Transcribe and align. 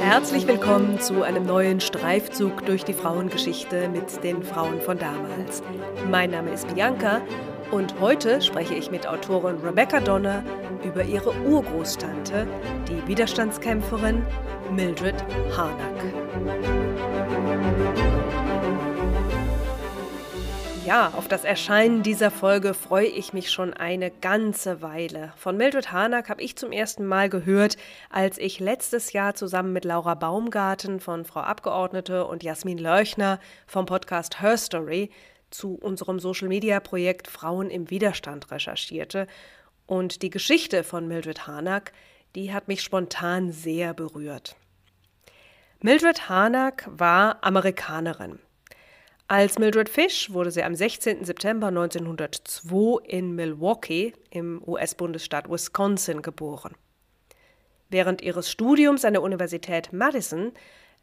Herzlich 0.00 0.46
willkommen 0.46 0.98
zu 0.98 1.22
einem 1.22 1.44
neuen 1.44 1.80
Streifzug 1.80 2.64
durch 2.64 2.84
die 2.84 2.94
Frauengeschichte 2.94 3.90
mit 3.90 4.24
den 4.24 4.42
Frauen 4.42 4.80
von 4.80 4.98
damals. 4.98 5.62
Mein 6.10 6.30
Name 6.30 6.52
ist 6.52 6.72
Bianca 6.74 7.20
und 7.70 8.00
heute 8.00 8.40
spreche 8.40 8.74
ich 8.74 8.90
mit 8.90 9.06
Autorin 9.06 9.58
Rebecca 9.58 10.00
Donner 10.00 10.42
über 10.82 11.04
ihre 11.04 11.34
Urgroßtante, 11.42 12.46
die 12.88 13.06
Widerstandskämpferin 13.06 14.24
Mildred 14.70 15.22
Harnack. 15.54 16.02
Ja, 20.84 21.14
auf 21.16 21.28
das 21.28 21.44
Erscheinen 21.44 22.02
dieser 22.02 22.30
Folge 22.30 22.74
freue 22.74 23.06
ich 23.06 23.32
mich 23.32 23.50
schon 23.50 23.72
eine 23.72 24.10
ganze 24.10 24.82
Weile. 24.82 25.32
Von 25.36 25.56
Mildred 25.56 25.92
Harnack 25.92 26.28
habe 26.28 26.42
ich 26.42 26.56
zum 26.56 26.72
ersten 26.72 27.06
Mal 27.06 27.30
gehört, 27.30 27.78
als 28.10 28.36
ich 28.36 28.60
letztes 28.60 29.14
Jahr 29.14 29.34
zusammen 29.34 29.72
mit 29.72 29.86
Laura 29.86 30.12
Baumgarten 30.14 31.00
von 31.00 31.24
Frau 31.24 31.40
Abgeordnete 31.40 32.26
und 32.26 32.42
Jasmin 32.42 32.76
Lörchner 32.76 33.40
vom 33.66 33.86
Podcast 33.86 34.42
Her 34.42 34.58
Story 34.58 35.10
zu 35.50 35.74
unserem 35.76 36.18
Social-Media-Projekt 36.18 37.28
Frauen 37.28 37.70
im 37.70 37.88
Widerstand 37.88 38.50
recherchierte. 38.50 39.26
Und 39.86 40.20
die 40.20 40.30
Geschichte 40.30 40.84
von 40.84 41.08
Mildred 41.08 41.46
Harnack, 41.46 41.92
die 42.34 42.52
hat 42.52 42.68
mich 42.68 42.82
spontan 42.82 43.52
sehr 43.52 43.94
berührt. 43.94 44.54
Mildred 45.80 46.28
Harnack 46.28 46.86
war 46.90 47.38
Amerikanerin. 47.40 48.38
Als 49.26 49.58
Mildred 49.58 49.88
Fish 49.88 50.30
wurde 50.34 50.50
sie 50.50 50.62
am 50.62 50.74
16. 50.74 51.24
September 51.24 51.68
1902 51.68 53.02
in 53.08 53.34
Milwaukee 53.34 54.12
im 54.28 54.62
US-Bundesstaat 54.66 55.48
Wisconsin 55.48 56.20
geboren. 56.20 56.74
Während 57.88 58.20
ihres 58.20 58.50
Studiums 58.50 59.02
an 59.06 59.14
der 59.14 59.22
Universität 59.22 59.94
Madison 59.94 60.52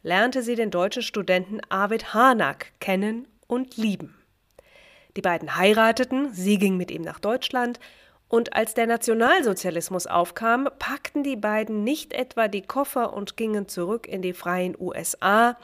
lernte 0.04 0.44
sie 0.44 0.54
den 0.54 0.70
deutschen 0.70 1.02
Studenten 1.02 1.60
Arvid 1.68 2.14
Harnack 2.14 2.72
kennen 2.78 3.26
und 3.48 3.76
lieben. 3.76 4.14
Die 5.16 5.20
beiden 5.20 5.56
heirateten, 5.56 6.32
sie 6.32 6.58
ging 6.58 6.76
mit 6.76 6.92
ihm 6.92 7.02
nach 7.02 7.18
Deutschland, 7.18 7.80
und 8.28 8.54
als 8.54 8.72
der 8.72 8.86
Nationalsozialismus 8.86 10.06
aufkam, 10.06 10.68
packten 10.78 11.22
die 11.22 11.36
beiden 11.36 11.82
nicht 11.84 12.14
etwa 12.14 12.48
die 12.48 12.62
Koffer 12.62 13.12
und 13.12 13.36
gingen 13.36 13.68
zurück 13.68 14.06
in 14.06 14.22
die 14.22 14.32
freien 14.32 14.74
USA, 14.78 15.58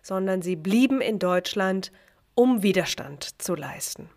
sondern 0.00 0.40
sie 0.40 0.56
blieben 0.56 1.02
in 1.02 1.18
Deutschland, 1.18 1.92
um 2.34 2.62
Widerstand 2.62 3.40
zu 3.42 3.54
leisten. 3.54 4.08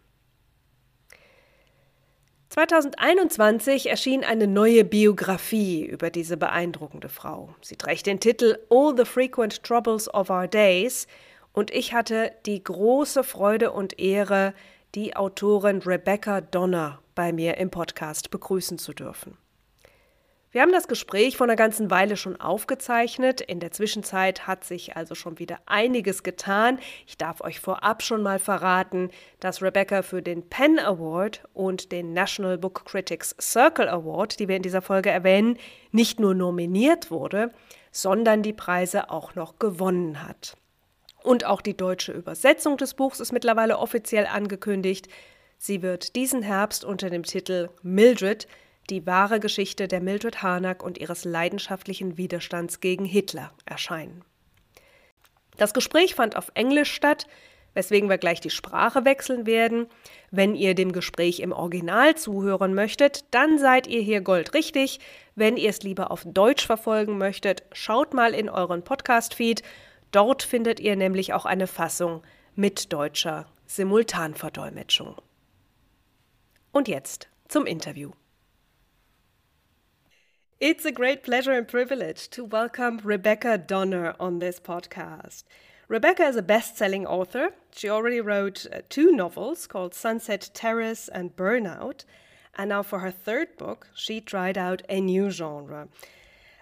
2021 2.50 3.90
erschien 3.90 4.24
eine 4.24 4.48
neue 4.48 4.84
Biografie 4.84 5.86
über 5.86 6.10
diese 6.10 6.38
beeindruckende 6.38 7.10
Frau. 7.10 7.54
Sie 7.62 7.76
trägt 7.76 8.08
den 8.08 8.20
Titel 8.20 8.58
All 8.70 8.96
the 8.98 9.06
Frequent 9.06 9.62
Troubles 9.64 10.12
of 10.14 10.30
Our 10.30 10.48
Days 10.48 11.08
und 11.52 11.72
ich 11.72 11.94
hatte 11.94 12.32
die 12.46 12.64
große 12.64 13.24
Freude 13.24 13.72
und 13.72 14.00
Ehre, 14.00 14.54
die 14.96 15.16
Autorin 15.16 15.80
Rebecca 15.80 16.42
Donner 16.42 17.00
bei 17.14 17.34
mir 17.34 17.58
im 17.58 17.70
Podcast 17.70 18.32
begrüßen 18.32 18.78
zu 18.78 18.94
dürfen. 18.94 19.38
Wir 20.50 20.62
haben 20.62 20.72
das 20.72 20.88
Gespräch 20.88 21.36
vor 21.36 21.46
einer 21.46 21.58
ganzen 21.58 21.92
Weile 21.92 22.16
schon 22.16 22.40
aufgezeichnet. 22.40 23.42
In 23.42 23.60
der 23.60 23.72
Zwischenzeit 23.72 24.48
hat 24.48 24.64
sich 24.64 24.96
also 24.96 25.14
schon 25.14 25.40
wieder 25.40 25.60
einiges 25.66 26.24
getan. 26.24 26.80
Ich 27.06 27.18
darf 27.18 27.42
euch 27.42 27.60
vorab 27.60 28.02
schon 28.02 28.24
mal 28.24 28.40
verraten, 28.40 29.12
dass 29.42 29.62
Rebecca 29.62 30.04
für 30.04 30.22
den 30.22 30.48
Penn 30.48 30.80
Award 30.80 31.44
und 31.54 31.92
den 31.92 32.14
National 32.14 32.58
Book 32.58 32.86
Critics 32.86 33.36
Circle 33.42 33.90
Award, 33.90 34.40
die 34.40 34.48
wir 34.48 34.56
in 34.56 34.62
dieser 34.62 34.82
Folge 34.82 35.10
erwähnen, 35.10 35.58
nicht 35.92 36.18
nur 36.22 36.34
nominiert 36.34 37.12
wurde, 37.12 37.52
sondern 37.92 38.42
die 38.42 38.54
Preise 38.54 39.10
auch 39.10 39.36
noch 39.36 39.60
gewonnen 39.60 40.26
hat. 40.26 40.56
Und 41.24 41.46
auch 41.46 41.60
die 41.60 41.76
deutsche 41.76 42.14
Übersetzung 42.14 42.78
des 42.78 42.94
Buchs 42.94 43.20
ist 43.20 43.34
mittlerweile 43.34 43.80
offiziell 43.80 44.26
angekündigt. 44.26 45.10
Sie 45.58 45.82
wird 45.82 46.16
diesen 46.16 46.42
Herbst 46.42 46.86
unter 46.86 47.10
dem 47.10 47.24
Titel 47.24 47.70
Mildred, 47.82 48.48
die 48.90 49.06
wahre 49.06 49.40
Geschichte 49.40 49.88
der 49.88 50.02
Mildred 50.02 50.42
Harnack 50.42 50.84
und 50.84 50.98
ihres 50.98 51.26
leidenschaftlichen 51.26 52.18
Widerstands 52.18 52.80
gegen 52.80 53.06
Hitler 53.06 53.52
erscheinen. 53.66 54.24
Das 55.58 55.74
Gespräch 55.74 56.16
fand 56.16 56.36
auf 56.36 56.52
Englisch 56.54 56.92
statt, 56.92 57.28
weswegen 57.74 58.10
wir 58.10 58.18
gleich 58.18 58.40
die 58.40 58.50
Sprache 58.50 59.06
wechseln 59.06 59.46
werden. 59.46 59.88
Wenn 60.32 60.56
ihr 60.56 60.76
dem 60.76 60.92
Gespräch 60.92 61.40
im 61.40 61.52
Original 61.52 62.16
zuhören 62.16 62.74
möchtet, 62.74 63.26
dann 63.32 63.60
seid 63.60 63.88
ihr 63.88 64.02
hier 64.02 64.22
goldrichtig. 64.22 65.00
Wenn 65.36 65.58
ihr 65.58 65.70
es 65.70 65.84
lieber 65.84 66.12
auf 66.12 66.24
Deutsch 66.26 66.66
verfolgen 66.66 67.18
möchtet, 67.18 67.64
schaut 67.72 68.14
mal 68.14 68.34
in 68.34 68.50
euren 68.50 68.84
Podcast-Feed 68.84 69.64
Dort 70.12 70.44
findet 70.44 70.80
ihr 70.80 70.96
nämlich 70.96 71.34
auch 71.34 71.46
eine 71.46 71.68
Fassung 71.68 72.24
mit 72.56 72.94
deutscher 72.94 73.46
Simultanverdolmetschung. 73.66 75.16
Und 76.72 76.88
jetzt 76.88 77.28
zum 77.48 77.66
Interview. 77.66 78.12
It's 80.60 80.86
a 80.86 80.92
great 80.92 81.22
pleasure 81.22 81.52
and 81.52 81.68
privilege 81.68 82.30
to 82.30 82.44
welcome 82.44 83.00
Rebecca 83.04 83.60
Donner 83.60 84.16
on 84.20 84.40
this 84.40 84.60
podcast. 84.60 85.44
Rebecca 85.88 86.24
is 86.24 86.36
a 86.36 86.42
best 86.42 86.76
selling 86.76 87.06
author. 87.06 87.52
She 87.72 87.88
already 87.88 88.20
wrote 88.20 88.66
uh, 88.74 88.82
two 88.90 89.12
novels 89.12 89.68
called 89.68 89.94
Sunset 89.94 90.50
Terrace 90.56 91.10
and 91.10 91.36
Burnout. 91.36 92.06
And 92.56 92.70
now, 92.70 92.82
for 92.82 93.00
her 93.00 93.12
third 93.12 93.56
book, 93.58 93.90
she 93.94 94.20
tried 94.20 94.58
out 94.58 94.82
a 94.90 95.00
new 95.00 95.30
genre. 95.30 95.90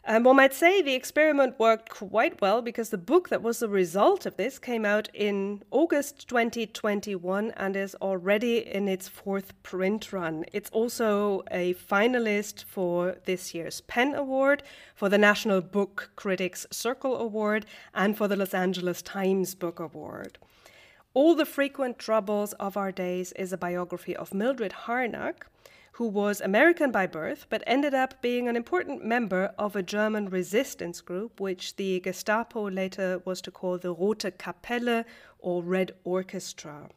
Um, 0.07 0.23
one 0.23 0.35
might 0.35 0.53
say 0.53 0.83
the 0.83 0.93
experiment 0.93 1.57
worked 1.57 1.89
quite 1.89 2.39
well 2.39 2.61
because 2.61 2.91
the 2.91 2.97
book 2.97 3.29
that 3.29 3.41
was 3.41 3.57
the 3.57 3.67
result 3.67 4.27
of 4.27 4.37
this 4.37 4.59
came 4.59 4.85
out 4.85 5.09
in 5.15 5.63
August 5.71 6.29
2021 6.29 7.49
and 7.57 7.75
is 7.75 7.95
already 7.95 8.59
in 8.59 8.87
its 8.87 9.07
fourth 9.07 9.59
print 9.63 10.13
run. 10.13 10.45
It's 10.53 10.69
also 10.69 11.41
a 11.49 11.73
finalist 11.73 12.65
for 12.65 13.15
this 13.25 13.55
year's 13.55 13.81
PEN 13.81 14.13
Award, 14.13 14.61
for 14.93 15.09
the 15.09 15.17
National 15.17 15.59
Book 15.59 16.11
Critics 16.15 16.67
Circle 16.69 17.17
Award, 17.17 17.65
and 17.95 18.15
for 18.15 18.27
the 18.27 18.35
Los 18.35 18.53
Angeles 18.53 19.01
Times 19.01 19.55
Book 19.55 19.79
Award. 19.79 20.37
All 21.15 21.33
the 21.33 21.47
Frequent 21.47 21.97
Troubles 21.97 22.53
of 22.53 22.77
Our 22.77 22.91
Days 22.91 23.31
is 23.31 23.51
a 23.51 23.57
biography 23.57 24.15
of 24.15 24.35
Mildred 24.35 24.73
Harnack 24.85 25.47
who 25.95 26.07
was 26.09 26.41
American 26.41 26.91
by 26.91 27.07
birth 27.07 27.45
but 27.49 27.63
ended 27.65 27.93
up 27.93 28.21
being 28.21 28.49
an 28.49 28.57
important 28.57 29.05
member 29.05 29.53
of 29.57 29.77
a 29.77 29.83
German 29.83 30.29
resistance 30.29 30.99
group, 30.99 31.39
which 31.39 31.77
the 31.77 32.01
Gestapo 32.01 32.69
later 32.69 33.21
was 33.23 33.39
to 33.41 33.49
call 33.49 33.77
the 33.77 33.93
Rote 33.93 34.37
Kapelle 34.37 35.05
or 35.39 35.63
Red 35.63 35.93
Orchestra. 36.03 36.89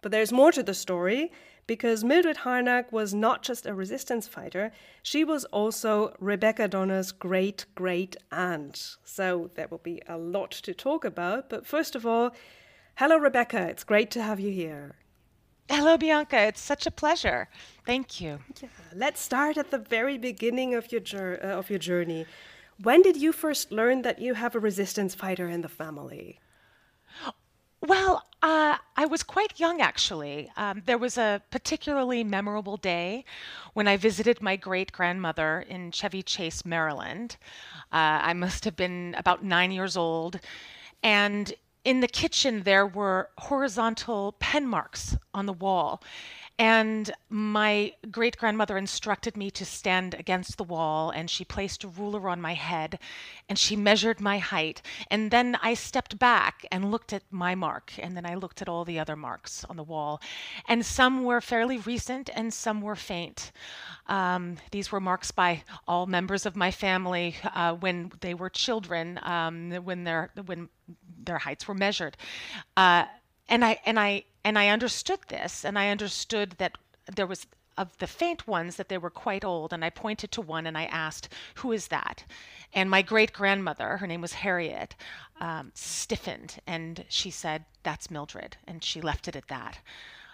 But 0.00 0.10
there's 0.10 0.32
more 0.32 0.50
to 0.50 0.64
the 0.64 0.74
story 0.74 1.30
because 1.68 2.02
Mildred 2.02 2.38
Harnack 2.38 2.90
was 2.90 3.14
not 3.14 3.44
just 3.44 3.66
a 3.66 3.74
resistance 3.74 4.26
fighter, 4.26 4.72
she 5.04 5.22
was 5.22 5.44
also 5.44 6.16
Rebecca 6.18 6.66
Donner's 6.66 7.12
great 7.12 7.66
great 7.76 8.16
aunt. 8.32 8.96
So 9.04 9.52
there 9.54 9.68
will 9.68 9.78
be 9.78 10.02
a 10.08 10.18
lot 10.18 10.50
to 10.50 10.74
talk 10.74 11.04
about. 11.04 11.48
But 11.48 11.64
first 11.64 11.94
of 11.94 12.04
all, 12.04 12.32
hello, 12.96 13.16
Rebecca. 13.16 13.68
It's 13.68 13.84
great 13.84 14.10
to 14.10 14.22
have 14.24 14.40
you 14.40 14.50
here. 14.50 14.96
Hello, 15.68 15.96
Bianca. 15.96 16.38
It's 16.40 16.60
such 16.60 16.86
a 16.86 16.90
pleasure. 16.90 17.48
Thank 17.86 18.20
you. 18.20 18.38
Yeah. 18.60 18.68
Let's 18.94 19.20
start 19.20 19.56
at 19.56 19.70
the 19.70 19.78
very 19.78 20.18
beginning 20.18 20.74
of 20.74 20.92
your 20.92 21.44
uh, 21.44 21.58
of 21.58 21.70
your 21.70 21.78
journey. 21.78 22.26
When 22.82 23.02
did 23.02 23.16
you 23.16 23.32
first 23.32 23.72
learn 23.72 24.02
that 24.02 24.18
you 24.20 24.34
have 24.34 24.54
a 24.54 24.60
resistance 24.60 25.14
fighter 25.14 25.48
in 25.48 25.62
the 25.62 25.68
family? 25.68 26.40
Well, 27.80 28.22
uh, 28.42 28.76
I 28.96 29.06
was 29.06 29.22
quite 29.24 29.58
young 29.58 29.80
actually. 29.80 30.50
Um, 30.56 30.82
there 30.86 30.98
was 30.98 31.18
a 31.18 31.42
particularly 31.50 32.22
memorable 32.22 32.76
day 32.76 33.24
when 33.74 33.88
I 33.88 33.96
visited 33.96 34.40
my 34.40 34.56
great 34.56 34.92
grandmother 34.92 35.64
in 35.68 35.90
Chevy 35.90 36.22
Chase, 36.22 36.64
Maryland. 36.64 37.36
Uh, 37.92 38.22
I 38.22 38.34
must 38.34 38.64
have 38.64 38.76
been 38.76 39.14
about 39.18 39.44
nine 39.44 39.72
years 39.72 39.96
old. 39.96 40.38
And 41.02 41.52
in 41.84 42.00
the 42.00 42.08
kitchen, 42.08 42.62
there 42.62 42.86
were 42.86 43.30
horizontal 43.38 44.36
pen 44.38 44.66
marks 44.66 45.16
on 45.34 45.46
the 45.46 45.52
wall. 45.52 46.02
And 46.58 47.10
my 47.28 47.94
great 48.10 48.36
grandmother 48.36 48.76
instructed 48.76 49.36
me 49.36 49.50
to 49.52 49.64
stand 49.64 50.14
against 50.14 50.58
the 50.58 50.64
wall, 50.64 51.10
and 51.10 51.28
she 51.28 51.44
placed 51.44 51.82
a 51.82 51.88
ruler 51.88 52.28
on 52.28 52.40
my 52.40 52.54
head 52.54 52.98
and 53.48 53.58
she 53.58 53.74
measured 53.74 54.20
my 54.20 54.38
height. 54.38 54.82
And 55.10 55.30
then 55.30 55.56
I 55.62 55.74
stepped 55.74 56.18
back 56.18 56.64
and 56.70 56.90
looked 56.90 57.12
at 57.12 57.22
my 57.30 57.54
mark, 57.54 57.92
and 57.98 58.16
then 58.16 58.24
I 58.24 58.34
looked 58.34 58.62
at 58.62 58.68
all 58.68 58.84
the 58.84 58.98
other 58.98 59.16
marks 59.16 59.64
on 59.64 59.76
the 59.76 59.82
wall. 59.82 60.20
And 60.68 60.84
some 60.86 61.24
were 61.24 61.40
fairly 61.40 61.78
recent 61.78 62.30
and 62.34 62.52
some 62.52 62.80
were 62.80 62.96
faint. 62.96 63.52
Um, 64.06 64.56
these 64.70 64.92
were 64.92 65.00
marks 65.00 65.30
by 65.30 65.64
all 65.88 66.06
members 66.06 66.46
of 66.46 66.56
my 66.56 66.70
family 66.70 67.36
uh, 67.54 67.74
when 67.74 68.12
they 68.20 68.34
were 68.34 68.50
children, 68.50 69.18
um, 69.22 69.70
when, 69.84 70.04
when 70.46 70.68
their 71.24 71.38
heights 71.38 71.66
were 71.66 71.74
measured. 71.74 72.16
Uh, 72.76 73.04
and 73.48 73.64
I 73.64 73.80
and 73.84 73.98
I 73.98 74.24
and 74.44 74.58
I 74.58 74.68
understood 74.68 75.20
this, 75.28 75.64
and 75.64 75.78
I 75.78 75.88
understood 75.88 76.52
that 76.58 76.76
there 77.06 77.26
was 77.26 77.46
of 77.78 77.96
the 77.98 78.06
faint 78.06 78.46
ones 78.46 78.76
that 78.76 78.88
they 78.90 78.98
were 78.98 79.10
quite 79.10 79.44
old, 79.44 79.72
and 79.72 79.82
I 79.84 79.88
pointed 79.90 80.30
to 80.32 80.42
one 80.42 80.66
and 80.66 80.76
I 80.76 80.84
asked, 80.84 81.28
"Who 81.56 81.72
is 81.72 81.88
that?" 81.88 82.24
And 82.74 82.90
my 82.90 83.00
great 83.02 83.32
grandmother, 83.32 83.96
her 83.96 84.06
name 84.06 84.20
was 84.20 84.34
Harriet, 84.34 84.94
um, 85.40 85.72
stiffened, 85.74 86.60
and 86.66 87.04
she 87.08 87.30
said, 87.30 87.64
"That's 87.82 88.10
Mildred," 88.10 88.58
and 88.66 88.84
she 88.84 89.00
left 89.00 89.26
it 89.26 89.36
at 89.36 89.48
that. 89.48 89.78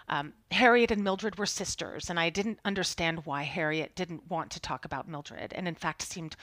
Um, 0.09 0.33
Harriet 0.51 0.91
and 0.91 1.03
Mildred 1.03 1.37
were 1.37 1.45
sisters, 1.45 2.09
and 2.09 2.19
I 2.19 2.29
didn't 2.29 2.59
understand 2.65 3.25
why 3.25 3.43
Harriet 3.43 3.95
didn't 3.95 4.29
want 4.29 4.51
to 4.51 4.59
talk 4.59 4.83
about 4.83 5.07
Mildred, 5.07 5.53
and 5.53 5.67
in 5.67 5.75
fact 5.75 6.01
seemed 6.01 6.35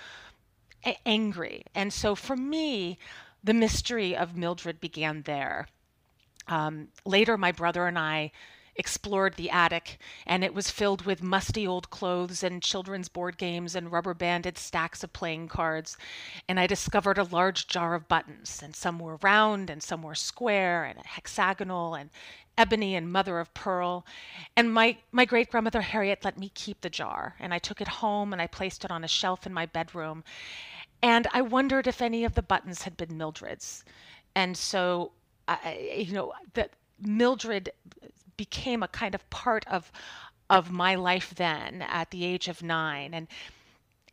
a- 0.84 0.98
angry. 1.06 1.64
And 1.74 1.92
so 1.92 2.14
for 2.14 2.36
me, 2.36 2.98
the 3.42 3.54
mystery 3.54 4.16
of 4.16 4.36
Mildred 4.36 4.80
began 4.80 5.22
there. 5.22 5.68
Um, 6.48 6.88
later, 7.04 7.36
my 7.36 7.52
brother 7.52 7.86
and 7.86 7.98
I 7.98 8.32
explored 8.78 9.34
the 9.34 9.50
attic, 9.50 9.98
and 10.26 10.44
it 10.44 10.54
was 10.54 10.70
filled 10.70 11.06
with 11.06 11.22
musty 11.22 11.66
old 11.66 11.90
clothes 11.90 12.42
and 12.42 12.62
children's 12.62 13.08
board 13.08 13.38
games 13.38 13.74
and 13.74 13.90
rubber 13.90 14.14
banded 14.14 14.58
stacks 14.58 15.02
of 15.02 15.12
playing 15.12 15.48
cards. 15.48 15.96
And 16.48 16.60
I 16.60 16.66
discovered 16.66 17.18
a 17.18 17.24
large 17.24 17.66
jar 17.66 17.94
of 17.94 18.08
buttons, 18.08 18.62
and 18.62 18.76
some 18.76 18.98
were 18.98 19.16
round 19.22 19.70
and 19.70 19.82
some 19.82 20.02
were 20.02 20.14
square 20.14 20.84
and 20.84 20.98
hexagonal 21.04 21.94
and 21.94 22.10
ebony 22.58 22.94
and 22.94 23.12
mother 23.12 23.38
of 23.38 23.52
pearl. 23.54 24.06
And 24.56 24.72
my, 24.72 24.98
my 25.12 25.24
great 25.24 25.50
grandmother 25.50 25.82
Harriet 25.82 26.24
let 26.24 26.38
me 26.38 26.50
keep 26.54 26.80
the 26.80 26.90
jar, 26.90 27.34
and 27.38 27.52
I 27.52 27.58
took 27.58 27.80
it 27.80 27.88
home 27.88 28.32
and 28.32 28.40
I 28.40 28.46
placed 28.46 28.84
it 28.84 28.90
on 28.90 29.04
a 29.04 29.08
shelf 29.08 29.46
in 29.46 29.52
my 29.52 29.66
bedroom. 29.66 30.24
And 31.02 31.26
I 31.32 31.42
wondered 31.42 31.86
if 31.86 32.00
any 32.00 32.24
of 32.24 32.34
the 32.34 32.42
buttons 32.42 32.82
had 32.82 32.96
been 32.96 33.18
Mildred's. 33.18 33.84
And 34.34 34.56
so, 34.56 35.12
I, 35.48 35.94
you 35.98 36.12
know, 36.12 36.32
that 36.54 36.72
Mildred 37.00 37.70
became 38.36 38.82
a 38.82 38.88
kind 38.88 39.14
of 39.14 39.28
part 39.30 39.66
of 39.68 39.90
of 40.48 40.70
my 40.70 40.94
life 40.94 41.34
then 41.34 41.82
at 41.82 42.10
the 42.10 42.24
age 42.24 42.48
of 42.48 42.62
nine. 42.62 43.14
And 43.14 43.28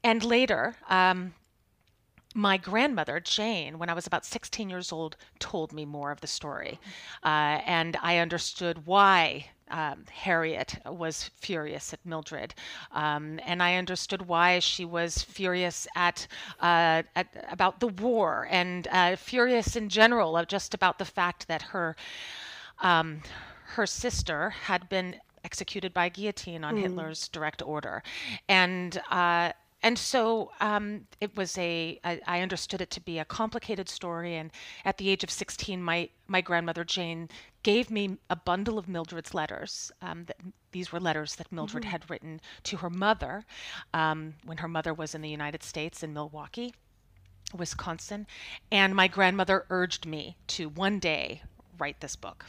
and 0.03 0.24
later 0.24 0.75
um, 0.89 1.33
my 2.35 2.57
grandmother 2.57 3.19
jane 3.19 3.77
when 3.77 3.89
i 3.89 3.94
was 3.94 4.07
about 4.07 4.25
16 4.25 4.69
years 4.69 4.91
old 4.91 5.15
told 5.39 5.71
me 5.71 5.85
more 5.85 6.12
of 6.12 6.21
the 6.21 6.27
story. 6.27 6.80
Uh, 7.24 7.62
and 7.65 7.97
i 8.01 8.18
understood 8.18 8.86
why 8.86 9.50
um, 9.69 10.06
Harriet 10.12 10.80
was 10.86 11.30
furious 11.36 11.94
at 11.94 12.06
Mildred, 12.06 12.54
um, 12.92 13.39
and 13.45 13.62
I 13.62 13.75
understood 13.75 14.24
why 14.24 14.60
she 14.60 14.86
was 14.86 15.21
furious 15.24 15.88
at, 15.95 16.27
uh, 16.60 17.04
at 17.15 17.27
about 17.50 17.80
the 17.80 17.88
war 17.88 18.48
and 18.50 18.88
uh, 18.92 19.15
furious 19.15 19.75
in 19.75 19.89
general 19.89 20.38
of 20.38 20.48
just 20.48 20.74
about 20.74 21.00
the 21.00 21.06
fact 21.06 21.48
that 21.48 21.62
her 21.62 21.95
um, 22.81 23.21
her 23.65 23.88
sister 23.88 24.50
had 24.50 24.88
been 24.89 25.15
executed 25.44 25.94
by 25.94 26.10
guillotine 26.10 26.63
on 26.63 26.75
mm. 26.75 26.81
Hitler's 26.81 27.27
direct 27.27 27.62
order, 27.62 28.04
and. 28.48 29.01
Uh, 29.10 29.51
and 29.83 30.00
so 30.00 30.51
um, 30.62 31.07
it 31.19 31.35
was 31.35 31.57
a. 31.57 32.00
I, 32.06 32.21
I 32.25 32.41
understood 32.41 32.80
it 32.80 32.89
to 32.91 33.01
be 33.01 33.19
a 33.19 33.25
complicated 33.25 33.89
story. 33.89 34.35
And 34.35 34.50
at 34.85 34.97
the 34.97 35.09
age 35.09 35.25
of 35.25 35.30
16, 35.30 35.83
my, 35.83 36.09
my 36.27 36.39
grandmother 36.39 36.85
Jane 36.85 37.27
gave 37.63 37.91
me 37.91 38.18
a 38.30 38.35
bundle 38.38 38.77
of 38.77 38.88
Mildred's 38.88 39.33
letters. 39.33 39.91
Um, 40.01 40.24
that, 40.25 40.38
these 40.71 40.94
were 40.94 41.01
letters 41.01 41.35
that 41.35 41.51
Mildred 41.51 41.83
mm-hmm. 41.83 41.91
had 41.91 42.09
written 42.09 42.41
to 42.63 42.77
her 42.77 42.89
mother 42.89 43.44
um, 43.94 44.35
when 44.45 44.57
her 44.57 44.69
mother 44.69 44.94
was 44.94 45.13
in 45.13 45.21
the 45.21 45.30
United 45.30 45.63
States 45.63 46.01
in 46.01 46.13
Milwaukee, 46.13 46.74
Wisconsin. 47.53 48.25
And 48.71 48.95
my 48.95 49.09
grandmother 49.09 49.65
urged 49.69 50.06
me 50.06 50.38
to 50.47 50.69
one 50.69 51.00
day 51.00 51.41
write 51.77 52.00
this 52.00 52.15
book. 52.15 52.45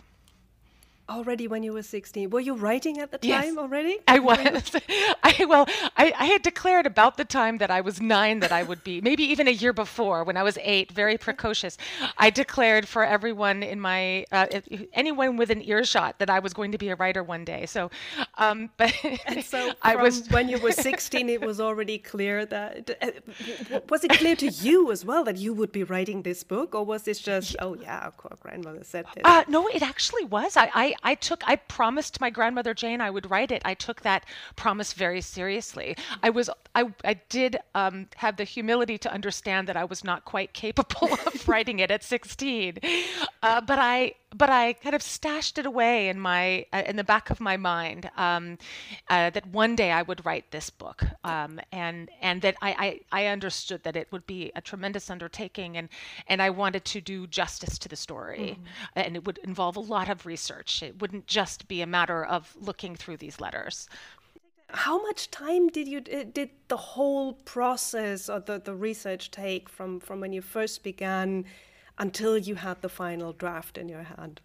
Already 1.06 1.47
when 1.49 1.62
you 1.62 1.75
were 1.75 1.83
16. 1.83 2.31
Were 2.31 2.41
you 2.41 2.55
writing 2.55 2.99
at 2.99 3.11
the 3.11 3.19
time 3.19 3.29
yes, 3.29 3.56
already? 3.59 3.99
I 4.09 4.19
was. 4.21 4.39
I 5.23 5.45
well, 5.45 5.67
I, 5.99 6.15
I 6.19 6.25
had 6.27 6.41
declared 6.41 6.87
about 6.87 7.19
the 7.19 7.27
time 7.27 7.59
that 7.59 7.71
I 7.71 7.83
was 7.83 8.01
nine 8.01 8.41
that 8.41 8.53
I 8.53 8.62
would 8.62 8.83
be, 8.83 9.03
maybe 9.03 9.23
even 9.25 9.47
a 9.47 9.51
year 9.51 9.75
before 9.75 10.25
when 10.25 10.39
I 10.39 10.43
was 10.43 10.56
eight, 10.62 10.91
very 10.93 11.19
precocious. 11.19 11.77
I 12.17 12.31
declared 12.31 12.89
for 12.89 13.05
everyone 13.05 13.62
in 13.62 13.81
my, 13.81 14.25
uh, 14.33 14.47
anyone 14.95 15.37
with 15.37 15.51
an 15.51 15.61
earshot 15.62 16.19
that 16.21 16.31
I 16.31 16.39
was 16.39 16.55
going 16.55 16.73
to 16.73 16.79
be 16.79 16.89
a 16.89 16.97
writer 16.97 17.23
one 17.23 17.45
day. 17.45 17.67
So, 17.67 17.91
um, 18.39 18.71
but 18.79 18.95
and 19.27 19.45
so 19.45 19.73
I 19.83 19.97
was 19.97 20.27
when 20.31 20.49
you 20.49 20.59
were 20.59 20.73
16, 20.91 21.29
it 21.29 21.43
was 21.43 21.61
already 21.61 21.99
clear 21.99 22.47
that, 22.47 22.97
uh, 23.03 23.81
was 23.91 24.05
it 24.05 24.12
clear 24.12 24.37
to 24.37 24.49
you 24.49 24.91
as 24.91 25.05
well 25.05 25.23
that 25.25 25.37
you 25.37 25.53
would 25.53 25.71
be 25.71 25.85
writing 25.85 26.23
this 26.23 26.43
book 26.45 26.75
or 26.75 26.83
was 26.83 27.03
this 27.03 27.19
just, 27.19 27.56
oh 27.61 27.75
yeah, 27.75 28.06
of 28.06 28.17
course, 28.17 28.39
grandmother 28.41 28.85
said 28.85 29.05
this? 29.15 29.23
Uh, 29.23 29.45
no, 29.49 29.69
it 29.69 29.83
actually 29.83 30.25
was. 30.25 30.56
I, 30.56 30.71
I 30.73 30.94
I, 31.02 31.14
took, 31.14 31.43
I 31.46 31.56
promised 31.56 32.20
my 32.20 32.31
grandmother 32.31 32.75
Jane 32.75 33.00
I 33.00 33.11
would 33.11 33.31
write 33.31 33.50
it. 33.50 33.62
I 33.64 33.75
took 33.75 34.02
that 34.02 34.25
promise 34.56 34.93
very 34.93 35.20
seriously. 35.20 35.96
I 36.23 36.31
was, 36.31 36.50
I, 36.75 36.93
I 37.05 37.14
did 37.29 37.56
um, 37.75 38.08
have 38.17 38.37
the 38.37 38.44
humility 38.44 38.99
to 38.99 39.12
understand 39.12 39.69
that 39.69 39.76
I 39.76 39.85
was 39.85 40.05
not 40.05 40.25
quite 40.25 40.52
capable 40.52 41.12
of 41.26 41.49
writing 41.49 41.79
it 41.79 41.91
at 41.91 42.02
16, 42.02 42.79
uh, 43.43 43.61
but 43.61 43.79
I, 43.79 44.14
but 44.37 44.51
I 44.51 44.73
kind 44.73 44.95
of 44.95 45.03
stashed 45.03 45.59
it 45.59 45.67
away 45.67 46.09
in 46.09 46.19
my, 46.19 46.67
uh, 46.73 46.83
in 46.87 46.97
the 46.97 47.05
back 47.05 47.31
of 47.31 47.41
my 47.41 47.57
mind 47.57 48.11
um, 48.17 48.59
uh, 49.09 49.31
that 49.31 49.47
one 49.47 49.77
day 49.77 49.93
I 49.93 50.03
would 50.03 50.27
write 50.27 50.51
this 50.51 50.71
book, 50.71 51.05
um, 51.23 51.61
and 51.73 52.11
and 52.21 52.43
that 52.43 52.57
I, 52.61 53.01
I, 53.13 53.23
I 53.23 53.27
understood 53.27 53.85
that 53.85 53.97
it 53.97 54.09
would 54.11 54.27
be 54.27 54.51
a 54.57 54.61
tremendous 54.61 55.09
undertaking, 55.09 55.77
and 55.77 55.89
and 56.27 56.43
I 56.43 56.51
wanted 56.51 56.85
to 56.87 57.01
do 57.01 57.27
justice 57.29 57.79
to 57.79 57.89
the 57.89 57.97
story, 57.97 58.59
mm-hmm. 58.59 58.65
and 58.97 59.17
it 59.17 59.25
would 59.25 59.39
involve 59.39 59.77
a 59.77 59.81
lot 59.81 60.09
of 60.09 60.27
research. 60.27 60.83
It 60.83 61.01
wouldn't 61.01 61.27
just 61.27 61.69
be 61.69 61.81
a 61.81 61.87
matter 61.87 62.25
of 62.25 62.55
looking 62.61 62.97
through 62.97 63.19
these 63.19 63.41
letters. 63.41 63.89
How 64.69 65.01
much 65.03 65.31
time 65.31 65.69
did 65.69 65.87
you 65.87 66.01
did 66.01 66.51
the 66.67 66.77
whole 66.77 67.35
process 67.45 68.29
or 68.29 68.41
the, 68.41 68.59
the 68.59 68.75
research 68.75 69.31
take 69.31 69.69
from, 69.69 70.01
from 70.01 70.19
when 70.21 70.33
you 70.33 70.43
first 70.43 70.83
began 70.83 71.45
until 71.99 72.37
you 72.37 72.56
had 72.56 72.82
the 72.82 72.88
final 72.88 73.32
draft 73.32 73.79
in 73.79 73.88
your 73.88 74.02
hand? 74.02 74.41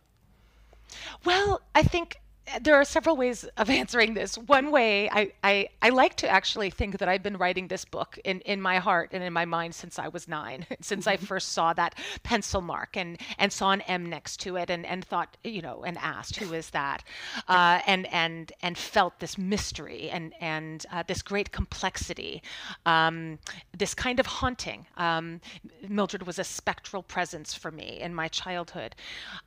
Well, 1.25 1.61
I 1.75 1.83
think 1.83 2.17
there 2.61 2.75
are 2.75 2.85
several 2.85 3.15
ways 3.15 3.43
of 3.57 3.69
answering 3.81 4.13
this. 4.13 4.37
One 4.37 4.71
way, 4.71 5.09
I, 5.09 5.31
I, 5.43 5.69
I, 5.81 5.89
like 5.89 6.15
to 6.17 6.29
actually 6.29 6.69
think 6.69 6.97
that 6.99 7.09
I've 7.09 7.23
been 7.23 7.37
writing 7.37 7.67
this 7.67 7.85
book 7.85 8.17
in, 8.23 8.39
in 8.41 8.61
my 8.61 8.77
heart 8.77 9.09
and 9.13 9.23
in 9.23 9.33
my 9.33 9.45
mind 9.45 9.75
since 9.75 9.99
I 9.99 10.07
was 10.07 10.27
nine, 10.27 10.65
since 10.81 11.07
I 11.07 11.17
mm-hmm. 11.17 11.25
first 11.25 11.49
saw 11.51 11.73
that 11.73 11.95
pencil 12.23 12.61
mark 12.61 12.95
and, 12.95 13.19
and 13.37 13.51
saw 13.51 13.71
an 13.71 13.81
M 13.81 14.05
next 14.05 14.37
to 14.41 14.55
it 14.55 14.69
and, 14.69 14.85
and 14.85 15.03
thought, 15.03 15.37
you 15.43 15.61
know, 15.61 15.83
and 15.83 15.97
asked, 15.97 16.37
who 16.37 16.53
is 16.53 16.69
that? 16.71 17.03
Uh, 17.47 17.79
and, 17.87 18.05
and, 18.13 18.51
and 18.61 18.77
felt 18.77 19.19
this 19.19 19.37
mystery 19.37 20.09
and, 20.09 20.33
and 20.39 20.85
uh, 20.91 21.03
this 21.07 21.21
great 21.21 21.51
complexity, 21.51 22.43
um, 22.85 23.39
this 23.75 23.93
kind 23.93 24.19
of 24.19 24.25
haunting. 24.25 24.85
Um, 24.97 25.41
Mildred 25.87 26.27
was 26.27 26.37
a 26.37 26.43
spectral 26.43 27.01
presence 27.01 27.53
for 27.53 27.71
me 27.71 27.99
in 27.99 28.13
my 28.13 28.27
childhood. 28.27 28.95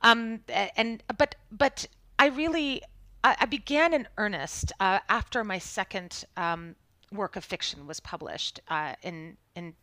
Um, 0.01 0.41
and, 0.75 1.01
but, 1.17 1.35
but 1.51 1.87
I 2.19 2.27
really 2.27 2.81
I, 3.23 3.37
I 3.41 3.45
began 3.45 3.93
in 3.93 4.07
earnest 4.17 4.71
uh, 4.79 4.99
after 5.09 5.43
my 5.43 5.57
second 5.59 6.25
um, 6.37 6.75
work 7.11 7.35
of 7.35 7.43
fiction 7.43 7.85
was 7.87 7.99
published 7.99 8.59
uh, 8.69 8.93
in 9.01 9.37
in 9.55 9.75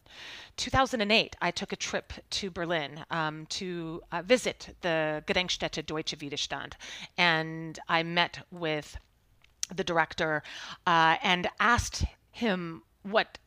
2008. 0.56 1.36
I 1.40 1.50
took 1.50 1.72
a 1.72 1.76
trip 1.76 2.12
to 2.30 2.50
Berlin 2.50 3.04
um, 3.10 3.46
to 3.46 4.02
uh, 4.10 4.22
visit 4.22 4.76
the 4.80 5.22
Gedenkstätte 5.26 5.86
Deutsche 5.86 6.18
Widerstand, 6.18 6.72
and 7.16 7.78
I 7.88 8.02
met 8.02 8.40
with 8.50 8.96
the 9.74 9.84
director 9.84 10.42
uh, 10.86 11.16
and 11.22 11.48
asked 11.60 12.04
him 12.32 12.82
what 13.02 13.38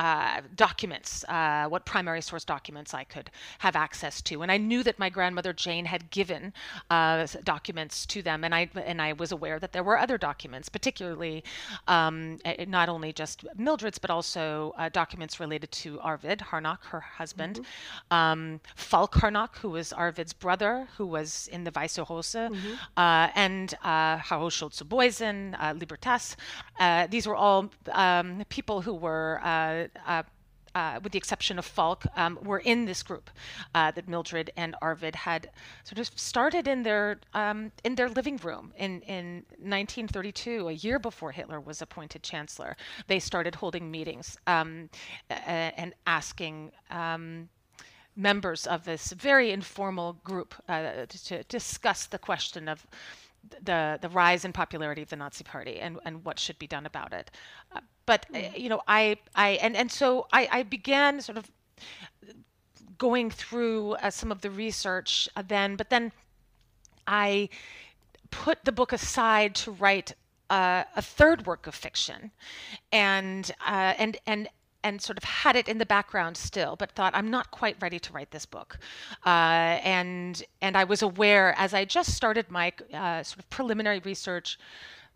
uh, 0.00 0.40
documents, 0.56 1.26
uh, 1.28 1.66
what 1.68 1.84
primary 1.84 2.22
source 2.22 2.42
documents 2.42 2.94
I 2.94 3.04
could 3.04 3.30
have 3.58 3.76
access 3.76 4.22
to, 4.22 4.40
and 4.40 4.50
I 4.50 4.56
knew 4.56 4.82
that 4.82 4.98
my 4.98 5.10
grandmother 5.10 5.52
Jane 5.52 5.84
had 5.84 6.10
given 6.10 6.54
uh, 6.88 7.26
documents 7.44 8.06
to 8.06 8.22
them, 8.22 8.42
and 8.42 8.54
I 8.54 8.70
and 8.86 9.02
I 9.02 9.12
was 9.12 9.30
aware 9.30 9.58
that 9.58 9.72
there 9.72 9.82
were 9.82 9.98
other 9.98 10.16
documents, 10.16 10.70
particularly 10.70 11.44
um, 11.86 12.38
not 12.66 12.88
only 12.88 13.12
just 13.12 13.44
Mildred's, 13.56 13.98
but 13.98 14.08
also 14.10 14.72
uh, 14.78 14.88
documents 14.88 15.38
related 15.38 15.70
to 15.72 16.00
Arvid 16.00 16.38
Harnack, 16.40 16.82
her 16.84 17.00
husband, 17.00 17.56
mm-hmm. 17.56 18.16
um, 18.16 18.60
Falk 18.76 19.12
Harnack, 19.16 19.56
who 19.56 19.68
was 19.68 19.92
Arvid's 19.92 20.32
brother, 20.32 20.88
who 20.96 21.06
was 21.06 21.46
in 21.52 21.64
the 21.64 21.72
Weiße 21.72 22.08
Rose, 22.08 22.32
mm-hmm. 22.32 22.72
Uh, 22.96 23.28
and 23.34 23.74
uh, 23.84 24.16
Harro 24.16 24.50
Schulze 24.50 24.82
Boysen, 24.82 25.54
Libertas. 25.78 26.36
these 27.10 27.26
were 27.26 27.36
all 27.36 27.68
um, 27.92 28.42
people 28.48 28.80
who 28.80 28.94
were 28.94 29.38
uh, 30.06 30.22
uh, 30.74 31.00
with 31.02 31.12
the 31.12 31.18
exception 31.18 31.58
of 31.58 31.64
Falk, 31.64 32.04
um, 32.16 32.38
were 32.42 32.60
in 32.60 32.84
this 32.84 33.02
group 33.02 33.30
uh, 33.74 33.90
that 33.90 34.08
Mildred 34.08 34.50
and 34.56 34.76
Arvid 34.80 35.16
had 35.16 35.50
sort 35.84 35.98
of 35.98 36.10
started 36.18 36.68
in 36.68 36.82
their 36.82 37.18
um, 37.34 37.72
in 37.84 37.96
their 37.96 38.08
living 38.08 38.36
room 38.36 38.72
in 38.76 39.00
in 39.02 39.44
1932, 39.58 40.68
a 40.68 40.72
year 40.72 40.98
before 40.98 41.32
Hitler 41.32 41.60
was 41.60 41.82
appointed 41.82 42.22
chancellor. 42.22 42.76
They 43.08 43.18
started 43.18 43.56
holding 43.56 43.90
meetings 43.90 44.38
um, 44.46 44.90
and 45.28 45.94
asking. 46.06 46.72
Um, 46.90 47.48
members 48.16 48.66
of 48.66 48.84
this 48.84 49.12
very 49.12 49.50
informal 49.52 50.14
group 50.24 50.54
uh, 50.68 51.06
to 51.06 51.42
discuss 51.44 52.06
the 52.06 52.18
question 52.18 52.68
of 52.68 52.86
the 53.62 53.98
the 54.00 54.08
rise 54.08 54.44
in 54.44 54.52
popularity 54.52 55.02
of 55.02 55.08
the 55.08 55.16
Nazi 55.16 55.44
Party 55.44 55.80
and 55.80 55.98
and 56.04 56.24
what 56.24 56.38
should 56.38 56.58
be 56.58 56.66
done 56.66 56.86
about 56.86 57.12
it. 57.12 57.30
Uh, 57.74 57.80
but 58.06 58.26
uh, 58.34 58.38
you 58.56 58.68
know, 58.68 58.82
I 58.88 59.16
I 59.34 59.50
and 59.62 59.76
and 59.76 59.90
so 59.90 60.26
I, 60.32 60.48
I 60.50 60.62
began 60.62 61.20
sort 61.20 61.38
of 61.38 61.50
going 62.98 63.30
through 63.30 63.92
uh, 63.94 64.10
some 64.10 64.30
of 64.30 64.40
the 64.42 64.50
research 64.50 65.28
uh, 65.36 65.42
then, 65.46 65.76
but 65.76 65.90
then 65.90 66.12
I 67.06 67.48
put 68.30 68.64
the 68.64 68.72
book 68.72 68.92
aside 68.92 69.54
to 69.56 69.72
write 69.72 70.14
uh, 70.50 70.84
a 70.96 71.02
third 71.02 71.46
work 71.46 71.66
of 71.66 71.74
fiction, 71.74 72.30
and 72.92 73.50
uh, 73.66 73.94
and 73.98 74.18
and 74.26 74.48
and 74.82 75.00
sort 75.00 75.18
of 75.18 75.24
had 75.24 75.56
it 75.56 75.68
in 75.68 75.78
the 75.78 75.86
background 75.86 76.36
still, 76.36 76.76
but 76.76 76.92
thought 76.92 77.14
I'm 77.14 77.30
not 77.30 77.50
quite 77.50 77.76
ready 77.80 77.98
to 77.98 78.12
write 78.12 78.30
this 78.30 78.46
book. 78.46 78.78
Uh, 79.24 79.78
and 79.84 80.42
and 80.60 80.76
I 80.76 80.84
was 80.84 81.02
aware 81.02 81.54
as 81.58 81.74
I 81.74 81.84
just 81.84 82.14
started 82.14 82.50
my 82.50 82.72
uh, 82.92 83.22
sort 83.22 83.38
of 83.38 83.50
preliminary 83.50 84.00
research 84.00 84.58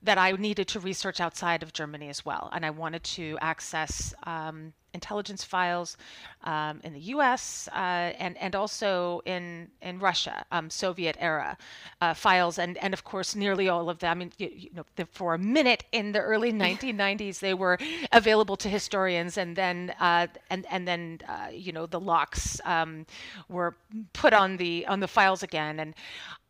that 0.03 0.19
I 0.19 0.33
needed 0.33 0.69
to 0.69 0.81
research 0.81 1.21
outside 1.21 1.63
of 1.63 1.73
Germany 1.73 2.09
as 2.09 2.25
well, 2.27 2.51
and 2.53 2.65
I 2.65 2.71
wanted 2.71 3.03
to 3.05 3.39
access 3.41 4.15
um, 4.25 4.75
intelligence 4.95 5.45
files 5.45 5.97
um, 6.45 6.81
in 6.85 6.93
the 6.93 7.01
U.S. 7.01 7.69
Uh, 7.73 8.13
and 8.19 8.37
and 8.39 8.55
also 8.55 9.21
in 9.27 9.69
in 9.83 9.99
Russia, 9.99 10.45
um, 10.53 10.71
Soviet 10.71 11.17
era 11.19 11.57
uh, 12.01 12.15
files, 12.15 12.59
and 12.59 12.79
and 12.79 12.95
of 12.95 13.05
course 13.05 13.35
nearly 13.35 13.69
all 13.69 13.91
of 13.91 13.99
them. 13.99 14.11
I 14.11 14.15
mean, 14.15 14.33
you, 14.39 14.51
you 14.55 14.71
know, 14.75 14.85
the, 14.97 15.07
for 15.07 15.35
a 15.35 15.39
minute 15.39 15.85
in 15.93 16.13
the 16.13 16.21
early 16.21 16.53
1990s, 16.65 17.41
they 17.41 17.55
were 17.55 17.79
available 18.13 18.57
to 18.57 18.69
historians, 18.69 19.37
and 19.37 19.57
then 19.57 19.95
uh, 20.01 20.27
and 20.51 20.67
and 20.71 20.87
then 20.87 21.21
uh, 21.29 21.49
you 21.53 21.73
know 21.73 21.87
the 21.87 22.01
locks 22.01 22.61
um, 22.65 23.07
were 23.49 23.75
put 24.13 24.33
on 24.33 24.57
the 24.57 24.87
on 24.87 25.01
the 25.01 25.09
files 25.09 25.43
again, 25.43 25.81
and 25.81 25.95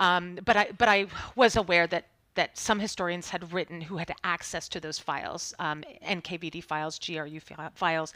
um, 0.01 0.39
but 0.45 0.57
I 0.57 0.69
but 0.77 0.89
I 0.89 1.07
was 1.37 1.57
aware 1.57 1.87
that 1.89 2.05
that 2.35 2.59
some 2.59 2.81
historians 2.81 3.31
had 3.31 3.53
written 3.53 3.81
who 3.81 3.97
had 3.97 4.13
access 4.25 4.69
to 4.71 4.81
those 4.81 4.99
files, 4.99 5.55
um, 5.59 5.85
NKVD 6.07 6.63
files, 6.63 6.99
GRU 6.99 7.41
files, 7.75 8.13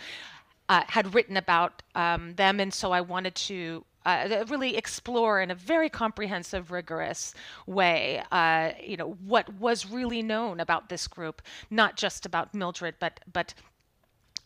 uh, 0.69 0.83
had 0.89 1.15
written 1.15 1.37
about 1.37 1.83
um, 1.95 2.35
them. 2.35 2.61
And 2.61 2.73
so 2.73 2.93
I 2.93 3.01
wanted 3.01 3.35
to 3.37 3.85
uh, 4.05 4.45
really 4.49 4.77
explore 4.77 5.41
in 5.41 5.51
a 5.51 5.55
very 5.55 5.89
comprehensive, 5.89 6.71
rigorous 6.71 7.35
way, 7.67 8.23
uh, 8.33 8.71
you 8.83 8.97
know, 8.97 9.13
what 9.25 9.53
was 9.55 9.87
really 9.87 10.23
known 10.23 10.61
about 10.61 10.89
this 10.89 11.07
group, 11.07 11.43
not 11.71 11.97
just 11.97 12.25
about 12.25 12.55
Mildred, 12.55 12.95
but 12.99 13.21
but 13.33 13.55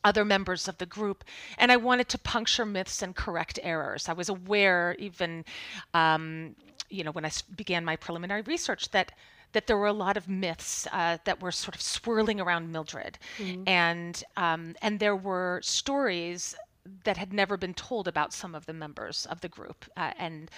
other 0.05 0.25
members 0.25 0.67
of 0.67 0.79
the 0.79 0.87
group, 0.87 1.23
and 1.59 1.71
I 1.71 1.77
wanted 1.77 2.09
to 2.09 2.19
puncture 2.19 2.67
myths 2.67 3.03
and 3.03 3.15
correct 3.15 3.61
errors. 3.63 4.09
I 4.09 4.15
was 4.15 4.29
aware, 4.29 4.97
even, 4.99 5.45
um, 5.95 6.57
you 6.91 7.05
know, 7.05 7.13
when 7.13 7.25
I 7.25 7.31
began 7.57 7.85
my 7.85 7.95
preliminary 7.95 8.43
research, 8.43 8.91
that 8.91 9.13
that 9.53 9.67
there 9.67 9.77
were 9.77 9.87
a 9.87 9.93
lot 9.93 10.17
of 10.17 10.29
myths 10.29 10.87
uh, 10.93 11.19
that 11.25 11.41
were 11.43 11.53
sort 11.53 11.75
of 11.75 11.83
swirling 11.83 12.41
around 12.41 12.73
Mildred, 12.73 13.19
mm-hmm. 13.39 13.63
and 13.67 14.23
um, 14.37 14.75
and 14.83 14.99
there 15.01 15.17
were 15.17 15.61
stories 15.63 16.55
that 17.05 17.17
had 17.17 17.33
never 17.33 17.57
been 17.57 17.75
told 17.75 18.09
about 18.09 18.33
some 18.33 18.55
of 18.55 18.67
the 18.67 18.73
members 18.73 19.27
of 19.27 19.41
the 19.41 19.49
group, 19.49 19.85
uh, 19.97 20.13
and 20.19 20.51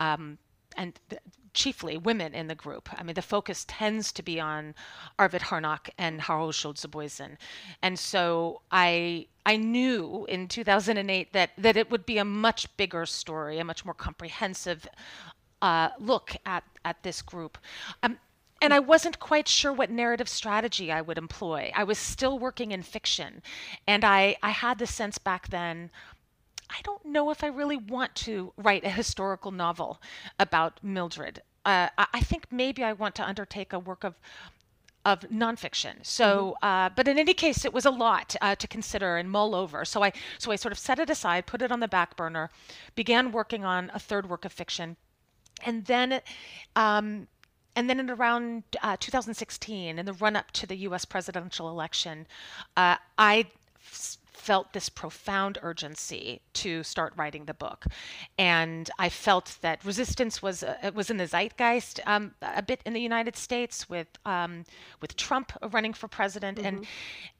um, 0.00 0.38
and 0.76 0.98
th- 1.08 1.22
chiefly 1.54 1.96
women 1.96 2.34
in 2.34 2.46
the 2.46 2.54
group. 2.54 2.88
I 2.96 3.02
mean, 3.02 3.14
the 3.14 3.22
focus 3.22 3.64
tends 3.66 4.12
to 4.12 4.22
be 4.22 4.38
on 4.38 4.74
Arvid 5.18 5.42
Harnack 5.42 5.90
and 5.98 6.20
Harold 6.20 6.54
Schulze-Boysen. 6.54 7.36
And 7.82 7.98
so 7.98 8.62
I 8.70 9.26
I 9.44 9.56
knew 9.56 10.26
in 10.28 10.46
2008 10.48 11.32
that 11.32 11.50
that 11.58 11.76
it 11.76 11.90
would 11.90 12.06
be 12.06 12.18
a 12.18 12.24
much 12.24 12.74
bigger 12.76 13.06
story, 13.06 13.58
a 13.58 13.64
much 13.64 13.84
more 13.84 13.94
comprehensive 13.94 14.86
uh, 15.62 15.90
look 15.98 16.36
at 16.46 16.64
at 16.84 17.02
this 17.02 17.22
group. 17.22 17.58
Um, 18.02 18.18
and 18.60 18.74
I 18.74 18.78
wasn't 18.78 19.20
quite 19.20 19.48
sure 19.48 19.72
what 19.72 19.90
narrative 19.90 20.28
strategy 20.28 20.90
I 20.90 21.00
would 21.00 21.18
employ. 21.18 21.72
I 21.74 21.84
was 21.84 21.98
still 21.98 22.38
working 22.38 22.72
in 22.72 22.82
fiction. 22.82 23.42
And 23.86 24.04
I, 24.04 24.36
I 24.42 24.50
had 24.50 24.78
the 24.78 24.86
sense 24.86 25.18
back 25.18 25.48
then 25.48 25.90
I 26.70 26.80
don't 26.82 27.04
know 27.04 27.30
if 27.30 27.42
I 27.42 27.46
really 27.46 27.76
want 27.76 28.14
to 28.16 28.52
write 28.56 28.84
a 28.84 28.90
historical 28.90 29.50
novel 29.50 30.00
about 30.38 30.80
Mildred. 30.82 31.42
Uh, 31.64 31.88
I 31.96 32.20
think 32.20 32.46
maybe 32.50 32.84
I 32.84 32.92
want 32.92 33.14
to 33.16 33.26
undertake 33.26 33.72
a 33.72 33.78
work 33.78 34.04
of 34.04 34.14
of 35.04 35.20
nonfiction. 35.20 36.04
So, 36.04 36.56
mm-hmm. 36.62 36.66
uh, 36.66 36.88
but 36.90 37.08
in 37.08 37.18
any 37.18 37.32
case, 37.32 37.64
it 37.64 37.72
was 37.72 37.86
a 37.86 37.90
lot 37.90 38.36
uh, 38.42 38.56
to 38.56 38.68
consider 38.68 39.16
and 39.16 39.30
mull 39.30 39.54
over. 39.54 39.84
So 39.86 40.02
I, 40.02 40.12
so 40.38 40.50
I 40.50 40.56
sort 40.56 40.72
of 40.72 40.78
set 40.78 40.98
it 40.98 41.08
aside, 41.08 41.46
put 41.46 41.62
it 41.62 41.72
on 41.72 41.80
the 41.80 41.88
back 41.88 42.14
burner, 42.14 42.50
began 42.94 43.32
working 43.32 43.64
on 43.64 43.90
a 43.94 43.98
third 43.98 44.28
work 44.28 44.44
of 44.44 44.52
fiction, 44.52 44.96
and 45.64 45.86
then 45.86 46.20
um, 46.76 47.28
and 47.78 47.88
then 47.88 48.00
in 48.00 48.10
around 48.10 48.64
uh, 48.82 48.96
2016, 48.98 50.00
in 50.00 50.04
the 50.04 50.12
run 50.12 50.34
up 50.34 50.50
to 50.50 50.66
the 50.66 50.74
US 50.78 51.04
presidential 51.04 51.70
election, 51.70 52.26
uh, 52.76 52.96
I 53.16 53.46
f- 53.76 54.16
felt 54.32 54.72
this 54.72 54.88
profound 54.88 55.58
urgency 55.62 56.40
to 56.54 56.82
start 56.82 57.12
writing 57.16 57.44
the 57.44 57.54
book. 57.54 57.86
And 58.36 58.90
I 58.98 59.08
felt 59.08 59.58
that 59.60 59.84
resistance 59.84 60.42
was 60.42 60.64
uh, 60.64 60.90
was 60.92 61.08
in 61.08 61.18
the 61.18 61.28
zeitgeist 61.28 62.00
um, 62.04 62.34
a 62.42 62.62
bit 62.62 62.80
in 62.84 62.94
the 62.94 63.00
United 63.00 63.36
States 63.36 63.88
with 63.88 64.08
um, 64.24 64.64
with 65.00 65.14
Trump 65.14 65.52
running 65.70 65.92
for 65.92 66.08
president, 66.08 66.58
mm-hmm. 66.58 66.66
and 66.66 66.86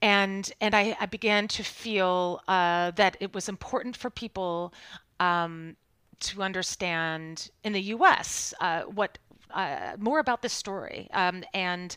and 0.01 0.53
and 0.61 0.73
I, 0.73 0.95
I, 1.01 1.05
began 1.05 1.49
to 1.49 1.63
feel 1.63 2.39
uh, 2.47 2.91
that 2.91 3.17
it 3.19 3.33
was 3.33 3.49
important 3.49 3.97
for 3.97 4.09
people. 4.09 4.73
Um, 5.19 5.75
to 6.21 6.43
understand 6.43 7.49
in 7.63 7.71
the 7.71 7.81
U.S. 7.95 8.53
Uh, 8.59 8.81
what 8.81 9.17
uh, 9.53 9.95
more 9.97 10.19
about 10.19 10.41
this 10.41 10.53
story. 10.53 11.09
Um, 11.13 11.43
and 11.53 11.95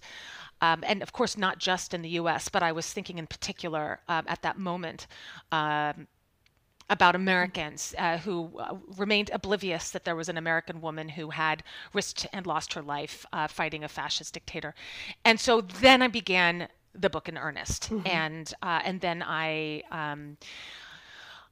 um, 0.62 0.84
and 0.86 1.02
of 1.02 1.12
course, 1.12 1.36
not 1.36 1.58
just 1.58 1.92
in 1.92 2.02
the 2.02 2.08
U.S., 2.10 2.48
but 2.48 2.62
I 2.62 2.70
was 2.70 2.86
thinking 2.92 3.18
in 3.18 3.26
particular 3.26 3.98
um, 4.08 4.24
at 4.28 4.42
that 4.42 4.58
moment 4.58 5.08
um, 5.50 6.06
about 6.88 7.16
Americans 7.16 7.94
uh, 7.98 8.18
who 8.18 8.50
uh, 8.58 8.76
remained 8.96 9.30
oblivious 9.32 9.90
that 9.90 10.04
there 10.04 10.14
was 10.14 10.28
an 10.28 10.36
American 10.36 10.80
woman 10.80 11.08
who 11.08 11.30
had 11.30 11.64
risked 11.92 12.26
and 12.32 12.46
lost 12.46 12.74
her 12.74 12.82
life 12.82 13.26
uh, 13.32 13.48
fighting 13.48 13.82
a 13.82 13.88
fascist 13.88 14.34
dictator. 14.34 14.72
And 15.24 15.40
so 15.40 15.62
then 15.62 16.00
I 16.00 16.08
began 16.08 16.68
the 16.94 17.10
book 17.10 17.28
in 17.28 17.36
earnest, 17.36 17.90
mm-hmm. 17.90 18.06
and 18.06 18.54
uh, 18.62 18.80
and 18.84 19.00
then 19.00 19.22
I. 19.26 19.82
Um, 19.90 20.36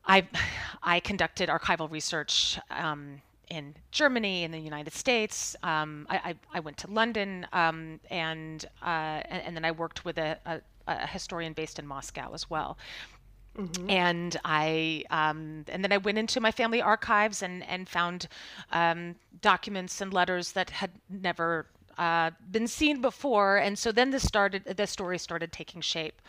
I, 0.07 0.27
I 0.83 1.01
conducted 1.01 1.51
archival 1.51 1.91
research 1.91 2.59
um, 2.71 3.21
in 3.51 3.75
Germany, 3.91 4.45
in 4.45 4.53
the 4.53 4.59
United 4.59 4.95
States. 4.95 5.57
Um, 5.63 6.07
I, 6.09 6.17
I, 6.17 6.35
I, 6.55 6.61
went 6.61 6.77
to 6.79 6.91
London, 6.91 7.47
um, 7.53 8.01
and, 8.11 8.65
uh, 8.83 9.23
and, 9.29 9.43
and 9.43 9.57
then 9.57 9.65
I 9.65 9.73
worked 9.73 10.05
with 10.05 10.19
a, 10.19 10.39
a, 10.47 10.61
a 10.87 11.07
historian 11.07 11.53
based 11.53 11.79
in 11.79 11.87
Moscow 11.87 12.33
as 12.33 12.49
well. 12.49 12.79
Mm-hmm. 13.59 13.91
And 13.91 14.37
I 14.45 15.05
um, 15.11 15.65
and 15.67 15.83
then 15.83 15.91
I 15.91 15.97
went 15.97 16.19
into 16.19 16.41
my 16.41 16.53
family 16.53 16.81
archives 16.81 17.43
and 17.43 17.65
and 17.65 17.89
found 17.89 18.29
um, 18.71 19.17
documents 19.41 20.01
and 20.01 20.15
letters 20.15 20.53
that 20.53 20.71
had 20.71 20.93
never 21.09 21.67
uh, 21.99 22.31
been 22.51 22.69
seen 22.69 23.01
before. 23.01 23.57
And 23.57 23.77
so 23.77 23.91
then 23.91 24.11
this 24.11 24.27
started 24.27 24.65
the 24.65 24.87
story 24.87 25.19
started 25.19 25.53
taking 25.53 25.81
shape. 25.81 26.23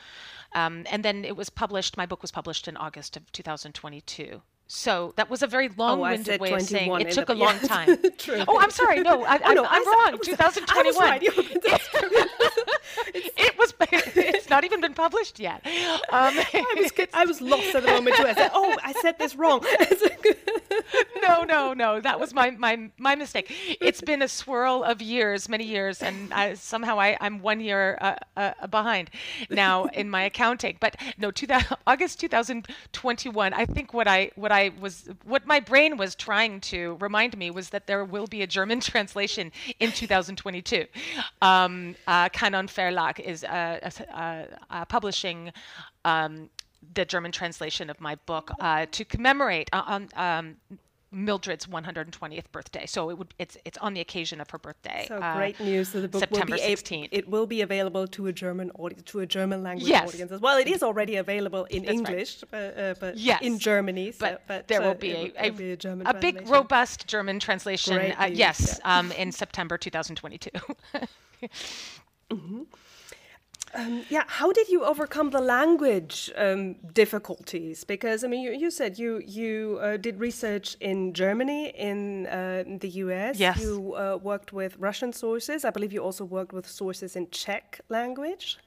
Um, 0.54 0.86
and 0.92 1.06
then 1.06 1.24
it 1.24 1.38
was 1.38 1.50
published. 1.50 1.96
My 1.96 2.06
book 2.06 2.22
was 2.22 2.32
published 2.32 2.68
in 2.68 2.75
August 2.75 3.16
of 3.16 3.32
2022. 3.32 4.42
So 4.74 5.12
that 5.18 5.30
was 5.30 5.44
a 5.44 5.48
very 5.48 5.68
oh, 5.68 5.74
long-winded 5.75 6.40
oh, 6.40 6.44
way 6.44 6.54
of 6.54 6.62
saying 6.62 7.01
it 7.01 7.12
took 7.12 7.28
a 7.28 7.34
long 7.34 7.56
yeah. 7.62 7.68
time. 7.68 7.90
oh, 8.48 8.58
I'm 8.58 8.72
sorry. 8.72 9.01
No, 9.01 9.25
I, 9.25 9.36
am 9.44 9.58
wrong. 9.58 10.18
2021. 10.24 11.20
it 13.13 13.58
was. 13.58 13.74
It's 13.92 14.50
not 14.50 14.63
even 14.63 14.80
been 14.80 14.94
published 14.94 15.42
yet. 15.42 15.62
Um, 15.66 16.40
I 16.40 16.75
was 16.78 16.92
I 17.13 17.25
was 17.25 17.42
lost 17.42 17.75
at 17.75 17.84
the 17.84 17.90
moment 17.90 18.16
too. 18.16 18.25
I 18.25 18.34
said, 18.34 18.51
"Oh, 18.54 18.78
I 18.82 18.94
said 18.94 19.20
this 19.20 19.36
wrong." 19.36 19.60
no, 21.22 21.44
no, 21.44 21.74
no. 21.74 22.00
That 22.00 22.20
was 22.20 22.34
my 22.34 22.51
my 22.51 22.90
my 22.98 23.16
mistake. 23.16 23.51
It's 23.82 24.01
been 24.01 24.22
a 24.22 24.28
swirl 24.28 24.84
of 24.84 25.01
years, 25.01 25.50
many 25.50 25.66
years, 25.66 26.01
and 26.01 26.34
I, 26.34 26.54
somehow 26.54 27.00
I 27.00 27.18
I'm 27.20 27.42
one 27.42 27.60
year 27.60 27.98
uh, 28.01 28.16
uh, 28.38 28.68
behind 28.68 29.10
now 29.50 29.86
in 29.86 30.10
my 30.10 30.24
accounting. 30.24 30.78
But 30.80 30.96
no, 31.18 31.32
2000, 31.32 31.78
August 31.88 32.20
2021. 32.20 33.54
I 33.54 33.66
think 33.66 33.94
what 33.94 34.08
I 34.08 34.32
what 34.36 34.51
I 34.51 34.72
was 34.80 35.10
what 35.24 35.46
my 35.46 35.60
brain 35.60 35.98
was 35.98 36.16
trying 36.16 36.60
to 36.62 36.98
remind 37.00 37.38
me 37.38 37.51
was 37.51 37.70
that 37.70 37.88
there 37.88 38.06
will 38.06 38.28
be 38.28 38.42
a 38.42 38.48
German 38.48 38.80
translation 38.92 39.51
in 39.80 39.92
2022. 39.92 40.86
Um, 41.42 41.96
uh, 42.08 42.30
Kanon 42.30 42.68
Verlag 42.68 43.20
is 43.20 43.44
uh, 43.44 43.90
uh, 44.13 44.46
uh, 44.70 44.86
publishing 44.86 45.51
um, 46.06 46.50
the 46.93 47.05
German 47.05 47.31
translation 47.31 47.89
of 47.89 48.00
my 48.01 48.15
book 48.25 48.51
uh, 48.59 48.85
to 48.91 49.05
commemorate 49.05 49.69
uh, 49.71 49.83
on 49.85 50.09
um, 50.15 50.55
Mildred's 51.13 51.65
120th 51.67 52.45
birthday. 52.53 52.85
So 52.85 53.09
it 53.09 53.17
would 53.17 53.33
it's 53.38 53.57
it's 53.65 53.77
on 53.79 53.93
the 53.93 54.00
occasion 54.00 54.39
of 54.39 54.50
her 54.50 54.57
birthday. 54.57 55.05
So 55.09 55.17
uh, 55.17 55.35
great 55.35 55.59
news! 55.59 55.89
So 55.89 56.00
the 56.00 56.07
book 56.07 56.19
September 56.21 56.55
will 56.55 56.61
be 56.61 56.75
16th. 56.75 57.09
it 57.11 57.27
will 57.27 57.45
be 57.45 57.61
available 57.61 58.07
to 58.07 58.27
a 58.27 58.33
German 58.33 58.71
audience, 58.79 59.03
to 59.11 59.19
a 59.19 59.25
German 59.25 59.61
language 59.61 59.89
Yes. 59.89 60.07
audience 60.07 60.31
as 60.31 60.39
well. 60.39 60.57
It 60.57 60.67
is 60.67 60.81
already 60.81 61.17
available 61.17 61.65
in 61.65 61.83
That's 61.83 62.00
right. 62.00 62.09
English, 62.09 62.43
but, 62.50 62.77
uh, 62.77 62.93
but 63.00 63.17
Yes. 63.17 63.41
in 63.41 63.59
Germany. 63.59 64.13
So, 64.13 64.38
but, 64.47 64.69
there 64.69 64.81
uh, 64.81 64.88
will 64.88 64.95
be 64.95 65.11
a, 65.11 65.23
will- 65.23 65.31
a, 65.38 65.50
be 65.50 65.71
a 65.71 65.77
German 65.77 66.07
a 66.07 66.13
big, 66.13 66.47
robust 66.47 67.07
German 67.07 67.39
translation. 67.39 67.97
Uh, 68.17 68.29
yes, 68.31 68.79
um, 68.85 69.11
in 69.11 69.33
September 69.33 69.77
2022. 69.77 70.50
Um, 73.74 74.04
yeah, 74.10 74.24
how 74.28 74.51
did 74.51 74.68
you 74.70 74.84
overcome 74.84 75.30
the 75.30 75.40
language 75.40 76.32
um, 76.36 76.75
difficulties? 76.94 77.84
Because 77.84 78.24
I 78.24 78.28
mean, 78.28 78.42
you, 78.42 78.51
you 78.51 78.70
said 78.70 79.00
you 79.00 79.22
you 79.25 79.80
uh, 79.82 79.98
did 79.98 80.20
research 80.20 80.75
in 80.80 81.13
Germany, 81.13 81.70
in 81.70 82.28
uh, 82.28 82.63
the 82.80 82.90
U.S. 83.06 83.40
Yes. 83.40 83.62
You 83.62 83.96
uh, 83.96 84.18
worked 84.22 84.51
with 84.51 84.78
Russian 84.78 85.13
sources. 85.13 85.63
I 85.63 85.70
believe 85.70 85.94
you 85.94 86.04
also 86.04 86.25
worked 86.25 86.54
with 86.54 86.68
sources 86.68 87.16
in 87.16 87.30
Czech 87.32 87.82
language. 87.90 88.58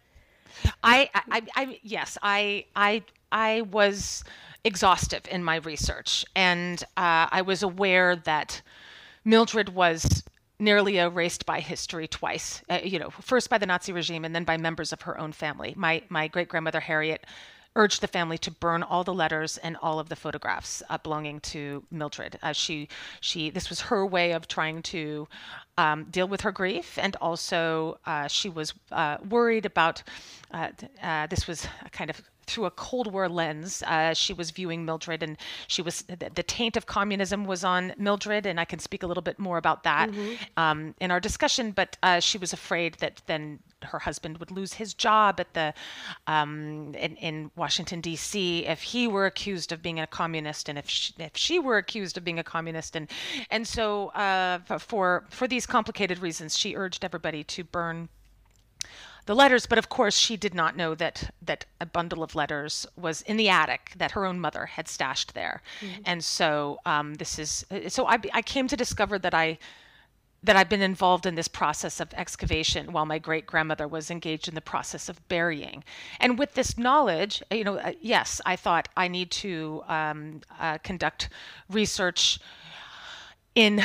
I, 0.83 1.11
I, 1.15 1.43
I, 1.57 1.79
yes, 1.83 2.19
I, 2.23 2.67
I, 2.77 3.03
I 3.33 3.63
was 3.63 4.25
exhaustive 4.65 5.23
in 5.31 5.43
my 5.43 5.57
research, 5.57 6.25
and 6.35 6.83
uh, 6.97 7.27
I 7.31 7.43
was 7.43 7.63
aware 7.63 8.17
that 8.17 8.63
Mildred 9.25 9.71
was 9.71 10.23
nearly 10.59 10.99
erased 10.99 11.47
by 11.47 11.61
history 11.61 12.07
twice. 12.07 12.63
Uh, 12.69 12.81
you 12.83 12.99
know, 12.99 13.11
first 13.11 13.51
by 13.51 13.59
the 13.59 13.67
Nazi 13.67 13.93
regime, 13.93 14.25
and 14.25 14.35
then 14.35 14.45
by 14.45 14.57
members 14.57 14.93
of 14.93 15.03
her 15.03 15.19
own 15.19 15.33
family. 15.33 15.75
My 15.77 16.03
my 16.09 16.29
great 16.29 16.49
grandmother 16.49 16.81
Harriet 16.81 17.25
urged 17.77 18.01
the 18.01 18.07
family 18.07 18.39
to 18.39 18.51
burn 18.51 18.83
all 18.83 19.03
the 19.03 19.13
letters 19.15 19.59
and 19.59 19.77
all 19.83 19.99
of 19.99 20.09
the 20.09 20.17
photographs 20.17 20.83
uh, 20.89 20.99
belonging 20.99 21.41
to 21.41 21.83
Mildred. 21.91 22.39
Uh, 22.43 22.53
she 22.53 22.89
she 23.21 23.51
this 23.51 23.69
was 23.69 23.81
her 23.81 24.07
way 24.07 24.33
of 24.33 24.47
trying 24.47 24.83
to 24.83 25.27
um, 25.77 26.05
deal 26.05 26.29
with 26.29 26.43
her 26.43 26.53
grief, 26.53 26.99
and 26.99 27.17
also 27.21 27.99
uh, 28.07 28.29
she 28.29 28.49
was 28.49 28.75
uh, 28.93 29.19
worried 29.29 29.67
about. 29.67 30.03
Uh, 30.53 30.71
this 31.27 31.49
was 31.49 31.67
a 31.85 31.91
kind 31.91 32.11
of 32.11 32.23
through 32.47 32.67
a 32.67 32.71
Cold 32.71 33.13
War 33.13 33.29
lens. 33.29 33.83
Uh, 33.87 34.15
she 34.15 34.33
was 34.33 34.51
viewing 34.51 34.85
Mildred, 34.85 35.23
and 35.23 35.37
she 35.67 35.83
was 35.83 36.03
the, 36.03 36.31
the 36.35 36.43
taint 36.43 36.77
of 36.77 36.87
communism 36.87 37.45
was 37.45 37.65
on 37.65 37.95
Mildred, 37.99 38.47
and 38.47 38.61
I 38.61 38.65
can 38.65 38.79
speak 38.79 39.03
a 39.03 39.07
little 39.07 39.23
bit 39.23 39.39
more 39.39 39.59
about 39.59 39.83
that 39.85 40.11
um, 40.57 40.95
in 41.01 41.11
our 41.11 41.21
discussion. 41.21 41.73
But 41.73 41.97
uh, 42.03 42.21
she 42.21 42.39
was 42.39 42.53
afraid 42.53 42.95
that 42.95 43.23
then 43.27 43.61
her 43.83 43.99
husband 43.99 44.39
would 44.39 44.51
lose 44.51 44.75
his 44.75 44.95
job 44.95 45.41
at 45.41 45.53
the 45.55 45.75
um, 46.27 46.95
in, 46.95 47.17
in 47.17 47.51
Washington 47.57 48.01
D.C. 48.01 48.67
if 48.67 48.83
he 48.83 49.07
were 49.07 49.27
accused 49.27 49.73
of 49.73 49.83
being 49.83 50.01
a 50.01 50.07
communist, 50.07 50.69
and 50.69 50.79
if 50.79 50.89
she, 50.89 51.13
if 51.19 51.37
she 51.37 51.59
were 51.59 51.79
accused 51.79 52.17
of 52.17 52.25
being 52.25 52.39
a 52.39 52.45
communist, 52.45 52.97
and 52.97 53.11
and 53.51 53.67
so 53.67 54.09
uh, 54.09 54.59
for 54.79 55.25
for 55.31 55.47
these 55.47 55.67
complicated 55.67 56.19
reasons, 56.19 56.59
she 56.59 56.75
urged 56.75 57.05
everybody 57.05 57.45
to 57.45 57.65
burn 57.65 58.09
the 59.27 59.35
letters 59.35 59.67
but 59.67 59.79
of 59.79 59.89
course 59.89 60.17
she 60.17 60.37
did 60.37 60.55
not 60.55 60.77
know 60.77 60.95
that 60.95 61.31
that 61.43 61.65
a 61.81 61.87
bundle 61.87 62.23
of 62.23 62.35
letters 62.35 62.87
was 62.97 63.23
in 63.23 63.37
the 63.37 63.49
attic 63.49 63.93
that 63.97 64.13
her 64.13 64.25
own 64.25 64.39
mother 64.39 64.67
had 64.67 64.89
stashed 64.89 65.35
there 65.35 65.63
and 66.05 66.23
so 66.23 66.79
um, 66.87 67.15
this 67.15 67.39
is 67.39 67.65
so 67.89 68.07
I, 68.07 68.19
I 68.33 68.43
came 68.43 68.69
to 68.69 68.77
discover 68.77 69.19
that 69.19 69.35
i 69.35 69.59
that 70.45 70.57
I've 70.57 70.69
been 70.69 70.83
involved 70.83 71.25
in 71.25 71.35
this 71.35 71.49
process 71.49 72.01
of 72.01 72.13
excavation 72.13 72.93
while 72.93 73.07
my 73.07 73.19
great 73.19 73.47
grandmother 73.47 73.89
was 73.89 74.11
engaged 74.11 74.47
in 74.47 74.55
the 74.55 74.61
process 74.61 75.09
of 75.09 75.27
burying. 75.29 75.83
And 76.21 76.39
with 76.39 76.53
this 76.53 76.77
knowledge, 76.77 77.43
you 77.51 77.65
know, 77.65 77.79
uh, 77.79 77.93
yes, 78.01 78.43
I 78.45 78.57
thought 78.57 78.89
I 78.95 79.09
need 79.09 79.31
to 79.31 79.83
um, 79.89 80.43
uh, 80.61 80.79
conduct 80.79 81.31
research 81.71 82.39
in 83.55 83.83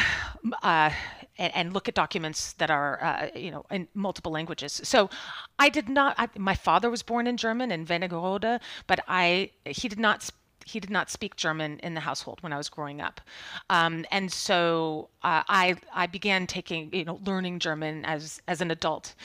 uh, 0.61 0.91
and, 1.39 1.55
and 1.55 1.73
look 1.73 1.87
at 1.87 1.95
documents 1.95 2.53
that 2.53 2.69
are 2.69 3.01
uh, 3.01 3.27
you 3.35 3.49
know 3.49 3.65
in 3.71 3.87
multiple 3.95 4.31
languages. 4.31 4.81
So 4.83 5.09
I 5.57 5.69
did 5.69 5.89
not. 5.89 6.15
I, 6.19 6.27
my 6.37 6.55
father 6.55 6.89
was 6.89 7.01
born 7.01 7.25
in 7.25 7.37
German 7.37 7.71
in 7.71 7.85
Wernigerode, 7.85 8.59
but 8.85 8.99
I 9.07 9.51
he 9.65 9.87
did 9.87 9.99
not. 9.99 10.29
He 10.69 10.79
did 10.79 10.89
not 10.89 11.09
speak 11.09 11.35
German 11.35 11.79
in 11.79 11.93
the 11.93 12.01
household 12.01 12.41
when 12.41 12.53
I 12.53 12.57
was 12.57 12.69
growing 12.69 13.01
up, 13.01 13.21
um, 13.69 14.05
and 14.11 14.31
so 14.31 15.09
uh, 15.23 15.43
I 15.49 15.75
I 15.93 16.07
began 16.07 16.47
taking 16.47 16.89
you 16.93 17.05
know 17.05 17.19
learning 17.25 17.59
German 17.59 18.05
as 18.05 18.41
as 18.47 18.61
an 18.61 18.71
adult, 18.71 19.15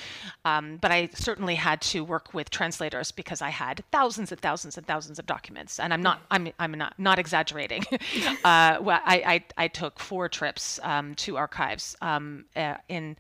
um, 0.45 0.79
but 0.79 0.91
I 0.91 1.11
certainly 1.15 1.55
had 1.55 1.81
to 1.93 2.03
work 2.05 2.35
with 2.35 2.51
translators 2.51 3.13
because 3.13 3.43
I 3.43 3.51
had 3.51 3.85
thousands 3.93 4.33
and 4.33 4.41
thousands 4.41 4.79
and 4.79 4.87
thousands 4.87 5.19
of 5.19 5.27
documents, 5.27 5.79
and 5.79 5.93
I'm 5.93 6.03
not 6.03 6.23
I'm 6.31 6.49
I'm 6.59 6.73
not 6.73 6.99
not 6.99 7.19
exaggerating. 7.19 7.85
uh, 8.45 8.79
well, 8.81 9.01
I, 9.05 9.45
I 9.57 9.65
I 9.65 9.69
took 9.69 10.01
four 10.01 10.29
trips 10.29 10.81
um, 10.83 11.15
to 11.17 11.37
archives 11.37 11.97
um, 12.01 12.47
uh, 12.57 12.77
in 12.89 13.17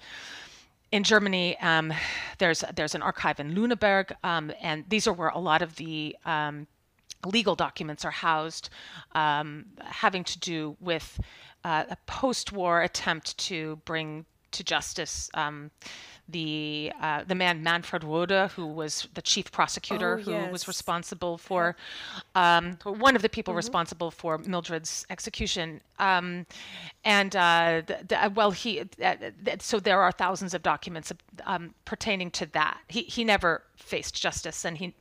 in 0.95 1.03
Germany, 1.03 1.59
um, 1.59 1.93
there's 2.39 2.63
there's 2.77 2.95
an 2.95 3.03
archive 3.03 3.41
in 3.41 3.53
Lüneburg, 3.53 4.13
um, 4.23 4.53
and 4.61 4.85
these 4.89 5.09
are 5.09 5.13
where 5.13 5.31
a 5.31 5.41
lot 5.41 5.61
of 5.61 5.75
the 5.75 6.17
um, 6.25 6.69
legal 7.27 7.55
documents 7.55 8.05
are 8.05 8.11
housed, 8.11 8.71
um, 9.13 9.67
having 9.81 10.25
to 10.25 10.39
do 10.39 10.77
with 10.81 11.21
uh, 11.65 11.85
a 11.89 11.97
post-war 12.07 12.83
attempt 12.83 13.37
to 13.39 13.77
bring 13.85 14.27
to 14.51 14.65
justice 14.65 15.29
um, 15.35 15.71
the 16.29 16.91
uh, 17.01 17.23
the 17.27 17.35
man 17.35 17.63
Manfred 17.63 18.03
Roeder, 18.03 18.49
who 18.49 18.67
was 18.67 19.09
the 19.15 19.23
chief 19.23 19.53
prosecutor, 19.53 20.19
Oh, 20.19 20.23
who 20.23 20.51
was 20.51 20.67
responsible 20.67 21.37
for 21.39 21.77
um, 22.35 22.79
one 22.85 23.15
of 23.15 23.23
the 23.23 23.29
people 23.29 23.53
responsible 23.55 24.11
for 24.11 24.39
Mildred's 24.39 25.07
execution. 25.11 25.81
Um, 25.99 26.47
and 27.05 27.37
uh, 27.37 27.83
th- 27.87 28.09
th- 28.09 28.33
well, 28.35 28.51
he 28.53 28.81
uh, 28.81 29.15
so 29.61 29.79
there 29.79 30.01
are 30.01 30.13
thousands 30.13 30.55
of 30.55 30.63
documents 30.63 31.13
um, 31.45 31.75
pertaining 31.85 32.31
to 32.33 32.47
that. 32.47 32.79
He 32.89 33.03
he 33.03 33.23
never 33.25 33.63
faced 33.77 34.21
justice, 34.21 34.65
and 34.65 34.79
he 34.79 34.95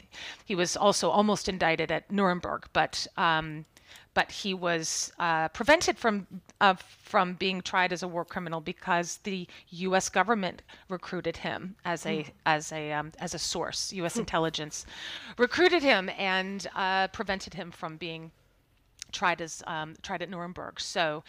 he 0.43 0.55
was 0.55 0.75
also 0.75 1.09
almost 1.09 1.47
indicted 1.47 1.91
at 1.91 2.11
Nuremberg, 2.11 2.65
but. 2.73 3.07
Um, 3.17 3.65
but 4.13 4.31
he 4.31 4.53
was 4.53 5.11
uh, 5.19 5.47
prevented 5.49 5.97
from 5.97 6.27
uh, 6.61 6.75
from 6.75 7.33
being 7.33 7.61
tried 7.61 7.91
as 7.91 8.03
a 8.03 8.07
war 8.07 8.25
criminal 8.25 8.61
because 8.61 9.17
the 9.23 9.47
U.S. 9.69 10.09
government 10.09 10.61
recruited 10.89 11.37
him 11.37 11.75
as 11.85 12.05
a 12.05 12.25
as 12.45 12.71
a 12.71 12.91
um, 12.91 13.11
as 13.19 13.33
a 13.33 13.39
source. 13.39 13.91
U.S. 13.93 14.17
intelligence 14.17 14.85
recruited 15.37 15.81
him 15.83 16.09
and 16.17 16.67
uh, 16.75 17.07
prevented 17.09 17.53
him 17.53 17.71
from 17.71 17.97
being 17.97 18.31
tried 19.11 19.41
as 19.41 19.63
um, 19.67 19.95
tried 20.01 20.21
at 20.21 20.29
Nuremberg. 20.29 20.79
So, 20.79 21.23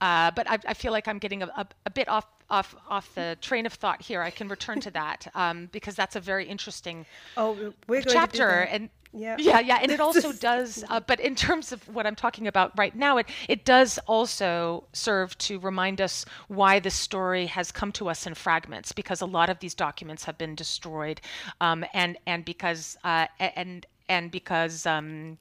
uh, 0.00 0.30
but 0.32 0.48
I, 0.48 0.58
I 0.66 0.74
feel 0.74 0.92
like 0.92 1.08
I'm 1.08 1.18
getting 1.18 1.42
a, 1.42 1.46
a, 1.56 1.66
a 1.86 1.90
bit 1.90 2.08
off 2.08 2.26
off 2.50 2.74
off 2.88 3.14
the 3.14 3.36
train 3.40 3.66
of 3.66 3.72
thought 3.72 4.02
here. 4.02 4.22
I 4.22 4.30
can 4.30 4.48
return 4.48 4.80
to 4.80 4.90
that 4.92 5.26
um, 5.34 5.68
because 5.72 5.94
that's 5.96 6.16
a 6.16 6.20
very 6.20 6.46
interesting 6.46 7.06
Oh, 7.36 7.72
we're 7.88 8.02
going 8.02 8.14
chapter 8.14 8.36
to 8.36 8.42
do 8.42 8.46
that. 8.46 8.72
and 8.72 8.90
Yeah. 9.14 9.36
yeah 9.38 9.60
yeah 9.60 9.78
and 9.82 9.92
it 9.92 10.00
also 10.00 10.32
does 10.50 10.84
uh, 10.88 11.00
but 11.00 11.20
in 11.20 11.34
terms 11.34 11.70
of 11.70 11.86
what 11.94 12.06
i'm 12.06 12.14
talking 12.14 12.46
about 12.46 12.72
right 12.78 12.96
now 12.96 13.18
it 13.18 13.26
it 13.48 13.64
does 13.64 13.98
also 14.06 14.84
serve 14.94 15.36
to 15.38 15.58
remind 15.60 16.00
us 16.00 16.24
why 16.48 16.78
this 16.78 16.94
story 16.94 17.46
has 17.46 17.70
come 17.70 17.92
to 17.92 18.08
us 18.08 18.26
in 18.26 18.34
fragments 18.34 18.92
because 18.92 19.20
a 19.20 19.26
lot 19.26 19.50
of 19.50 19.58
these 19.58 19.74
documents 19.74 20.24
have 20.24 20.38
been 20.38 20.54
destroyed 20.54 21.20
um, 21.60 21.84
and 21.92 22.16
and 22.26 22.44
because 22.44 22.96
uh, 23.04 23.26
and 23.38 23.86
and 24.08 24.30
because 24.30 24.86
um, 24.86 25.36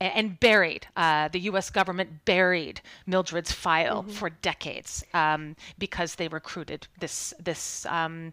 and 0.00 0.38
buried. 0.40 0.86
Uh, 0.96 1.28
the 1.28 1.40
U.S. 1.40 1.70
government 1.70 2.24
buried 2.24 2.80
Mildred's 3.06 3.52
file 3.52 4.02
for 4.02 4.30
decades 4.30 5.04
um, 5.14 5.56
because 5.78 6.16
they 6.16 6.28
recruited 6.28 6.86
this 7.00 7.32
this 7.42 7.86
um, 7.86 8.32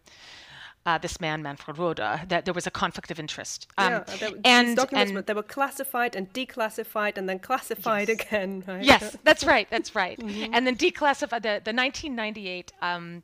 uh, 0.86 0.98
this 0.98 1.22
man 1.22 1.42
Manfred 1.42 1.78
Roeder. 1.78 2.22
That 2.28 2.46
there 2.46 2.54
was 2.54 2.68
a 2.68 2.72
conflict 2.72 3.12
of 3.12 3.20
interest. 3.20 3.68
Um, 3.78 3.92
yeah, 3.92 4.04
there, 4.20 4.30
these 4.32 4.42
and 4.44 4.78
documents 4.78 5.10
and 5.10 5.16
were, 5.16 5.22
they 5.22 5.34
were 5.34 5.44
classified 5.44 6.16
and 6.16 6.32
declassified 6.34 7.18
and 7.18 7.28
then 7.28 7.40
classified 7.40 8.10
again. 8.10 8.64
Right? 8.68 8.84
yes, 8.84 9.16
that's 9.24 9.44
right. 9.44 9.68
That's 9.70 9.96
right. 9.96 10.20
And 10.54 10.68
then 10.68 10.76
declassified 10.76 11.42
the 11.42 11.62
the 11.64 11.74
1998. 11.74 12.74
Um, 12.82 13.24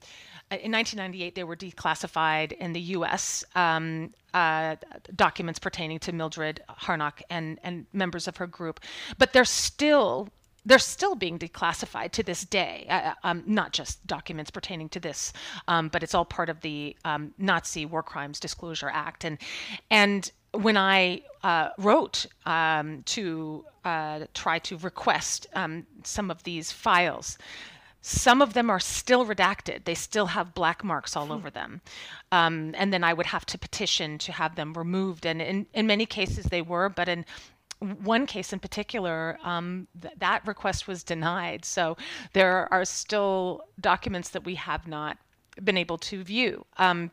uh, 0.51 0.55
in 0.55 0.71
1998, 0.71 1.35
they 1.35 1.43
were 1.43 1.55
declassified 1.55 2.53
in 2.53 2.73
the 2.73 2.79
U.S. 2.79 3.43
Um, 3.55 4.13
uh, 4.33 4.77
documents 5.15 5.59
pertaining 5.59 5.99
to 5.99 6.11
Mildred 6.11 6.61
Harnack 6.69 7.21
and 7.29 7.59
and 7.63 7.85
members 7.93 8.27
of 8.27 8.37
her 8.37 8.47
group, 8.47 8.79
but 9.17 9.33
they're 9.33 9.45
still 9.45 10.29
they're 10.69 10.77
still 10.77 11.15
being 11.15 11.39
declassified 11.39 12.11
to 12.11 12.21
this 12.21 12.45
day. 12.45 12.85
Uh, 12.89 13.13
um, 13.23 13.43
not 13.47 13.73
just 13.73 14.05
documents 14.05 14.51
pertaining 14.51 14.87
to 14.89 14.99
this, 14.99 15.33
um, 15.67 15.89
but 15.89 16.03
it's 16.03 16.13
all 16.13 16.25
part 16.25 16.47
of 16.47 16.61
the 16.61 16.95
um, 17.03 17.33
Nazi 17.39 17.87
War 17.87 18.03
Crimes 18.03 18.39
Disclosure 18.39 18.89
Act. 18.93 19.25
And 19.25 19.39
and 19.89 20.31
when 20.51 20.77
I 20.77 21.23
uh, 21.43 21.69
wrote 21.79 22.27
um, 22.45 23.01
to 23.05 23.65
uh, 23.83 24.25
try 24.35 24.59
to 24.59 24.77
request 24.77 25.47
um, 25.55 25.87
some 26.03 26.29
of 26.29 26.43
these 26.43 26.71
files, 26.71 27.39
some 28.01 28.39
of 28.39 28.53
them 28.53 28.69
are 28.69 28.79
still 28.79 29.25
redacted. 29.25 29.85
They 29.85 29.95
still 29.95 30.27
have 30.27 30.53
black 30.53 30.83
marks 30.83 31.15
all 31.15 31.33
over 31.33 31.49
them. 31.49 31.81
Um, 32.31 32.73
and 32.77 32.93
then 32.93 33.03
I 33.03 33.13
would 33.13 33.25
have 33.25 33.45
to 33.47 33.57
petition 33.57 34.19
to 34.19 34.31
have 34.31 34.55
them 34.55 34.73
removed. 34.73 35.25
And 35.25 35.41
in, 35.41 35.65
in 35.73 35.87
many 35.87 36.05
cases 36.05 36.45
they 36.45 36.61
were, 36.61 36.89
but 36.89 37.09
in 37.09 37.25
one 37.79 38.25
case 38.25 38.51
in 38.51 38.59
particular, 38.59 39.37
um, 39.43 39.87
th- 40.01 40.13
that 40.17 40.45
request 40.45 40.87
was 40.87 41.03
denied. 41.03 41.65
So 41.65 41.97
there 42.33 42.71
are 42.73 42.85
still 42.85 43.61
documents 43.79 44.29
that 44.29 44.43
we 44.43 44.55
have 44.55 44.87
not 44.87 45.17
been 45.63 45.77
able 45.77 45.97
to 45.97 46.23
view. 46.23 46.65
Um, 46.77 47.11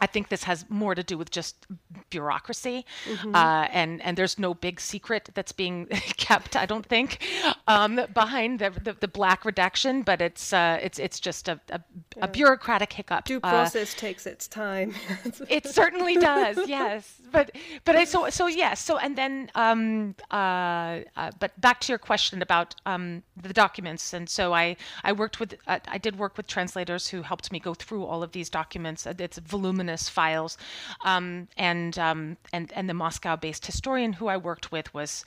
I 0.00 0.06
think 0.06 0.28
this 0.28 0.44
has 0.44 0.64
more 0.68 0.94
to 0.94 1.02
do 1.02 1.16
with 1.16 1.30
just 1.30 1.66
bureaucracy, 2.10 2.84
mm-hmm. 3.06 3.34
uh, 3.34 3.68
and 3.72 4.02
and 4.02 4.18
there's 4.18 4.38
no 4.38 4.52
big 4.52 4.80
secret 4.80 5.30
that's 5.34 5.52
being 5.52 5.86
kept. 6.16 6.56
I 6.56 6.66
don't 6.66 6.84
think 6.84 7.24
um, 7.68 8.00
behind 8.12 8.58
the, 8.58 8.70
the, 8.70 8.94
the 8.94 9.08
black 9.08 9.44
redaction, 9.44 10.02
but 10.02 10.20
it's 10.20 10.52
uh, 10.52 10.78
it's 10.82 10.98
it's 10.98 11.20
just 11.20 11.48
a, 11.48 11.60
a, 11.70 11.80
yeah. 12.16 12.24
a 12.24 12.28
bureaucratic 12.28 12.92
hiccup. 12.92 13.24
Due 13.24 13.38
uh, 13.38 13.50
process 13.50 13.94
uh, 13.94 13.98
takes 13.98 14.26
its 14.26 14.48
time. 14.48 14.94
it 15.48 15.66
certainly 15.66 16.16
does. 16.16 16.58
Yes, 16.66 17.20
but 17.30 17.52
but 17.84 17.94
I, 17.94 18.04
so 18.04 18.28
so 18.30 18.46
yes. 18.48 18.82
So 18.82 18.98
and 18.98 19.16
then 19.16 19.50
um, 19.54 20.16
uh, 20.30 21.00
uh, 21.16 21.30
but 21.38 21.58
back 21.60 21.80
to 21.82 21.92
your 21.92 21.98
question 21.98 22.42
about 22.42 22.74
um, 22.84 23.22
the 23.40 23.54
documents, 23.54 24.12
and 24.12 24.28
so 24.28 24.52
I 24.52 24.76
I 25.04 25.12
worked 25.12 25.38
with 25.38 25.54
I 25.66 25.98
did 25.98 26.18
work 26.18 26.36
with 26.36 26.48
translators 26.48 27.08
who 27.08 27.22
helped 27.22 27.52
me 27.52 27.60
go 27.60 27.74
through 27.74 28.04
all 28.04 28.24
of 28.24 28.32
these 28.32 28.50
documents. 28.50 29.06
It's 29.06 29.38
voluminous 29.38 29.93
voluminous 29.94 30.08
files, 30.08 30.58
um, 31.04 31.48
and 31.56 31.98
um, 31.98 32.36
and 32.52 32.72
and 32.74 32.88
the 32.88 32.94
Moscow-based 32.94 33.66
historian 33.66 34.14
who 34.14 34.28
I 34.28 34.36
worked 34.36 34.72
with 34.72 34.92
was 34.94 35.24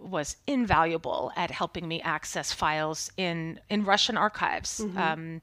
was 0.00 0.36
invaluable 0.46 1.32
at 1.36 1.50
helping 1.50 1.88
me 1.88 2.00
access 2.02 2.52
files 2.52 3.10
in 3.16 3.60
in 3.68 3.84
Russian 3.84 4.16
archives. 4.16 4.80
Mm-hmm. 4.80 4.98
Um, 4.98 5.40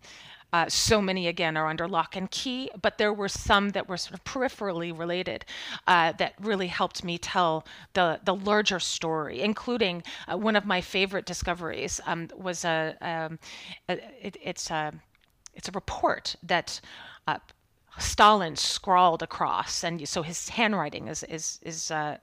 uh, 0.53 0.69
so 0.69 1.01
many 1.01 1.27
again 1.27 1.57
are 1.57 1.67
under 1.67 1.87
lock 1.87 2.15
and 2.15 2.31
key, 2.31 2.69
but 2.81 2.97
there 2.97 3.11
were 3.11 3.27
some 3.29 3.71
that 3.71 3.89
were 3.89 3.97
sort 3.97 4.13
of 4.13 4.23
peripherally 4.23 4.97
related 4.97 5.43
uh, 5.87 6.13
that 6.17 6.33
really 6.39 6.67
helped 6.67 7.03
me 7.03 7.17
tell 7.17 7.63
the 7.93 8.19
the 8.23 8.35
larger 8.35 8.79
story, 8.79 9.41
including 9.41 10.03
uh, 10.27 10.37
one 10.37 10.57
of 10.57 10.65
my 10.65 10.81
favorite 10.81 11.25
discoveries 11.25 11.99
um, 12.05 12.27
was 12.37 12.65
a, 12.65 12.95
um, 13.01 13.39
a 13.89 13.93
it, 14.27 14.37
it's 14.41 14.71
a 14.71 14.93
it's 15.55 15.67
a 15.67 15.71
report 15.71 16.35
that 16.47 16.81
uh, 17.27 17.39
Stalin 17.97 18.55
scrawled 18.55 19.23
across, 19.23 19.83
and 19.83 20.07
so 20.07 20.21
his 20.21 20.49
handwriting 20.49 21.07
is 21.07 21.23
is 21.23 21.59
is 21.63 21.91
uh, 21.91 22.17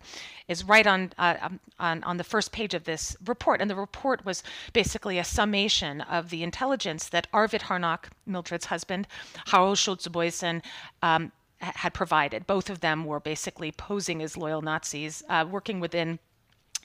is 0.49 0.65
right 0.65 0.87
on, 0.87 1.13
uh, 1.19 1.37
um, 1.41 1.61
on 1.79 2.05
on 2.05 2.17
the 2.17 2.25
first 2.25 2.53
page 2.53 2.75
of 2.75 2.85
this 2.85 3.17
report. 3.25 3.61
And 3.61 3.71
the 3.71 3.77
report 3.77 4.25
was 4.25 4.43
basically 4.73 5.19
a 5.19 5.25
summation 5.25 6.01
of 6.03 6.31
the 6.31 6.43
intelligence 6.43 7.09
that 7.09 7.27
Arvid 7.33 7.63
Harnack, 7.63 8.11
Mildred's 8.27 8.67
husband, 8.67 9.07
Harold 9.47 9.79
Schulze-Boysen, 9.79 10.63
um, 11.03 11.33
had 11.61 11.95
provided. 11.95 12.47
Both 12.47 12.69
of 12.69 12.81
them 12.81 13.05
were 13.05 13.21
basically 13.21 13.73
posing 13.73 14.23
as 14.23 14.37
loyal 14.37 14.63
Nazis, 14.63 15.23
uh, 15.29 15.47
working 15.49 15.81
within 15.81 16.19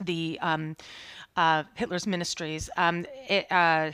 the 0.01 0.37
um, 0.41 0.75
uh, 1.35 1.63
Hitler's 1.75 2.07
ministries. 2.07 2.69
Um, 2.77 3.05
it, 3.29 3.47
uh, 3.51 3.91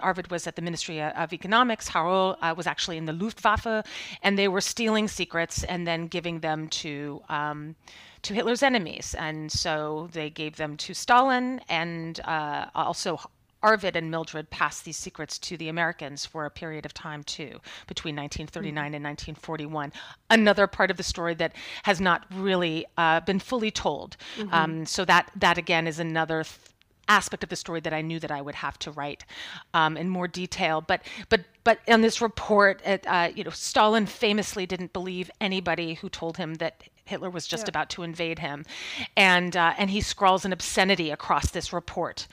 Arvid 0.00 0.30
was 0.30 0.46
at 0.46 0.56
the 0.56 0.62
Ministry 0.62 1.02
of 1.02 1.32
Economics. 1.32 1.88
Harold 1.88 2.36
uh, 2.40 2.54
was 2.56 2.66
actually 2.66 2.96
in 2.96 3.06
the 3.06 3.12
Luftwaffe, 3.12 3.84
and 4.22 4.38
they 4.38 4.48
were 4.48 4.60
stealing 4.60 5.08
secrets 5.08 5.64
and 5.64 5.86
then 5.86 6.06
giving 6.06 6.40
them 6.40 6.68
to 6.68 7.22
um, 7.28 7.76
to 8.22 8.34
Hitler's 8.34 8.62
enemies. 8.62 9.14
And 9.18 9.50
so 9.50 10.08
they 10.12 10.30
gave 10.30 10.56
them 10.56 10.76
to 10.78 10.94
Stalin 10.94 11.60
and 11.68 12.20
uh, 12.20 12.66
also 12.74 13.20
Arvid 13.62 13.96
and 13.96 14.10
Mildred 14.10 14.50
passed 14.50 14.84
these 14.84 14.96
secrets 14.96 15.38
to 15.38 15.56
the 15.56 15.68
Americans 15.68 16.24
for 16.26 16.46
a 16.46 16.50
period 16.50 16.86
of 16.86 16.94
time 16.94 17.22
too, 17.22 17.60
between 17.86 18.16
1939 18.16 18.72
mm-hmm. 18.72 18.94
and 18.94 19.04
1941. 19.04 19.92
Another 20.30 20.66
part 20.66 20.90
of 20.90 20.96
the 20.96 21.02
story 21.02 21.34
that 21.34 21.54
has 21.84 22.00
not 22.00 22.26
really 22.32 22.86
uh, 22.96 23.20
been 23.20 23.38
fully 23.38 23.70
told. 23.70 24.16
Mm-hmm. 24.36 24.54
Um, 24.54 24.86
so 24.86 25.04
that 25.04 25.30
that 25.36 25.58
again 25.58 25.86
is 25.86 25.98
another. 25.98 26.44
Th- 26.44 26.56
aspect 27.10 27.42
of 27.42 27.50
the 27.50 27.56
story 27.56 27.80
that 27.80 27.92
I 27.92 28.00
knew 28.00 28.20
that 28.20 28.30
I 28.30 28.40
would 28.40 28.54
have 28.54 28.78
to 28.78 28.92
write 28.92 29.24
um, 29.74 29.96
in 29.96 30.08
more 30.08 30.28
detail. 30.28 30.80
But 30.80 31.02
but 31.28 31.40
but 31.64 31.80
in 31.86 32.00
this 32.00 32.22
report, 32.22 32.80
it, 32.86 33.04
uh, 33.06 33.30
you 33.34 33.44
know, 33.44 33.50
Stalin 33.50 34.06
famously 34.06 34.64
didn't 34.64 34.92
believe 34.92 35.30
anybody 35.40 35.94
who 35.94 36.08
told 36.08 36.36
him 36.36 36.54
that 36.54 36.84
Hitler 37.04 37.28
was 37.28 37.46
just 37.46 37.66
yeah. 37.66 37.70
about 37.70 37.90
to 37.90 38.04
invade 38.04 38.38
him, 38.38 38.64
and 39.16 39.56
uh, 39.56 39.74
and 39.76 39.90
he 39.90 40.00
scrawls 40.00 40.44
an 40.44 40.52
obscenity 40.52 41.10
across 41.10 41.50
this 41.50 41.72
report. 41.72 42.28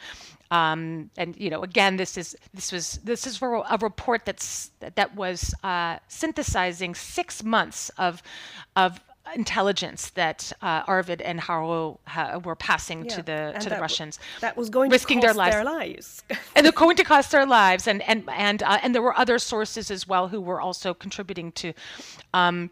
Um, 0.51 1.09
and 1.17 1.35
you 1.37 1.49
know, 1.49 1.63
again, 1.63 1.97
this 1.97 2.17
is 2.17 2.35
this 2.53 2.71
was 2.71 2.99
this 3.03 3.27
is 3.27 3.41
a 3.41 3.77
report 3.81 4.25
that's 4.25 4.71
that 4.79 5.15
was 5.15 5.53
uh, 5.63 5.97
synthesizing 6.07 6.95
six 6.95 7.43
months 7.43 7.89
of 7.97 8.21
of 8.75 8.99
intelligence 9.35 10.09
that 10.11 10.51
uh, 10.61 10.83
Arvid 10.87 11.21
and 11.21 11.39
Harro 11.39 11.97
uh, 12.15 12.39
were 12.43 12.55
passing 12.55 13.05
yeah. 13.05 13.15
to 13.15 13.21
the 13.23 13.57
to 13.59 13.69
the 13.69 13.77
Russians. 13.79 14.17
W- 14.17 14.41
that 14.41 14.57
was 14.57 14.69
going 14.69 14.89
risking 14.89 15.21
to 15.21 15.27
cost 15.27 15.35
their 15.35 15.43
lives. 15.43 15.53
Their 15.55 15.63
lives. 15.65 16.23
and 16.55 16.65
they're 16.65 16.71
going 16.71 16.97
to 16.97 17.03
cost 17.03 17.31
their 17.31 17.45
lives, 17.45 17.87
and 17.87 18.01
and 18.03 18.23
and 18.29 18.63
uh, 18.63 18.79
and 18.81 18.95
there 18.95 19.01
were 19.01 19.17
other 19.17 19.39
sources 19.39 19.91
as 19.91 20.07
well 20.07 20.27
who 20.27 20.41
were 20.41 20.61
also 20.61 20.93
contributing 20.93 21.51
to. 21.53 21.73
Um, 22.33 22.69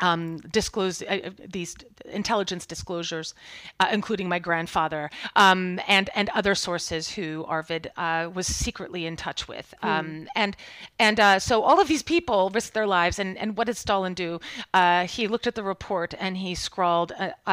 um, 0.00 0.38
disclose 0.38 1.02
uh, 1.02 1.20
uh, 1.24 1.30
these 1.48 1.74
intelligence 2.06 2.66
disclosures, 2.66 3.34
uh, 3.80 3.88
including 3.92 4.28
my 4.28 4.38
grandfather 4.38 5.10
um, 5.36 5.80
and 5.86 6.10
and 6.14 6.28
other 6.30 6.54
sources 6.54 7.10
who 7.10 7.44
Arvid 7.46 7.90
uh, 7.96 8.30
was 8.32 8.46
secretly 8.46 9.06
in 9.06 9.16
touch 9.16 9.48
with. 9.48 9.74
Hmm. 9.82 9.88
Um, 9.88 10.28
and 10.34 10.56
and 10.98 11.20
uh, 11.20 11.38
so 11.38 11.62
all 11.62 11.80
of 11.80 11.88
these 11.88 12.02
people 12.02 12.50
risked 12.50 12.74
their 12.74 12.86
lives. 12.86 13.18
And, 13.18 13.36
and 13.38 13.56
what 13.56 13.66
did 13.66 13.76
Stalin 13.76 14.14
do? 14.14 14.40
Uh, 14.74 15.06
he 15.06 15.28
looked 15.28 15.46
at 15.46 15.54
the 15.54 15.62
report 15.62 16.14
and 16.18 16.36
he 16.36 16.54
scrawled 16.54 17.12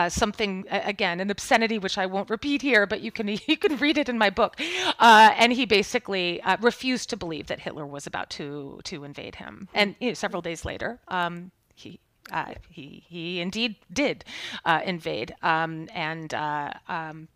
something 0.10 0.66
again, 0.70 1.20
an 1.20 1.30
obscenity 1.30 1.78
which 1.78 1.98
I 1.98 2.06
won't 2.06 2.30
repeat 2.30 2.62
here, 2.62 2.86
but 2.86 3.02
you 3.02 3.12
can 3.12 3.28
you 3.48 3.58
can 3.58 3.78
read 3.78 3.98
it 3.98 4.10
in 4.10 4.18
my 4.18 4.30
book. 4.30 4.60
and 5.00 5.54
he 5.54 5.66
basically 5.66 6.42
refused 6.62 7.10
to 7.10 7.18
believe 7.18 7.48
that 7.48 7.60
Hitler 7.60 7.86
was 7.86 8.08
about 8.08 8.30
to 8.32 8.80
to 8.84 9.04
invade 9.04 9.36
him. 9.36 9.68
And 9.74 9.96
you 10.00 10.10
know, 10.10 10.14
several 10.14 10.42
days 10.42 10.66
later, 10.66 11.00
um, 11.08 11.52
he 11.74 12.00
uh, 12.32 12.54
he 12.70 13.04
he 13.08 13.40
indeed 13.40 13.76
did 13.92 14.26
uh, 14.66 14.82
invade, 14.86 15.36
um, 15.44 15.88
and 15.94 16.34
uh, 16.34 16.72
um, 16.88 17.28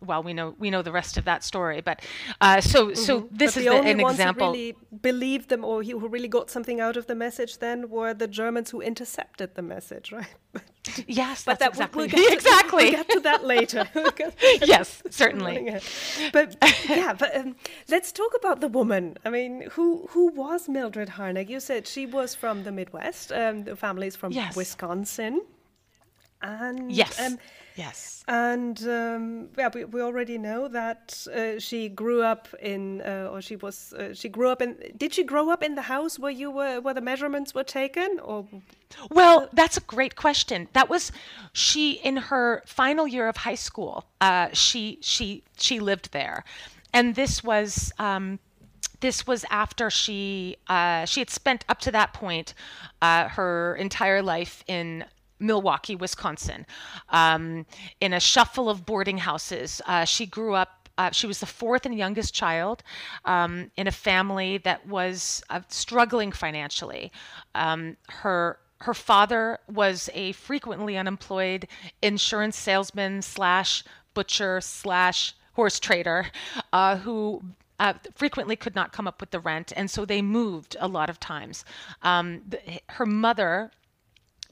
well, 0.00 0.22
we 0.22 0.32
know 0.32 0.54
we 0.58 0.70
know 0.70 0.82
the 0.82 0.92
rest 0.92 1.16
of 1.16 1.24
that 1.24 1.44
story. 1.44 1.80
But 1.80 2.02
uh, 2.40 2.60
so 2.60 2.94
so 2.94 3.22
mm-hmm. 3.22 3.36
this 3.36 3.54
but 3.54 3.60
is 3.60 3.66
the, 3.66 3.70
the, 3.70 3.88
an 3.88 4.00
example. 4.00 4.46
Who 4.48 4.52
really 4.52 4.76
believed 5.02 5.48
them, 5.48 5.64
or 5.64 5.82
who 5.82 6.08
really 6.08 6.28
got 6.28 6.50
something 6.50 6.80
out 6.80 6.96
of 6.96 7.06
the 7.06 7.14
message, 7.14 7.58
then 7.58 7.88
were 7.90 8.14
the 8.14 8.28
Germans 8.28 8.70
who 8.70 8.80
intercepted 8.80 9.54
the 9.54 9.62
message, 9.62 10.12
right? 10.12 10.26
yes, 11.06 11.44
but 11.44 11.58
that 11.58 11.70
exactly 11.70 12.06
we'll, 12.06 12.16
we'll 12.22 12.32
exactly. 12.32 12.84
we'll 12.84 12.92
get 12.92 13.10
to 13.10 13.20
that 13.20 13.44
later. 13.44 13.88
yes, 14.64 15.02
certainly. 15.10 15.78
But 16.32 16.56
yeah, 16.88 17.14
but 17.14 17.36
um, 17.36 17.56
let's 17.88 18.12
talk 18.12 18.32
about 18.36 18.60
the 18.60 18.68
woman. 18.68 19.16
I 19.24 19.30
mean, 19.30 19.68
who 19.72 20.06
who 20.10 20.28
was 20.28 20.68
Mildred 20.68 21.10
Harnack? 21.10 21.48
You 21.48 21.60
said 21.60 21.86
she 21.86 22.06
was 22.06 22.34
from 22.34 22.64
the 22.64 22.72
Midwest. 22.72 23.32
Um, 23.32 23.64
the 23.64 23.76
family 23.76 24.06
is 24.06 24.16
from 24.16 24.32
yes. 24.32 24.56
Wisconsin. 24.56 25.40
And 26.46 26.92
yes. 26.92 27.20
Um, 27.20 27.38
Yes. 27.76 28.24
And 28.26 28.82
um, 28.88 29.48
yeah, 29.56 29.68
we, 29.72 29.84
we 29.84 30.00
already 30.00 30.38
know 30.38 30.66
that 30.68 31.26
uh, 31.32 31.58
she 31.60 31.90
grew 31.90 32.22
up 32.22 32.48
in, 32.60 33.02
uh, 33.02 33.28
or 33.30 33.42
she 33.42 33.56
was, 33.56 33.92
uh, 33.92 34.14
she 34.14 34.30
grew 34.30 34.48
up 34.48 34.62
in. 34.62 34.76
Did 34.96 35.12
she 35.12 35.22
grow 35.22 35.50
up 35.50 35.62
in 35.62 35.74
the 35.74 35.82
house 35.82 36.18
where 36.18 36.30
you 36.30 36.50
were, 36.50 36.80
where 36.80 36.94
the 36.94 37.02
measurements 37.02 37.54
were 37.54 37.64
taken, 37.64 38.18
or? 38.24 38.46
Well, 39.10 39.48
that's 39.52 39.76
a 39.76 39.82
great 39.82 40.16
question. 40.16 40.68
That 40.72 40.88
was 40.88 41.12
she 41.52 41.92
in 41.92 42.16
her 42.16 42.62
final 42.64 43.06
year 43.06 43.28
of 43.28 43.36
high 43.36 43.54
school. 43.54 44.06
Uh, 44.22 44.48
she 44.52 44.98
she 45.02 45.42
she 45.58 45.78
lived 45.78 46.12
there, 46.12 46.44
and 46.92 47.14
this 47.14 47.44
was. 47.44 47.92
Um, 47.98 48.38
this 49.00 49.26
was 49.26 49.44
after 49.50 49.90
she 49.90 50.56
uh, 50.68 51.04
she 51.04 51.20
had 51.20 51.28
spent 51.28 51.66
up 51.68 51.80
to 51.80 51.92
that 51.92 52.14
point 52.14 52.54
uh, 53.02 53.28
her 53.28 53.76
entire 53.76 54.22
life 54.22 54.64
in 54.66 55.04
Milwaukee, 55.38 55.96
Wisconsin, 55.96 56.66
um, 57.10 57.66
in 58.00 58.12
a 58.12 58.20
shuffle 58.20 58.68
of 58.68 58.86
boarding 58.86 59.18
houses. 59.18 59.80
Uh, 59.86 60.04
she 60.04 60.26
grew 60.26 60.54
up. 60.54 60.88
Uh, 60.98 61.10
she 61.10 61.26
was 61.26 61.40
the 61.40 61.46
fourth 61.46 61.84
and 61.84 61.94
youngest 61.94 62.32
child 62.32 62.82
um, 63.26 63.70
in 63.76 63.86
a 63.86 63.92
family 63.92 64.56
that 64.58 64.86
was 64.86 65.42
uh, 65.50 65.60
struggling 65.68 66.32
financially. 66.32 67.12
Um, 67.54 67.98
her 68.08 68.58
her 68.80 68.94
father 68.94 69.58
was 69.68 70.10
a 70.14 70.32
frequently 70.32 70.96
unemployed 70.96 71.66
insurance 72.02 72.56
salesman 72.58 73.22
slash 73.22 73.84
butcher 74.14 74.60
slash 74.60 75.34
horse 75.54 75.80
trader 75.80 76.26
uh, 76.72 76.96
who 76.96 77.42
uh, 77.78 77.94
frequently 78.14 78.56
could 78.56 78.74
not 78.74 78.92
come 78.92 79.06
up 79.06 79.20
with 79.20 79.30
the 79.30 79.40
rent, 79.40 79.72
and 79.76 79.90
so 79.90 80.04
they 80.04 80.22
moved 80.22 80.76
a 80.80 80.88
lot 80.88 81.10
of 81.10 81.20
times. 81.20 81.64
Um, 82.02 82.42
the, 82.48 82.58
her 82.88 83.06
mother 83.06 83.70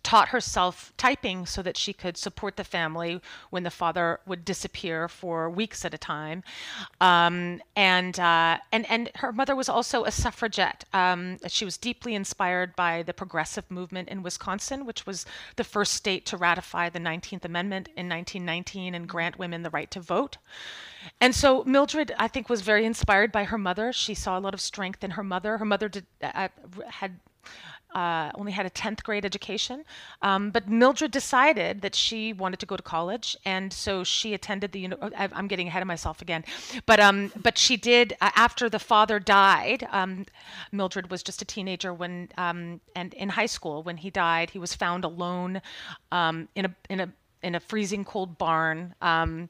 taught 0.04 0.28
herself 0.28 0.92
typing 0.96 1.46
so 1.46 1.62
that 1.62 1.76
she 1.76 1.92
could 1.92 2.16
support 2.16 2.56
the 2.56 2.62
family 2.62 3.20
when 3.50 3.64
the 3.64 3.70
father 3.70 4.20
would 4.26 4.44
disappear 4.44 5.08
for 5.08 5.50
weeks 5.50 5.84
at 5.84 5.94
a 5.94 5.98
time. 5.98 6.44
Um, 7.00 7.60
and, 7.74 8.20
uh, 8.20 8.58
and, 8.70 8.88
and 8.88 9.10
her 9.16 9.32
mother 9.32 9.56
was 9.56 9.68
also 9.68 10.04
a 10.04 10.12
suffragette. 10.12 10.84
Um, 10.92 11.38
she 11.48 11.64
was 11.64 11.78
deeply 11.78 12.14
inspired 12.14 12.76
by 12.76 13.02
the 13.02 13.14
progressive 13.14 13.68
movement 13.70 14.08
in 14.10 14.22
Wisconsin, 14.22 14.84
which 14.84 15.06
was 15.06 15.24
the 15.56 15.64
first 15.64 15.94
state 15.94 16.26
to 16.26 16.36
ratify 16.36 16.90
the 16.90 17.00
19th 17.00 17.44
Amendment 17.44 17.88
in 17.96 18.08
1919 18.08 18.94
and 18.94 19.08
grant 19.08 19.38
women 19.38 19.62
the 19.62 19.70
right 19.70 19.90
to 19.90 20.00
vote. 20.00 20.36
And 21.20 21.34
so 21.34 21.64
Mildred, 21.64 22.14
I 22.18 22.28
think, 22.28 22.48
was 22.48 22.60
very 22.60 22.84
inspired 22.84 23.32
by 23.32 23.44
her 23.44 23.58
mother. 23.58 23.92
She 23.92 24.14
saw 24.14 24.38
a 24.38 24.40
lot 24.40 24.54
of 24.54 24.60
strength 24.60 25.02
in 25.02 25.12
her 25.12 25.24
mother. 25.24 25.58
Her 25.58 25.64
mother 25.64 25.88
did, 25.88 26.06
uh, 26.22 26.48
had 26.88 27.20
uh, 27.94 28.30
only 28.34 28.52
had 28.52 28.66
a 28.66 28.70
10th 28.70 29.02
grade 29.02 29.24
education. 29.24 29.84
Um, 30.22 30.50
but 30.50 30.68
Mildred 30.68 31.10
decided 31.10 31.80
that 31.82 31.94
she 31.94 32.32
wanted 32.32 32.58
to 32.60 32.66
go 32.66 32.76
to 32.76 32.82
college, 32.82 33.36
and 33.44 33.72
so 33.72 34.04
she 34.04 34.34
attended 34.34 34.72
the. 34.72 34.92
I'm 35.16 35.48
getting 35.48 35.68
ahead 35.68 35.82
of 35.82 35.88
myself 35.88 36.20
again, 36.22 36.44
but 36.86 37.00
um, 37.00 37.32
but 37.40 37.58
she 37.58 37.76
did 37.76 38.14
uh, 38.20 38.30
after 38.36 38.68
the 38.68 38.78
father 38.78 39.18
died. 39.18 39.86
Um, 39.90 40.26
Mildred 40.72 41.10
was 41.10 41.22
just 41.22 41.42
a 41.42 41.44
teenager 41.44 41.94
when 41.94 42.28
um, 42.36 42.80
and 42.96 43.14
in 43.14 43.28
high 43.28 43.46
school 43.46 43.82
when 43.82 43.96
he 43.96 44.10
died, 44.10 44.50
he 44.50 44.58
was 44.58 44.74
found 44.74 45.04
alone 45.04 45.62
um, 46.10 46.48
in 46.54 46.66
a 46.66 46.74
in 46.90 47.00
a 47.00 47.12
in 47.44 47.54
a 47.54 47.60
freezing 47.60 48.04
cold 48.04 48.38
barn, 48.38 48.94
um, 49.02 49.48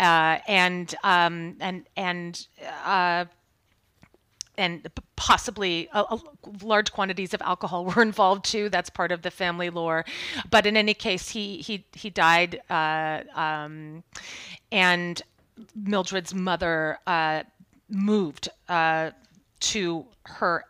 uh, 0.00 0.38
and 0.46 0.94
and 1.04 1.86
and 1.96 2.46
uh, 2.84 3.24
and 4.58 4.86
possibly 5.16 5.88
a, 5.94 6.00
a 6.00 6.20
large 6.62 6.92
quantities 6.92 7.32
of 7.32 7.40
alcohol 7.40 7.84
were 7.96 8.02
involved 8.02 8.44
too. 8.44 8.68
That's 8.68 8.90
part 8.90 9.12
of 9.12 9.22
the 9.22 9.30
family 9.30 9.70
lore. 9.70 10.04
But 10.50 10.66
in 10.66 10.76
any 10.76 10.94
case, 10.94 11.30
he 11.30 11.58
he 11.58 11.86
he 11.94 12.10
died, 12.10 12.60
uh, 12.68 13.22
um, 13.34 14.02
and 14.70 15.22
Mildred's 15.74 16.34
mother 16.34 16.98
uh, 17.06 17.44
moved 17.88 18.48
uh, 18.68 19.12
to 19.60 20.04
her 20.24 20.64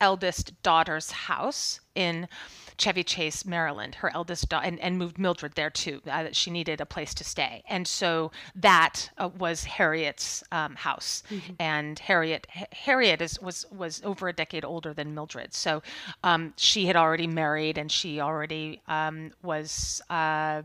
eldest 0.00 0.60
daughter's 0.62 1.10
house 1.10 1.80
in 1.94 2.28
Chevy 2.78 3.04
Chase, 3.04 3.44
Maryland, 3.44 3.96
her 3.96 4.10
eldest 4.14 4.48
daughter, 4.48 4.66
and, 4.66 4.80
and 4.80 4.98
moved 4.98 5.18
Mildred 5.18 5.54
there 5.54 5.70
too. 5.70 6.00
Uh, 6.10 6.26
she 6.32 6.50
needed 6.50 6.80
a 6.80 6.86
place 6.86 7.14
to 7.14 7.24
stay. 7.24 7.62
And 7.68 7.86
so 7.86 8.32
that 8.54 9.10
uh, 9.18 9.28
was 9.38 9.64
Harriet's 9.64 10.42
um, 10.52 10.74
house. 10.74 11.22
Mm-hmm. 11.30 11.52
And 11.58 11.98
Harriet, 11.98 12.46
H- 12.54 12.66
Harriet 12.72 13.20
is, 13.22 13.40
was, 13.40 13.66
was 13.70 14.02
over 14.04 14.28
a 14.28 14.32
decade 14.32 14.64
older 14.64 14.92
than 14.92 15.14
Mildred. 15.14 15.54
So 15.54 15.82
um, 16.22 16.52
she 16.56 16.86
had 16.86 16.96
already 16.96 17.26
married 17.26 17.78
and 17.78 17.90
she 17.90 18.20
already 18.20 18.80
um, 18.88 19.32
was 19.42 20.02
uh, 20.10 20.62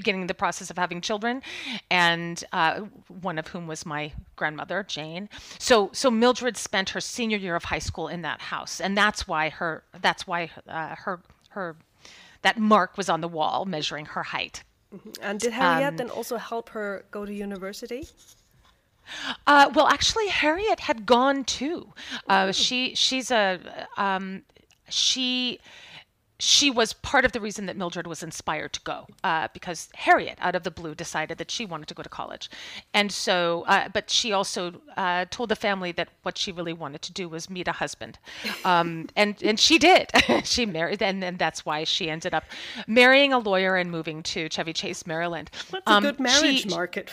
beginning 0.00 0.28
the 0.28 0.40
process 0.44 0.70
of 0.70 0.76
having 0.78 1.00
children, 1.00 1.42
and 1.90 2.36
uh, 2.52 2.74
one 3.22 3.36
of 3.42 3.46
whom 3.48 3.66
was 3.66 3.80
my 3.84 4.12
grandmother, 4.36 4.78
Jane. 4.96 5.28
So, 5.58 5.90
so 5.92 6.10
Mildred 6.10 6.56
spent 6.56 6.90
her 6.90 7.00
senior 7.00 7.38
year 7.38 7.56
of 7.56 7.64
high 7.64 7.84
school 7.88 8.06
in 8.08 8.22
that 8.22 8.40
house, 8.40 8.80
and 8.84 8.96
that's 8.96 9.26
why 9.26 9.48
her 9.58 9.82
that's 10.06 10.26
why 10.26 10.50
uh, 10.68 10.94
her 11.04 11.20
her 11.50 11.76
that 12.42 12.56
mark 12.58 12.96
was 12.96 13.08
on 13.08 13.20
the 13.20 13.28
wall 13.38 13.64
measuring 13.64 14.06
her 14.14 14.22
height. 14.22 14.62
Mm-hmm. 14.94 15.10
And 15.20 15.40
did 15.40 15.52
Harriet 15.52 15.88
um, 15.88 15.96
then 15.96 16.10
also 16.10 16.36
help 16.36 16.68
her 16.70 17.04
go 17.10 17.26
to 17.26 17.32
university? 17.32 18.06
Uh, 19.46 19.70
well, 19.74 19.88
actually, 19.88 20.28
Harriet 20.28 20.80
had 20.80 21.06
gone 21.06 21.44
too. 21.44 21.92
Uh, 22.28 22.52
she 22.52 22.94
she's 22.94 23.30
a 23.30 23.58
um, 23.96 24.42
she 24.88 25.60
she 26.40 26.70
was 26.70 26.92
part 26.92 27.24
of 27.24 27.32
the 27.32 27.40
reason 27.40 27.66
that 27.66 27.76
Mildred 27.76 28.06
was 28.06 28.22
inspired 28.22 28.72
to 28.74 28.80
go 28.82 29.06
uh, 29.24 29.48
because 29.52 29.88
Harriet, 29.94 30.38
out 30.40 30.54
of 30.54 30.62
the 30.62 30.70
blue, 30.70 30.94
decided 30.94 31.36
that 31.38 31.50
she 31.50 31.66
wanted 31.66 31.88
to 31.88 31.94
go 31.94 32.02
to 32.02 32.08
college. 32.08 32.48
And 32.94 33.10
so, 33.10 33.64
uh, 33.66 33.88
but 33.88 34.08
she 34.08 34.32
also 34.32 34.74
uh, 34.96 35.24
told 35.30 35.48
the 35.48 35.56
family 35.56 35.90
that 35.92 36.08
what 36.22 36.38
she 36.38 36.52
really 36.52 36.72
wanted 36.72 37.02
to 37.02 37.12
do 37.12 37.28
was 37.28 37.50
meet 37.50 37.66
a 37.66 37.72
husband. 37.72 38.20
Um, 38.64 39.08
and, 39.16 39.42
and 39.42 39.58
she 39.58 39.78
did. 39.78 40.10
she 40.44 40.64
married, 40.64 41.02
and, 41.02 41.24
and 41.24 41.40
that's 41.40 41.66
why 41.66 41.82
she 41.82 42.08
ended 42.08 42.34
up 42.34 42.44
marrying 42.86 43.32
a 43.32 43.38
lawyer 43.38 43.74
and 43.74 43.90
moving 43.90 44.22
to 44.22 44.48
Chevy 44.48 44.72
Chase, 44.72 45.06
Maryland. 45.06 45.50
What's 45.70 45.90
um, 45.90 46.04
a 46.04 46.12
good 46.12 46.20
marriage 46.20 46.62
she, 46.62 46.68
market? 46.68 47.10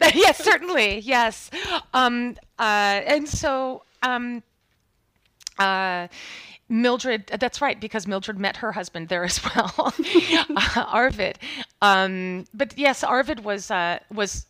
yes, 0.14 0.36
certainly. 0.44 0.98
Yes. 0.98 1.50
Um, 1.94 2.36
uh, 2.58 3.00
and 3.06 3.26
so, 3.26 3.84
um, 4.02 4.42
uh, 5.58 6.08
Mildred, 6.68 7.26
that's 7.26 7.62
right, 7.62 7.80
because 7.80 8.06
Mildred 8.06 8.38
met 8.38 8.58
her 8.58 8.72
husband 8.72 9.08
there 9.08 9.24
as 9.24 9.40
well, 9.42 9.72
uh, 10.56 10.84
Arvid. 10.86 11.38
Um, 11.80 12.46
but 12.52 12.76
yes, 12.76 13.02
Arvid 13.02 13.44
was 13.44 13.70
uh, 13.70 13.98
was 14.12 14.46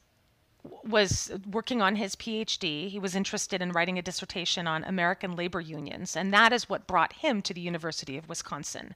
was 0.84 1.30
working 1.50 1.80
on 1.80 1.96
his 1.96 2.16
PhD. 2.16 2.88
He 2.88 2.98
was 2.98 3.14
interested 3.14 3.62
in 3.62 3.72
writing 3.72 3.98
a 3.98 4.02
dissertation 4.02 4.66
on 4.66 4.84
American 4.84 5.36
labor 5.36 5.60
unions, 5.60 6.16
and 6.16 6.32
that 6.32 6.52
is 6.52 6.68
what 6.68 6.86
brought 6.86 7.12
him 7.12 7.40
to 7.42 7.54
the 7.54 7.60
University 7.60 8.18
of 8.18 8.28
Wisconsin. 8.28 8.94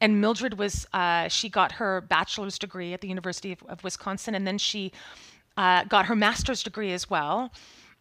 And 0.00 0.20
Mildred 0.20 0.58
was 0.58 0.86
uh, 0.92 1.28
she 1.28 1.48
got 1.48 1.72
her 1.72 2.00
bachelor's 2.02 2.58
degree 2.58 2.92
at 2.92 3.00
the 3.00 3.08
University 3.08 3.52
of, 3.52 3.62
of 3.64 3.84
Wisconsin, 3.84 4.34
and 4.34 4.46
then 4.46 4.58
she 4.58 4.92
uh, 5.56 5.84
got 5.84 6.06
her 6.06 6.16
master's 6.16 6.62
degree 6.62 6.92
as 6.92 7.10
well. 7.10 7.52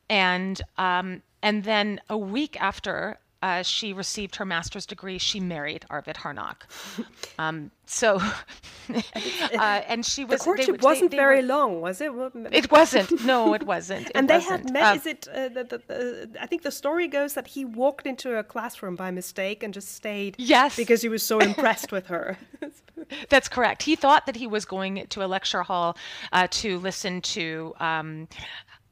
And 0.10 0.62
um, 0.78 1.24
and 1.42 1.63
then 1.63 2.00
a 2.10 2.18
week 2.18 2.60
after 2.62 3.18
uh, 3.44 3.62
she 3.62 3.92
received 3.92 4.38
her 4.38 4.46
master's 4.46 4.86
degree, 4.86 5.18
she 5.18 5.40
married 5.42 5.86
Arvid 5.90 6.16
Harnack. 6.16 6.64
Um, 7.40 7.72
so, 7.88 8.18
uh, 8.94 9.02
and 9.60 10.06
she 10.06 10.24
was. 10.24 10.40
The 10.40 10.44
courtship 10.46 10.80
they, 10.80 10.86
wasn't 10.86 11.12
they, 11.12 11.18
they 11.18 11.24
very 11.24 11.42
were, 11.42 11.48
long, 11.48 11.82
was 11.82 12.00
it? 12.00 12.12
It 12.52 12.72
wasn't. 12.72 13.26
No, 13.26 13.56
it 13.56 13.64
wasn't. 13.74 14.08
It 14.08 14.12
and 14.14 14.30
they 14.30 14.38
wasn't. 14.38 14.70
had 14.70 14.72
met. 14.72 14.84
Um, 14.84 14.98
is 14.98 15.06
it? 15.08 15.28
Uh, 15.28 15.50
the, 15.50 15.64
the, 15.64 15.82
the, 15.88 16.30
I 16.40 16.46
think 16.46 16.62
the 16.62 16.72
story 16.72 17.08
goes 17.08 17.34
that 17.34 17.48
he 17.48 17.66
walked 17.66 18.06
into 18.06 18.38
a 18.38 18.44
classroom 18.44 18.96
by 18.96 19.10
mistake 19.10 19.64
and 19.64 19.74
just 19.74 19.96
stayed. 19.96 20.36
Yes. 20.38 20.76
Because 20.76 21.02
he 21.02 21.10
was 21.10 21.24
so 21.24 21.40
impressed 21.40 21.92
with 21.92 22.08
her. 22.08 22.38
That's 23.30 23.50
correct. 23.50 23.82
He 23.82 23.96
thought 23.96 24.28
that 24.28 24.36
he 24.36 24.48
was 24.48 24.66
going 24.66 25.08
to 25.08 25.26
a 25.26 25.28
lecture 25.28 25.64
hall 25.64 25.98
uh, 26.32 26.48
to 26.52 26.78
listen 26.80 27.22
to 27.22 27.74
um, 27.80 28.28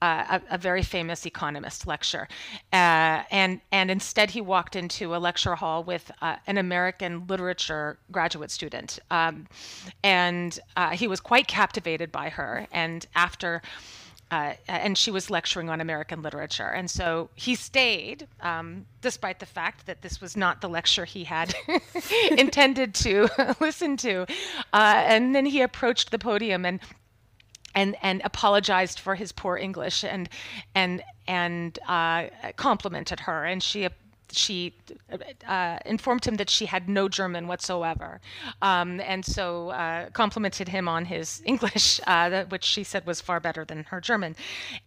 a, 0.01 0.41
a, 0.49 0.57
very 0.57 0.81
famous 0.81 1.25
economist 1.25 1.85
lecture, 1.85 2.27
uh, 2.73 3.23
and 3.31 3.61
and 3.71 3.91
instead 3.91 4.31
he 4.31 4.41
walked 4.41 4.75
into 4.75 5.15
a 5.15 5.17
lecture 5.17 5.55
hall 5.55 5.83
with 5.83 6.11
uh, 6.21 6.37
an 6.47 6.57
American 6.57 7.27
literature 7.27 7.97
graduate 8.11 8.51
student, 8.51 8.99
um, 9.11 9.47
and 10.03 10.59
uh, 10.75 10.89
he 10.89 11.07
was 11.07 11.19
quite 11.19 11.47
captivated 11.47 12.11
by 12.11 12.29
her. 12.29 12.67
And 12.71 13.05
after. 13.15 13.61
Uh, 14.31 14.53
and 14.69 14.97
she 14.97 15.11
was 15.11 15.29
lecturing 15.29 15.69
on 15.69 15.81
American 15.81 16.21
literature. 16.21 16.69
And 16.69 16.89
so 16.89 17.29
he 17.35 17.53
stayed, 17.53 18.29
um, 18.39 18.85
despite 19.01 19.39
the 19.39 19.45
fact 19.45 19.87
that 19.87 20.01
this 20.01 20.21
was 20.21 20.37
not 20.37 20.61
the 20.61 20.69
lecture 20.69 21.03
he 21.03 21.25
had 21.25 21.53
intended 22.37 22.95
to 22.95 23.27
listen 23.59 23.97
to. 23.97 24.21
Uh, 24.71 25.03
and 25.05 25.35
then 25.35 25.45
he 25.45 25.61
approached 25.61 26.11
the 26.11 26.17
podium 26.17 26.65
and 26.65 26.79
and 27.75 27.95
and 28.01 28.21
apologized 28.23 28.99
for 28.99 29.15
his 29.15 29.31
poor 29.31 29.57
English 29.57 30.03
and 30.03 30.29
and 30.75 31.03
and 31.27 31.79
uh, 31.87 32.27
complimented 32.55 33.21
her 33.21 33.45
and 33.45 33.61
she 33.63 33.87
she 34.31 34.73
uh, 35.47 35.77
informed 35.85 36.25
him 36.25 36.35
that 36.35 36.49
she 36.49 36.65
had 36.65 36.89
no 36.89 37.09
German 37.09 37.47
whatsoever, 37.47 38.21
um, 38.61 38.99
and 39.01 39.25
so 39.25 39.69
uh, 39.69 40.09
complimented 40.11 40.67
him 40.67 40.87
on 40.87 41.05
his 41.05 41.41
English, 41.45 41.99
uh, 42.07 42.45
which 42.45 42.63
she 42.63 42.83
said 42.83 43.05
was 43.05 43.21
far 43.21 43.39
better 43.39 43.65
than 43.65 43.83
her 43.85 44.01
German, 44.01 44.35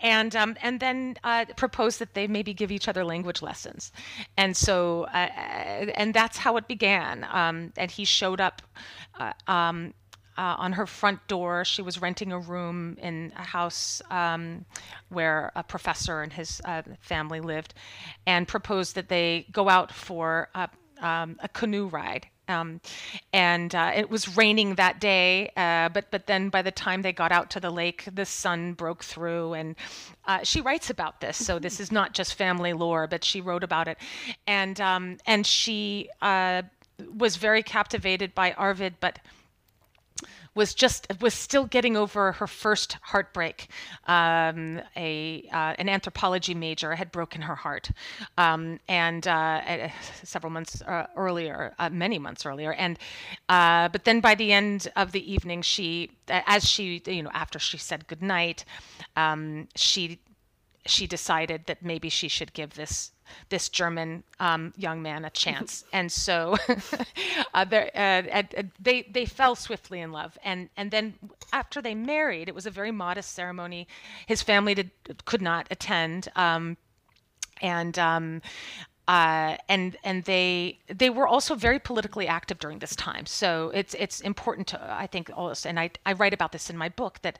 and 0.00 0.34
um, 0.34 0.56
and 0.62 0.80
then 0.80 1.16
uh, 1.24 1.44
proposed 1.56 1.98
that 1.98 2.14
they 2.14 2.26
maybe 2.26 2.54
give 2.54 2.70
each 2.72 2.88
other 2.88 3.04
language 3.04 3.42
lessons, 3.42 3.92
and 4.36 4.56
so 4.56 5.04
uh, 5.14 5.28
and 5.96 6.14
that's 6.14 6.38
how 6.38 6.56
it 6.56 6.66
began. 6.68 7.26
Um, 7.30 7.72
and 7.76 7.90
he 7.90 8.04
showed 8.04 8.40
up. 8.40 8.62
Uh, 10.36 10.56
on 10.58 10.72
her 10.72 10.84
front 10.84 11.24
door. 11.28 11.64
She 11.64 11.80
was 11.80 12.02
renting 12.02 12.32
a 12.32 12.38
room 12.40 12.96
in 13.00 13.32
a 13.36 13.44
house 13.44 14.02
um, 14.10 14.64
where 15.08 15.52
a 15.54 15.62
professor 15.62 16.22
and 16.22 16.32
his 16.32 16.60
uh, 16.64 16.82
family 17.00 17.40
lived, 17.40 17.74
and 18.26 18.48
proposed 18.48 18.96
that 18.96 19.08
they 19.08 19.46
go 19.52 19.68
out 19.68 19.92
for 19.92 20.48
a, 20.56 20.68
um, 21.00 21.36
a 21.40 21.48
canoe 21.48 21.86
ride. 21.86 22.26
Um, 22.48 22.80
and 23.32 23.74
uh, 23.74 23.92
it 23.94 24.10
was 24.10 24.36
raining 24.36 24.74
that 24.74 25.00
day, 25.00 25.50
uh, 25.56 25.88
but 25.90 26.10
but 26.10 26.26
then 26.26 26.50
by 26.50 26.62
the 26.62 26.72
time 26.72 27.02
they 27.02 27.12
got 27.12 27.32
out 27.32 27.48
to 27.50 27.60
the 27.60 27.70
lake, 27.70 28.08
the 28.12 28.24
sun 28.24 28.74
broke 28.74 29.04
through, 29.04 29.54
and 29.54 29.76
uh, 30.26 30.40
she 30.42 30.60
writes 30.60 30.90
about 30.90 31.20
this. 31.20 31.36
So 31.36 31.58
this 31.58 31.80
is 31.80 31.90
not 31.92 32.12
just 32.12 32.34
family 32.34 32.72
lore, 32.72 33.06
but 33.06 33.24
she 33.24 33.40
wrote 33.40 33.64
about 33.64 33.88
it, 33.88 33.98
and 34.46 34.80
um, 34.80 35.16
and 35.26 35.46
she 35.46 36.10
uh, 36.20 36.62
was 37.16 37.36
very 37.36 37.62
captivated 37.62 38.34
by 38.34 38.52
Arvid, 38.52 38.94
but 39.00 39.20
was 40.54 40.74
just 40.74 41.06
was 41.20 41.34
still 41.34 41.64
getting 41.64 41.96
over 41.96 42.32
her 42.32 42.46
first 42.46 42.96
heartbreak. 43.02 43.68
Um, 44.06 44.80
a 44.96 45.48
uh, 45.52 45.74
an 45.78 45.88
anthropology 45.88 46.54
major 46.54 46.94
had 46.94 47.10
broken 47.12 47.42
her 47.42 47.54
heart, 47.54 47.90
um, 48.38 48.78
and 48.88 49.26
uh, 49.26 49.88
several 50.22 50.50
months 50.50 50.82
uh, 50.82 51.06
earlier, 51.16 51.74
uh, 51.78 51.90
many 51.90 52.18
months 52.18 52.46
earlier, 52.46 52.72
and 52.72 52.98
uh, 53.48 53.88
but 53.88 54.04
then 54.04 54.20
by 54.20 54.34
the 54.34 54.52
end 54.52 54.90
of 54.96 55.12
the 55.12 55.32
evening, 55.32 55.62
she, 55.62 56.10
as 56.28 56.64
she 56.64 57.02
you 57.06 57.22
know 57.22 57.30
after 57.34 57.58
she 57.58 57.78
said 57.78 58.06
goodnight, 58.06 58.64
um, 59.16 59.68
she 59.74 60.20
she 60.86 61.06
decided 61.06 61.66
that 61.66 61.82
maybe 61.82 62.08
she 62.08 62.28
should 62.28 62.52
give 62.52 62.74
this 62.74 63.10
this 63.48 63.70
German 63.70 64.22
um, 64.38 64.74
young 64.76 65.02
man 65.02 65.24
a 65.24 65.30
chance, 65.30 65.84
and 65.92 66.10
so 66.12 66.56
uh, 67.54 67.64
uh, 67.64 68.42
they 68.78 69.02
they 69.02 69.24
fell 69.24 69.54
swiftly 69.54 70.00
in 70.00 70.12
love, 70.12 70.38
and 70.44 70.68
and 70.76 70.90
then 70.90 71.14
after 71.52 71.80
they 71.80 71.94
married, 71.94 72.48
it 72.48 72.54
was 72.54 72.66
a 72.66 72.70
very 72.70 72.90
modest 72.90 73.32
ceremony. 73.32 73.88
His 74.26 74.42
family 74.42 74.74
did, 74.74 74.90
could 75.24 75.42
not 75.42 75.66
attend, 75.70 76.28
um, 76.36 76.76
and. 77.60 77.98
Um, 77.98 78.42
uh, 79.06 79.58
and 79.68 79.98
and 80.02 80.24
they 80.24 80.78
they 80.86 81.10
were 81.10 81.28
also 81.28 81.54
very 81.54 81.78
politically 81.78 82.26
active 82.26 82.58
during 82.58 82.78
this 82.78 82.96
time. 82.96 83.26
So 83.26 83.70
it's 83.74 83.94
it's 83.98 84.20
important 84.20 84.66
to 84.68 84.80
I 84.82 85.06
think 85.06 85.30
also, 85.34 85.68
and 85.68 85.78
I, 85.78 85.90
I 86.06 86.14
write 86.14 86.32
about 86.32 86.52
this 86.52 86.70
in 86.70 86.78
my 86.78 86.88
book 86.88 87.18
that 87.20 87.38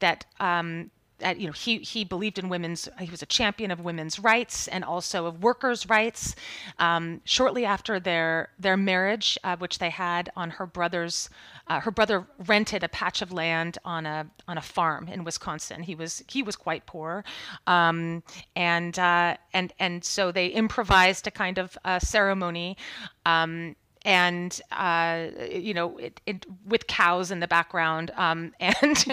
that 0.00 0.24
um, 0.40 0.90
uh, 1.22 1.34
you 1.36 1.46
know, 1.46 1.52
he, 1.52 1.78
he 1.78 2.04
believed 2.04 2.38
in 2.38 2.48
women's, 2.48 2.88
he 2.98 3.10
was 3.10 3.22
a 3.22 3.26
champion 3.26 3.70
of 3.70 3.80
women's 3.80 4.18
rights 4.18 4.68
and 4.68 4.84
also 4.84 5.26
of 5.26 5.42
workers' 5.42 5.88
rights. 5.88 6.34
Um, 6.78 7.20
shortly 7.24 7.64
after 7.64 8.00
their, 8.00 8.48
their 8.58 8.76
marriage, 8.76 9.38
uh, 9.44 9.56
which 9.56 9.78
they 9.78 9.90
had 9.90 10.30
on 10.34 10.50
her 10.50 10.66
brother's, 10.66 11.30
uh, 11.68 11.80
her 11.80 11.90
brother 11.90 12.26
rented 12.46 12.82
a 12.82 12.88
patch 12.88 13.22
of 13.22 13.32
land 13.32 13.78
on 13.84 14.06
a, 14.06 14.26
on 14.48 14.58
a 14.58 14.62
farm 14.62 15.08
in 15.08 15.24
Wisconsin. 15.24 15.82
He 15.82 15.94
was, 15.94 16.24
he 16.28 16.42
was 16.42 16.56
quite 16.56 16.84
poor. 16.86 17.24
Um, 17.66 18.22
and, 18.56 18.98
uh, 18.98 19.36
and, 19.52 19.72
and 19.78 20.04
so 20.04 20.32
they 20.32 20.48
improvised 20.48 21.26
a 21.26 21.30
kind 21.30 21.58
of 21.58 21.78
ceremony 22.00 22.76
um, 23.24 23.76
and 24.04 24.60
uh, 24.72 25.26
you 25.50 25.72
know, 25.74 25.96
it, 25.98 26.20
it, 26.26 26.46
with 26.66 26.86
cows 26.86 27.30
in 27.30 27.40
the 27.40 27.48
background, 27.48 28.10
um, 28.16 28.52
and, 28.60 29.04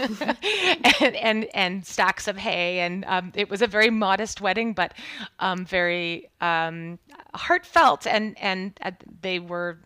and, 0.99 1.15
and 1.15 1.45
and 1.53 1.85
stacks 1.85 2.27
of 2.27 2.37
hay, 2.37 2.79
and 2.79 3.05
um, 3.05 3.31
it 3.35 3.49
was 3.49 3.61
a 3.61 3.67
very 3.67 3.89
modest 3.89 4.41
wedding, 4.41 4.73
but 4.73 4.93
um, 5.39 5.65
very 5.65 6.29
um, 6.41 6.99
heartfelt, 7.33 8.05
and 8.05 8.37
and 8.39 8.77
uh, 8.81 8.91
they 9.21 9.39
were. 9.39 9.79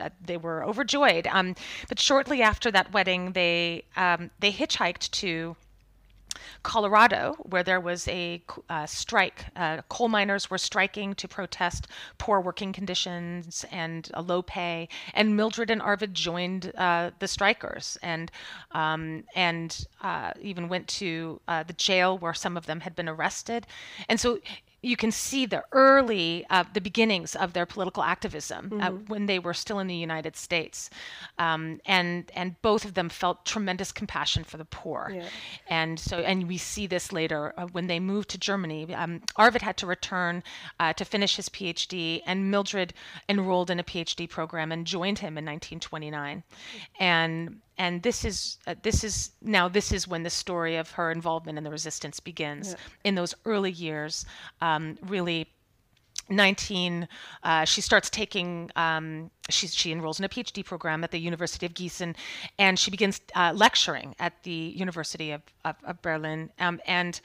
Uh, 0.00 0.08
they 0.26 0.36
were 0.36 0.64
overjoyed. 0.64 1.28
Um, 1.28 1.54
but 1.88 2.00
shortly 2.00 2.42
after 2.42 2.68
that 2.72 2.92
wedding, 2.92 3.30
they 3.30 3.84
um, 3.96 4.28
they 4.40 4.50
hitchhiked 4.50 5.08
to 5.12 5.54
Colorado, 6.62 7.34
where 7.40 7.62
there 7.62 7.80
was 7.80 8.08
a 8.08 8.42
uh, 8.68 8.86
strike. 8.86 9.46
Uh, 9.56 9.82
coal 9.88 10.08
miners 10.08 10.50
were 10.50 10.58
striking 10.58 11.14
to 11.14 11.28
protest 11.28 11.88
poor 12.18 12.40
working 12.40 12.72
conditions 12.72 13.64
and 13.70 14.10
a 14.14 14.22
low 14.22 14.42
pay. 14.42 14.88
And 15.14 15.36
Mildred 15.36 15.70
and 15.70 15.82
Arvid 15.82 16.14
joined 16.14 16.72
uh, 16.76 17.10
the 17.18 17.28
strikers 17.28 17.98
and 18.02 18.30
um, 18.72 19.24
and 19.34 19.86
uh, 20.02 20.32
even 20.40 20.68
went 20.68 20.88
to 20.88 21.40
uh, 21.48 21.62
the 21.62 21.72
jail 21.72 22.18
where 22.18 22.34
some 22.34 22.56
of 22.56 22.66
them 22.66 22.80
had 22.80 22.94
been 22.94 23.08
arrested. 23.08 23.66
And 24.08 24.20
so 24.20 24.38
you 24.84 24.96
can 24.96 25.10
see 25.10 25.46
the 25.46 25.64
early 25.72 26.44
uh, 26.50 26.64
the 26.72 26.80
beginnings 26.80 27.34
of 27.34 27.52
their 27.52 27.66
political 27.66 28.02
activism 28.02 28.66
uh, 28.66 28.74
mm-hmm. 28.74 28.82
uh, 28.82 29.00
when 29.08 29.26
they 29.26 29.38
were 29.38 29.54
still 29.54 29.78
in 29.78 29.86
the 29.86 29.96
United 29.96 30.36
States, 30.36 30.90
um, 31.38 31.80
and 31.86 32.30
and 32.34 32.60
both 32.62 32.84
of 32.84 32.94
them 32.94 33.08
felt 33.08 33.44
tremendous 33.44 33.92
compassion 33.92 34.44
for 34.44 34.56
the 34.56 34.64
poor, 34.64 35.10
yeah. 35.14 35.28
and 35.68 35.98
so 35.98 36.18
and 36.18 36.48
we 36.48 36.58
see 36.58 36.86
this 36.86 37.12
later 37.12 37.54
uh, 37.56 37.66
when 37.66 37.86
they 37.86 37.98
moved 37.98 38.28
to 38.30 38.38
Germany. 38.38 38.94
Um, 38.94 39.22
Arvid 39.36 39.62
had 39.62 39.76
to 39.78 39.86
return 39.86 40.42
uh, 40.78 40.92
to 40.92 41.04
finish 41.04 41.36
his 41.36 41.48
PhD, 41.48 42.22
and 42.26 42.50
Mildred 42.50 42.92
enrolled 43.28 43.70
in 43.70 43.80
a 43.80 43.84
PhD 43.84 44.28
program 44.28 44.70
and 44.70 44.86
joined 44.86 45.20
him 45.20 45.38
in 45.38 45.44
1929, 45.44 46.42
and 47.00 47.60
and 47.78 48.02
this 48.02 48.24
is 48.24 48.58
uh, 48.66 48.74
this 48.82 49.04
is 49.04 49.30
now 49.42 49.68
this 49.68 49.92
is 49.92 50.06
when 50.06 50.22
the 50.22 50.30
story 50.30 50.76
of 50.76 50.90
her 50.92 51.10
involvement 51.10 51.58
in 51.58 51.64
the 51.64 51.70
resistance 51.70 52.20
begins. 52.20 52.70
Yeah. 52.70 52.76
in 53.04 53.14
those 53.14 53.34
early 53.44 53.70
years 53.70 54.24
um, 54.60 54.96
really 55.02 55.48
19 56.28 57.06
uh, 57.42 57.64
she 57.64 57.80
starts 57.80 58.08
taking 58.08 58.70
um, 58.76 59.30
she, 59.50 59.66
she 59.66 59.92
enrolls 59.92 60.18
in 60.18 60.24
a 60.24 60.28
phd 60.28 60.64
program 60.64 61.04
at 61.04 61.10
the 61.10 61.18
university 61.18 61.66
of 61.66 61.74
gießen 61.74 62.14
and 62.58 62.78
she 62.78 62.90
begins 62.90 63.20
uh, 63.34 63.52
lecturing 63.54 64.14
at 64.18 64.42
the 64.44 64.72
university 64.76 65.32
of, 65.32 65.42
of, 65.64 65.76
of 65.84 66.00
berlin. 66.02 66.50
Um, 66.58 66.80
and 66.86 67.20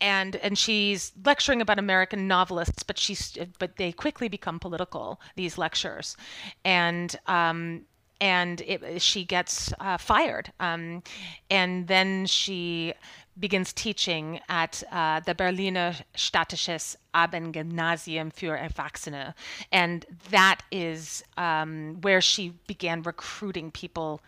and 0.00 0.36
and 0.36 0.56
she's 0.56 1.12
lecturing 1.24 1.60
about 1.60 1.78
American 1.78 2.28
novelists, 2.28 2.82
but 2.82 2.98
she's 2.98 3.36
but 3.58 3.76
they 3.76 3.92
quickly 3.92 4.28
become 4.28 4.58
political 4.58 5.20
these 5.34 5.58
lectures, 5.58 6.16
and 6.64 7.18
um, 7.26 7.82
and 8.20 8.60
it, 8.62 9.00
she 9.00 9.24
gets 9.24 9.72
uh, 9.80 9.96
fired. 9.96 10.52
Um, 10.60 11.02
and 11.50 11.86
then 11.86 12.26
she 12.26 12.94
begins 13.38 13.72
teaching 13.72 14.40
at 14.48 14.82
uh, 14.90 15.20
the 15.20 15.34
Berliner 15.34 15.94
Städtisches 16.16 16.96
Abendgymnasium 17.14 18.32
für 18.32 18.58
Erwachsene. 18.60 19.34
And 19.70 20.04
that 20.30 20.62
is 20.70 21.22
um, 21.36 21.98
where 22.00 22.20
she 22.20 22.54
began 22.66 23.02
recruiting 23.02 23.70
people 23.70 24.20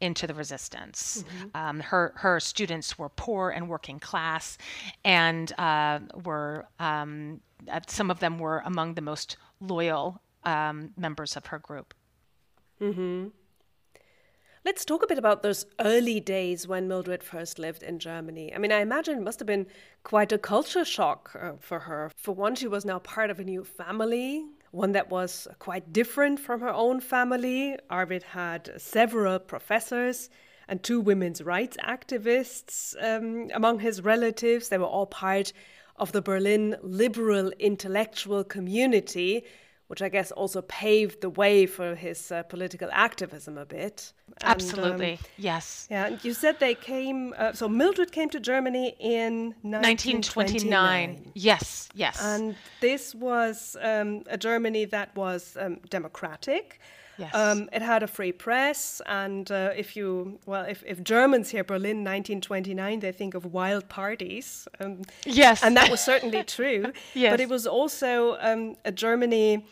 into 0.00 0.26
the 0.26 0.34
resistance. 0.34 1.24
Mm-hmm. 1.26 1.56
Um, 1.56 1.80
her 1.80 2.12
her 2.16 2.40
students 2.40 2.98
were 2.98 3.08
poor 3.08 3.50
and 3.50 3.68
working 3.68 3.98
class, 3.98 4.58
and 5.04 5.52
uh, 5.58 6.00
were 6.24 6.66
um, 6.78 7.40
uh, 7.70 7.80
some 7.86 8.10
of 8.10 8.20
them 8.20 8.38
were 8.38 8.62
among 8.64 8.94
the 8.94 9.00
most 9.00 9.36
loyal 9.60 10.20
um, 10.44 10.90
members 10.96 11.36
of 11.36 11.46
her 11.46 11.58
group. 11.58 11.94
Mm-hmm. 12.80 13.28
Let's 14.64 14.86
talk 14.86 15.02
a 15.02 15.06
bit 15.06 15.18
about 15.18 15.42
those 15.42 15.66
early 15.78 16.20
days 16.20 16.66
when 16.66 16.88
Mildred 16.88 17.22
first 17.22 17.58
lived 17.58 17.82
in 17.82 17.98
Germany. 17.98 18.54
I 18.54 18.56
mean, 18.56 18.72
I 18.72 18.80
imagine 18.80 19.18
it 19.18 19.22
must 19.22 19.38
have 19.40 19.46
been 19.46 19.66
quite 20.04 20.32
a 20.32 20.38
culture 20.38 20.86
shock 20.86 21.36
uh, 21.38 21.52
for 21.60 21.80
her. 21.80 22.10
For 22.16 22.32
one, 22.32 22.54
she 22.54 22.66
was 22.66 22.86
now 22.86 22.98
part 22.98 23.28
of 23.28 23.38
a 23.38 23.44
new 23.44 23.62
family, 23.62 24.46
one 24.70 24.92
that 24.92 25.10
was 25.10 25.46
quite 25.58 25.92
different 25.92 26.40
from 26.40 26.60
her 26.60 26.72
own 26.72 27.00
family. 27.00 27.76
Arvid 27.90 28.22
had 28.22 28.70
several 28.78 29.38
professors 29.38 30.30
and 30.66 30.82
two 30.82 30.98
women's 30.98 31.42
rights 31.42 31.76
activists 31.86 32.94
um, 33.02 33.50
among 33.52 33.80
his 33.80 34.02
relatives. 34.02 34.70
They 34.70 34.78
were 34.78 34.86
all 34.86 35.04
part 35.06 35.52
of 35.96 36.12
the 36.12 36.22
Berlin 36.22 36.76
liberal 36.82 37.50
intellectual 37.58 38.44
community 38.44 39.44
which 39.88 40.02
I 40.02 40.08
guess 40.08 40.32
also 40.32 40.62
paved 40.62 41.20
the 41.20 41.30
way 41.30 41.66
for 41.66 41.94
his 41.94 42.32
uh, 42.32 42.42
political 42.44 42.88
activism 42.92 43.58
a 43.58 43.66
bit. 43.66 44.12
And, 44.40 44.50
Absolutely, 44.50 45.12
um, 45.12 45.18
yes. 45.36 45.86
Yeah, 45.90 46.16
you 46.22 46.32
said 46.32 46.58
they 46.58 46.74
came. 46.74 47.34
Uh, 47.36 47.52
so 47.52 47.68
Mildred 47.68 48.10
came 48.12 48.30
to 48.30 48.40
Germany 48.40 48.96
in 48.98 49.54
1929. 49.62 51.32
Yes, 51.34 51.88
yes. 51.94 52.18
And 52.22 52.56
this 52.80 53.14
was 53.14 53.76
um, 53.80 54.22
a 54.28 54.38
Germany 54.38 54.86
that 54.86 55.14
was 55.14 55.56
um, 55.60 55.80
democratic. 55.90 56.80
Yes. 57.18 57.34
Um, 57.34 57.68
it 57.72 57.82
had 57.82 58.02
a 58.02 58.06
free 58.06 58.32
press, 58.32 59.00
and 59.06 59.50
uh, 59.50 59.70
if 59.76 59.96
you 59.96 60.38
well, 60.46 60.64
if, 60.64 60.82
if 60.86 61.02
Germans 61.02 61.50
hear 61.50 61.64
Berlin 61.64 61.98
1929, 61.98 63.00
they 63.00 63.12
think 63.12 63.34
of 63.34 63.52
wild 63.52 63.88
parties. 63.88 64.66
Um, 64.80 65.02
yes, 65.24 65.62
and 65.62 65.76
that 65.76 65.90
was 65.90 66.00
certainly 66.00 66.42
true. 66.42 66.92
yes. 67.14 67.32
but 67.32 67.40
it 67.40 67.48
was 67.48 67.66
also 67.66 68.36
um, 68.40 68.76
a 68.84 68.92
Germany 68.92 69.64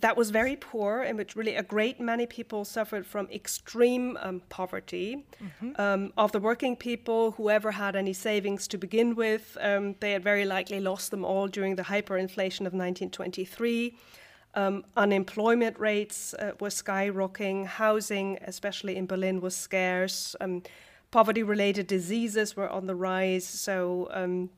that 0.00 0.16
was 0.16 0.30
very 0.30 0.56
poor, 0.56 1.02
in 1.02 1.16
which 1.16 1.36
really 1.36 1.56
a 1.56 1.62
great 1.62 2.00
many 2.00 2.26
people 2.26 2.64
suffered 2.64 3.06
from 3.06 3.28
extreme 3.30 4.16
um, 4.20 4.40
poverty. 4.48 5.24
Mm-hmm. 5.42 5.80
Um, 5.80 6.12
of 6.16 6.32
the 6.32 6.40
working 6.40 6.76
people, 6.76 7.32
whoever 7.32 7.70
had 7.70 7.96
any 7.96 8.12
savings 8.12 8.66
to 8.68 8.78
begin 8.78 9.14
with, 9.14 9.56
um, 9.60 9.94
they 10.00 10.12
had 10.12 10.22
very 10.24 10.44
likely 10.44 10.80
lost 10.80 11.10
them 11.10 11.24
all 11.24 11.48
during 11.48 11.76
the 11.76 11.82
hyperinflation 11.82 12.66
of 12.66 12.72
1923. 12.72 13.94
Um, 14.54 14.84
unemployment 14.96 15.78
rates 15.78 16.34
uh, 16.34 16.52
were 16.60 16.70
skyrocketing. 16.70 17.66
Housing, 17.66 18.38
especially 18.42 18.96
in 18.96 19.06
Berlin, 19.06 19.40
was 19.40 19.54
scarce. 19.56 20.34
Um, 20.40 20.62
poverty 21.10 21.42
related 21.42 21.86
diseases 21.86 22.56
were 22.56 22.68
on 22.68 22.86
the 22.86 22.94
rise. 22.94 23.46
So 23.46 24.08
um, 24.12 24.50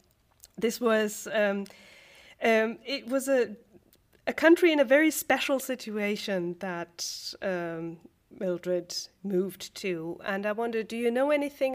this 0.56 0.80
was. 0.80 1.28
Um, 1.32 1.66
um, 2.42 2.78
it 2.84 3.06
was 3.06 3.28
a, 3.28 3.54
a 4.26 4.32
country 4.32 4.72
in 4.72 4.80
a 4.80 4.84
very 4.84 5.10
special 5.12 5.60
situation 5.60 6.56
that 6.58 7.34
um, 7.40 7.98
Mildred 8.40 8.96
moved 9.22 9.74
to, 9.76 10.18
and 10.24 10.44
I 10.44 10.52
wonder, 10.52 10.82
do 10.82 10.96
you 10.96 11.10
know 11.10 11.30
anything? 11.30 11.74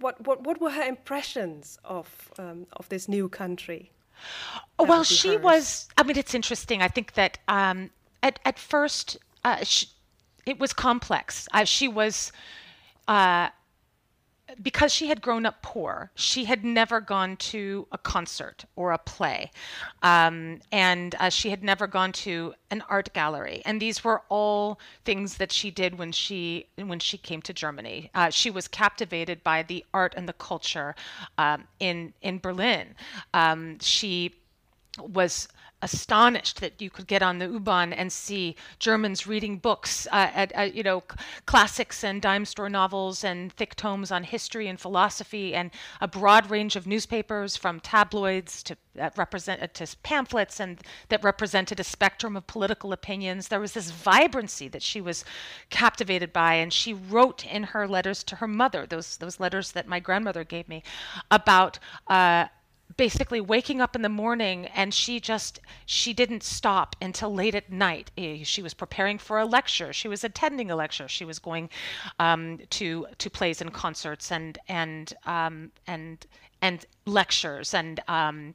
What 0.00 0.20
what 0.26 0.42
what 0.42 0.60
were 0.60 0.70
her 0.70 0.82
impressions 0.82 1.78
of 1.84 2.32
of 2.38 2.88
this 2.88 3.08
new 3.08 3.28
country? 3.28 3.92
Oh, 4.78 4.84
well, 4.84 5.04
she 5.04 5.34
hers. 5.34 5.42
was. 5.42 5.88
I 5.96 6.02
mean, 6.02 6.16
it's 6.16 6.34
interesting. 6.34 6.82
I 6.82 6.88
think 6.88 7.14
that 7.14 7.38
um, 7.48 7.90
at 8.22 8.38
at 8.44 8.58
first, 8.58 9.18
uh, 9.44 9.64
she, 9.64 9.86
it 10.46 10.58
was 10.58 10.72
complex. 10.72 11.48
Uh, 11.52 11.64
she 11.64 11.88
was. 11.88 12.32
uh, 13.08 13.50
because 14.62 14.92
she 14.92 15.08
had 15.08 15.22
grown 15.22 15.46
up 15.46 15.62
poor, 15.62 16.10
she 16.14 16.44
had 16.44 16.64
never 16.64 17.00
gone 17.00 17.36
to 17.36 17.86
a 17.92 17.98
concert 17.98 18.64
or 18.76 18.92
a 18.92 18.98
play, 18.98 19.50
um, 20.02 20.60
and 20.72 21.14
uh, 21.18 21.28
she 21.28 21.50
had 21.50 21.62
never 21.62 21.86
gone 21.86 22.12
to 22.12 22.54
an 22.70 22.82
art 22.88 23.12
gallery. 23.12 23.62
And 23.64 23.80
these 23.80 24.04
were 24.04 24.22
all 24.28 24.80
things 25.04 25.36
that 25.36 25.52
she 25.52 25.70
did 25.70 25.98
when 25.98 26.12
she 26.12 26.66
when 26.76 26.98
she 26.98 27.18
came 27.18 27.42
to 27.42 27.52
Germany. 27.52 28.10
Uh, 28.14 28.30
she 28.30 28.50
was 28.50 28.68
captivated 28.68 29.42
by 29.42 29.62
the 29.62 29.84
art 29.92 30.14
and 30.16 30.28
the 30.28 30.32
culture 30.34 30.94
um, 31.38 31.64
in 31.78 32.12
in 32.22 32.38
Berlin. 32.38 32.94
Um, 33.34 33.78
she 33.80 34.39
was 34.98 35.48
astonished 35.82 36.60
that 36.60 36.80
you 36.82 36.90
could 36.90 37.06
get 37.06 37.22
on 37.22 37.38
the 37.38 37.46
U-Bahn 37.46 37.92
and 37.92 38.12
see 38.12 38.54
Germans 38.78 39.26
reading 39.26 39.56
books, 39.56 40.06
uh, 40.12 40.28
at, 40.34 40.74
you 40.74 40.82
know, 40.82 41.02
classics 41.46 42.04
and 42.04 42.20
dime 42.20 42.44
store 42.44 42.68
novels 42.68 43.24
and 43.24 43.52
thick 43.52 43.74
tomes 43.76 44.12
on 44.12 44.24
history 44.24 44.68
and 44.68 44.78
philosophy, 44.78 45.54
and 45.54 45.70
a 46.00 46.08
broad 46.08 46.50
range 46.50 46.76
of 46.76 46.86
newspapers 46.86 47.56
from 47.56 47.80
tabloids 47.80 48.62
to 48.62 48.76
uh, 49.00 49.08
represent 49.16 49.72
to 49.72 49.96
pamphlets 50.02 50.60
and 50.60 50.80
that 51.08 51.24
represented 51.24 51.80
a 51.80 51.84
spectrum 51.84 52.36
of 52.36 52.46
political 52.46 52.92
opinions. 52.92 53.48
There 53.48 53.60
was 53.60 53.72
this 53.72 53.90
vibrancy 53.90 54.68
that 54.68 54.82
she 54.82 55.00
was 55.00 55.24
captivated 55.70 56.30
by, 56.32 56.54
and 56.54 56.72
she 56.72 56.92
wrote 56.92 57.46
in 57.46 57.62
her 57.62 57.88
letters 57.88 58.22
to 58.24 58.36
her 58.36 58.48
mother, 58.48 58.86
those 58.86 59.16
those 59.16 59.40
letters 59.40 59.72
that 59.72 59.88
my 59.88 60.00
grandmother 60.00 60.44
gave 60.44 60.68
me, 60.68 60.82
about 61.30 61.78
uh, 62.08 62.48
basically 62.96 63.40
waking 63.40 63.80
up 63.80 63.94
in 63.94 64.02
the 64.02 64.08
morning 64.08 64.66
and 64.66 64.92
she 64.92 65.20
just 65.20 65.60
she 65.86 66.12
didn't 66.12 66.42
stop 66.42 66.96
until 67.00 67.32
late 67.32 67.54
at 67.54 67.70
night. 67.70 68.10
Eh, 68.16 68.40
she 68.42 68.62
was 68.62 68.74
preparing 68.74 69.18
for 69.18 69.38
a 69.38 69.44
lecture. 69.44 69.92
She 69.92 70.08
was 70.08 70.24
attending 70.24 70.70
a 70.70 70.76
lecture. 70.76 71.08
She 71.08 71.24
was 71.24 71.38
going 71.38 71.70
um, 72.18 72.58
to 72.70 73.06
to 73.18 73.30
plays 73.30 73.60
and 73.60 73.72
concerts 73.72 74.32
and 74.32 74.58
and 74.68 75.12
um, 75.26 75.72
and 75.86 76.26
and 76.62 76.84
lectures 77.06 77.72
and 77.74 78.00
um, 78.06 78.54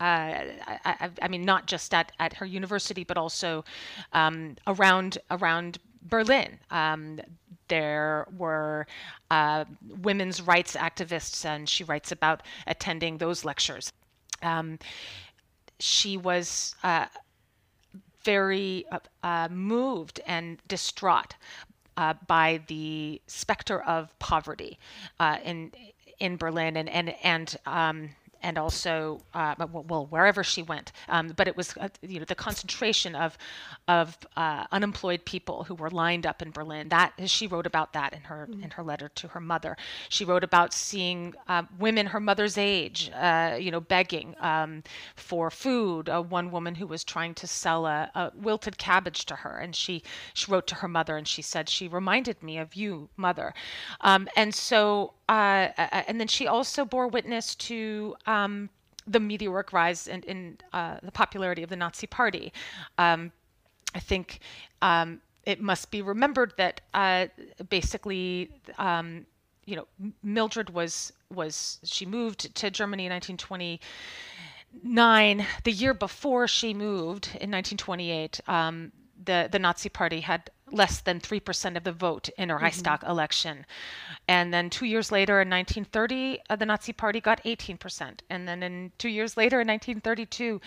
uh, 0.00 0.42
I, 0.84 1.10
I, 1.22 1.28
mean 1.28 1.44
not 1.44 1.66
just 1.66 1.94
at, 1.94 2.10
at 2.18 2.32
her 2.34 2.44
university 2.44 3.04
but 3.04 3.16
also 3.16 3.64
um, 4.12 4.56
around 4.66 5.18
around 5.30 5.78
Berlin. 6.04 6.58
Um, 6.70 7.20
there 7.68 8.26
were 8.36 8.86
uh, 9.30 9.64
women's 10.02 10.42
rights 10.42 10.76
activists, 10.76 11.44
and 11.44 11.68
she 11.68 11.84
writes 11.84 12.12
about 12.12 12.42
attending 12.66 13.18
those 13.18 13.44
lectures. 13.44 13.92
Um, 14.42 14.78
she 15.78 16.16
was 16.16 16.74
uh, 16.82 17.06
very 18.22 18.84
uh, 18.90 18.98
uh 19.22 19.48
moved 19.50 20.20
and 20.26 20.58
distraught 20.68 21.34
uh, 21.96 22.14
by 22.26 22.60
the 22.68 23.20
specter 23.26 23.82
of 23.82 24.16
poverty 24.18 24.78
uh, 25.20 25.38
in 25.44 25.72
in 26.20 26.36
Berlin, 26.36 26.76
and 26.76 26.88
and 26.88 27.14
and 27.22 27.56
um, 27.66 28.10
and 28.42 28.58
also 28.58 29.20
well 29.34 30.06
wherever 30.10 30.44
she 30.44 30.62
went. 30.62 30.92
Um, 31.08 31.28
but 31.36 31.48
it 31.48 31.56
was 31.56 31.74
you 32.02 32.18
know 32.18 32.24
the 32.24 32.34
concentration 32.34 33.14
of 33.14 33.36
of 33.86 34.16
uh, 34.36 34.64
unemployed 34.72 35.24
people 35.24 35.64
who 35.64 35.74
were 35.74 35.90
lined 35.90 36.26
up 36.26 36.40
in 36.40 36.50
Berlin. 36.50 36.88
That 36.88 37.12
she 37.26 37.46
wrote 37.46 37.66
about 37.66 37.92
that 37.92 38.12
in 38.12 38.22
her 38.22 38.48
mm-hmm. 38.50 38.62
in 38.62 38.70
her 38.70 38.82
letter 38.82 39.08
to 39.08 39.28
her 39.28 39.40
mother. 39.40 39.76
She 40.08 40.24
wrote 40.24 40.44
about 40.44 40.72
seeing 40.72 41.34
uh, 41.48 41.64
women 41.78 42.06
her 42.06 42.20
mother's 42.20 42.56
age, 42.56 43.10
uh, 43.14 43.56
you 43.60 43.70
know, 43.70 43.80
begging 43.80 44.34
um, 44.40 44.82
for 45.16 45.50
food. 45.50 46.08
Uh, 46.08 46.22
one 46.22 46.50
woman 46.50 46.74
who 46.74 46.86
was 46.86 47.04
trying 47.04 47.34
to 47.34 47.46
sell 47.46 47.86
a, 47.86 48.10
a 48.14 48.32
wilted 48.34 48.78
cabbage 48.78 49.26
to 49.26 49.36
her, 49.36 49.58
and 49.58 49.76
she 49.76 50.02
she 50.32 50.50
wrote 50.50 50.66
to 50.68 50.76
her 50.76 50.88
mother 50.88 51.16
and 51.16 51.28
she 51.28 51.42
said 51.42 51.68
she 51.68 51.88
reminded 51.88 52.42
me 52.42 52.58
of 52.58 52.74
you, 52.74 53.08
mother. 53.16 53.54
Um, 54.00 54.28
and 54.36 54.54
so 54.54 55.14
uh, 55.28 55.68
and 56.08 56.20
then 56.20 56.28
she 56.28 56.46
also 56.46 56.84
bore 56.84 57.08
witness 57.08 57.54
to 57.54 58.16
um, 58.26 58.70
the 59.06 59.20
meteoric 59.20 59.72
rise 59.72 60.06
in, 60.06 60.22
in 60.22 60.58
uh, 60.72 60.96
the 61.02 61.12
popularity 61.12 61.62
of 61.62 61.70
the 61.70 61.76
Nazi 61.76 62.06
Party. 62.06 62.52
Um, 62.98 63.32
I 63.94 64.00
think 64.00 64.40
um, 64.82 65.20
it 65.44 65.60
must 65.60 65.90
be 65.90 66.02
remembered 66.02 66.52
that 66.56 66.80
uh, 66.92 67.28
basically, 67.68 68.50
um, 68.78 69.26
you 69.66 69.76
know, 69.76 69.86
Mildred 70.22 70.70
was 70.70 71.12
was 71.30 71.78
she 71.84 72.06
moved 72.06 72.54
to 72.54 72.70
Germany 72.70 73.06
in 73.06 73.12
1929. 73.12 75.46
The 75.64 75.72
year 75.72 75.94
before 75.94 76.48
she 76.48 76.74
moved 76.74 77.26
in 77.26 77.50
1928, 77.50 78.40
um, 78.46 78.92
the 79.24 79.48
the 79.50 79.58
Nazi 79.58 79.88
Party 79.88 80.20
had 80.20 80.50
less 80.72 81.00
than 81.00 81.20
3% 81.20 81.76
of 81.76 81.84
the 81.84 81.92
vote 81.92 82.28
in 82.36 82.48
her 82.48 82.58
Reichstag 82.58 83.00
mm-hmm. 83.00 83.10
election. 83.10 83.64
And 84.26 84.52
then 84.52 84.70
two 84.70 84.86
years 84.86 85.12
later, 85.12 85.40
in 85.40 85.48
1930, 85.48 86.40
uh, 86.50 86.56
the 86.56 86.66
Nazi 86.66 86.92
Party 86.92 87.20
got 87.20 87.42
18%. 87.44 88.20
And 88.30 88.48
then 88.48 88.62
in 88.62 88.90
two 88.98 89.08
years 89.08 89.36
later, 89.36 89.60
in 89.60 89.68
1932, 89.68 90.60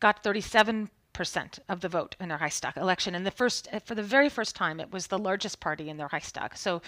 got 0.00 0.24
37 0.24 0.90
percent 1.12 1.58
of 1.68 1.80
the 1.80 1.88
vote 1.88 2.16
in 2.20 2.28
their 2.28 2.38
Reichstag 2.38 2.76
election. 2.76 3.14
And 3.14 3.26
the 3.26 3.30
first, 3.30 3.68
uh, 3.72 3.78
for 3.80 3.94
the 3.94 4.02
very 4.02 4.28
first 4.28 4.56
time, 4.56 4.80
it 4.80 4.92
was 4.92 5.06
the 5.06 5.18
largest 5.18 5.60
party 5.60 5.88
in 5.88 5.96
their 5.96 6.08
Reichstag. 6.12 6.56
So 6.56 6.82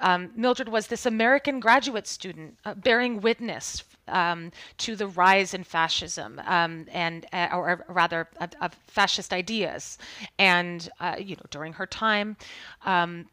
um, 0.00 0.30
Mildred 0.34 0.68
was 0.68 0.88
this 0.88 1.06
American 1.06 1.60
graduate 1.60 2.06
student 2.06 2.58
uh, 2.64 2.74
bearing 2.74 3.20
witness 3.20 3.84
um, 4.08 4.50
to 4.78 4.96
the 4.96 5.06
rise 5.06 5.54
in 5.54 5.64
fascism 5.64 6.40
um, 6.46 6.86
and, 6.90 7.26
uh, 7.32 7.48
or 7.52 7.84
rather, 7.88 8.28
of, 8.40 8.50
of, 8.60 8.74
fascist 8.86 9.32
ideas. 9.32 9.98
And 10.38 10.88
uh, 11.00 11.16
you 11.18 11.36
know, 11.36 11.44
during 11.50 11.72
her 11.74 11.86
time, 11.86 12.36
um, 12.84 13.26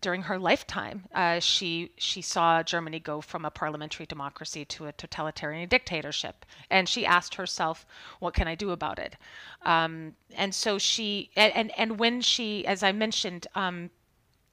during 0.00 0.22
her 0.22 0.38
lifetime, 0.38 1.06
uh, 1.14 1.40
she 1.40 1.92
she 1.96 2.22
saw 2.22 2.62
Germany 2.62 3.00
go 3.00 3.20
from 3.20 3.44
a 3.44 3.50
parliamentary 3.50 4.06
democracy 4.06 4.64
to 4.64 4.86
a 4.86 4.92
totalitarian 4.92 5.68
dictatorship, 5.68 6.44
and 6.70 6.88
she 6.88 7.06
asked 7.06 7.36
herself, 7.36 7.86
"What 8.18 8.34
can 8.34 8.48
I 8.48 8.54
do 8.54 8.70
about 8.70 8.98
it?" 8.98 9.16
Um, 9.62 10.14
and 10.34 10.54
so 10.54 10.78
she 10.78 11.30
and 11.36 11.72
and 11.78 11.98
when 11.98 12.20
she, 12.20 12.66
as 12.66 12.82
I 12.82 12.92
mentioned 12.92 13.46
um, 13.54 13.90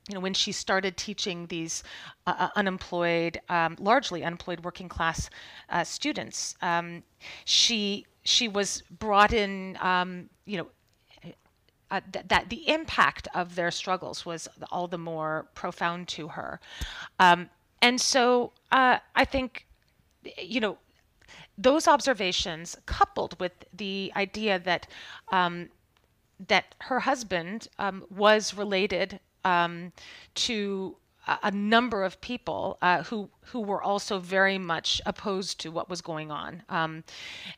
you 0.09 0.15
know, 0.15 0.19
when 0.19 0.33
she 0.33 0.51
started 0.51 0.97
teaching 0.97 1.47
these 1.47 1.83
uh, 2.27 2.35
uh, 2.37 2.49
unemployed, 2.55 3.39
um, 3.49 3.77
largely 3.79 4.23
unemployed 4.23 4.63
working 4.63 4.89
class 4.89 5.29
uh, 5.69 5.83
students, 5.83 6.55
um, 6.61 7.03
she 7.45 8.05
she 8.25 8.47
was 8.47 8.81
brought 8.89 9.33
in, 9.33 9.77
um, 9.81 10.29
you 10.45 10.57
know, 10.57 10.67
uh, 11.93 12.01
th- 12.11 12.25
that 12.27 12.49
the 12.49 12.67
impact 12.67 13.27
of 13.33 13.55
their 13.55 13.71
struggles 13.71 14.25
was 14.25 14.47
all 14.71 14.87
the 14.87 14.97
more 14.97 15.47
profound 15.53 16.07
to 16.07 16.29
her, 16.29 16.59
um, 17.19 17.49
and 17.81 17.99
so 17.99 18.51
uh, 18.71 18.97
I 19.15 19.25
think, 19.25 19.67
you 20.41 20.59
know, 20.59 20.77
those 21.57 21.87
observations 21.87 22.77
coupled 22.85 23.39
with 23.39 23.51
the 23.73 24.11
idea 24.15 24.57
that 24.59 24.87
um, 25.31 25.69
that 26.47 26.75
her 26.79 27.01
husband 27.01 27.67
um, 27.77 28.05
was 28.09 28.53
related 28.53 29.19
um, 29.45 29.91
to 30.35 30.95
a 31.41 31.51
number 31.51 32.03
of 32.03 32.19
people 32.19 32.77
uh, 32.81 33.03
who 33.03 33.29
who 33.41 33.61
were 33.61 33.81
also 33.81 34.19
very 34.19 34.57
much 34.57 35.01
opposed 35.05 35.59
to 35.61 35.71
what 35.71 35.89
was 35.89 36.01
going 36.01 36.31
on 36.31 36.63
um, 36.69 37.03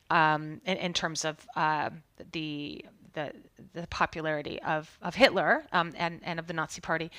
um, 0.09 0.61
in, 0.65 0.77
in, 0.77 0.93
terms 0.93 1.25
of 1.25 1.47
uh, 1.55 1.89
the, 2.31 2.85
the 3.15 3.33
the 3.73 3.87
popularity 3.87 4.61
of 4.61 4.97
of 5.01 5.15
Hitler 5.15 5.65
um, 5.71 5.93
and 5.97 6.21
and 6.23 6.39
of 6.39 6.47
the 6.47 6.53
Nazi 6.53 6.81
Party. 6.81 7.09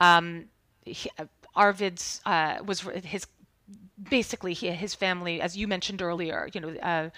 Um, 0.00 0.46
he, 0.84 1.10
Arvid's 1.54 2.22
uh, 2.24 2.58
was 2.64 2.80
his 3.04 3.26
basically 4.10 4.54
he, 4.54 4.70
his 4.70 4.94
family, 4.94 5.40
as 5.40 5.56
you 5.56 5.68
mentioned 5.68 6.02
earlier. 6.02 6.48
You 6.54 6.60
know. 6.60 6.68
Uh, 6.80 7.10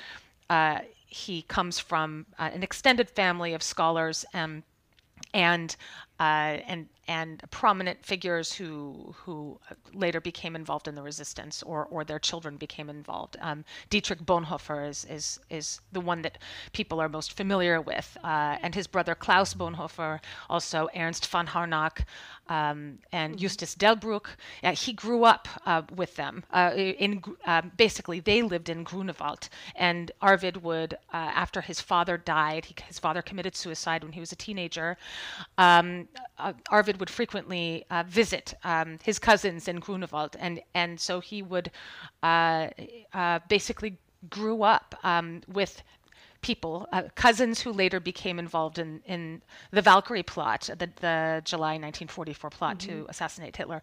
uh, 0.50 0.80
he 1.06 1.42
comes 1.42 1.78
from 1.78 2.26
uh, 2.40 2.50
an 2.52 2.64
extended 2.64 3.08
family 3.08 3.54
of 3.54 3.62
scholars 3.62 4.24
and 4.34 4.64
and 5.32 5.76
uh, 6.18 6.58
and 6.66 6.88
and 7.08 7.42
prominent 7.50 8.04
figures 8.04 8.52
who 8.52 9.14
who 9.24 9.58
later 9.92 10.20
became 10.20 10.56
involved 10.56 10.88
in 10.88 10.94
the 10.94 11.02
resistance 11.02 11.62
or 11.62 11.86
or 11.86 12.04
their 12.04 12.18
children 12.18 12.56
became 12.56 12.88
involved. 12.88 13.36
Um, 13.40 13.64
Dietrich 13.90 14.20
Bonhoeffer 14.24 14.88
is 14.88 15.04
is 15.04 15.40
is 15.50 15.80
the 15.92 16.00
one 16.00 16.22
that 16.22 16.38
people 16.72 17.00
are 17.00 17.08
most 17.08 17.36
familiar 17.36 17.80
with, 17.80 18.16
uh, 18.24 18.56
and 18.62 18.74
his 18.74 18.86
brother 18.86 19.14
Klaus 19.14 19.54
Bonhoeffer, 19.54 20.20
also 20.48 20.88
Ernst 20.96 21.26
von 21.26 21.46
Harnack, 21.48 22.04
um, 22.48 22.98
and 23.12 23.34
mm-hmm. 23.34 23.40
Justus 23.40 23.74
Delbruck. 23.74 24.26
Uh, 24.62 24.74
he 24.74 24.92
grew 24.92 25.24
up 25.24 25.48
uh, 25.66 25.82
with 25.94 26.16
them. 26.16 26.44
Uh, 26.52 26.72
in 26.74 27.22
uh, 27.46 27.62
basically, 27.76 28.20
they 28.20 28.42
lived 28.42 28.68
in 28.68 28.84
Grunewald, 28.84 29.48
and 29.74 30.12
Arvid 30.20 30.62
would, 30.62 30.94
uh, 31.12 31.16
after 31.16 31.60
his 31.60 31.80
father 31.80 32.16
died, 32.16 32.66
he, 32.66 32.74
his 32.86 32.98
father 32.98 33.22
committed 33.22 33.56
suicide 33.56 34.02
when 34.02 34.12
he 34.12 34.20
was 34.20 34.32
a 34.32 34.36
teenager. 34.36 34.96
Um, 35.58 36.08
Arvid 36.70 37.00
would 37.00 37.10
frequently 37.10 37.84
visit 38.06 38.54
um, 38.64 38.98
his 39.02 39.18
cousins 39.18 39.68
in 39.68 39.80
Grunewald, 39.80 40.36
and 40.38 40.60
and 40.74 41.00
so 41.00 41.20
he 41.20 41.42
would 41.42 41.70
basically 43.48 43.98
grew 44.30 44.62
up 44.62 44.94
um, 45.04 45.42
with 45.48 45.82
people, 46.44 46.86
uh, 46.92 47.04
cousins 47.14 47.62
who 47.62 47.72
later 47.72 47.98
became 48.00 48.38
involved 48.38 48.78
in, 48.78 49.00
in 49.06 49.40
the 49.70 49.80
Valkyrie 49.80 50.22
plot, 50.22 50.68
the, 50.78 50.90
the 51.00 51.40
July 51.42 51.78
1944 51.78 52.50
plot 52.50 52.78
mm-hmm. 52.78 52.90
to 52.90 53.06
assassinate 53.08 53.56
Hitler. 53.56 53.80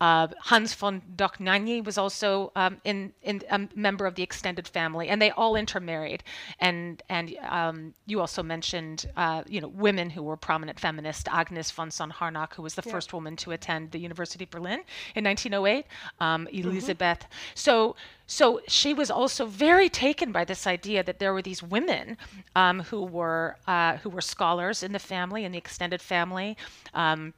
Uh, 0.00 0.28
Hans 0.40 0.74
von 0.74 1.02
Dohnanyi 1.16 1.84
was 1.84 1.98
also 1.98 2.52
um, 2.56 2.78
in, 2.84 3.12
in 3.22 3.42
a 3.50 3.68
member 3.74 4.06
of 4.06 4.14
the 4.14 4.22
extended 4.22 4.68
family, 4.68 5.08
and 5.08 5.20
they 5.20 5.30
all 5.30 5.56
intermarried. 5.56 6.22
And 6.58 7.02
and 7.08 7.34
um, 7.48 7.94
you 8.06 8.20
also 8.20 8.42
mentioned, 8.42 9.06
uh, 9.16 9.42
you 9.48 9.60
know, 9.60 9.68
women 9.68 10.10
who 10.10 10.22
were 10.22 10.36
prominent 10.36 10.78
feminists. 10.80 11.24
Agnes 11.30 11.70
von 11.70 11.90
Zahn-Harnack, 11.90 12.54
who 12.54 12.62
was 12.62 12.74
the 12.74 12.82
yeah. 12.84 12.92
first 12.92 13.12
woman 13.12 13.36
to 13.36 13.52
attend 13.52 13.90
the 13.90 13.98
University 13.98 14.44
of 14.44 14.50
Berlin 14.50 14.80
in 15.14 15.24
1908. 15.24 15.86
Um, 16.20 16.46
mm-hmm. 16.46 16.68
Mm-hmm. 16.68 17.28
So 17.54 17.96
so 18.26 18.60
she 18.66 18.94
was 18.94 19.10
also 19.10 19.46
very 19.46 19.88
taken 19.88 20.32
by 20.32 20.44
this 20.44 20.66
idea 20.66 21.02
that 21.02 21.18
there 21.18 21.32
were 21.32 21.42
these 21.42 21.62
women 21.62 22.16
um, 22.56 22.80
who 22.80 23.02
were 23.04 23.56
uh, 23.66 23.96
who 23.98 24.10
were 24.10 24.22
scholars 24.22 24.82
in 24.82 24.92
the 24.92 24.98
family 24.98 25.44
in 25.44 25.52
the 25.52 25.58
extended 25.58 26.00
family. 26.00 26.56
Um, 26.94 27.34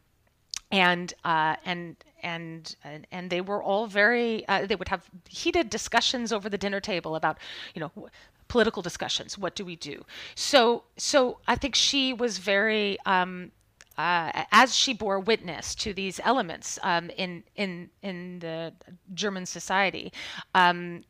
and 0.71 1.15
uh, 1.25 1.57
and 1.65 1.97
and 2.23 2.77
and, 2.85 3.07
and 3.11 3.31
they 3.31 3.41
were 3.41 3.63
all 3.63 3.87
very 3.87 4.47
uh, 4.49 4.67
they 4.67 4.77
would 4.77 4.89
have 4.89 5.09
heated 5.29 5.71
discussions 5.71 6.33
over 6.33 6.49
the 6.49 6.59
dinner 6.59 6.81
table 6.81 7.17
about 7.17 7.39
you 7.75 7.81
know 7.81 8.09
political 8.49 8.83
discussions 8.83 9.37
what 9.37 9.55
do 9.55 9.65
we 9.65 9.77
do 9.77 10.05
so 10.35 10.85
so 10.97 11.39
i 11.49 11.57
think 11.57 11.75
she 11.75 12.13
was 12.13 12.39
very 12.39 12.97
um, 13.07 13.51
uh, 13.99 14.45
as 14.53 14.75
she 14.75 14.93
bore 14.93 15.19
witness 15.19 15.75
to 15.75 15.95
these 15.95 16.21
elements 16.25 16.79
um, 16.83 17.11
in 17.17 17.43
in 17.57 17.89
in 18.03 18.39
the 18.41 18.73
German 19.15 19.47
society, 19.47 20.13
um, 20.55 21.03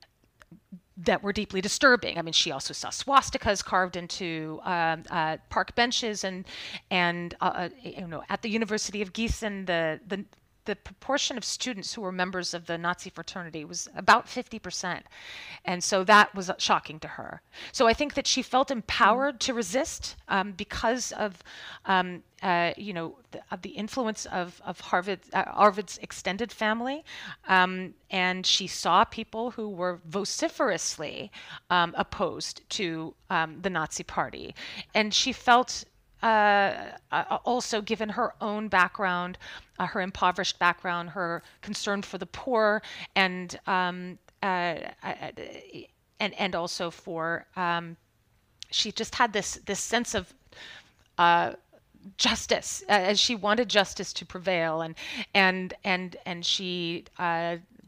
that 0.97 1.23
were 1.23 1.33
deeply 1.33 1.61
disturbing. 1.61 2.17
I 2.17 2.23
mean, 2.23 2.33
she 2.33 2.51
also 2.51 2.73
saw 2.73 2.89
swastikas 2.89 3.65
carved 3.65 3.97
into 3.97 4.61
um, 4.65 5.03
uh, 5.11 5.39
park 5.51 5.75
benches, 5.75 6.25
and 6.25 6.45
and 6.91 7.35
uh, 7.41 7.45
uh 7.45 7.69
you 7.83 8.07
know, 8.07 8.23
at 8.29 8.43
the 8.43 8.49
University 8.49 9.03
of 9.03 9.13
Gießen, 9.13 9.67
the 9.67 10.01
the 10.07 10.25
the 10.67 10.77
proportion 10.77 11.37
of 11.37 11.45
students 11.45 11.95
who 11.95 12.03
were 12.03 12.13
members 12.13 12.53
of 12.55 12.67
the 12.67 12.77
Nazi 12.77 13.11
fraternity 13.11 13.65
was 13.65 13.89
about 13.97 14.27
50%. 14.27 15.03
And 15.65 15.83
so 15.83 16.05
that 16.05 16.35
was 16.35 16.51
shocking 16.59 17.01
to 17.01 17.09
her. 17.09 17.41
So 17.73 17.87
I 17.87 17.95
think 17.95 18.15
that 18.15 18.27
she 18.27 18.43
felt 18.43 18.71
empowered 18.71 19.41
to 19.41 19.55
resist 19.55 20.17
um, 20.29 20.53
because 20.53 21.13
of, 21.13 21.43
um, 21.87 22.23
uh, 22.43 22.73
you 22.77 22.93
know, 22.93 23.17
the, 23.31 23.41
of 23.51 23.63
the 23.63 23.71
influence 23.71 24.27
of, 24.27 24.61
of 24.65 24.79
Harvard, 24.81 25.21
uh, 25.33 25.45
Arvid's 25.53 25.99
extended 26.03 26.53
family. 26.53 27.05
Um, 27.49 27.95
and 28.11 28.47
she 28.47 28.67
saw 28.67 29.05
people 29.05 29.53
who 29.53 29.69
were 29.69 30.01
vociferously 30.07 31.31
um, 31.71 31.95
opposed 31.97 32.69
to 32.71 33.15
um, 33.31 33.61
the 33.63 33.71
Nazi 33.71 34.05
party. 34.05 34.55
And 34.95 35.15
she 35.15 35.33
felt 35.33 35.85
uh, 36.27 36.91
uh, 37.13 37.39
also 37.45 37.81
given 37.81 38.09
her 38.09 38.35
own 38.41 38.67
background, 38.67 39.39
uh, 39.79 39.87
her 39.87 40.01
impoverished 40.01 40.59
background, 40.59 41.11
her 41.11 41.41
concern 41.63 42.03
for 42.03 42.19
the 42.19 42.27
poor, 42.27 42.83
and 43.15 43.59
um, 43.69 44.19
uh, 44.43 44.77
uh, 45.05 45.31
and 46.19 46.35
and 46.35 46.57
also 46.57 46.91
for 46.91 47.47
um, 47.55 47.97
she 48.73 48.91
just 48.91 49.15
had 49.15 49.33
this 49.33 49.61
this 49.67 49.79
sense 49.79 50.17
of 50.17 50.35
justice. 52.17 52.83
As 52.89 53.21
she 53.21 53.37
wanted 53.37 53.69
justice 53.69 54.13
to 54.15 54.27
prevail 54.27 54.81
and 54.83 54.97
and 55.33 55.75
and 55.85 56.17
and 56.27 56.45
she 56.45 57.05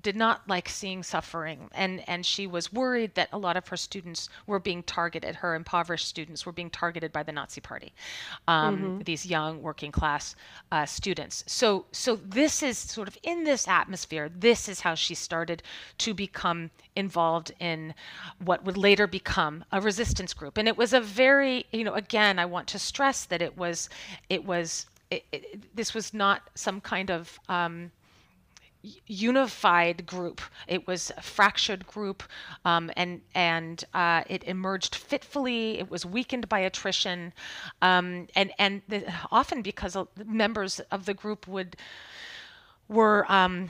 did 0.02 0.16
not 0.16 0.48
like 0.48 0.68
seeing 0.68 1.02
suffering 1.02 1.68
and 1.72 2.08
and 2.08 2.24
she 2.24 2.46
was 2.46 2.72
worried 2.72 3.14
that 3.14 3.28
a 3.32 3.38
lot 3.38 3.56
of 3.56 3.66
her 3.68 3.76
students 3.76 4.28
were 4.46 4.58
being 4.58 4.82
targeted. 4.82 5.36
Her 5.36 5.54
impoverished 5.54 6.06
students 6.06 6.46
were 6.46 6.52
being 6.52 6.70
targeted 6.70 7.12
by 7.12 7.22
the 7.22 7.32
nazi 7.32 7.60
party 7.60 7.92
um, 8.46 8.76
mm-hmm. 8.76 8.98
these 9.02 9.26
young 9.26 9.62
working 9.62 9.92
class 9.92 10.36
uh, 10.72 10.86
students. 10.86 11.44
So 11.46 11.86
so 11.92 12.16
this 12.16 12.62
is 12.62 12.78
sort 12.78 13.08
of 13.08 13.18
in 13.22 13.44
this 13.44 13.66
atmosphere 13.66 14.30
this 14.34 14.68
is 14.68 14.80
how 14.80 14.94
she 14.94 15.14
started 15.14 15.62
to 15.98 16.14
become 16.14 16.70
involved 16.96 17.52
in 17.60 17.94
what 18.44 18.64
would 18.64 18.76
later 18.76 19.06
become 19.06 19.64
a 19.72 19.80
resistance 19.80 20.34
group. 20.34 20.58
And 20.58 20.68
it 20.68 20.76
was 20.76 20.92
a 20.92 21.00
very 21.00 21.66
you 21.72 21.84
know 21.84 21.94
again 21.94 22.38
i 22.38 22.44
want 22.44 22.66
to 22.68 22.78
stress 22.78 23.24
that 23.26 23.42
it 23.42 23.56
was 23.56 23.88
it 24.28 24.44
was 24.44 24.86
it, 25.10 25.24
it, 25.32 25.76
this 25.76 25.94
was 25.94 26.12
not 26.12 26.42
some 26.54 26.80
kind 26.80 27.10
of 27.10 27.38
um, 27.48 27.90
unified 29.06 30.06
group. 30.06 30.40
It 30.66 30.86
was 30.86 31.12
a 31.16 31.22
fractured 31.22 31.86
group, 31.86 32.22
um, 32.64 32.90
and 32.96 33.20
and 33.34 33.84
uh, 33.94 34.24
it 34.28 34.44
emerged 34.44 34.94
fitfully. 34.94 35.78
It 35.78 35.90
was 35.90 36.04
weakened 36.06 36.48
by 36.48 36.60
attrition, 36.60 37.32
um, 37.82 38.28
and 38.34 38.52
and 38.58 38.82
the, 38.88 39.12
often 39.30 39.62
because 39.62 39.96
members 40.24 40.80
of 40.90 41.06
the 41.06 41.14
group 41.14 41.46
would 41.48 41.76
were. 42.88 43.24
Um, 43.30 43.68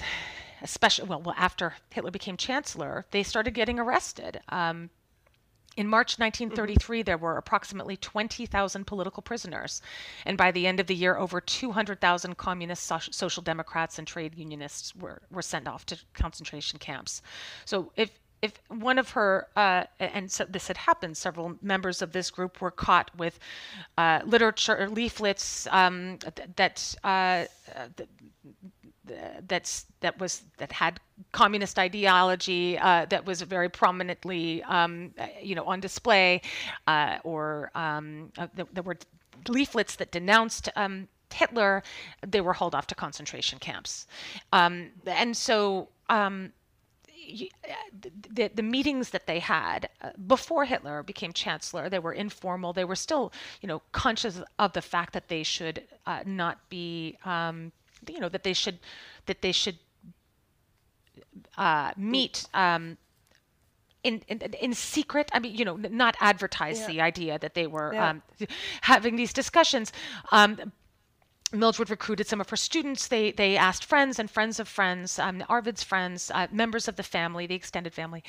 especially 0.60 1.08
well, 1.08 1.22
well, 1.22 1.36
after 1.38 1.74
Hitler 1.90 2.10
became 2.10 2.36
chancellor, 2.36 3.06
they 3.12 3.22
started 3.22 3.52
getting 3.54 3.78
arrested. 3.78 4.40
Um, 4.48 4.90
in 5.78 5.86
March 5.86 6.18
1933, 6.18 6.98
mm-hmm. 6.98 7.04
there 7.04 7.16
were 7.16 7.36
approximately 7.36 7.96
20,000 7.96 8.84
political 8.84 9.22
prisoners, 9.22 9.80
and 10.26 10.36
by 10.36 10.50
the 10.50 10.66
end 10.66 10.80
of 10.80 10.88
the 10.88 10.94
year, 10.94 11.16
over 11.16 11.40
200,000 11.40 12.36
communist, 12.36 12.82
so- 12.84 12.98
social 12.98 13.44
democrats, 13.44 13.96
and 13.96 14.06
trade 14.06 14.34
unionists 14.34 14.94
were, 14.96 15.22
were 15.30 15.40
sent 15.40 15.68
off 15.68 15.86
to 15.86 15.96
concentration 16.14 16.80
camps. 16.80 17.22
So, 17.64 17.92
if 17.96 18.10
if 18.40 18.52
one 18.68 19.00
of 19.00 19.10
her 19.10 19.48
uh, 19.56 19.82
and 19.98 20.30
so 20.30 20.44
this 20.44 20.68
had 20.68 20.76
happened, 20.76 21.16
several 21.16 21.56
members 21.60 22.02
of 22.02 22.12
this 22.12 22.30
group 22.30 22.60
were 22.60 22.70
caught 22.70 23.10
with 23.16 23.40
uh, 23.96 24.20
literature 24.24 24.88
leaflets 24.88 25.66
um, 25.70 26.18
th- 26.18 26.48
that. 26.56 26.94
Uh, 27.02 27.46
th- 27.96 28.08
that's 29.46 29.86
that 30.00 30.18
was 30.18 30.42
that 30.58 30.72
had 30.72 31.00
communist 31.32 31.78
ideology 31.78 32.78
uh, 32.78 33.06
that 33.06 33.24
was 33.26 33.42
very 33.42 33.68
prominently 33.68 34.62
um, 34.64 35.12
you 35.42 35.54
know 35.54 35.64
on 35.64 35.80
display, 35.80 36.40
uh, 36.86 37.18
or 37.24 37.70
um, 37.74 38.32
uh, 38.38 38.46
there, 38.54 38.82
were 38.82 38.96
leaflets 39.48 39.96
that 39.96 40.10
denounced. 40.10 40.68
Um, 40.76 41.08
Hitler, 41.32 41.82
they 42.26 42.40
were 42.40 42.54
hauled 42.54 42.74
off 42.74 42.86
to 42.86 42.94
concentration 42.94 43.58
camps, 43.58 44.06
um, 44.52 44.90
and 45.06 45.36
so 45.36 45.88
um, 46.08 46.52
the, 48.30 48.50
the 48.54 48.62
meetings 48.62 49.10
that 49.10 49.26
they 49.26 49.38
had 49.38 49.88
uh, 50.02 50.10
before 50.26 50.64
Hitler 50.64 51.02
became 51.02 51.32
chancellor, 51.32 51.88
they 51.88 51.98
were 51.98 52.12
informal. 52.12 52.72
They 52.72 52.84
were 52.84 52.96
still, 52.96 53.32
you 53.60 53.68
know, 53.68 53.82
conscious 53.92 54.40
of 54.58 54.72
the 54.72 54.82
fact 54.82 55.12
that 55.12 55.28
they 55.28 55.42
should 55.42 55.84
uh, 56.06 56.22
not 56.24 56.68
be 56.70 57.16
um, 57.24 57.72
you 58.06 58.20
know 58.20 58.28
that 58.28 58.42
they 58.42 58.52
should 58.52 58.78
that 59.26 59.42
they 59.42 59.52
should 59.52 59.78
uh, 61.56 61.92
meet 61.96 62.46
um, 62.54 62.96
in, 64.04 64.22
in, 64.28 64.38
in 64.60 64.74
secret. 64.74 65.30
I 65.34 65.38
mean, 65.38 65.54
you 65.54 65.64
know, 65.64 65.76
not 65.76 66.16
advertise 66.20 66.80
yeah. 66.80 66.86
the 66.86 67.00
idea 67.00 67.38
that 67.38 67.54
they 67.54 67.66
were 67.66 67.92
yeah. 67.92 68.10
um, 68.10 68.22
having 68.82 69.16
these 69.16 69.32
discussions. 69.32 69.92
Um, 70.32 70.72
Mildred 71.50 71.88
recruited 71.88 72.26
some 72.26 72.42
of 72.42 72.50
her 72.50 72.56
students. 72.56 73.08
They 73.08 73.32
they 73.32 73.56
asked 73.56 73.84
friends 73.84 74.18
and 74.18 74.30
friends 74.30 74.60
of 74.60 74.68
friends, 74.68 75.18
um, 75.18 75.42
Arvid's 75.48 75.82
friends, 75.82 76.30
uh, 76.34 76.46
members 76.52 76.88
of 76.88 76.96
the 76.96 77.02
family, 77.02 77.46
the 77.46 77.54
extended 77.54 77.94
family, 77.94 78.22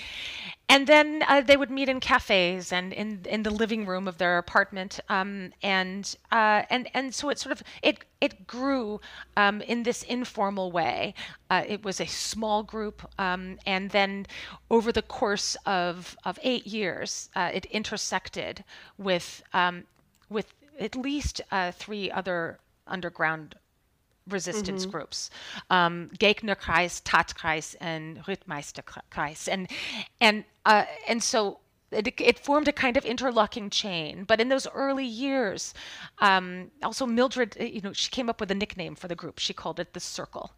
and 0.69 0.87
then 0.87 1.23
uh, 1.27 1.41
they 1.41 1.57
would 1.57 1.69
meet 1.69 1.89
in 1.89 1.99
cafes 1.99 2.71
and 2.71 2.93
in 2.93 3.25
in 3.25 3.43
the 3.43 3.49
living 3.49 3.85
room 3.85 4.07
of 4.07 4.19
their 4.19 4.37
apartment. 4.37 5.01
Um, 5.09 5.51
and 5.61 6.15
uh, 6.31 6.63
and 6.69 6.87
and 6.93 7.13
so 7.13 7.29
it 7.29 7.39
sort 7.39 7.51
of 7.51 7.61
it 7.83 8.05
it 8.21 8.47
grew 8.47 9.01
um, 9.35 9.61
in 9.63 9.83
this 9.83 10.03
informal 10.03 10.71
way. 10.71 11.13
Uh, 11.49 11.63
it 11.67 11.83
was 11.83 11.99
a 11.99 12.05
small 12.07 12.63
group, 12.63 13.05
um, 13.19 13.59
and 13.65 13.89
then 13.89 14.27
over 14.69 14.93
the 14.93 15.01
course 15.01 15.57
of 15.65 16.15
of 16.23 16.39
eight 16.41 16.65
years, 16.65 17.29
uh, 17.35 17.51
it 17.53 17.65
intersected 17.65 18.63
with 18.97 19.43
um, 19.53 19.83
with 20.29 20.53
at 20.79 20.95
least 20.95 21.41
uh, 21.51 21.71
three 21.73 22.09
other 22.09 22.59
underground 22.89 23.55
resistance 24.27 24.83
mm-hmm. 24.83 24.91
groups, 24.91 25.29
um, 25.69 26.09
Gegnerkreis, 26.19 27.01
Tatkreis, 27.03 27.75
and 27.79 28.23
Rittmeisterkreis, 28.25 29.47
and 29.51 29.69
and 30.21 30.43
uh, 30.65 30.85
and 31.07 31.23
so 31.23 31.59
it, 31.91 32.13
it, 32.19 32.39
formed 32.39 32.67
a 32.67 32.71
kind 32.71 32.97
of 32.97 33.05
interlocking 33.05 33.69
chain. 33.69 34.23
But 34.23 34.39
in 34.39 34.49
those 34.49 34.67
early 34.73 35.05
years, 35.05 35.73
um, 36.19 36.71
also 36.83 37.05
Mildred, 37.05 37.57
uh, 37.59 37.63
you 37.63 37.81
know, 37.81 37.93
she 37.93 38.09
came 38.09 38.29
up 38.29 38.39
with 38.39 38.51
a 38.51 38.55
nickname 38.55 38.95
for 38.95 39.07
the 39.07 39.15
group. 39.15 39.39
She 39.39 39.53
called 39.53 39.79
it 39.79 39.93
the 39.93 39.99
Circle, 39.99 40.51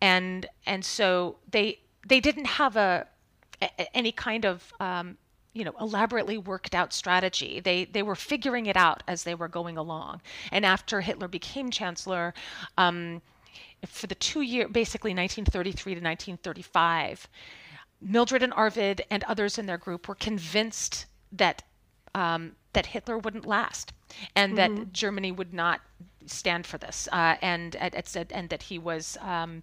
and 0.00 0.46
and 0.66 0.84
so 0.84 1.36
they 1.50 1.80
they 2.06 2.20
didn't 2.20 2.46
have 2.46 2.76
a, 2.76 3.06
a 3.62 3.96
any 3.96 4.12
kind 4.12 4.44
of 4.44 4.72
um, 4.80 5.16
you 5.52 5.64
know 5.64 5.72
elaborately 5.80 6.38
worked 6.38 6.74
out 6.74 6.92
strategy 6.92 7.60
they 7.60 7.84
they 7.84 8.02
were 8.02 8.14
figuring 8.14 8.66
it 8.66 8.76
out 8.76 9.02
as 9.08 9.24
they 9.24 9.34
were 9.34 9.48
going 9.48 9.76
along 9.76 10.20
and 10.52 10.64
after 10.64 11.00
hitler 11.00 11.28
became 11.28 11.70
chancellor 11.70 12.32
um, 12.78 13.20
for 13.86 14.06
the 14.06 14.14
two 14.14 14.42
year 14.42 14.68
basically 14.68 15.10
1933 15.10 15.94
to 15.94 16.00
1935 16.00 17.28
mildred 18.00 18.42
and 18.42 18.52
arvid 18.54 19.02
and 19.10 19.24
others 19.24 19.58
in 19.58 19.66
their 19.66 19.78
group 19.78 20.08
were 20.08 20.14
convinced 20.14 21.06
that 21.32 21.62
um, 22.14 22.52
that 22.72 22.86
hitler 22.86 23.18
wouldn't 23.18 23.46
last 23.46 23.92
and 24.36 24.56
mm-hmm. 24.56 24.74
that 24.76 24.92
germany 24.92 25.32
would 25.32 25.52
not 25.52 25.80
stand 26.26 26.66
for 26.66 26.78
this 26.78 27.08
uh, 27.12 27.34
and, 27.42 27.74
and, 27.76 27.94
and 28.30 28.48
that 28.50 28.62
he 28.62 28.78
was 28.78 29.16
um, 29.20 29.62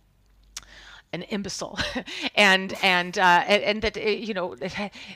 an 1.14 1.24
imbecile, 1.24 1.80
and 2.36 2.74
and, 2.84 3.18
uh, 3.18 3.44
and 3.48 3.82
that 3.82 3.96
you 3.96 4.34
know 4.34 4.56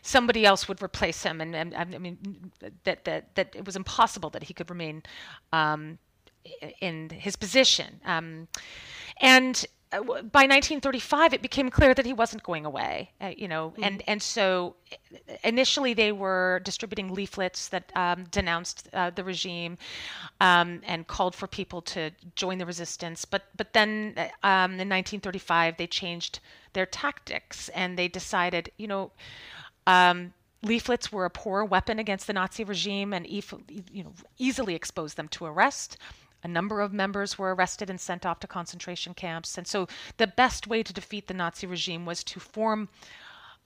somebody 0.01 0.45
else 0.45 0.67
would 0.67 0.81
replace 0.81 1.23
him, 1.23 1.41
and, 1.41 1.55
and 1.55 1.75
I 1.75 1.85
mean 1.85 2.51
that 2.83 3.05
that 3.05 3.35
that 3.35 3.55
it 3.55 3.65
was 3.65 3.75
impossible 3.75 4.29
that 4.31 4.43
he 4.43 4.53
could 4.53 4.69
remain 4.69 5.03
um, 5.51 5.97
in 6.79 7.09
his 7.09 7.35
position, 7.35 7.99
um, 8.05 8.47
and 9.19 9.65
uh, 9.65 9.80
by 9.91 10.47
1935, 10.47 11.33
it 11.33 11.41
became 11.41 11.69
clear 11.69 11.93
that 11.93 12.05
he 12.05 12.13
wasn't 12.13 12.43
going 12.43 12.65
away. 12.65 13.11
Uh, 13.19 13.31
you 13.35 13.47
know, 13.47 13.71
mm-hmm. 13.71 13.83
and 13.83 14.03
and 14.07 14.21
so 14.21 14.75
initially 15.43 15.93
they 15.93 16.13
were 16.13 16.61
distributing 16.63 17.13
leaflets 17.13 17.67
that 17.69 17.91
um, 17.95 18.23
denounced 18.31 18.87
uh, 18.93 19.09
the 19.09 19.23
regime 19.23 19.77
um, 20.39 20.81
and 20.85 21.07
called 21.07 21.35
for 21.35 21.47
people 21.47 21.81
to 21.81 22.11
join 22.35 22.57
the 22.57 22.65
resistance. 22.65 23.25
But 23.25 23.43
but 23.57 23.73
then 23.73 24.13
uh, 24.15 24.47
um, 24.47 24.71
in 24.79 24.87
1935 24.87 25.75
they 25.77 25.87
changed 25.87 26.39
their 26.73 26.85
tactics 26.85 27.67
and 27.69 27.97
they 27.97 28.07
decided, 28.07 28.71
you 28.77 28.87
know. 28.87 29.11
Um, 29.87 30.33
leaflets 30.63 31.11
were 31.11 31.25
a 31.25 31.29
poor 31.31 31.65
weapon 31.65 31.97
against 31.97 32.27
the 32.27 32.33
Nazi 32.33 32.63
regime 32.63 33.13
and 33.13 33.25
e- 33.25 33.43
you 33.91 34.03
know, 34.03 34.13
easily 34.37 34.75
exposed 34.75 35.17
them 35.17 35.27
to 35.29 35.45
arrest. 35.45 35.97
A 36.43 36.47
number 36.47 36.81
of 36.81 36.91
members 36.91 37.37
were 37.37 37.53
arrested 37.53 37.89
and 37.89 37.99
sent 37.99 38.25
off 38.25 38.39
to 38.39 38.47
concentration 38.47 39.13
camps. 39.13 39.57
And 39.57 39.67
so 39.67 39.87
the 40.17 40.27
best 40.27 40.67
way 40.67 40.83
to 40.83 40.93
defeat 40.93 41.27
the 41.27 41.33
Nazi 41.33 41.67
regime 41.67 42.05
was 42.05 42.23
to 42.25 42.39
form 42.39 42.89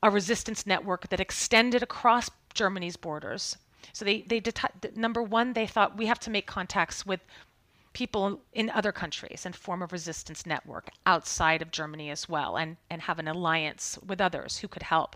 a 0.04 0.10
resistance 0.10 0.66
network 0.66 1.08
that 1.10 1.20
extended 1.20 1.82
across 1.82 2.30
Germany's 2.54 2.98
borders. 2.98 3.58
So 3.94 4.04
they, 4.04 4.22
they 4.22 4.42
number 4.96 5.22
one, 5.22 5.54
they 5.54 5.68
thought 5.68 5.98
we 5.98 6.08
have 6.08 6.20
to 6.22 6.30
make 6.30 6.48
contacts 6.48 7.06
with 7.06 7.22
people 7.96 8.42
in 8.52 8.70
other 8.72 8.92
countries 8.92 9.46
and 9.46 9.56
form 9.56 9.82
a 9.82 9.86
resistance 9.86 10.46
network 10.46 10.90
outside 11.06 11.62
of 11.62 11.72
Germany 11.72 12.10
as 12.10 12.28
well 12.28 12.58
and, 12.58 12.76
and 12.90 13.02
have 13.02 13.20
an 13.20 13.28
alliance 13.30 13.98
with 14.06 14.20
others 14.20 14.58
who 14.58 14.68
could 14.68 14.84
help. 14.84 15.16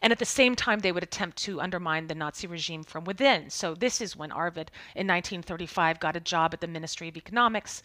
And 0.00 0.10
at 0.10 0.18
the 0.18 0.24
same 0.24 0.56
time, 0.56 0.80
they 0.80 0.90
would 0.90 1.02
attempt 1.02 1.36
to 1.44 1.60
undermine 1.60 2.06
the 2.06 2.14
Nazi 2.14 2.46
regime 2.46 2.82
from 2.82 3.04
within. 3.04 3.50
So 3.50 3.74
this 3.74 4.00
is 4.00 4.16
when 4.16 4.32
Arvid 4.32 4.70
in 4.96 5.06
1935 5.06 6.00
got 6.00 6.16
a 6.16 6.20
job 6.20 6.54
at 6.54 6.62
the 6.62 6.66
Ministry 6.66 7.08
of 7.08 7.16
Economics 7.16 7.82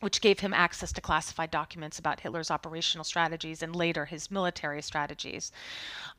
which 0.00 0.20
gave 0.20 0.40
him 0.40 0.52
access 0.52 0.92
to 0.92 1.00
classified 1.00 1.50
documents 1.50 1.98
about 1.98 2.20
Hitler's 2.20 2.50
operational 2.50 3.02
strategies 3.02 3.62
and 3.62 3.74
later 3.74 4.04
his 4.04 4.30
military 4.30 4.82
strategies. 4.82 5.52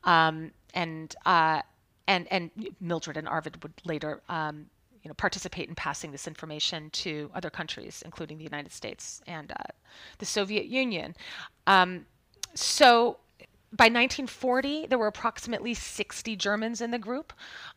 Um, 0.04 0.52
and 0.74 1.16
uh, 1.28 1.62
and 2.08 2.28
and 2.32 2.50
Mildred 2.82 3.18
and 3.18 3.28
Arvid 3.28 3.62
would 3.62 3.74
later 3.86 4.24
um, 4.30 4.66
you 5.08 5.10
know, 5.10 5.14
participate 5.14 5.70
in 5.70 5.76
passing 5.76 6.12
this 6.12 6.28
information 6.28 6.89
to 6.89 7.32
other 7.34 7.49
countries, 7.49 8.03
including 8.03 8.38
the 8.38 8.43
United 8.43 8.74
States 8.74 9.22
and 9.26 9.53
uh, 9.53 9.72
the 10.18 10.26
Soviet 10.26 10.66
Union. 10.66 11.16
Um, 11.66 12.05
so 12.53 13.20
by 13.72 13.86
1940, 13.86 14.88
there 14.88 14.97
were 14.97 15.08
approximately 15.08 15.74
60 15.74 16.36
Germans 16.36 16.82
in 16.82 16.91
the 16.91 16.99
group, 16.99 17.32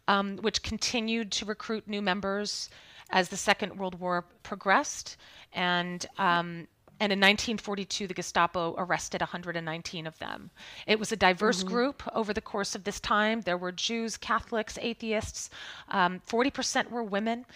um, 0.08 0.38
which 0.38 0.64
continued 0.64 1.30
to 1.30 1.44
recruit 1.44 1.86
new 1.86 2.02
members 2.02 2.68
as 3.10 3.28
the 3.28 3.36
Second 3.36 3.78
World 3.78 4.00
War 4.00 4.24
progressed. 4.42 5.16
And 5.52 6.04
um, 6.18 6.66
and 7.00 7.12
in 7.12 7.18
1942, 7.18 8.06
the 8.06 8.14
Gestapo 8.14 8.74
arrested 8.76 9.22
119 9.22 10.06
of 10.06 10.18
them. 10.18 10.50
It 10.86 10.98
was 10.98 11.10
a 11.10 11.16
diverse 11.16 11.60
mm-hmm. 11.60 11.74
group 11.74 12.02
over 12.14 12.34
the 12.34 12.42
course 12.42 12.74
of 12.74 12.84
this 12.84 13.00
time. 13.00 13.40
There 13.40 13.56
were 13.56 13.72
Jews, 13.72 14.18
Catholics, 14.18 14.78
atheists. 14.82 15.48
Um, 15.88 16.20
40% 16.28 16.90
were 16.90 17.02
women. 17.02 17.46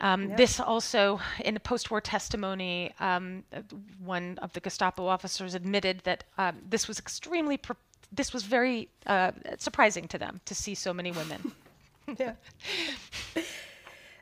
Um, 0.00 0.34
This 0.36 0.58
also, 0.58 1.20
in 1.44 1.56
a 1.56 1.60
post 1.60 1.90
war 1.90 2.00
testimony, 2.00 2.92
um, 2.98 3.44
one 4.04 4.38
of 4.38 4.52
the 4.54 4.60
Gestapo 4.60 5.06
officers 5.06 5.54
admitted 5.54 6.00
that 6.00 6.24
um, 6.36 6.56
this 6.68 6.88
was 6.88 6.98
extremely, 6.98 7.56
pro- 7.56 7.76
this 8.10 8.32
was 8.32 8.42
very 8.42 8.88
uh, 9.06 9.30
surprising 9.58 10.08
to 10.08 10.18
them 10.18 10.40
to 10.46 10.54
see 10.54 10.74
so 10.74 10.92
many 10.92 11.12
women. 11.12 11.52
yeah. 12.18 12.32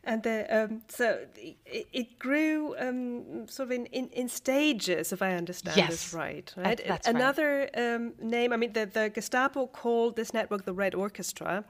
And 0.09 0.23
the, 0.23 0.65
um, 0.65 0.83
so 0.89 1.19
it, 1.37 1.87
it 1.93 2.19
grew 2.19 2.75
um, 2.79 3.47
sort 3.47 3.69
of 3.69 3.73
in, 3.73 3.87
in, 3.87 4.09
in, 4.09 4.29
stages, 4.29 5.13
if 5.13 5.21
I 5.21 5.35
understand 5.35 5.77
yes. 5.77 5.91
this 5.91 6.15
right. 6.15 6.53
Right. 6.57 6.81
That's 6.87 7.07
Another 7.07 7.69
right. 7.75 7.95
Um, 7.95 8.15
name. 8.21 8.55
I 8.55 8.57
mean, 8.57 8.73
the, 8.73 8.87
the 8.87 9.11
Gestapo 9.11 9.67
called 9.67 10.17
this 10.17 10.33
network 10.33 10.65
the 10.65 10.73
Red 10.73 10.95
Orchestra. 10.95 11.65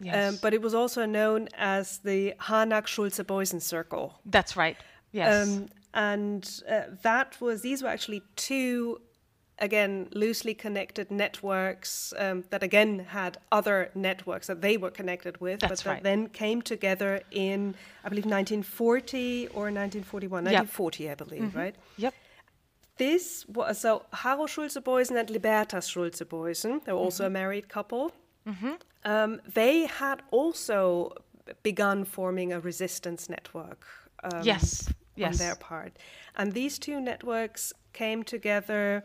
Um, 0.00 0.06
yes. 0.06 0.40
but 0.40 0.54
it 0.54 0.62
was 0.62 0.74
also 0.74 1.04
known 1.06 1.48
as 1.56 1.98
the 1.98 2.34
Harnack 2.40 2.86
Schulze 2.86 3.20
Boysen 3.20 3.60
Circle. 3.60 4.18
That's 4.24 4.56
right. 4.56 4.76
Yes. 5.12 5.46
Um, 5.46 5.68
and 5.94 6.62
uh, 6.68 6.82
that 7.02 7.40
was 7.40 7.60
these 7.60 7.82
were 7.82 7.88
actually 7.88 8.22
two 8.36 9.00
again 9.62 10.08
loosely 10.12 10.54
connected 10.54 11.10
networks 11.10 12.12
um, 12.18 12.44
that 12.50 12.62
again 12.62 12.98
had 12.98 13.38
other 13.52 13.90
networks 13.94 14.48
that 14.48 14.60
they 14.60 14.76
were 14.76 14.90
connected 14.90 15.40
with, 15.40 15.60
That's 15.60 15.82
but 15.82 15.88
right. 15.88 16.02
that 16.02 16.02
then 16.02 16.28
came 16.28 16.60
together 16.60 17.22
in 17.30 17.74
I 18.04 18.08
believe 18.08 18.26
1940 18.26 19.46
or 19.54 19.70
1941, 19.70 20.44
yep. 20.46 20.52
1940 20.52 21.10
I 21.10 21.14
believe, 21.14 21.42
mm-hmm. 21.42 21.58
right? 21.58 21.76
Yep. 21.96 22.14
This 22.98 23.46
was 23.48 23.78
so 23.78 24.04
Harro 24.12 24.46
Schulze 24.48 24.76
Boysen 24.76 25.16
and 25.18 25.30
Libertas 25.30 25.86
Schulze 25.86 26.22
Boysen. 26.22 26.84
They 26.84 26.92
were 26.92 26.98
also 26.98 27.24
mm-hmm. 27.24 27.36
a 27.36 27.40
married 27.40 27.68
couple. 27.68 28.12
Mm-hmm. 28.46 28.72
Um, 29.04 29.40
they 29.54 29.86
had 29.86 30.22
also 30.30 31.14
begun 31.62 32.04
forming 32.04 32.52
a 32.52 32.60
resistance 32.60 33.28
network. 33.28 33.86
Um, 34.24 34.42
yes. 34.42 34.92
Yes. 35.14 35.40
On 35.40 35.46
their 35.46 35.56
part. 35.56 35.92
And 36.36 36.52
these 36.52 36.78
two 36.78 37.00
networks 37.00 37.72
came 37.92 38.22
together 38.22 39.04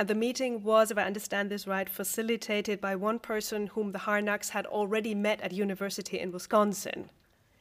and 0.00 0.08
the 0.08 0.14
meeting 0.14 0.62
was, 0.62 0.90
if 0.90 0.96
I 0.96 1.02
understand 1.02 1.50
this 1.50 1.66
right, 1.66 1.86
facilitated 1.86 2.80
by 2.80 2.96
one 2.96 3.18
person 3.18 3.66
whom 3.66 3.92
the 3.92 3.98
Harnacks 3.98 4.48
had 4.48 4.64
already 4.64 5.14
met 5.14 5.42
at 5.42 5.52
university 5.52 6.18
in 6.18 6.32
Wisconsin. 6.32 7.10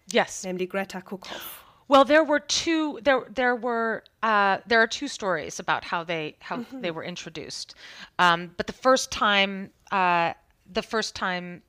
Yes. 0.10 0.46
Namely 0.46 0.66
Greta 0.66 1.02
Kuckhoff. 1.06 1.66
Well, 1.90 2.06
there 2.06 2.24
were 2.24 2.40
two. 2.40 3.00
There, 3.04 3.26
there 3.30 3.58
were. 3.58 4.06
Uh, 4.24 4.60
there 4.68 4.82
are 4.82 4.88
two 4.88 5.10
stories 5.10 5.60
about 5.60 5.84
how 5.84 6.06
they 6.06 6.38
how 6.40 6.60
mm-hmm. 6.60 6.80
they 6.80 6.92
were 6.92 7.04
introduced. 7.04 7.76
Um, 8.20 8.52
but 8.56 8.68
the 8.68 8.74
first 8.88 9.12
time, 9.12 9.72
uh, 9.92 10.32
the 10.72 10.82
first 10.82 11.16
time 11.16 11.62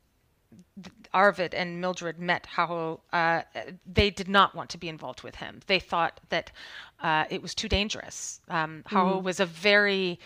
Arvid 1.13 1.55
and 1.55 1.81
Mildred 1.81 2.19
met 2.19 2.47
how 2.47 3.01
uh, 3.13 3.43
they 3.93 4.11
did 4.11 4.29
not 4.29 4.55
want 4.55 4.71
to 4.71 4.79
be 4.79 4.89
involved 4.89 5.23
with 5.23 5.35
him. 5.35 5.61
They 5.67 5.81
thought 5.81 6.21
that 6.29 6.53
uh, 7.03 7.25
it 7.31 7.43
was 7.43 7.55
too 7.55 7.69
dangerous. 7.69 8.41
Um, 8.49 8.85
mm. 8.89 9.23
was 9.23 9.41
a 9.41 9.47
very 9.47 10.19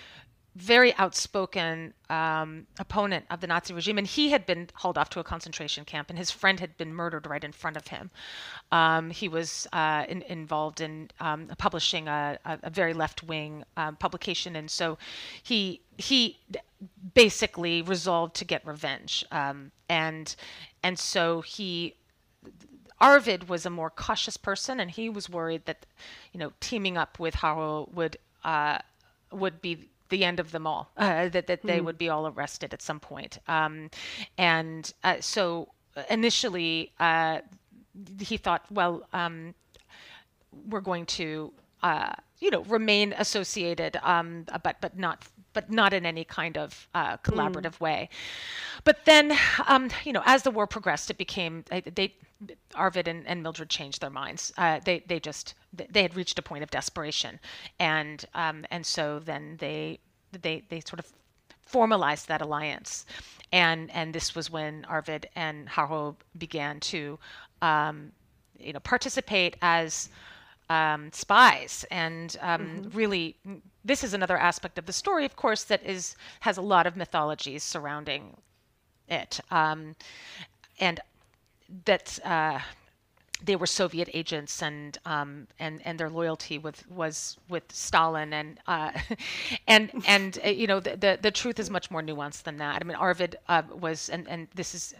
very 0.56 0.94
outspoken 0.94 1.92
um, 2.10 2.66
opponent 2.78 3.24
of 3.30 3.40
the 3.40 3.46
Nazi 3.46 3.74
regime, 3.74 3.98
and 3.98 4.06
he 4.06 4.30
had 4.30 4.46
been 4.46 4.68
hauled 4.74 4.96
off 4.96 5.10
to 5.10 5.20
a 5.20 5.24
concentration 5.24 5.84
camp, 5.84 6.10
and 6.10 6.18
his 6.18 6.30
friend 6.30 6.60
had 6.60 6.76
been 6.76 6.94
murdered 6.94 7.26
right 7.26 7.42
in 7.42 7.52
front 7.52 7.76
of 7.76 7.88
him. 7.88 8.10
Um, 8.70 9.10
he 9.10 9.28
was 9.28 9.66
uh, 9.72 10.04
in, 10.08 10.22
involved 10.22 10.80
in 10.80 11.10
um, 11.20 11.48
publishing 11.58 12.06
a, 12.06 12.38
a, 12.44 12.70
very 12.70 12.94
left-wing 12.94 13.64
um, 13.76 13.96
publication, 13.96 14.56
and 14.56 14.70
so 14.70 14.96
he 15.42 15.80
he 15.96 16.38
basically 17.14 17.82
resolved 17.82 18.36
to 18.36 18.44
get 18.44 18.64
revenge, 18.66 19.24
um, 19.32 19.72
and 19.88 20.36
and 20.82 20.98
so 20.98 21.40
he 21.40 21.96
Arvid 23.00 23.48
was 23.48 23.66
a 23.66 23.70
more 23.70 23.90
cautious 23.90 24.36
person, 24.36 24.80
and 24.80 24.90
he 24.90 25.08
was 25.08 25.28
worried 25.28 25.66
that, 25.66 25.84
you 26.32 26.38
know, 26.38 26.52
teaming 26.60 26.96
up 26.96 27.18
with 27.18 27.34
Harro 27.34 27.92
would 27.92 28.16
uh, 28.44 28.78
would 29.32 29.60
be 29.60 29.88
the 30.08 30.24
end 30.24 30.40
of 30.40 30.50
them 30.50 30.66
all. 30.66 30.90
Uh, 30.96 31.28
that 31.28 31.46
that 31.46 31.62
they 31.62 31.80
mm. 31.80 31.84
would 31.84 31.98
be 31.98 32.08
all 32.08 32.26
arrested 32.26 32.72
at 32.74 32.82
some 32.82 33.00
point. 33.00 33.38
Um, 33.48 33.90
and 34.38 34.92
uh, 35.02 35.16
so 35.20 35.68
initially, 36.10 36.92
uh, 37.00 37.40
he 38.20 38.36
thought, 38.36 38.64
well, 38.70 39.06
um, 39.12 39.54
we're 40.68 40.80
going 40.80 41.06
to, 41.06 41.52
uh, 41.82 42.12
you 42.38 42.50
know, 42.50 42.62
remain 42.64 43.14
associated, 43.18 43.96
um, 44.02 44.46
but 44.62 44.76
but 44.80 44.98
not 44.98 45.24
but 45.52 45.70
not 45.70 45.92
in 45.92 46.04
any 46.04 46.24
kind 46.24 46.58
of 46.58 46.88
uh, 46.94 47.16
collaborative 47.18 47.76
mm. 47.76 47.80
way. 47.80 48.08
But 48.82 49.04
then, 49.04 49.36
um, 49.66 49.88
you 50.04 50.12
know, 50.12 50.22
as 50.26 50.42
the 50.42 50.50
war 50.50 50.66
progressed, 50.66 51.10
it 51.10 51.18
became 51.18 51.64
they 51.70 52.14
Arvid 52.74 53.08
and, 53.08 53.26
and 53.26 53.42
Mildred 53.42 53.70
changed 53.70 54.00
their 54.00 54.10
minds. 54.10 54.52
Uh, 54.58 54.80
they 54.84 55.02
they 55.06 55.20
just 55.20 55.54
they 55.90 56.02
had 56.02 56.14
reached 56.16 56.38
a 56.38 56.42
point 56.42 56.62
of 56.62 56.70
desperation, 56.70 57.40
and 57.78 58.24
um, 58.34 58.64
and 58.70 58.84
so 58.84 59.18
then 59.18 59.56
they 59.58 59.98
they 60.32 60.62
they 60.68 60.80
sort 60.80 61.00
of 61.00 61.12
formalized 61.62 62.28
that 62.28 62.40
alliance, 62.40 63.06
and 63.52 63.90
and 63.90 64.14
this 64.14 64.34
was 64.34 64.50
when 64.50 64.84
Arvid 64.86 65.28
and 65.34 65.68
Harro 65.68 66.16
began 66.38 66.80
to 66.80 67.18
um, 67.62 68.12
you 68.58 68.72
know 68.72 68.80
participate 68.80 69.56
as 69.62 70.08
um, 70.70 71.12
spies. 71.12 71.84
And 71.90 72.36
um, 72.40 72.60
mm-hmm. 72.60 72.96
really 72.96 73.36
this 73.84 74.02
is 74.02 74.14
another 74.14 74.38
aspect 74.38 74.78
of 74.78 74.86
the 74.86 74.92
story 74.92 75.24
of 75.24 75.36
course 75.36 75.64
that 75.64 75.82
is 75.84 76.16
has 76.40 76.56
a 76.56 76.62
lot 76.62 76.86
of 76.86 76.96
mythologies 76.96 77.62
surrounding 77.62 78.36
it. 79.08 79.40
Um, 79.50 79.96
and 80.80 81.00
that 81.84 82.18
uh, 82.24 82.60
they 83.44 83.56
were 83.56 83.66
Soviet 83.66 84.08
agents 84.14 84.62
and 84.62 84.98
um, 85.04 85.46
and 85.58 85.80
and 85.84 85.98
their 85.98 86.10
loyalty 86.10 86.58
with 86.58 86.88
was 86.90 87.36
with 87.48 87.64
Stalin 87.70 88.32
and 88.32 88.58
uh, 88.66 88.92
and 89.68 89.90
and 90.06 90.38
uh, 90.44 90.48
you 90.48 90.66
know 90.66 90.80
the, 90.80 90.96
the, 90.96 91.18
the 91.20 91.30
truth 91.30 91.58
is 91.58 91.70
much 91.70 91.90
more 91.90 92.02
nuanced 92.02 92.44
than 92.44 92.56
that. 92.58 92.80
I 92.80 92.84
mean 92.84 92.96
Arvid 92.96 93.36
uh, 93.48 93.62
was 93.70 94.08
and 94.08 94.28
and 94.28 94.48
this 94.54 94.74
is 94.74 94.94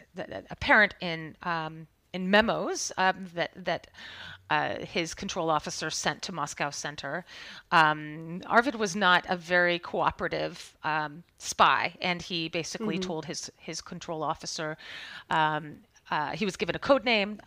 apparent 0.51 0.95
in 1.01 1.37
um, 1.43 1.87
in 2.13 2.31
memos 2.31 2.93
um, 2.99 3.27
that 3.35 3.51
that 3.57 3.89
uh, 4.51 4.85
his 4.85 5.15
control 5.15 5.49
officer 5.51 5.91
sent 5.91 6.21
to 6.23 6.33
Moscow 6.33 6.71
Center. 6.71 7.25
Um, 7.73 8.43
Arvid 8.47 8.75
was 8.75 8.95
not 8.95 9.25
a 9.29 9.37
very 9.37 9.79
cooperative 9.79 10.77
um, 10.85 11.25
spy, 11.39 11.95
and 12.01 12.21
he 12.21 12.49
basically 12.49 12.97
mm-hmm. 12.97 13.09
told 13.09 13.25
his 13.25 13.51
his 13.57 13.81
control 13.81 14.23
officer. 14.23 14.77
Um, 15.31 15.77
uh, 16.11 16.31
he 16.33 16.45
was 16.45 16.57
given 16.57 16.77
a 16.77 16.79
code 16.79 17.05
name. 17.05 17.41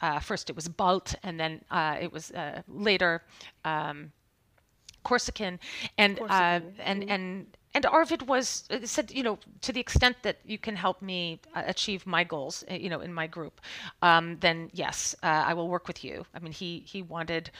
Uh, 0.00 0.18
first, 0.18 0.50
it 0.50 0.56
was 0.56 0.68
Balt, 0.68 1.14
and 1.22 1.38
then 1.38 1.62
uh, 1.70 1.96
it 2.00 2.12
was 2.12 2.30
uh, 2.32 2.62
later 2.68 3.22
um, 3.64 4.12
Corsican, 5.04 5.58
and 5.98 6.18
Corsican. 6.18 6.36
Uh, 6.36 6.82
and 6.82 7.02
mm-hmm. 7.02 7.10
and 7.10 7.56
and 7.74 7.86
Arvid 7.86 8.22
was 8.28 8.64
uh, 8.70 8.78
said, 8.84 9.10
you 9.12 9.22
know, 9.22 9.38
to 9.60 9.72
the 9.72 9.80
extent 9.80 10.16
that 10.22 10.38
you 10.44 10.58
can 10.58 10.76
help 10.76 11.00
me 11.02 11.40
uh, 11.54 11.62
achieve 11.66 12.06
my 12.06 12.24
goals, 12.24 12.64
you 12.70 12.88
know, 12.90 13.00
in 13.00 13.12
my 13.12 13.26
group, 13.26 13.60
um, 14.02 14.36
then 14.40 14.70
yes, 14.72 15.14
uh, 15.22 15.26
I 15.46 15.54
will 15.54 15.68
work 15.68 15.86
with 15.86 16.02
you. 16.02 16.24
I 16.34 16.40
mean, 16.40 16.52
he 16.52 16.82
he 16.86 17.02
wanted 17.02 17.50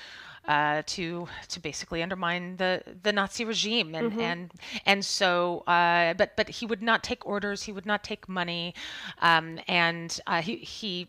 uh, 0.48 0.82
to 0.86 1.28
to 1.48 1.60
basically 1.60 2.02
undermine 2.02 2.56
the 2.56 2.82
the 3.02 3.12
Nazi 3.12 3.44
regime, 3.44 3.94
and 3.94 4.10
mm-hmm. 4.10 4.20
and 4.20 4.52
and 4.86 5.04
so, 5.04 5.60
uh, 5.66 6.14
but 6.14 6.36
but 6.36 6.48
he 6.48 6.66
would 6.66 6.82
not 6.82 7.02
take 7.02 7.24
orders. 7.26 7.62
He 7.64 7.72
would 7.72 7.86
not 7.86 8.02
take 8.02 8.28
money, 8.28 8.74
um, 9.20 9.60
and 9.68 10.18
he 10.42 10.56
he 10.56 11.08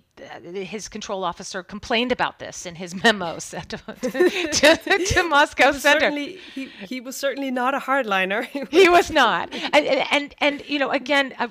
his 0.54 0.88
control 0.88 1.24
officer 1.24 1.64
complained 1.64 2.12
about 2.12 2.40
this 2.40 2.66
in 2.66 2.76
his 2.76 2.94
memos 3.04 3.50
to, 3.50 3.78
to, 3.78 5.06
to 5.06 5.24
Moscow 5.30 5.72
Center. 5.72 6.12
He, 6.12 6.40
he 6.88 7.02
was 7.02 7.16
certainly 7.16 7.52
not 7.52 7.74
a 7.74 7.80
hardliner. 7.80 8.46
he 8.70 8.90
was 8.90 9.12
not. 9.12 9.54
And, 9.74 9.86
and, 9.86 10.36
and, 10.40 10.64
you 10.68 10.80
know, 10.80 10.92
again, 10.92 11.34
uh, 11.40 11.48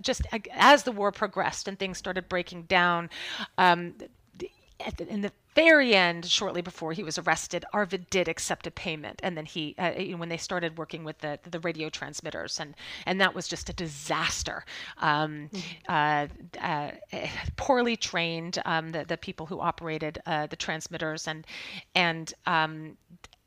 just 0.00 0.22
as 0.52 0.84
the 0.84 0.92
war 0.92 1.12
progressed 1.12 1.68
and 1.68 1.78
things 1.78 1.98
started 1.98 2.28
breaking 2.28 2.64
down, 2.64 3.10
um, 3.58 3.94
in 5.08 5.20
the 5.20 5.32
very 5.54 5.94
end, 5.94 6.26
shortly 6.26 6.62
before 6.62 6.92
he 6.92 7.02
was 7.02 7.18
arrested, 7.18 7.64
Arvid 7.72 8.08
did 8.10 8.28
accept 8.28 8.66
a 8.66 8.70
payment, 8.70 9.20
and 9.22 9.36
then 9.36 9.44
he, 9.44 9.74
uh, 9.78 9.92
when 10.16 10.28
they 10.28 10.36
started 10.36 10.78
working 10.78 11.04
with 11.04 11.18
the 11.18 11.38
the 11.50 11.60
radio 11.60 11.88
transmitters, 11.88 12.58
and 12.58 12.74
and 13.06 13.20
that 13.20 13.34
was 13.34 13.48
just 13.48 13.68
a 13.68 13.72
disaster. 13.72 14.64
Um, 14.98 15.50
mm-hmm. 15.52 15.92
uh, 15.92 16.26
uh, 16.60 16.90
poorly 17.56 17.96
trained, 17.96 18.60
um, 18.64 18.90
the 18.90 19.04
the 19.04 19.16
people 19.16 19.46
who 19.46 19.60
operated 19.60 20.20
uh, 20.26 20.46
the 20.46 20.56
transmitters, 20.56 21.28
and 21.28 21.46
and 21.94 22.32
um, 22.46 22.96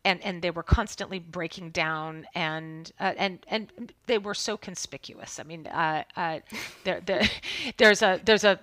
and 0.05 0.23
and 0.23 0.41
they 0.41 0.51
were 0.51 0.63
constantly 0.63 1.19
breaking 1.19 1.71
down 1.71 2.27
and 2.35 2.91
uh, 2.99 3.13
and 3.17 3.39
and 3.47 3.93
they 4.05 4.19
were 4.19 4.35
so 4.35 4.55
conspicuous. 4.55 5.39
I 5.39 5.43
mean, 5.43 5.67
uh, 5.67 6.03
uh, 6.15 6.39
there, 6.83 7.01
there 7.01 7.23
there's 7.77 8.01
a 8.01 8.21
there's 8.23 8.43
a 8.43 8.59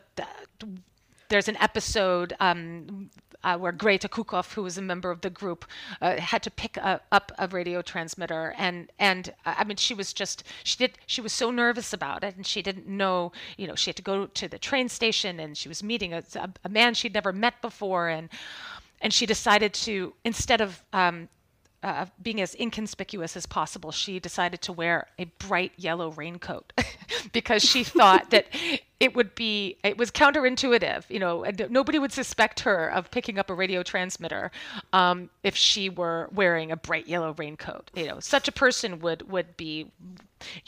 there's 1.33 1.49
an 1.49 1.57
episode 1.57 2.35
um, 2.41 3.11
uh, 3.43 3.57
where 3.57 3.73
Greta 3.73 4.09
Kuckhoff, 4.09 4.53
who 4.53 4.63
was 4.63 4.77
a 4.77 4.83
member 4.83 5.11
of 5.11 5.23
the 5.23 5.31
group, 5.31 5.65
uh, 6.01 6.21
had 6.21 6.43
to 6.43 6.51
pick 6.51 6.77
a, 6.77 7.01
up 7.11 7.33
a 7.39 7.49
radio 7.49 7.83
transmitter, 7.83 8.55
and 8.59 8.91
and 8.99 9.33
uh, 9.47 9.55
I 9.57 9.65
mean 9.65 9.79
she 9.79 9.95
was 9.95 10.13
just 10.13 10.45
she 10.63 10.77
did 10.77 10.99
she 11.07 11.21
was 11.21 11.33
so 11.33 11.51
nervous 11.51 11.93
about 11.93 12.23
it, 12.23 12.37
and 12.37 12.47
she 12.47 12.61
didn't 12.63 12.87
know 12.87 13.33
you 13.57 13.67
know 13.67 13.75
she 13.75 13.89
had 13.89 13.97
to 13.97 14.03
go 14.03 14.27
to 14.27 14.47
the 14.47 14.59
train 14.59 14.89
station, 14.89 15.41
and 15.41 15.57
she 15.57 15.69
was 15.69 15.83
meeting 15.83 16.13
a, 16.13 16.23
a 16.65 16.69
man 16.69 16.95
she'd 16.95 17.15
never 17.15 17.33
met 17.33 17.61
before, 17.63 18.09
and 18.09 18.29
and 19.01 19.13
she 19.13 19.27
decided 19.27 19.73
to 19.75 20.13
instead 20.25 20.61
of 20.61 20.85
um, 20.93 21.29
uh, 21.83 22.07
being 22.23 22.41
as 22.41 22.55
inconspicuous 22.55 23.37
as 23.37 23.47
possible, 23.47 23.91
she 23.91 24.21
decided 24.21 24.63
to 24.63 24.73
wear 24.73 25.09
a 25.19 25.25
bright 25.39 25.73
yellow 25.77 26.11
raincoat 26.13 26.73
because 27.33 27.63
she 27.63 27.83
thought 27.85 28.31
that 28.31 28.47
it 29.01 29.15
would 29.17 29.35
be 29.35 29.79
it 29.83 29.99
was 29.99 30.11
counterintuitive. 30.11 31.05
You 31.09 31.19
know, 31.19 31.45
nobody 31.69 31.99
would 31.99 32.13
suspect 32.13 32.61
her 32.61 32.89
of 32.89 33.11
picking 33.11 33.39
up 33.39 33.51
a 33.51 33.55
radio 33.55 33.83
transmitter 33.83 34.51
um, 34.93 35.29
if 35.43 35.57
she 35.57 35.89
were 35.89 36.29
wearing 36.33 36.71
a 36.71 36.77
bright 36.77 37.09
yellow 37.09 37.35
raincoat. 37.37 37.91
You 37.95 38.07
know, 38.07 38.21
such 38.21 38.47
a 38.49 38.53
person 38.53 39.01
would 39.01 39.31
would 39.31 39.57
be 39.57 39.91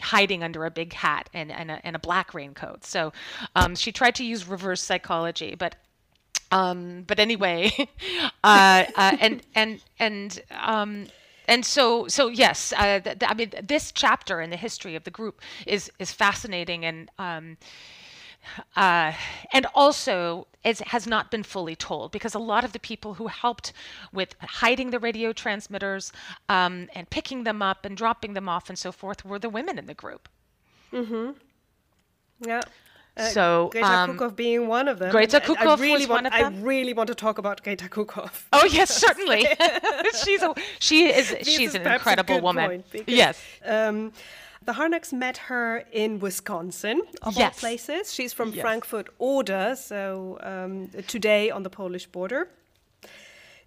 hiding 0.01 0.43
under 0.43 0.65
a 0.65 0.71
big 0.71 0.93
hat 0.93 1.29
and, 1.35 1.51
and, 1.51 1.71
a, 1.71 1.85
and 1.85 1.97
a 1.97 1.99
black 1.99 2.35
raincoat. 2.35 2.85
So 2.85 3.13
um, 3.57 3.75
she 3.75 3.93
tried 3.93 4.15
to 4.17 4.25
use 4.25 4.47
reverse 4.47 4.83
psychology, 4.83 5.55
but 5.55 5.77
um, 6.55 7.03
but 7.07 7.19
anyway, 7.19 7.73
uh, 8.45 8.85
uh, 8.95 9.17
and 9.21 9.43
and 9.57 9.83
and 9.99 10.41
um, 10.63 11.07
and 11.49 11.67
so 11.67 12.07
so 12.07 12.29
yes, 12.29 12.73
uh, 12.77 13.01
th- 13.01 13.19
th- 13.19 13.31
I 13.31 13.35
mean 13.35 13.51
this 13.61 13.91
chapter 13.91 14.41
in 14.41 14.51
the 14.51 14.57
history 14.57 14.95
of 14.95 15.03
the 15.03 15.11
group 15.11 15.41
is 15.67 15.91
is 15.99 16.13
fascinating 16.13 16.85
and. 16.85 17.11
Um, 17.19 17.57
uh, 18.77 19.11
and 19.55 19.67
also 19.75 20.47
it 20.65 20.79
has 20.89 21.07
not 21.07 21.31
been 21.31 21.43
fully 21.43 21.75
told 21.75 22.13
because 22.13 22.35
a 22.35 22.39
lot 22.39 22.63
of 22.63 22.73
the 22.73 22.79
people 22.79 23.15
who 23.15 23.29
helped 23.29 23.73
with 24.13 24.37
hiding 24.39 24.91
the 24.91 24.99
radio 24.99 25.33
transmitters 25.33 26.13
um, 26.51 26.87
and 26.95 27.09
picking 27.09 27.45
them 27.45 27.63
up 27.63 27.87
and 27.87 27.97
dropping 27.97 28.35
them 28.35 28.47
off 28.47 28.69
and 28.69 28.79
so 28.79 28.93
forth 28.93 29.25
were 29.25 29.39
the 29.39 29.49
women 29.49 29.79
in 29.79 29.87
the 29.87 29.95
group. 29.95 30.29
Mm-hmm. 30.93 31.31
Yeah. 32.47 32.61
Uh, 33.17 33.29
so 33.29 33.69
Greta 33.71 33.87
um, 33.87 34.17
Kuckhoff 34.17 34.35
being 34.35 34.67
one 34.67 34.89
of 34.89 34.99
them. 34.99 35.11
Greta 35.11 35.39
Kuckhoff 35.41 35.79
I 35.79 35.83
really 35.83 35.99
was 36.01 36.09
want, 36.09 36.25
one 36.25 36.27
of 36.27 36.33
them. 36.33 36.63
I 36.63 36.67
really 36.67 36.93
want 36.93 37.07
to 37.09 37.15
talk 37.15 37.39
about 37.39 37.63
Greta 37.63 37.87
Kuckhoff. 37.87 38.45
Oh 38.53 38.65
yes, 38.65 38.93
certainly. 38.95 39.47
she's 40.25 40.43
a 40.43 40.53
she 40.81 41.07
is 41.07 41.31
this 41.31 41.47
she's 41.47 41.71
is 41.71 41.75
an 41.77 41.87
incredible 41.87 42.41
woman. 42.41 42.83
Because, 42.91 43.15
yes. 43.15 43.43
Um, 43.65 44.13
the 44.65 44.73
Harnacks 44.73 45.13
met 45.13 45.37
her 45.37 45.85
in 45.93 46.19
Wisconsin, 46.21 47.03
of 47.23 47.37
yes. 47.37 47.55
all 47.55 47.61
places. 47.61 48.13
She's 48.13 48.33
from 48.33 48.51
yes. 48.51 48.63
Frankfurt 48.63 49.09
Oder, 49.19 49.77
so 49.77 50.39
um, 50.43 50.89
today 51.07 51.51
on 51.51 51.63
the 51.63 51.71
Polish 51.71 52.07
border. 52.07 52.49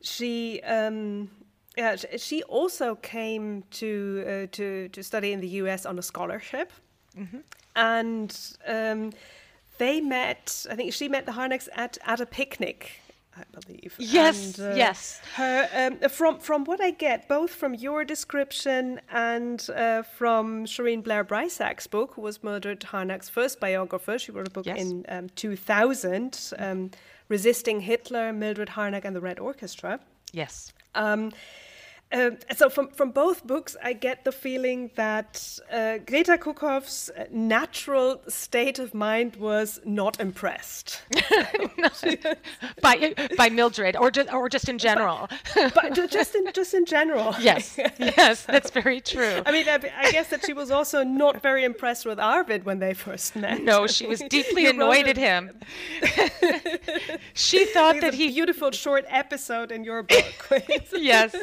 She. 0.02 0.62
Um, 0.62 1.30
yeah, 1.78 1.96
she 1.96 2.42
also 2.44 2.96
came 2.96 3.64
to 3.70 4.24
uh, 4.26 4.48
to 4.54 4.90
to 4.90 5.04
study 5.04 5.32
in 5.32 5.42
the 5.42 5.48
U.S. 5.62 5.86
on 5.86 6.00
a 6.00 6.02
scholarship, 6.02 6.74
mm-hmm. 7.16 7.38
And 7.78 8.38
um, 8.68 9.12
they 9.78 10.02
met. 10.02 10.66
I 10.70 10.76
think 10.76 10.92
she 10.92 11.08
met 11.08 11.26
the 11.26 11.32
Harnacks 11.32 11.70
at 11.76 11.98
at 12.06 12.20
a 12.20 12.26
picnic. 12.26 13.00
I 13.38 13.60
believe. 13.60 13.96
Yes, 14.00 14.58
and, 14.58 14.74
uh, 14.74 14.76
yes. 14.76 15.22
Her, 15.36 15.70
um, 15.74 16.10
from 16.10 16.40
from 16.40 16.66
what 16.66 16.82
I 16.82 16.92
get, 16.92 17.28
both 17.28 17.52
from 17.52 17.74
your 17.74 18.04
description 18.04 19.00
and 19.12 19.68
uh, 19.76 20.02
from 20.02 20.66
Shareen 20.66 21.04
Blair 21.04 21.24
Brysac's 21.24 21.88
book, 21.88 22.14
who 22.16 22.22
was 22.22 22.44
Mildred 22.44 22.80
Harnack's 22.80 23.30
first 23.30 23.60
biographer. 23.60 24.18
She 24.18 24.32
wrote 24.32 24.48
a 24.48 24.52
book 24.52 24.66
yes. 24.66 24.80
in 24.80 25.06
um, 25.10 25.30
2000, 25.36 26.54
um, 26.58 26.92
"Resisting 27.30 27.82
Hitler: 27.82 28.34
Mildred 28.34 28.70
Harnack 28.70 29.06
and 29.06 29.16
the 29.16 29.22
Red 29.22 29.40
Orchestra." 29.40 30.00
Yes. 30.34 30.74
Um, 32.12 32.38
so 32.56 32.70
from, 32.70 32.88
from 32.90 33.12
both 33.12 33.46
books, 33.46 33.76
I 33.84 33.92
get 33.92 34.24
the 34.24 34.32
feeling 34.32 34.92
that 34.96 35.60
uh, 35.70 35.98
Greta 36.06 36.38
Kuckhoff's 36.38 37.12
natural 37.32 38.22
state 38.30 38.80
of 38.80 38.94
mind 38.94 39.36
was 39.36 39.82
not 39.84 40.18
impressed 40.22 41.02
by 42.82 43.14
by 43.38 43.50
Mildred, 43.50 43.98
or 43.98 44.10
just 44.10 44.32
or 44.32 44.48
just 44.48 44.70
in 44.70 44.78
general. 44.78 45.28
but, 45.54 45.74
but 45.74 46.10
just 46.10 46.34
in 46.36 46.50
just 46.54 46.74
in 46.74 46.86
general. 46.86 47.36
Yes, 47.48 47.80
yes, 47.98 48.44
that's 48.44 48.72
very 48.72 49.00
true. 49.00 49.42
I 49.46 49.52
mean, 49.52 49.70
I, 49.70 49.80
I, 49.98 50.12
guess 50.12 50.30
that 50.30 50.46
she 50.46 50.52
was 50.52 50.70
also 50.70 51.04
not 51.04 51.42
very 51.42 51.64
impressed 51.64 52.06
with 52.06 52.20
Arvid 52.20 52.66
when 52.66 52.80
they 52.80 52.94
first 52.94 53.36
met. 53.38 53.62
No, 53.62 53.88
she 53.88 54.06
was 54.06 54.20
deeply 54.30 54.66
annoyed 54.66 55.08
at 55.08 55.16
him. 55.16 55.52
she 57.34 57.66
thought 57.66 58.02
that 58.02 58.14
he 58.16 58.28
beautiful 58.28 58.72
short 58.72 59.06
episode 59.08 59.72
in 59.72 59.84
your 59.86 60.04
book. 60.04 60.50
yes 60.94 61.36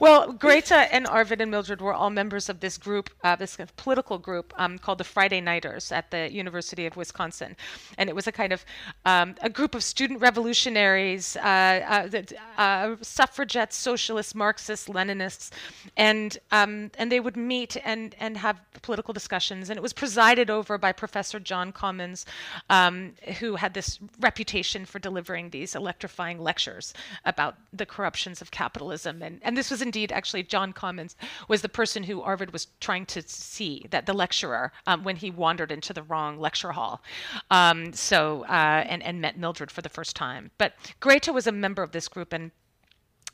well, 0.00 0.32
Greta 0.32 0.92
and 0.92 1.06
Arvid 1.06 1.40
and 1.40 1.50
Mildred 1.50 1.80
were 1.80 1.94
all 1.94 2.10
members 2.10 2.48
of 2.48 2.60
this 2.60 2.78
group, 2.78 3.10
uh, 3.24 3.36
this 3.36 3.56
kind 3.56 3.68
of 3.68 3.76
political 3.76 4.18
group 4.18 4.52
um, 4.56 4.78
called 4.78 4.98
the 4.98 5.04
Friday 5.04 5.40
Nighters 5.40 5.92
at 5.92 6.10
the 6.10 6.32
University 6.32 6.86
of 6.86 6.96
Wisconsin, 6.96 7.56
and 7.98 8.08
it 8.08 8.14
was 8.14 8.26
a 8.26 8.32
kind 8.32 8.52
of 8.52 8.64
um, 9.04 9.34
a 9.42 9.50
group 9.50 9.74
of 9.74 9.82
student 9.82 10.20
revolutionaries, 10.20 11.36
uh, 11.36 12.08
uh, 12.12 12.60
uh 12.60 12.96
suffragettes, 13.00 13.76
socialists, 13.76 14.34
Marxists, 14.34 14.88
Leninists, 14.88 15.50
and 15.96 16.38
um, 16.52 16.90
and 16.98 17.10
they 17.10 17.20
would 17.20 17.36
meet 17.36 17.76
and 17.84 18.14
and 18.18 18.36
have 18.36 18.60
political 18.82 19.14
discussions, 19.14 19.70
and 19.70 19.76
it 19.76 19.82
was 19.82 19.92
presided 19.92 20.50
over 20.50 20.78
by 20.78 20.92
Professor 20.92 21.40
John 21.40 21.72
Commons, 21.72 22.26
um, 22.70 23.14
who 23.38 23.56
had 23.56 23.74
this 23.74 23.98
reputation 24.20 24.84
for 24.84 24.98
delivering 24.98 25.50
these 25.50 25.74
electrifying 25.74 26.38
lectures 26.38 26.92
about 27.24 27.56
the 27.72 27.86
corruptions 27.86 28.42
of 28.42 28.50
capitalism, 28.50 29.22
and 29.22 29.40
and 29.42 29.55
and 29.56 29.58
this 29.58 29.70
was 29.70 29.80
indeed 29.80 30.12
actually 30.12 30.42
John 30.42 30.74
Commons 30.74 31.16
was 31.48 31.62
the 31.62 31.68
person 31.70 32.02
who 32.02 32.20
Arvid 32.20 32.52
was 32.52 32.66
trying 32.78 33.06
to 33.06 33.22
see, 33.26 33.86
that 33.88 34.04
the 34.04 34.12
lecturer, 34.12 34.70
um, 34.86 35.02
when 35.02 35.16
he 35.16 35.30
wandered 35.30 35.72
into 35.72 35.94
the 35.94 36.02
wrong 36.02 36.38
lecture 36.38 36.72
hall. 36.72 37.02
Um, 37.50 37.94
so, 37.94 38.44
uh, 38.50 38.84
and, 38.86 39.02
and 39.02 39.22
met 39.22 39.38
Mildred 39.38 39.70
for 39.70 39.80
the 39.80 39.88
first 39.88 40.14
time. 40.14 40.50
But 40.58 40.74
Greta 41.00 41.32
was 41.32 41.46
a 41.46 41.52
member 41.52 41.82
of 41.82 41.92
this 41.92 42.06
group, 42.06 42.34
and 42.34 42.50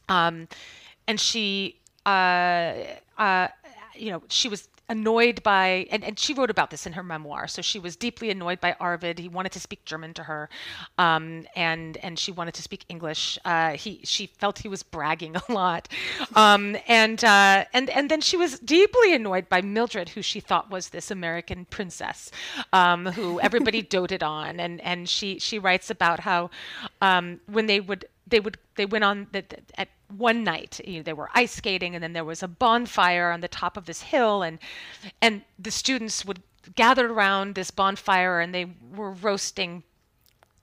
um, 0.09 0.47
and 1.09 1.19
she, 1.19 1.81
uh, 2.07 2.75
uh, 3.19 3.49
you 3.97 4.13
know, 4.13 4.23
she 4.29 4.49
was 4.49 4.69
annoyed 4.93 5.43
by 5.43 5.87
and, 5.91 6.05
and 6.05 6.19
she 6.19 6.33
wrote 6.35 6.51
about 6.51 6.71
this 6.71 6.87
in 6.87 6.93
her 6.93 7.03
memoir 7.03 7.49
so 7.49 7.61
she 7.63 7.79
was 7.79 7.97
deeply 7.97 8.31
annoyed 8.31 8.61
by 8.61 8.77
arvid. 8.79 9.19
He 9.19 9.29
wanted 9.29 9.53
to 9.53 9.61
speak 9.61 9.85
german 9.85 10.13
to 10.15 10.25
her 10.25 10.49
um, 10.99 11.47
and 11.57 11.97
and 11.99 12.19
she 12.19 12.31
wanted 12.31 12.55
to 12.55 12.63
speak 12.63 12.85
english. 12.89 13.39
Uh, 13.45 13.73
he 13.73 14.01
she 14.05 14.27
felt 14.27 14.61
he 14.61 14.69
was 14.69 14.83
bragging 14.83 15.35
a 15.49 15.53
lot. 15.53 15.89
Um, 16.35 16.77
and 16.87 17.25
uh, 17.25 17.65
and 17.73 17.91
and 17.91 18.11
then 18.11 18.21
she 18.21 18.37
was 18.37 18.59
deeply 18.59 19.15
annoyed 19.15 19.49
by 19.49 19.61
mildred 19.63 20.11
who 20.11 20.23
she 20.23 20.41
thought 20.41 20.71
was 20.71 20.91
this 20.91 21.11
american 21.11 21.65
princess 21.65 22.31
um, 22.73 23.07
who 23.07 23.41
everybody 23.41 23.83
doted 23.97 24.23
on. 24.23 24.61
And 24.61 24.81
and 24.83 25.09
she 25.09 25.39
she 25.39 25.59
writes 25.59 25.91
about 25.91 26.21
how 26.21 26.51
um, 27.01 27.41
when 27.47 27.67
they 27.67 27.81
would 27.81 28.05
they 28.27 28.41
would 28.41 28.59
they 28.77 28.87
went 28.87 29.05
on 29.05 29.27
the, 29.33 29.45
at 29.77 29.89
one 30.17 30.45
night 30.45 30.81
you 30.85 30.99
know, 30.99 31.03
they 31.03 31.13
were 31.13 31.29
ice 31.35 31.53
skating 31.53 31.95
and 31.95 32.03
then 32.03 32.13
there 32.13 32.25
was 32.25 32.43
a 32.43 32.49
bonfire 32.49 33.31
on 33.31 33.41
the 33.41 33.49
top 33.49 33.77
of 33.77 33.87
this 33.87 34.03
hill 34.03 34.43
and 34.43 34.59
and 35.21 35.43
the 35.59 35.71
students 35.71 36.25
would 36.25 36.43
gathered 36.75 37.11
around 37.11 37.55
this 37.55 37.71
bonfire 37.71 38.41
and 38.41 38.55
they 38.55 38.67
were 38.95 39.11
roasting 39.11 39.83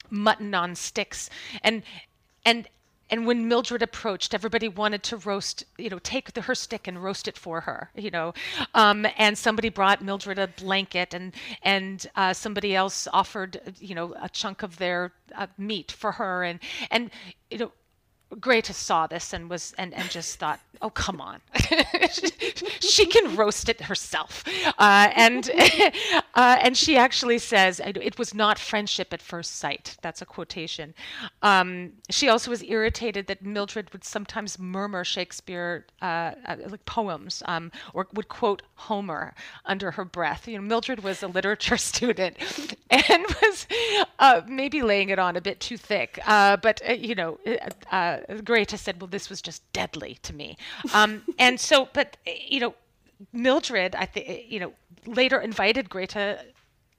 mutton 0.10 0.54
on 0.54 0.76
sticks 0.76 1.30
and 1.64 1.84
and 2.46 2.68
and 3.10 3.26
when 3.26 3.48
Mildred 3.48 3.82
approached, 3.82 4.34
everybody 4.34 4.68
wanted 4.68 5.04
to 5.04 5.18
roast, 5.18 5.64
you 5.78 5.90
know, 5.90 6.00
take 6.00 6.34
the, 6.34 6.42
her 6.42 6.54
stick 6.54 6.88
and 6.88 7.04
roast 7.04 7.28
it 7.28 7.38
for 7.38 7.62
her, 7.62 7.90
you 7.96 8.12
know. 8.12 8.34
Um, 8.76 9.06
and 9.18 9.38
somebody 9.38 9.70
brought 9.70 10.04
Mildred 10.04 10.38
a 10.38 10.48
blanket, 10.48 11.14
and 11.14 11.34
and 11.64 12.06
uh, 12.16 12.34
somebody 12.34 12.76
else 12.76 13.08
offered, 13.12 13.60
you 13.80 13.96
know, 13.96 14.14
a 14.22 14.30
chunk 14.30 14.64
of 14.64 14.78
their 14.78 15.12
uh, 15.36 15.48
meat 15.58 15.92
for 15.92 16.14
her, 16.14 16.44
and 16.44 16.60
and 16.92 17.10
you 17.50 17.58
know, 17.58 17.72
Greta 18.40 18.74
saw 18.74 19.08
this 19.08 19.34
and 19.34 19.50
was 19.50 19.74
and, 19.78 19.94
and 19.94 20.10
just 20.10 20.38
thought, 20.38 20.60
oh 20.82 20.90
come 20.92 21.20
on, 21.20 21.42
she 22.80 23.06
can 23.08 23.36
roast 23.36 23.70
it 23.70 23.82
herself, 23.82 24.44
uh, 24.78 25.10
and 25.16 25.50
uh, 26.36 26.58
and 26.62 26.78
she 26.78 26.96
actually 26.96 27.40
says 27.40 27.82
it 27.84 28.20
was 28.20 28.34
not 28.36 28.60
friendship 28.60 29.14
at 29.14 29.22
first 29.22 29.58
sight. 29.58 29.98
That's 30.04 30.22
a 30.22 30.26
quotation. 30.26 30.94
Um, 31.42 31.94
she 32.12 32.30
also 32.30 32.52
was 32.52 32.62
irritated 32.64 33.26
that 33.28 33.44
Mildred 33.44 33.92
would 33.94 34.04
sometimes 34.04 34.60
murmur 34.60 35.04
Shakespeare 35.04 35.86
uh, 36.02 36.32
uh 36.46 36.56
like 36.68 36.86
poems 36.86 37.42
um, 37.48 37.72
or 37.94 38.08
would 38.14 38.30
quote 38.30 38.62
Homer 38.76 39.34
under 39.66 39.92
her 39.92 40.06
breath. 40.06 40.48
You 40.48 40.58
know, 40.58 40.64
Mildred 40.64 41.04
was 41.04 41.24
a 41.24 41.28
literature 41.28 41.78
student 41.94 42.38
and 42.92 43.26
was 43.42 43.68
uh, 44.20 44.42
maybe 44.48 44.84
laying 44.84 45.10
it 45.10 45.18
on 45.18 45.36
a 45.36 45.42
bit 45.42 45.60
too 45.60 45.78
thick, 45.78 46.20
uh, 46.28 46.58
but 46.58 46.80
you 47.00 47.16
know 47.16 47.40
Greta 48.44 48.78
said, 48.78 49.02
well, 49.02 49.08
this 49.08 49.30
was 49.30 49.42
just 49.42 49.62
deadly 49.74 50.18
to 50.24 50.34
me. 50.34 50.58
Um, 50.94 51.24
and 51.38 51.60
so, 51.60 51.90
but, 51.94 52.18
you 52.26 52.60
know, 52.60 52.74
Mildred, 53.34 53.96
I 53.96 54.06
think, 54.06 54.52
you 54.52 54.60
know, 54.60 54.74
later 55.06 55.40
invited 55.40 55.90
Greta 55.90 56.46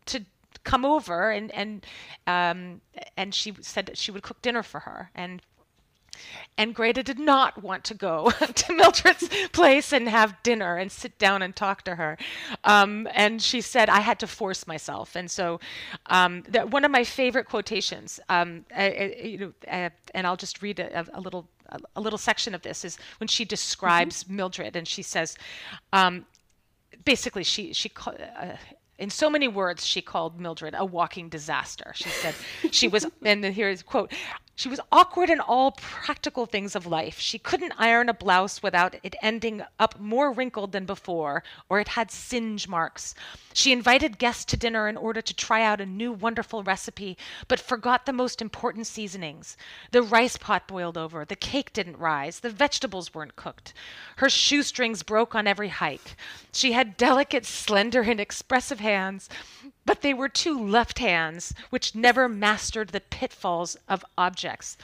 to 0.07 0.25
come 0.65 0.85
over 0.85 1.31
and, 1.31 1.51
and, 1.53 1.87
um, 2.27 2.81
and 3.17 3.35
she 3.35 3.55
said 3.61 3.87
that 3.87 3.97
she 3.97 4.11
would 4.11 4.23
cook 4.23 4.43
dinner 4.43 4.63
for 4.63 4.81
her. 4.81 5.11
And 5.15 5.41
and 6.59 6.75
Greta 6.75 7.03
did 7.03 7.19
not 7.19 7.63
want 7.63 7.85
to 7.85 7.95
go 7.95 8.31
to 8.55 8.73
Mildred's 8.73 9.29
place 9.53 9.93
and 9.93 10.09
have 10.09 10.43
dinner 10.43 10.77
and 10.77 10.91
sit 10.91 11.19
down 11.19 11.43
and 11.43 11.55
talk 11.55 11.83
to 11.85 11.95
her. 11.95 12.19
Um, 12.65 13.09
and 13.15 13.41
she 13.41 13.61
said, 13.61 13.89
I 13.89 14.01
had 14.01 14.19
to 14.21 14.27
force 14.27 14.67
myself. 14.67 15.17
And 15.17 15.31
so, 15.31 15.61
um, 16.07 16.43
that 16.49 16.71
one 16.71 16.85
of 16.85 16.91
my 16.91 17.05
favorite 17.05 17.47
quotations, 17.47 18.21
um, 18.29 18.65
uh, 18.77 18.81
uh, 18.81 19.09
you 19.23 19.39
know, 19.39 19.53
uh, 19.69 19.91
and 20.15 20.27
I'll 20.27 20.37
just 20.37 20.63
read 20.63 20.81
a, 20.81 21.07
a 21.13 21.21
little 21.21 21.49
a 21.95 22.01
little 22.01 22.19
section 22.19 22.53
of 22.53 22.63
this 22.63 22.85
is 22.85 22.99
when 23.21 23.29
she 23.29 23.45
describes 23.45 24.25
mm-hmm. 24.25 24.37
Mildred 24.37 24.75
and 24.75 24.89
she 24.89 25.03
says, 25.03 25.37
um, 25.93 26.27
basically 27.05 27.45
she 27.45 27.73
she 27.73 27.91
uh, 28.07 28.57
in 29.01 29.09
so 29.09 29.31
many 29.31 29.49
words, 29.49 29.85
she 29.85 30.03
called 30.03 30.39
Mildred 30.39 30.75
a 30.77 30.85
walking 30.85 31.31
disaster. 31.31 31.93
She 31.95 32.11
said 32.11 32.35
she 32.71 32.87
was, 32.87 33.07
and 33.25 33.45
here's 33.45 33.83
quote, 33.83 34.13
she 34.61 34.69
was 34.69 34.81
awkward 34.93 35.31
in 35.31 35.41
all 35.41 35.73
practical 35.73 36.45
things 36.45 36.77
of 36.77 36.85
life. 36.85 37.19
She 37.19 37.39
couldn't 37.39 37.73
iron 37.79 38.11
a 38.11 38.13
blouse 38.13 38.63
without 38.63 38.95
it 39.03 39.17
ending 39.23 39.63
up 39.79 39.99
more 39.99 40.31
wrinkled 40.31 40.73
than 40.73 40.85
before, 40.85 41.43
or 41.71 41.81
it 41.81 41.89
had 41.89 42.11
singe 42.11 42.69
marks. 42.69 43.15
She 43.55 43.73
invited 43.73 44.19
guests 44.19 44.45
to 44.45 44.59
dinner 44.59 44.87
in 44.87 44.99
order 44.99 45.23
to 45.23 45.33
try 45.33 45.63
out 45.63 45.81
a 45.81 45.87
new 45.87 46.13
wonderful 46.13 46.63
recipe, 46.63 47.17
but 47.49 47.59
forgot 47.59 48.05
the 48.05 48.13
most 48.13 48.43
important 48.43 48.87
seasonings. 48.87 49.57
The 49.93 50.03
rice 50.03 50.37
pot 50.37 50.69
boiled 50.69 50.99
over, 50.99 51.25
the 51.25 51.37
cake 51.37 51.73
didn't 51.73 51.97
rise, 51.97 52.41
the 52.41 52.51
vegetables 52.51 53.15
weren't 53.15 53.37
cooked. 53.37 53.73
Her 54.17 54.29
shoestrings 54.29 55.03
broke 55.03 55.35
on 55.35 55.47
every 55.47 55.69
hike. 55.69 56.17
She 56.53 56.73
had 56.73 56.99
delicate, 56.99 57.47
slender, 57.47 58.03
and 58.03 58.21
expressive 58.21 58.81
hands, 58.81 59.31
but 59.85 60.03
they 60.03 60.15
were 60.15 60.29
two 60.29 60.59
left 60.59 60.99
hands 60.99 61.55
which 61.71 61.95
never 61.95 62.29
mastered 62.29 62.91
the 62.91 63.01
pitfalls 63.01 63.77
of 63.89 64.05
objects. 64.17 64.77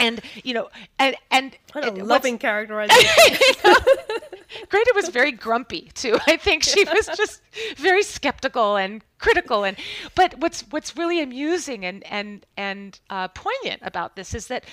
And 0.00 0.20
you 0.44 0.54
know, 0.54 0.68
and 0.98 1.16
and, 1.30 1.56
what 1.72 1.84
a 1.84 1.88
and 1.88 2.06
loving 2.06 2.38
characterization. 2.38 3.10
Greta 4.68 4.92
was 4.94 5.08
very 5.08 5.32
grumpy 5.32 5.90
too. 5.94 6.18
I 6.26 6.36
think 6.36 6.62
she 6.62 6.84
was 6.84 7.06
just 7.16 7.42
very 7.76 8.02
skeptical 8.02 8.76
and 8.76 9.02
critical. 9.18 9.64
And 9.64 9.76
but 10.14 10.38
what's 10.38 10.62
what's 10.70 10.96
really 10.96 11.20
amusing 11.20 11.84
and 11.84 12.04
and 12.06 12.46
and 12.56 12.98
uh, 13.10 13.28
poignant 13.28 13.82
about 13.82 14.16
this 14.16 14.34
is 14.34 14.46
that 14.46 14.64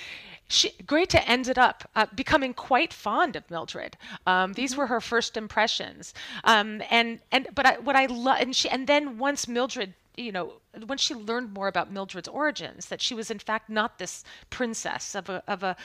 she, 0.48 0.72
Greta 0.86 1.26
ended 1.28 1.58
up 1.58 1.88
uh, 1.96 2.06
becoming 2.14 2.54
quite 2.54 2.92
fond 2.92 3.36
of 3.36 3.50
Mildred. 3.50 3.96
Um, 4.26 4.52
these 4.52 4.72
mm-hmm. 4.72 4.80
were 4.80 4.86
her 4.86 5.00
first 5.00 5.36
impressions, 5.36 6.14
um, 6.44 6.82
and 6.90 7.20
and 7.32 7.48
but 7.54 7.66
I, 7.66 7.78
what 7.78 7.96
I 7.96 8.06
love 8.06 8.38
and 8.40 8.54
she 8.54 8.68
and 8.68 8.86
then 8.86 9.18
once 9.18 9.48
Mildred, 9.48 9.94
you 10.16 10.32
know, 10.32 10.54
when 10.86 10.98
she 10.98 11.14
learned 11.14 11.52
more 11.52 11.68
about 11.68 11.92
Mildred's 11.92 12.28
origins, 12.28 12.86
that 12.86 13.00
she 13.00 13.14
was 13.14 13.30
in 13.30 13.38
fact 13.38 13.68
not 13.68 13.98
this 13.98 14.24
princess 14.50 15.14
of 15.14 15.28
a 15.28 15.42
of 15.48 15.62
a 15.62 15.76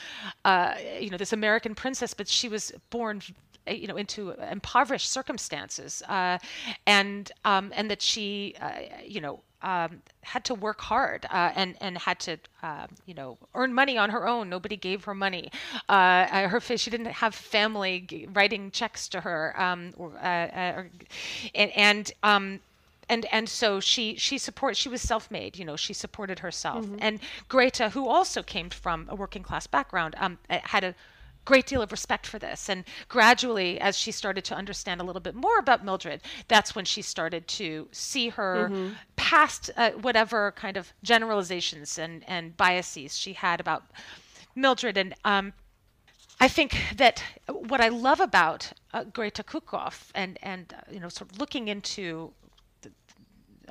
uh, 0.46 0.76
you 1.00 1.10
know 1.10 1.18
this 1.18 1.34
American 1.34 1.74
princess, 1.74 2.14
but 2.14 2.28
she 2.28 2.48
was 2.48 2.72
born 2.92 3.22
uh, 3.68 3.72
you 3.72 3.88
know 3.88 3.98
into 3.98 4.32
impoverished 4.52 5.10
circumstances 5.10 6.04
uh, 6.08 6.38
and 6.86 7.32
um, 7.46 7.72
and 7.76 7.90
that 7.90 8.02
she 8.02 8.56
uh, 8.62 8.72
you 9.04 9.22
know 9.22 9.42
um, 9.64 10.02
had 10.22 10.44
to 10.46 10.56
work 10.56 10.82
hard 10.82 11.26
uh, 11.32 11.52
and 11.56 11.76
and 11.82 11.98
had 11.98 12.20
to 12.22 12.38
uh, 12.64 12.88
you 13.06 13.14
know 13.14 13.38
earn 13.56 13.74
money 13.74 13.98
on 13.98 14.10
her 14.10 14.28
own. 14.28 14.50
Nobody 14.50 14.76
gave 14.76 15.04
her 15.06 15.16
money. 15.16 15.52
Uh, 15.90 16.48
her 16.48 16.60
she 16.60 16.90
didn't 16.90 17.08
have 17.08 17.36
family 17.36 18.28
writing 18.34 18.72
checks 18.72 19.08
to 19.10 19.22
her, 19.22 19.60
um, 19.60 19.94
or, 19.98 20.10
or, 20.10 20.90
and 21.56 21.72
and 21.76 22.12
um, 22.24 22.60
and 23.10 23.26
and 23.32 23.50
so 23.50 23.80
she 23.80 24.16
she 24.16 24.38
support 24.38 24.78
she 24.78 24.90
was 24.90 25.02
self-made 25.02 25.58
you 25.58 25.66
know 25.66 25.76
she 25.76 25.94
supported 25.94 26.40
herself 26.40 26.86
mm-hmm. 26.86 26.96
and 27.00 27.20
greta 27.50 27.90
who 27.90 28.08
also 28.08 28.42
came 28.42 28.70
from 28.70 29.06
a 29.10 29.16
working 29.16 29.44
class 29.44 29.68
background 29.68 30.16
um, 30.18 30.38
had 30.50 30.84
a 30.84 30.96
great 31.46 31.66
deal 31.66 31.82
of 31.82 31.92
respect 31.92 32.28
for 32.28 32.40
this. 32.40 32.70
And 32.70 32.84
gradually, 33.08 33.80
as 33.80 33.98
she 33.98 34.12
started 34.12 34.44
to 34.46 34.56
understand 34.56 35.02
a 35.02 35.04
little 35.04 35.22
bit 35.22 35.36
more 35.36 35.58
about 35.60 35.84
Mildred, 35.84 36.22
that's 36.48 36.76
when 36.76 36.86
she 36.86 37.02
started 37.02 37.48
to 37.50 37.88
see 37.92 38.30
her 38.30 38.70
mm-hmm. 38.70 38.94
past 39.16 39.70
uh, 39.78 39.92
whatever 39.92 40.52
kind 40.52 40.78
of 40.78 40.94
generalizations 41.04 41.98
and, 41.98 42.24
and 42.28 42.56
biases 42.58 43.18
she 43.18 43.34
had 43.34 43.60
about 43.60 43.84
Mildred. 44.56 44.98
And 44.98 45.14
um, 45.26 45.54
I 46.40 46.48
think 46.48 46.78
that 46.98 47.24
what 47.48 47.82
I 47.82 47.90
love 47.90 48.20
about 48.20 48.72
uh, 48.94 49.04
Greta 49.06 49.44
Kuckhoff 49.44 50.10
and, 50.16 50.38
and 50.42 50.74
uh, 50.74 50.82
you 50.92 51.00
know, 51.00 51.10
sort 51.10 51.32
of 51.32 51.40
looking 51.40 51.68
into 51.68 52.34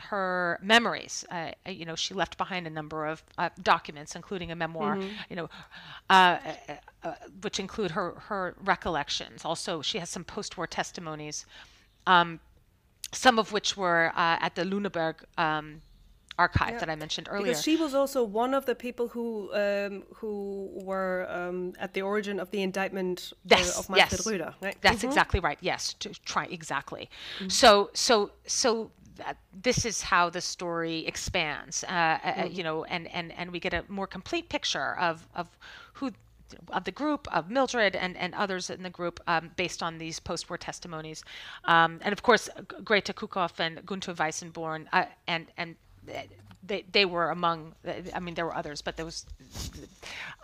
her 0.00 0.58
memories. 0.62 1.24
Uh, 1.30 1.52
uh, 1.66 1.70
you 1.70 1.84
know, 1.84 1.94
she 1.94 2.14
left 2.14 2.36
behind 2.38 2.66
a 2.66 2.70
number 2.70 3.06
of 3.06 3.22
uh, 3.38 3.50
documents, 3.62 4.14
including 4.16 4.50
a 4.50 4.56
memoir. 4.56 4.96
Mm-hmm. 4.96 5.08
You 5.28 5.36
know, 5.36 5.50
uh, 6.08 6.38
uh, 6.68 6.72
uh, 7.04 7.14
which 7.42 7.58
include 7.58 7.92
her 7.92 8.14
her 8.28 8.54
recollections. 8.64 9.44
Also, 9.44 9.82
she 9.82 9.98
has 9.98 10.10
some 10.10 10.24
post-war 10.24 10.66
testimonies, 10.66 11.46
um, 12.06 12.40
some 13.12 13.38
of 13.38 13.52
which 13.52 13.76
were 13.76 14.12
at 14.16 14.54
the 14.54 14.64
Lüneburg. 14.64 15.16
Um, 15.38 15.82
archive 16.40 16.72
yeah. 16.72 16.78
that 16.78 16.90
I 16.90 16.96
mentioned 16.96 17.28
earlier. 17.30 17.52
Because 17.52 17.62
she 17.62 17.76
was 17.76 17.94
also 17.94 18.24
one 18.24 18.54
of 18.54 18.64
the 18.64 18.74
people 18.74 19.06
who 19.08 19.50
um, 19.52 20.04
who 20.14 20.70
were 20.72 21.26
um, 21.28 21.74
at 21.78 21.92
the 21.92 22.02
origin 22.02 22.40
of 22.40 22.50
the 22.50 22.62
indictment 22.62 23.32
yes, 23.44 23.76
uh, 23.76 23.80
of 23.80 23.90
Manfred 23.90 24.40
yes. 24.40 24.54
Right? 24.62 24.76
That's 24.80 24.98
mm-hmm. 24.98 25.08
exactly 25.08 25.40
right. 25.40 25.58
Yes, 25.60 25.94
to 26.02 26.08
try 26.32 26.44
exactly. 26.46 27.04
Mm-hmm. 27.38 27.48
So 27.48 27.90
so 27.92 28.30
so 28.46 28.90
this 29.62 29.84
is 29.84 30.02
how 30.02 30.30
the 30.30 30.40
story 30.40 31.06
expands, 31.06 31.84
uh, 31.84 31.90
mm-hmm. 31.90 32.40
uh, 32.40 32.44
you 32.46 32.62
know, 32.62 32.84
and, 32.84 33.06
and, 33.08 33.32
and 33.32 33.50
we 33.50 33.60
get 33.60 33.74
a 33.74 33.84
more 33.88 34.06
complete 34.06 34.48
picture 34.48 34.96
of, 34.98 35.26
of 35.34 35.48
who 35.94 36.10
of 36.72 36.82
the 36.82 36.90
group, 36.90 37.28
of 37.32 37.48
Mildred 37.48 37.94
and, 37.94 38.16
and 38.16 38.34
others 38.34 38.70
in 38.70 38.82
the 38.82 38.90
group, 38.90 39.20
um, 39.28 39.52
based 39.54 39.84
on 39.84 39.98
these 39.98 40.18
post-war 40.18 40.58
testimonies, 40.58 41.22
um, 41.64 42.00
and 42.02 42.12
of 42.12 42.24
course 42.24 42.48
Greta 42.82 43.12
Kuckhoff 43.12 43.60
and 43.60 43.86
Gunther 43.86 44.14
Weisenborn, 44.14 44.86
uh, 44.92 45.04
and 45.28 45.46
and 45.56 45.76
they, 46.62 46.84
they 46.92 47.04
were 47.04 47.30
among 47.30 47.72
i 48.14 48.20
mean 48.20 48.34
there 48.34 48.44
were 48.44 48.54
others 48.54 48.82
but 48.82 48.96
those 48.96 49.24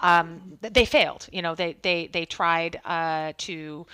um, 0.01 0.59
they 0.61 0.85
failed 0.85 1.29
you 1.33 1.43
know 1.43 1.55
they 1.55 1.77
they 1.83 2.07
they 2.09 2.24
tried 2.24 2.81
uh, 2.85 3.33
to 3.37 3.87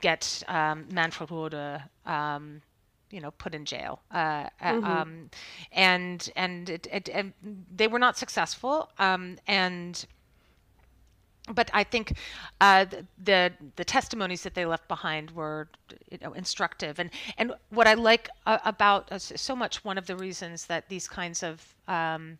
get 0.00 0.42
um, 0.48 0.86
Manfred 0.92 1.30
Roeder 1.30 1.82
um, 2.04 2.60
you 3.10 3.20
know 3.20 3.30
put 3.32 3.54
in 3.54 3.64
jail 3.64 4.00
uh, 4.10 4.44
mm-hmm. 4.62 4.84
um, 4.84 5.30
and 5.72 6.30
and, 6.36 6.68
it, 6.70 6.86
it, 6.92 7.08
and 7.08 7.32
they 7.74 7.88
were 7.88 7.98
not 7.98 8.16
successful 8.16 8.90
um, 8.98 9.36
and 9.46 10.06
but 11.54 11.70
I 11.72 11.84
think 11.84 12.16
uh, 12.60 12.86
the 13.22 13.52
the 13.76 13.84
testimonies 13.84 14.42
that 14.42 14.54
they 14.54 14.66
left 14.66 14.88
behind 14.88 15.30
were 15.30 15.68
you 16.10 16.18
know, 16.20 16.32
instructive, 16.32 16.98
and 16.98 17.10
and 17.38 17.52
what 17.70 17.86
I 17.86 17.94
like 17.94 18.28
uh, 18.46 18.58
about 18.64 19.10
uh, 19.12 19.18
so 19.18 19.54
much 19.54 19.84
one 19.84 19.98
of 19.98 20.06
the 20.06 20.16
reasons 20.16 20.66
that 20.66 20.88
these 20.88 21.08
kinds 21.08 21.42
of 21.42 21.74
um, 21.86 22.38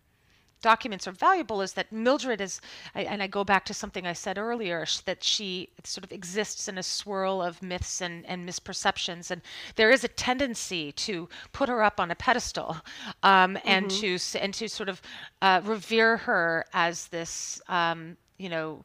documents 0.66 1.06
are 1.06 1.12
valuable 1.12 1.62
is 1.62 1.74
that 1.74 1.92
Mildred 1.92 2.40
is, 2.40 2.60
and 2.92 3.22
I 3.22 3.28
go 3.28 3.44
back 3.44 3.64
to 3.66 3.74
something 3.74 4.04
I 4.04 4.14
said 4.14 4.36
earlier, 4.36 4.84
that 5.04 5.22
she 5.22 5.68
sort 5.84 6.02
of 6.02 6.10
exists 6.10 6.66
in 6.66 6.76
a 6.76 6.82
swirl 6.82 7.40
of 7.40 7.62
myths 7.62 8.00
and, 8.00 8.26
and 8.26 8.48
misperceptions, 8.48 9.30
and 9.30 9.42
there 9.76 9.92
is 9.92 10.02
a 10.02 10.08
tendency 10.08 10.90
to 11.06 11.28
put 11.52 11.68
her 11.68 11.84
up 11.84 12.00
on 12.00 12.10
a 12.10 12.16
pedestal, 12.16 12.78
um, 13.22 13.56
and 13.64 13.86
mm-hmm. 13.86 14.16
to 14.16 14.38
and 14.42 14.52
to 14.54 14.66
sort 14.68 14.88
of 14.88 15.00
uh, 15.40 15.60
revere 15.64 16.16
her 16.16 16.64
as 16.72 17.06
this. 17.08 17.60
Um, 17.68 18.16
you 18.38 18.50
know, 18.50 18.84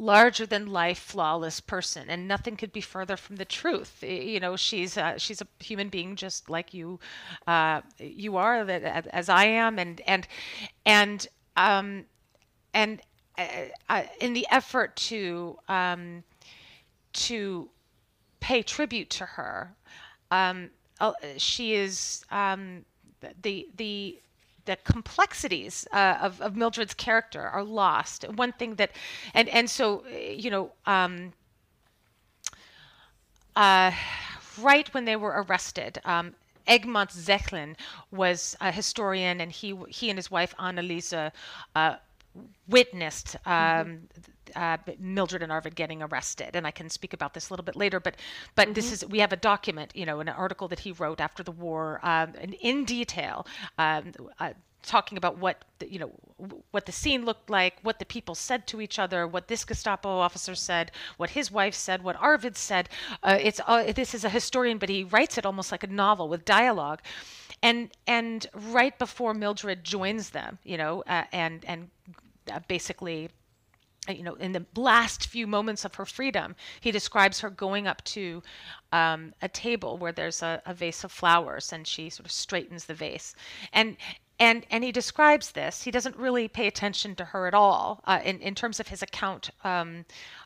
larger 0.00 0.46
than 0.46 0.66
life 0.66 0.98
flawless 0.98 1.60
person 1.60 2.08
and 2.08 2.26
nothing 2.26 2.56
could 2.56 2.72
be 2.72 2.80
further 2.80 3.16
from 3.16 3.36
the 3.36 3.44
truth. 3.44 4.02
You 4.02 4.40
know 4.40 4.56
she's 4.56 4.96
uh, 4.96 5.18
she's 5.18 5.42
a 5.42 5.46
human 5.60 5.90
being 5.90 6.16
just 6.16 6.48
like 6.48 6.72
you 6.72 6.98
uh, 7.46 7.82
you 7.98 8.36
are 8.36 8.64
that 8.64 9.06
as 9.08 9.28
I 9.28 9.44
am 9.44 9.78
and 9.78 10.00
and 10.06 10.26
and 10.86 11.26
um 11.56 12.06
and 12.74 13.02
uh, 13.38 13.46
uh, 13.88 14.02
in 14.20 14.32
the 14.32 14.46
effort 14.50 14.96
to 14.96 15.58
um 15.68 16.24
to 17.12 17.68
pay 18.40 18.62
tribute 18.62 19.10
to 19.10 19.26
her 19.26 19.74
um 20.30 20.70
uh, 21.00 21.12
she 21.36 21.74
is 21.74 22.24
um 22.30 22.84
the 23.42 23.68
the 23.76 24.20
the 24.64 24.76
complexities 24.76 25.86
uh, 25.92 26.18
of, 26.20 26.40
of 26.40 26.56
Mildred's 26.56 26.94
character 26.94 27.42
are 27.42 27.64
lost. 27.64 28.24
One 28.34 28.52
thing 28.52 28.76
that, 28.76 28.92
and 29.34 29.48
and 29.48 29.68
so 29.68 30.04
you 30.06 30.50
know, 30.50 30.72
um, 30.86 31.32
uh, 33.56 33.92
right 34.60 34.92
when 34.94 35.04
they 35.04 35.16
were 35.16 35.44
arrested, 35.48 36.00
um, 36.04 36.34
Egmont 36.66 37.10
Zechlin 37.10 37.76
was 38.10 38.56
a 38.60 38.70
historian, 38.70 39.40
and 39.40 39.50
he 39.50 39.76
he 39.88 40.10
and 40.10 40.18
his 40.18 40.30
wife 40.30 40.54
Anneliese 40.58 41.32
uh, 41.74 41.96
witnessed 42.68 43.36
um, 43.46 44.08
mm-hmm. 44.54 44.56
uh, 44.56 44.76
Mildred 44.98 45.42
and 45.42 45.50
Arvid 45.50 45.74
getting 45.74 46.02
arrested, 46.02 46.54
and 46.54 46.66
I 46.66 46.70
can 46.70 46.88
speak 46.88 47.12
about 47.12 47.34
this 47.34 47.50
a 47.50 47.52
little 47.52 47.64
bit 47.64 47.76
later. 47.76 48.00
But 48.00 48.16
but 48.54 48.66
mm-hmm. 48.66 48.72
this 48.74 48.92
is 48.92 49.06
we 49.06 49.18
have 49.20 49.32
a 49.32 49.36
document, 49.36 49.92
you 49.94 50.06
know, 50.06 50.20
an 50.20 50.28
article 50.28 50.68
that 50.68 50.80
he 50.80 50.92
wrote 50.92 51.20
after 51.20 51.42
the 51.42 51.52
war, 51.52 52.00
um, 52.02 52.34
and 52.40 52.54
in 52.54 52.84
detail. 52.84 53.46
Um, 53.78 54.12
uh, 54.38 54.52
talking 54.82 55.18
about 55.18 55.38
what 55.38 55.64
the, 55.78 55.92
you 55.92 55.98
know 55.98 56.10
what 56.70 56.86
the 56.86 56.92
scene 56.92 57.24
looked 57.24 57.50
like 57.50 57.74
what 57.82 57.98
the 57.98 58.04
people 58.04 58.34
said 58.34 58.66
to 58.66 58.80
each 58.80 58.98
other 58.98 59.26
what 59.26 59.48
this 59.48 59.64
gestapo 59.64 60.08
officer 60.08 60.54
said 60.54 60.90
what 61.16 61.30
his 61.30 61.50
wife 61.50 61.74
said 61.74 62.02
what 62.02 62.16
arvid 62.16 62.56
said. 62.56 62.88
Uh, 63.22 63.38
it's 63.40 63.60
uh, 63.66 63.92
this 63.92 64.14
is 64.14 64.24
a 64.24 64.28
historian 64.30 64.78
but 64.78 64.88
he 64.88 65.04
writes 65.04 65.38
it 65.38 65.46
almost 65.46 65.70
like 65.72 65.82
a 65.82 65.88
novel 65.88 66.28
with 66.28 66.44
dialogue. 66.44 67.00
And 67.62 67.90
and 68.06 68.46
right 68.54 68.98
before 68.98 69.34
mildred 69.34 69.84
joins 69.84 70.30
them 70.30 70.58
you 70.64 70.76
know 70.76 71.02
uh, 71.06 71.24
and 71.32 71.64
and 71.66 71.90
uh, 72.50 72.60
basically 72.68 73.30
uh, 74.08 74.12
you 74.12 74.22
know, 74.22 74.34
in 74.34 74.52
the 74.52 74.64
last 74.76 75.26
few 75.26 75.46
moments 75.46 75.84
of 75.84 75.94
her 75.96 76.06
freedom, 76.06 76.56
he 76.80 76.90
describes 76.90 77.40
her 77.40 77.50
going 77.50 77.86
up 77.86 78.02
to 78.04 78.42
um, 78.92 79.34
a 79.42 79.48
table 79.48 79.98
where 79.98 80.12
there's 80.12 80.42
a, 80.42 80.62
a, 80.64 80.72
vase 80.72 81.04
of 81.04 81.12
flowers, 81.12 81.72
and 81.72 81.86
she 81.86 82.08
sort 82.08 82.24
of 82.24 82.32
straightens 82.32 82.86
the 82.86 82.94
vase, 82.94 83.34
and 83.74 83.98
and 84.40 84.66
and 84.70 84.82
he 84.82 84.90
describes 84.90 85.52
this. 85.52 85.82
He 85.82 85.92
doesn't 85.92 86.16
really 86.16 86.48
pay 86.48 86.66
attention 86.66 87.14
to 87.16 87.24
her 87.26 87.46
at 87.46 87.54
all 87.54 88.00
uh, 88.06 88.20
in 88.24 88.40
in 88.40 88.54
terms 88.56 88.80
of 88.80 88.88
his 88.88 89.02
account 89.02 89.50
um, 89.62 90.04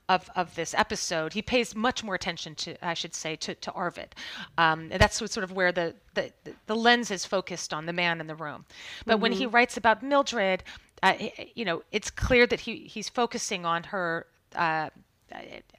of, 0.09 0.31
of 0.37 0.55
this 0.55 0.75
episode. 0.75 1.33
He 1.33 1.43
pays 1.43 1.75
much 1.75 2.05
more 2.05 2.15
attention 2.15 2.55
to, 2.57 2.87
I 2.87 2.95
should 2.95 3.15
say, 3.15 3.37
to, 3.37 3.55
to 3.55 3.73
Arvid. 3.73 4.15
Um, 4.59 4.89
that's 4.91 5.17
sort 5.17 5.45
of 5.45 5.53
where 5.53 5.73
the, 5.73 5.95
the, 6.15 6.31
the 6.67 6.77
lens 6.77 7.11
is 7.11 7.25
focused 7.25 7.73
on 7.73 7.87
the 7.87 7.93
man 7.93 8.21
in 8.21 8.27
the 8.27 8.35
room. 8.35 8.67
But 9.07 9.15
mm-hmm. 9.15 9.23
when 9.23 9.33
he 9.33 9.47
mm-hmm. 9.47 9.55
writes 9.55 9.77
about 9.77 10.03
Mildred, 10.03 10.63
uh, 11.03 11.15
you 11.55 11.65
know, 11.65 11.83
it's 11.91 12.11
clear 12.11 12.47
that 12.47 12.61
he, 12.61 12.79
he's 12.81 13.09
focusing 13.09 13.65
on 13.65 13.85
her 13.85 14.27
uh, 14.55 14.91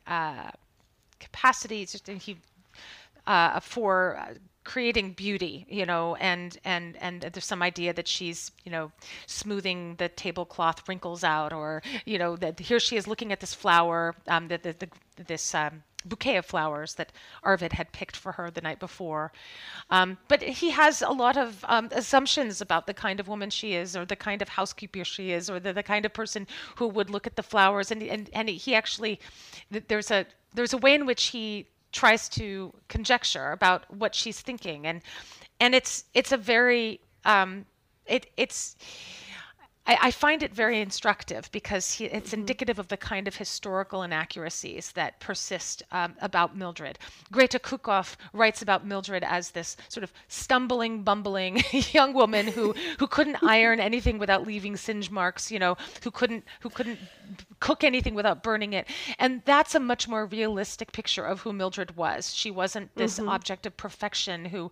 uh, 0.08 0.52
capacities. 1.20 2.02
He 2.20 2.38
uh, 3.28 3.60
for 3.60 4.20
creating 4.66 5.14
beauty, 5.14 5.66
you 5.70 5.86
know, 5.86 6.16
and 6.16 6.58
and 6.66 6.98
and 7.00 7.22
there's 7.22 7.46
some 7.46 7.62
idea 7.62 7.94
that 7.94 8.08
she's, 8.08 8.52
you 8.66 8.72
know, 8.72 8.92
smoothing 9.28 9.96
the 9.96 10.10
tablecloth 10.10 10.90
wrinkles 10.90 11.24
out, 11.24 11.54
or 11.54 11.82
you 12.06 12.18
know, 12.18 12.36
that 12.36 12.60
here 12.60 12.80
she 12.80 12.98
is 12.98 13.08
looking 13.08 13.32
at 13.32 13.40
this 13.40 13.54
flower, 13.54 14.16
um, 14.28 14.50
the, 14.50 14.58
the, 14.58 14.74
the 14.74 14.90
this 15.24 15.56
um, 15.56 15.84
bouquet 16.04 16.38
of 16.38 16.46
flowers 16.46 16.96
that 16.96 17.12
Arvid 17.44 17.74
had 17.74 17.92
picked 17.92 18.16
for 18.16 18.34
her 18.34 18.52
the 18.52 18.62
night 18.62 18.80
before. 18.80 19.32
Um, 19.90 20.18
but 20.28 20.42
he 20.42 20.72
has 20.72 21.02
a 21.02 21.10
lot 21.10 21.38
of 21.38 21.64
um, 21.68 21.90
assumptions 21.92 22.62
about 22.62 22.86
the 22.88 22.94
kind 22.94 23.20
of 23.20 23.28
woman 23.28 23.50
she 23.50 23.74
is, 23.74 23.96
or 23.96 24.06
the 24.06 24.16
kind 24.16 24.42
of 24.42 24.50
housekeeper 24.50 25.06
she 25.06 25.32
is, 25.32 25.50
or 25.50 25.60
the, 25.60 25.74
the 25.74 25.84
kind 25.84 26.06
of 26.06 26.14
person 26.14 26.48
who 26.76 26.88
would 26.88 27.10
look 27.10 27.28
at 27.28 27.36
the 27.36 27.44
flowers. 27.44 27.92
And 27.92 28.04
and 28.04 28.30
and 28.34 28.50
he 28.50 28.76
actually, 28.76 29.20
there's 29.70 30.12
a 30.12 30.26
there's 30.54 30.74
a 30.74 30.78
way 30.78 30.94
in 30.96 31.06
which 31.06 31.26
he 31.28 31.68
tries 31.96 32.28
to 32.28 32.74
conjecture 32.90 33.52
about 33.52 33.92
what 33.92 34.14
she's 34.14 34.42
thinking. 34.42 34.86
And 34.86 35.02
and 35.60 35.74
it's 35.74 36.04
it's 36.14 36.32
a 36.32 36.38
very 36.38 37.00
um, 37.24 37.66
it 38.06 38.28
it's 38.38 38.76
I, 39.88 39.98
I, 40.04 40.12
find 40.12 40.42
it 40.42 40.54
very 40.54 40.82
instructive 40.82 41.50
because 41.52 41.92
he, 41.92 42.06
it's 42.06 42.32
mm-hmm. 42.32 42.42
indicative 42.42 42.80
of 42.80 42.88
the 42.88 42.98
kind 42.98 43.28
of 43.28 43.36
historical 43.36 44.04
inaccuracies 44.04 44.92
that 44.94 45.20
persist 45.20 45.84
um, 45.92 46.16
about 46.22 46.58
Mildred. 46.58 46.98
Grete 47.32 47.62
Kuckhoff 47.62 48.16
writes 48.34 48.62
about 48.62 48.86
Mildred 48.86 49.24
as 49.24 49.52
this 49.52 49.78
sort 49.90 50.04
of 50.04 50.12
stumbling, 50.28 51.04
bumbling 51.04 51.64
young 51.92 52.14
woman 52.14 52.48
who, 52.48 52.74
who 53.00 53.08
couldn't 53.08 53.38
iron 53.44 53.80
anything 53.80 54.18
without 54.18 54.48
leaving 54.48 54.76
singe 54.76 55.12
marks, 55.12 55.52
you 55.52 55.60
know, 55.60 55.78
who 56.04 56.12
couldn't 56.12 56.44
who 56.62 56.70
couldn't 56.70 57.00
cook 57.60 57.84
anything 57.84 58.16
without 58.16 58.44
burning 58.44 58.74
it. 58.74 58.88
And 59.20 59.42
that's 59.46 59.76
a 59.76 59.80
much 59.80 60.08
more 60.08 60.26
realistic 60.26 60.92
picture 60.92 61.26
of 61.26 61.42
who 61.42 61.54
Mildred 61.54 61.96
was. 61.96 62.34
She 62.34 62.52
wasn't 62.52 62.94
this 62.96 63.20
mm-hmm. 63.20 63.30
object 63.30 63.66
of 63.66 63.78
perfection 63.78 64.46
who 64.46 64.72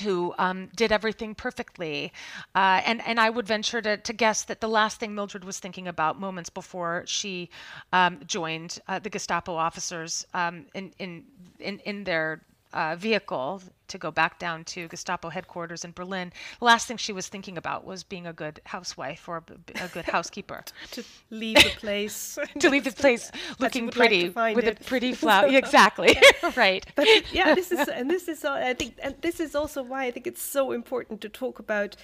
who 0.00 0.34
um, 0.38 0.68
did 0.76 0.92
everything 0.92 1.34
perfectly. 1.34 2.12
Uh, 2.54 2.80
and, 2.84 3.02
and 3.06 3.18
I 3.20 3.30
would 3.30 3.46
venture 3.46 3.80
to, 3.82 3.96
to 3.96 4.12
guess 4.12 4.44
that 4.44 4.60
the 4.60 4.68
last 4.68 4.98
thing 5.00 5.14
Mildred 5.14 5.44
was 5.44 5.58
thinking 5.58 5.88
about 5.88 6.20
moments 6.20 6.50
before 6.50 7.04
she 7.06 7.50
um, 7.92 8.20
joined 8.26 8.78
uh, 8.88 8.98
the 8.98 9.10
Gestapo 9.10 9.54
officers 9.54 10.26
um, 10.34 10.66
in, 10.74 10.92
in, 10.98 11.24
in, 11.58 11.78
in 11.80 12.04
their 12.04 12.42
uh, 12.74 12.96
vehicle 12.96 13.62
to 13.86 13.98
go 13.98 14.10
back 14.10 14.38
down 14.38 14.64
to 14.64 14.88
Gestapo 14.88 15.28
headquarters 15.28 15.84
in 15.84 15.92
Berlin, 15.92 16.32
the 16.58 16.64
last 16.64 16.88
thing 16.88 16.96
she 16.96 17.12
was 17.12 17.28
thinking 17.28 17.56
about 17.56 17.84
was 17.84 18.02
being 18.02 18.26
a 18.26 18.32
good 18.32 18.60
housewife 18.64 19.28
or 19.28 19.42
a, 19.80 19.88
good 19.88 20.04
housekeeper. 20.04 20.64
to 20.90 21.04
leave 21.30 21.56
the 21.56 21.70
place. 21.76 22.38
to 22.58 22.68
leave 22.68 22.84
the 22.84 22.92
place 22.92 23.30
looking 23.58 23.88
pretty 23.90 24.30
like 24.30 24.56
with 24.56 24.66
it. 24.66 24.80
a 24.80 24.84
pretty 24.84 25.12
flower. 25.22 25.46
exactly. 25.46 26.16
right. 26.56 26.84
But 26.96 27.06
yeah, 27.32 27.54
this 27.54 27.70
is 27.70 27.88
and 27.88 28.10
this 28.10 28.28
is 28.28 28.44
uh, 28.44 28.52
I 28.52 28.74
think 28.74 28.98
and 29.02 29.14
this 29.20 29.38
is 29.40 29.54
also 29.54 29.82
why 29.82 30.04
I 30.04 30.10
think 30.10 30.26
it's 30.26 30.42
so 30.42 30.72
important 30.72 31.20
to 31.20 31.28
talk 31.28 31.58
about 31.58 31.96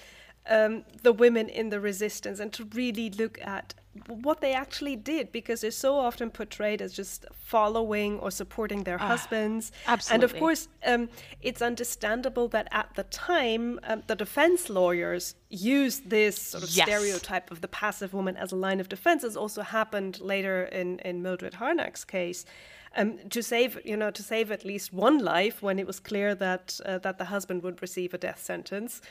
um, 0.49 0.85
the 1.03 1.13
women 1.13 1.49
in 1.49 1.69
the 1.69 1.79
resistance 1.79 2.39
and 2.39 2.51
to 2.53 2.65
really 2.73 3.09
look 3.09 3.39
at 3.41 3.73
what 4.07 4.39
they 4.39 4.53
actually 4.53 4.95
did 4.95 5.31
because 5.31 5.61
they're 5.61 5.71
so 5.71 5.97
often 5.97 6.29
portrayed 6.29 6.81
as 6.81 6.93
just 6.93 7.25
following 7.33 8.19
or 8.19 8.31
supporting 8.31 8.83
their 8.83 9.01
uh, 9.01 9.07
husbands. 9.07 9.71
Absolutely. 9.85 10.15
And 10.15 10.23
of 10.23 10.39
course, 10.39 10.67
um, 10.85 11.09
it's 11.41 11.61
understandable 11.61 12.47
that 12.49 12.67
at 12.71 12.95
the 12.95 13.03
time, 13.03 13.79
um, 13.83 14.03
the 14.07 14.15
defense 14.15 14.69
lawyers 14.69 15.35
used 15.49 16.09
this 16.09 16.41
sort 16.41 16.63
of 16.63 16.69
yes. 16.69 16.87
stereotype 16.87 17.51
of 17.51 17.59
the 17.59 17.67
passive 17.67 18.13
woman 18.13 18.37
as 18.37 18.53
a 18.53 18.55
line 18.55 18.79
of 18.79 18.87
defense, 18.87 19.23
as 19.25 19.35
also 19.35 19.61
happened 19.61 20.21
later 20.21 20.63
in, 20.63 20.99
in 20.99 21.21
Mildred 21.21 21.55
Harnack's 21.55 22.05
case. 22.05 22.45
Um, 22.93 23.19
to 23.29 23.41
save, 23.41 23.79
you 23.85 23.95
know, 23.95 24.11
to 24.11 24.21
save 24.21 24.51
at 24.51 24.65
least 24.65 24.91
one 24.91 25.19
life 25.19 25.61
when 25.61 25.79
it 25.79 25.87
was 25.87 26.01
clear 26.01 26.35
that 26.35 26.77
uh, 26.85 26.97
that 26.97 27.17
the 27.17 27.25
husband 27.25 27.63
would 27.63 27.81
receive 27.81 28.13
a 28.13 28.17
death 28.17 28.41
sentence. 28.43 29.01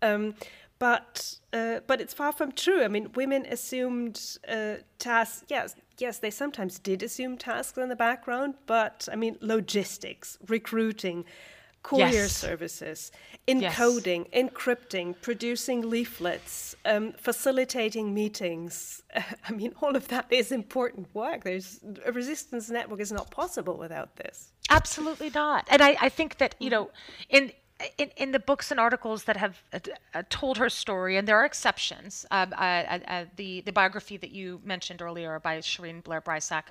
Um, 0.00 0.34
but 0.78 1.38
uh, 1.52 1.80
but 1.86 2.00
it's 2.00 2.14
far 2.14 2.32
from 2.32 2.52
true. 2.52 2.82
I 2.82 2.88
mean, 2.88 3.12
women 3.14 3.46
assumed 3.46 4.20
uh, 4.48 4.74
tasks, 4.98 5.44
yes, 5.48 5.74
yes, 5.98 6.18
they 6.18 6.30
sometimes 6.30 6.78
did 6.78 7.02
assume 7.02 7.38
tasks 7.38 7.78
in 7.78 7.88
the 7.88 7.96
background, 7.96 8.54
but 8.66 9.08
I 9.10 9.16
mean, 9.16 9.38
logistics, 9.40 10.38
recruiting, 10.48 11.24
courier 11.82 12.24
Yes. 12.24 12.36
services, 12.36 13.12
encoding, 13.46 14.28
encrypting, 14.32 15.14
producing 15.22 15.88
leaflets, 15.88 16.74
um, 16.84 17.12
facilitating 17.12 18.12
meetings. 18.12 19.02
I 19.48 19.52
mean, 19.52 19.72
all 19.80 19.96
of 19.96 20.08
that 20.08 20.26
is 20.30 20.52
important 20.52 21.14
work. 21.14 21.44
There's 21.44 21.80
a 22.04 22.12
resistance 22.12 22.68
network 22.68 23.00
is 23.00 23.12
not 23.12 23.30
possible 23.30 23.76
without 23.78 24.16
this. 24.16 24.52
Absolutely 24.68 25.30
not. 25.30 25.66
And 25.70 25.80
I, 25.80 25.96
I 26.00 26.08
think 26.08 26.38
that, 26.38 26.56
you 26.58 26.70
know, 26.70 26.90
in 27.30 27.52
in, 27.98 28.10
in 28.16 28.32
the 28.32 28.38
books 28.38 28.70
and 28.70 28.80
articles 28.80 29.24
that 29.24 29.36
have 29.36 29.62
uh, 29.72 29.78
uh, 30.14 30.22
told 30.30 30.56
her 30.58 30.70
story, 30.70 31.16
and 31.16 31.28
there 31.28 31.36
are 31.36 31.44
exceptions. 31.44 32.24
Um, 32.30 32.52
uh, 32.54 32.62
uh, 32.62 32.98
uh, 33.06 33.24
the 33.36 33.60
the 33.62 33.72
biography 33.72 34.16
that 34.16 34.30
you 34.30 34.60
mentioned 34.64 35.02
earlier 35.02 35.38
by 35.40 35.58
Shareen 35.58 36.02
Blair 36.02 36.22
Brysac 36.22 36.64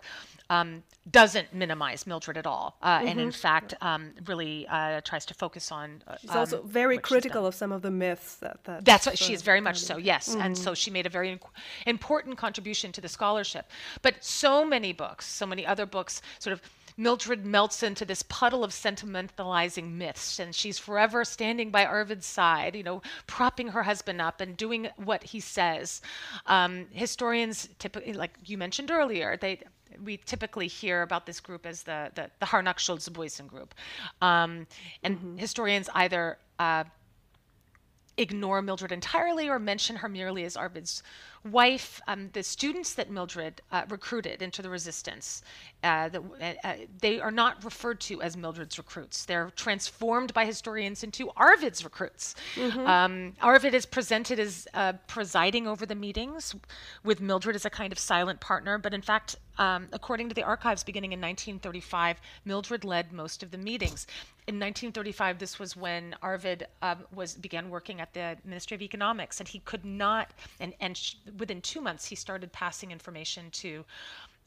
um, 0.49 0.83
doesn't 1.11 1.53
minimize 1.53 2.07
Mildred 2.07 2.37
at 2.37 2.47
all, 2.47 2.77
uh, 2.81 3.01
and 3.03 3.19
in 3.19 3.31
fact, 3.31 3.75
um, 3.81 4.11
really 4.25 4.67
uh, 4.67 5.01
tries 5.01 5.25
to 5.27 5.33
focus 5.35 5.71
on. 5.71 6.01
uh, 6.07 6.15
She's 6.19 6.31
also 6.31 6.61
um, 6.61 6.67
very 6.67 6.97
critical 6.97 7.45
of 7.45 7.53
some 7.53 7.71
of 7.71 7.81
the 7.83 7.91
myths 7.91 8.35
that. 8.37 8.63
that 8.63 8.83
That's 8.85 9.05
what 9.05 9.17
she 9.17 9.33
is 9.33 9.43
very 9.43 9.61
much 9.61 9.79
so, 9.79 9.97
yes. 9.97 10.35
And 10.35 10.57
so 10.57 10.73
she 10.73 10.89
made 10.89 11.05
a 11.05 11.09
very 11.09 11.29
inc- 11.37 11.49
important 11.85 12.37
contribution 12.37 12.91
to 12.93 13.01
the 13.01 13.09
scholarship. 13.09 13.69
But 14.01 14.23
so 14.23 14.65
many 14.65 14.91
books, 14.93 15.27
so 15.27 15.45
many 15.45 15.65
other 15.65 15.85
books, 15.85 16.21
sort 16.39 16.53
of 16.53 16.61
Mildred 16.97 17.45
melts 17.45 17.83
into 17.83 18.05
this 18.05 18.23
puddle 18.23 18.63
of 18.63 18.71
sentimentalizing 18.71 19.91
myths, 19.93 20.39
and 20.39 20.55
she's 20.55 20.79
forever 20.79 21.25
standing 21.25 21.69
by 21.69 21.85
Arvid's 21.85 22.25
side, 22.25 22.75
you 22.75 22.83
know, 22.83 23.01
propping 23.27 23.69
her 23.69 23.83
husband 23.83 24.21
up 24.21 24.39
and 24.41 24.55
doing 24.55 24.89
what 24.95 25.23
he 25.23 25.39
says. 25.39 26.01
Um, 26.45 26.87
historians, 26.91 27.69
typically, 27.79 28.13
like 28.13 28.37
you 28.45 28.57
mentioned 28.57 28.91
earlier, 28.91 29.37
they 29.37 29.59
we 30.03 30.17
typically 30.17 30.67
hear 30.67 31.01
about 31.01 31.25
this 31.25 31.39
group 31.39 31.65
as 31.65 31.83
the 31.83 32.11
the, 32.15 32.29
the 32.39 32.45
Harnack 32.45 32.79
Schulze 32.79 33.09
Boysen 33.09 33.47
group, 33.47 33.73
um, 34.21 34.67
and 35.03 35.39
historians 35.39 35.89
either. 35.93 36.37
Uh, 36.59 36.85
ignore 38.17 38.61
Mildred 38.61 38.91
entirely 38.91 39.49
or 39.49 39.59
mention 39.59 39.97
her 39.97 40.09
merely 40.09 40.43
as 40.45 40.55
Arvid's 40.55 41.03
wife. 41.43 42.01
Um, 42.07 42.29
the 42.33 42.43
students 42.43 42.93
that 42.93 43.09
Mildred 43.09 43.61
uh, 43.71 43.83
recruited 43.89 44.41
into 44.41 44.61
the 44.61 44.69
resistance, 44.69 45.43
uh, 45.83 46.09
the, 46.09 46.21
uh, 46.41 46.67
uh, 46.67 46.73
they 47.01 47.19
are 47.19 47.31
not 47.31 47.63
referred 47.63 47.99
to 48.01 48.21
as 48.21 48.35
Mildred's 48.35 48.77
recruits. 48.77 49.25
They're 49.25 49.51
transformed 49.55 50.33
by 50.33 50.45
historians 50.45 51.03
into 51.03 51.29
Arvid's 51.35 51.83
recruits. 51.83 52.35
Um, 52.85 53.33
Arvid 53.41 53.73
is 53.73 53.85
presented 53.85 54.39
as 54.39 54.67
uh, 54.73 54.93
presiding 55.07 55.67
over 55.67 55.85
the 55.85 55.95
meetings, 55.95 56.55
with 57.03 57.21
Mildred 57.21 57.55
as 57.55 57.65
a 57.65 57.69
kind 57.69 57.91
of 57.91 57.99
silent 57.99 58.39
partner. 58.39 58.77
But 58.77 58.93
in 58.93 59.01
fact, 59.01 59.35
um, 59.57 59.87
according 59.93 60.29
to 60.29 60.35
the 60.35 60.43
archives 60.43 60.83
beginning 60.83 61.13
in 61.13 61.19
1935, 61.19 62.19
Mildred 62.45 62.83
led 62.83 63.11
most 63.11 63.43
of 63.43 63.51
the 63.51 63.57
meetings. 63.57 64.07
In 64.47 64.55
1935, 64.55 65.39
this 65.39 65.59
was 65.59 65.75
when 65.75 66.15
Arvid 66.21 66.67
um, 66.81 67.05
was 67.13 67.35
began 67.35 67.69
working 67.69 68.01
at 68.01 68.13
the 68.13 68.37
Ministry 68.43 68.75
of 68.75 68.81
Economics, 68.81 69.39
and 69.39 69.47
he 69.47 69.59
could 69.59 69.85
not. 69.85 70.31
And 70.59 70.73
and 70.79 70.95
sh- 70.97 71.15
within 71.37 71.61
two 71.61 71.81
months, 71.81 72.05
he 72.05 72.15
started 72.15 72.51
passing 72.51 72.91
information 72.91 73.49
to 73.51 73.85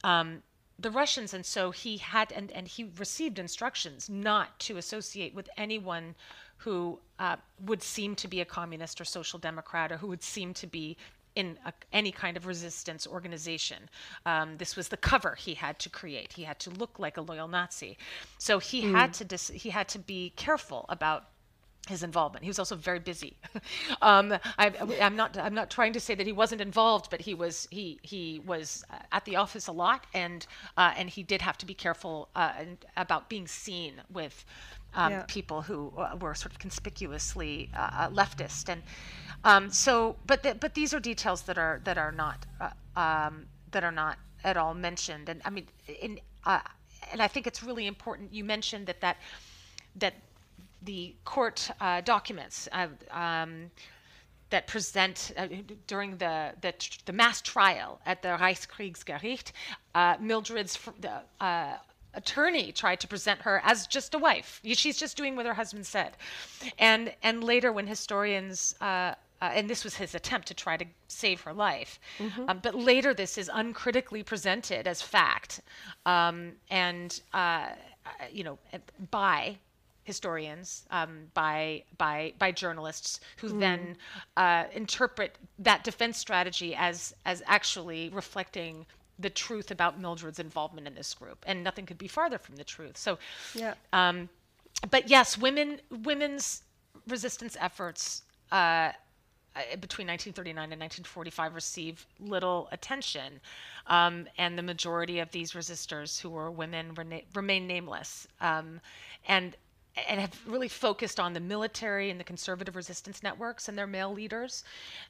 um, 0.03 0.43
the 0.77 0.91
Russians, 0.91 1.33
and 1.33 1.45
so 1.45 1.71
he 1.71 1.97
had 1.97 2.31
and 2.31 2.51
and 2.51 2.67
he 2.67 2.91
received 2.97 3.39
instructions 3.39 4.09
not 4.09 4.57
to 4.59 4.77
associate 4.77 5.33
with 5.33 5.49
anyone 5.57 6.15
who 6.57 6.99
uh, 7.19 7.37
would 7.65 7.81
seem 7.81 8.15
to 8.15 8.27
be 8.27 8.41
a 8.41 8.45
communist 8.45 8.99
or 8.99 9.05
social 9.05 9.39
democrat, 9.39 9.91
or 9.91 9.97
who 9.97 10.07
would 10.07 10.23
seem 10.23 10.53
to 10.53 10.67
be 10.67 10.97
in 11.39 11.57
a, 11.65 11.73
any 11.93 12.11
kind 12.11 12.35
of 12.37 12.45
resistance 12.45 13.07
organization. 13.07 13.89
Um, 14.25 14.57
this 14.57 14.75
was 14.75 14.89
the 14.89 14.97
cover 14.97 15.35
he 15.35 15.53
had 15.53 15.79
to 15.79 15.89
create. 15.89 16.33
He 16.33 16.43
had 16.43 16.59
to 16.59 16.69
look 16.69 16.99
like 16.99 17.15
a 17.17 17.21
loyal 17.21 17.47
Nazi, 17.47 17.97
so 18.37 18.59
he 18.59 18.79
had 18.97 19.13
to 19.19 19.23
dis- 19.33 19.55
he 19.63 19.69
had 19.69 19.87
to 19.89 19.99
be 19.99 20.21
careful 20.35 20.85
about 20.89 21.21
his 21.89 22.03
involvement. 22.03 22.43
He 22.43 22.49
was 22.49 22.59
also 22.59 22.75
very 22.75 22.99
busy. 22.99 23.35
um, 24.01 24.33
I, 24.57 24.71
I'm 25.01 25.15
not. 25.15 25.37
I'm 25.37 25.53
not 25.55 25.69
trying 25.69 25.93
to 25.93 25.99
say 25.99 26.15
that 26.15 26.25
he 26.27 26.33
wasn't 26.33 26.61
involved, 26.61 27.09
but 27.09 27.21
he 27.21 27.33
was. 27.33 27.67
He 27.71 27.99
he 28.03 28.41
was 28.45 28.85
uh, 28.91 28.97
at 29.11 29.25
the 29.25 29.35
office 29.35 29.67
a 29.67 29.73
lot, 29.73 30.05
and 30.13 30.45
uh, 30.77 30.93
and 30.97 31.09
he 31.09 31.23
did 31.23 31.41
have 31.41 31.57
to 31.59 31.65
be 31.65 31.73
careful 31.73 32.29
uh, 32.35 32.53
and, 32.59 32.77
about 32.95 33.29
being 33.29 33.47
seen 33.47 33.93
with 34.11 34.45
um, 34.93 35.11
Yeah. 35.11 35.23
people 35.27 35.61
who 35.61 35.93
uh, 35.97 36.15
were 36.21 36.35
sort 36.35 36.51
of 36.53 36.59
conspicuously 36.59 37.69
uh, 37.75 37.89
uh, 37.93 38.09
leftist. 38.09 38.69
And 38.69 38.83
um, 39.43 39.69
so, 39.69 40.15
but 40.25 40.43
the, 40.43 40.55
but 40.55 40.73
these 40.75 40.93
are 40.93 40.99
details 40.99 41.43
that 41.43 41.57
are 41.57 41.81
that 41.83 41.97
are 41.97 42.11
not 42.11 42.45
uh, 42.61 42.69
um, 42.99 43.47
that 43.71 43.83
are 43.83 43.91
not 43.91 44.17
at 44.43 44.57
all 44.57 44.73
mentioned. 44.73 45.29
And 45.29 45.41
I 45.45 45.49
mean, 45.49 45.67
in 46.01 46.19
and 47.11 47.21
I 47.21 47.27
think 47.27 47.47
it's 47.47 47.63
really 47.63 47.87
important. 47.87 48.33
You 48.33 48.43
mentioned 48.43 48.87
that 48.87 49.01
that 49.01 49.17
that 49.95 50.13
the 50.83 51.15
court 51.25 51.69
uh, 51.81 52.01
documents 52.01 52.67
uh, 52.71 52.87
um, 53.11 53.71
that 54.49 54.67
present 54.67 55.31
uh, 55.37 55.47
during 55.87 56.17
the, 56.17 56.53
the 56.61 56.73
the 57.05 57.13
mass 57.13 57.41
trial 57.41 57.99
at 58.05 58.21
the 58.21 58.29
Reichskriegsgericht, 58.29 59.51
uh, 59.95 60.15
Mildred's 60.19 60.77
the, 60.99 61.21
uh, 61.39 61.75
attorney 62.13 62.71
tried 62.71 62.99
to 62.99 63.07
present 63.07 63.41
her 63.41 63.61
as 63.63 63.85
just 63.87 64.13
a 64.15 64.17
wife. 64.17 64.59
She's 64.63 64.97
just 64.97 65.15
doing 65.15 65.35
what 65.35 65.45
her 65.45 65.53
husband 65.53 65.85
said, 65.85 66.17
and 66.77 67.13
and 67.23 67.43
later 67.43 67.71
when 67.71 67.87
historians. 67.87 68.75
Uh, 68.81 69.15
uh, 69.41 69.51
and 69.53 69.69
this 69.69 69.85
was 69.85 69.95
his 69.95 70.13
attempt 70.15 70.49
to 70.49 70.53
try 70.53 70.75
to 70.75 70.83
save 71.07 71.39
her 71.39 71.53
life. 71.53 71.97
Um, 72.49 72.59
but 72.61 72.75
later, 72.75 73.13
this 73.13 73.37
is 73.37 73.49
uncritically 73.53 74.21
presented 74.21 74.85
as 74.85 75.01
fact, 75.01 75.61
um, 76.05 76.51
and 76.69 77.21
uh, 77.33 77.69
you 78.33 78.43
know, 78.43 78.59
by 79.11 79.57
historians, 80.13 80.67
um, 80.99 81.11
by 81.33 81.83
by 81.97 82.33
by 82.39 82.51
journalists, 82.51 83.19
who 83.41 83.49
then 83.59 83.95
uh, 84.37 84.63
interpret 84.73 85.37
that 85.59 85.83
defense 85.83 86.17
strategy 86.17 86.71
as 86.75 87.13
as 87.25 87.43
actually 87.45 88.09
reflecting 88.09 88.85
the 89.19 89.29
truth 89.29 89.69
about 89.71 89.99
Mildred's 89.99 90.39
involvement 90.39 90.87
in 90.87 90.95
this 90.95 91.13
group, 91.13 91.39
and 91.47 91.63
nothing 91.63 91.85
could 91.85 91.97
be 91.97 92.07
farther 92.07 92.39
from 92.39 92.55
the 92.55 92.63
truth. 92.63 92.97
So, 92.97 93.19
Yeah. 93.53 93.75
um, 93.93 94.29
but 94.89 95.09
yes, 95.09 95.37
women 95.37 95.79
women's 96.09 96.63
resistance 97.07 97.55
efforts 97.59 98.23
uh, 98.51 98.91
uh, 99.55 99.75
between 99.85 100.07
1939 100.07 100.71
and 100.71 100.79
1945 100.79 101.55
receive 101.55 102.05
little 102.19 102.67
attention, 102.71 103.41
um, 103.87 104.27
and 104.37 104.57
the 104.57 104.63
majority 104.63 105.19
of 105.19 105.31
these 105.31 105.53
resistors 105.53 106.19
who 106.21 106.29
were 106.29 106.49
women 106.51 106.93
rena- 106.93 107.25
remain 107.33 107.67
nameless, 107.67 108.27
um, 108.41 108.79
and 109.27 109.55
and 110.07 110.19
have 110.21 110.39
really 110.47 110.67
focused 110.67 111.19
on 111.19 111.33
the 111.33 111.39
military 111.39 112.09
and 112.09 112.19
the 112.19 112.23
conservative 112.23 112.75
resistance 112.75 113.21
networks 113.23 113.67
and 113.67 113.77
their 113.77 113.87
male 113.87 114.13
leaders, 114.13 114.63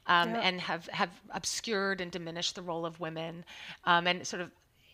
um, 0.06 0.30
Yeah. 0.30 0.40
and 0.40 0.60
have 0.60 0.86
have 0.88 1.10
obscured 1.30 2.00
and 2.00 2.10
diminished 2.10 2.54
the 2.54 2.62
role 2.62 2.84
of 2.86 2.98
women, 3.00 3.44
um, 3.84 4.06
and 4.06 4.26
sort 4.26 4.42
of 4.42 4.50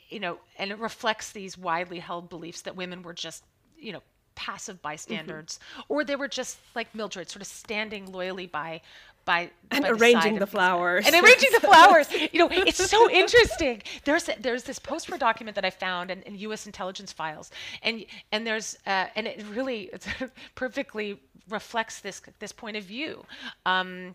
you 0.09 0.21
know, 0.21 0.39
and 0.57 0.71
it 0.71 0.79
reflects 0.79 1.33
these 1.33 1.59
widely 1.59 1.99
held 1.99 2.29
beliefs 2.29 2.63
that 2.63 2.77
women 2.77 3.03
were 3.03 3.13
just, 3.13 3.43
you 3.77 3.93
know, 3.93 4.03
passive 4.37 4.81
bystanders, 4.81 5.59
or 5.89 6.05
they 6.05 6.15
were 6.15 6.29
just 6.29 6.59
like 6.75 6.95
Mildred, 6.95 7.29
sort 7.29 7.41
of 7.41 7.49
standing 7.49 8.13
loyally 8.13 8.47
by, 8.47 8.81
by 9.27 9.51
And 9.71 9.83
by 9.83 9.89
the 9.91 9.95
arranging 9.95 10.37
the 10.37 10.45
of 10.45 10.51
flowers. 10.51 11.05
and 11.07 11.15
arranging 11.15 11.51
the 11.53 11.61
flowers. 11.61 12.09
You 12.33 12.39
know, 12.41 12.49
it's 12.51 12.83
so 12.91 13.11
interesting. 13.11 13.83
There's 14.05 14.31
there's 14.41 14.63
this 14.63 14.79
post-war 14.79 15.19
document 15.19 15.55
that 15.57 15.65
I 15.65 15.71
found 15.71 16.11
in, 16.11 16.23
in 16.23 16.35
U.S. 16.49 16.67
intelligence 16.67 17.13
files, 17.13 17.51
and 17.83 18.05
and 18.33 18.47
there's 18.47 18.79
uh, 18.87 19.07
and 19.17 19.27
it 19.27 19.45
really 19.55 19.91
it's 19.93 20.07
perfectly 20.55 21.21
reflects 21.51 22.01
this 22.01 22.23
this 22.39 22.53
point 22.53 22.77
of 22.77 22.85
view. 22.85 23.25
Um, 23.67 24.15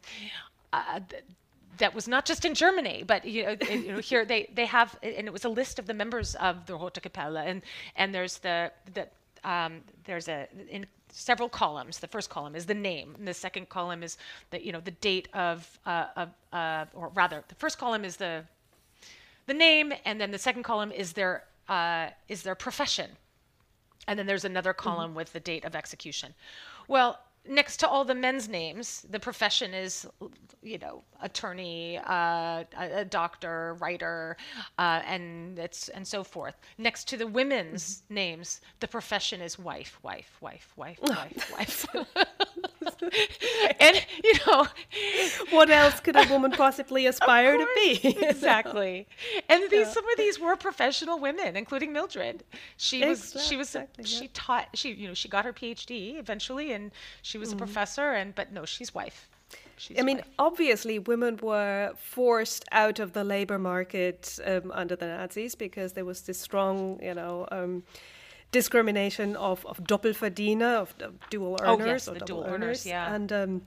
uh, 0.74 1.00
th- 1.10 1.24
that 1.78 1.96
was 1.96 2.08
not 2.08 2.26
just 2.26 2.46
in 2.46 2.54
Germany, 2.54 3.04
but 3.06 3.26
you 3.26 3.44
know, 3.44 3.56
you 3.70 3.92
know, 3.94 4.00
here 4.00 4.24
they, 4.26 4.50
they 4.54 4.66
have, 4.66 4.98
and 5.02 5.26
it 5.28 5.34
was 5.34 5.46
a 5.46 5.50
list 5.50 5.80
of 5.80 5.86
the 5.88 5.94
members 5.94 6.36
of 6.36 6.66
the 6.66 6.74
Rote 6.76 7.02
Kapelle, 7.02 7.44
and 7.46 7.62
and 7.96 8.14
there's 8.14 8.38
the 8.40 8.72
the 8.94 9.08
um, 9.44 9.82
there's 10.06 10.28
a 10.28 10.48
in 10.70 10.86
several 11.12 11.50
columns. 11.50 12.00
The 12.00 12.08
first 12.08 12.30
column 12.30 12.56
is 12.56 12.66
the 12.66 12.74
name, 12.74 13.16
and 13.18 13.28
the 13.28 13.34
second 13.34 13.70
column 13.70 14.04
is 14.04 14.18
the 14.50 14.64
you 14.64 14.72
know 14.72 14.82
the 14.82 14.92
date 14.92 15.28
of 15.34 15.80
uh, 15.86 16.06
of 16.16 16.30
uh, 16.54 16.86
or 16.94 17.12
rather 17.14 17.44
the 17.48 17.56
first 17.56 17.78
column 17.78 18.06
is 18.06 18.18
the 18.18 18.44
the 19.48 19.54
name, 19.54 19.94
and 20.06 20.20
then 20.20 20.32
the 20.32 20.40
second 20.40 20.64
column 20.64 20.92
is 20.92 21.14
their 21.14 21.44
uh, 21.70 22.08
is 22.28 22.44
their 22.44 22.56
profession 22.56 23.12
and 24.08 24.18
then 24.18 24.26
there's 24.26 24.46
another 24.46 24.74
column 24.74 25.14
with 25.14 25.32
the 25.34 25.40
date 25.40 25.66
of 25.66 25.76
execution. 25.76 26.34
Well, 26.88 27.20
next 27.48 27.78
to 27.78 27.88
all 27.88 28.06
the 28.06 28.16
men's 28.16 28.48
names, 28.48 29.06
the 29.10 29.20
profession 29.20 29.74
is, 29.74 30.08
you 30.62 30.78
know, 30.78 31.04
attorney, 31.22 31.98
uh, 32.00 32.64
a, 32.78 33.00
a 33.00 33.06
doctor, 33.06 33.76
writer, 33.80 34.38
uh, 34.78 35.02
and 35.06 35.58
it's 35.60 35.90
and 35.90 36.08
so 36.08 36.24
forth. 36.24 36.56
Next 36.78 37.08
to 37.10 37.18
the 37.18 37.28
women's 37.28 38.04
names, 38.10 38.62
the 38.80 38.88
profession 38.88 39.42
is 39.42 39.58
wife, 39.58 40.00
wife, 40.04 40.38
wife, 40.42 40.72
wife, 40.76 41.00
wife, 41.04 41.52
wife. 41.54 41.88
and 43.80 44.06
you 44.24 44.34
know, 44.46 44.68
what 45.50 45.70
else 45.70 46.00
could 46.00 46.16
a 46.16 46.28
woman 46.30 46.52
possibly 46.52 47.06
aspire 47.12 47.58
to 47.58 47.68
be? 47.76 48.18
exactly. 48.22 49.08
And 49.50 49.70
these 49.70 49.92
some 49.92 50.08
of 50.08 50.18
these 50.18 50.40
were 50.40 50.56
professional 50.56 51.20
women, 51.20 51.56
including 51.56 51.94
Mildred. 51.94 52.44
She 52.78 53.06
was 53.06 53.36
she 53.48 53.58
was 53.58 53.72
Exactly, 53.76 54.04
yeah. 54.04 54.20
she 54.20 54.28
taught 54.30 54.68
she 54.74 54.92
you 54.94 55.08
know 55.08 55.14
she 55.14 55.30
got 55.30 55.46
her 55.46 55.54
PhD 55.54 56.20
eventually, 56.20 56.74
and 56.74 56.92
she 57.22 57.38
was 57.38 57.52
a 57.52 57.56
professor. 57.56 58.12
And 58.12 58.36
but 58.36 58.52
no, 58.52 58.66
she's 58.66 58.94
wife. 58.94 59.30
She's 59.78 60.00
I 60.00 60.04
mean, 60.04 60.18
wife. 60.18 60.28
obviously, 60.38 61.00
women 61.00 61.40
were 61.42 61.94
forced 61.98 62.66
out 62.72 63.00
of 63.00 63.14
the 63.14 63.24
labor 63.24 63.58
market 63.58 64.38
um, 64.46 64.72
under 64.72 64.96
the 64.96 65.08
Nazis 65.08 65.56
because 65.56 65.94
there 65.94 66.06
was 66.06 66.22
this 66.22 66.40
strong, 66.40 67.00
you 67.02 67.16
know, 67.16 67.48
um, 67.52 67.84
discrimination 68.52 69.36
of, 69.36 69.66
of 69.66 69.84
Doppelverdiener, 69.84 70.76
of, 70.76 70.96
of 71.02 71.14
dual 71.30 71.58
Oh, 71.62 71.74
earners 71.76 71.88
yes, 71.88 72.08
or 72.08 72.14
the 72.16 72.26
dual 72.26 72.44
earners, 72.46 72.86
yeah. 72.86 73.14
And 73.14 73.32
um, 73.32 73.62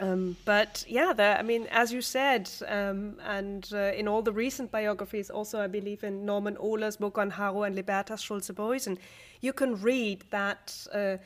um, 0.00 0.36
but 0.44 0.84
yeah, 0.88 1.12
the, 1.12 1.38
I 1.38 1.42
mean, 1.42 1.66
as 1.70 1.92
you 1.92 2.02
said, 2.02 2.50
um, 2.66 3.16
and 3.24 3.68
uh, 3.72 3.92
in 3.96 4.08
all 4.08 4.22
the 4.22 4.32
recent 4.32 4.70
biographies, 4.70 5.30
also 5.30 5.60
I 5.60 5.68
believe 5.68 6.02
in 6.02 6.26
Norman 6.26 6.56
Ohler's 6.56 6.96
book 6.96 7.16
on 7.16 7.30
Harro 7.30 7.66
and 7.66 7.76
Libertas 7.76 8.20
Schulze-Boysen, 8.20 8.98
you 9.40 9.52
can 9.52 9.80
read 9.80 10.24
that 10.30 10.86
uh, 10.92 11.16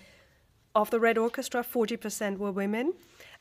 of 0.75 0.91
the 0.91 1.01
Red 1.01 1.17
Orchestra, 1.17 1.65
40% 1.65 2.39
were 2.39 2.53
women. 2.53 2.93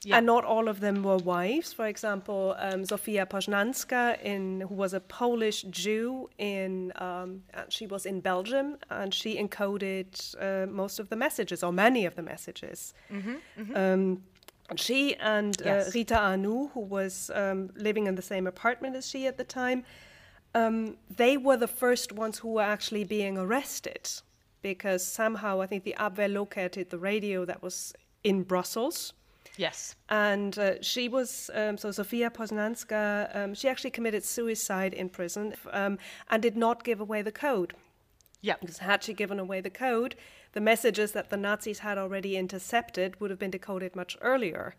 Yeah. 0.04 0.18
And 0.18 0.26
not 0.28 0.46
all 0.46 0.68
of 0.68 0.80
them 0.80 1.02
were 1.04 1.18
wives. 1.18 1.74
For 1.74 1.88
example, 1.88 2.56
um, 2.60 2.84
Zofia 2.84 3.26
Poznanska, 3.28 4.22
in, 4.22 4.62
who 4.62 4.76
was 4.76 4.94
a 4.94 5.00
Polish 5.00 5.64
Jew, 5.64 6.30
in 6.38 6.94
um, 6.98 7.42
she 7.70 7.88
was 7.88 8.06
in 8.06 8.22
Belgium, 8.22 8.78
and 8.92 9.12
she 9.14 9.38
encoded 9.38 10.08
uh, 10.40 10.68
most 10.68 11.00
of 11.00 11.10
the 11.10 11.16
messages, 11.16 11.64
or 11.64 11.74
many 11.74 12.06
of 12.06 12.16
the 12.16 12.22
messages. 12.22 12.94
Um, 13.76 14.24
and 14.70 14.80
she 14.80 15.16
and 15.16 15.58
Mm-hmm, 15.58 15.68
Yes. 15.68 15.88
uh, 15.88 15.92
Rita 15.96 16.16
Arnould, 16.16 16.72
who 16.74 16.82
was 16.82 17.32
um, 17.34 17.70
living 17.76 18.06
in 18.08 18.16
the 18.16 18.22
same 18.22 18.46
apartment 18.48 18.96
as 18.96 19.10
she 19.10 19.26
at 19.26 19.38
the 19.38 19.44
time, 19.44 19.84
um, 20.54 20.98
they 21.16 21.38
were 21.38 21.58
the 21.58 21.68
first 21.68 22.12
ones 22.12 22.38
who 22.40 22.50
were 22.50 22.62
actually 22.76 23.04
being 23.04 23.38
arrested 23.38 24.10
because 24.62 25.06
somehow 25.06 25.62
I 25.62 25.68
think 25.68 25.84
the 25.84 25.96
Abwehr 25.98 26.32
located 26.32 26.90
the 26.90 26.98
radio 27.00 27.46
that 27.46 27.62
was 27.64 27.94
in 28.24 28.44
Brussels. 28.44 29.14
Yes, 29.58 29.96
And 30.08 30.58
uh, 30.58 30.82
she 30.82 31.10
was, 31.10 31.50
um, 31.54 31.78
so 31.78 31.90
Zofia 31.90 32.30
Poznanska, 32.30 33.36
um, 33.36 33.54
she 33.56 33.68
actually 33.68 33.90
committed 33.90 34.24
suicide 34.24 34.94
in 34.94 35.10
prison 35.10 35.56
um, 35.72 35.98
and 36.30 36.42
did 36.42 36.56
not 36.56 36.84
give 36.84 37.02
away 37.02 37.24
the 37.24 37.32
code. 37.32 37.74
yeah, 38.42 38.56
Because 38.62 38.78
had 38.78 39.04
she 39.04 39.14
given 39.14 39.40
away 39.40 39.60
the 39.62 39.72
code, 39.72 40.16
the 40.54 40.62
messages 40.62 41.12
that 41.14 41.30
the 41.30 41.38
Nazis 41.38 41.80
had 41.80 41.98
already 41.98 42.38
intercepted 42.38 43.20
would 43.20 43.32
have 43.32 43.40
been 43.40 43.52
decoded 43.52 43.96
much 43.96 44.16
earlier. 44.22 44.76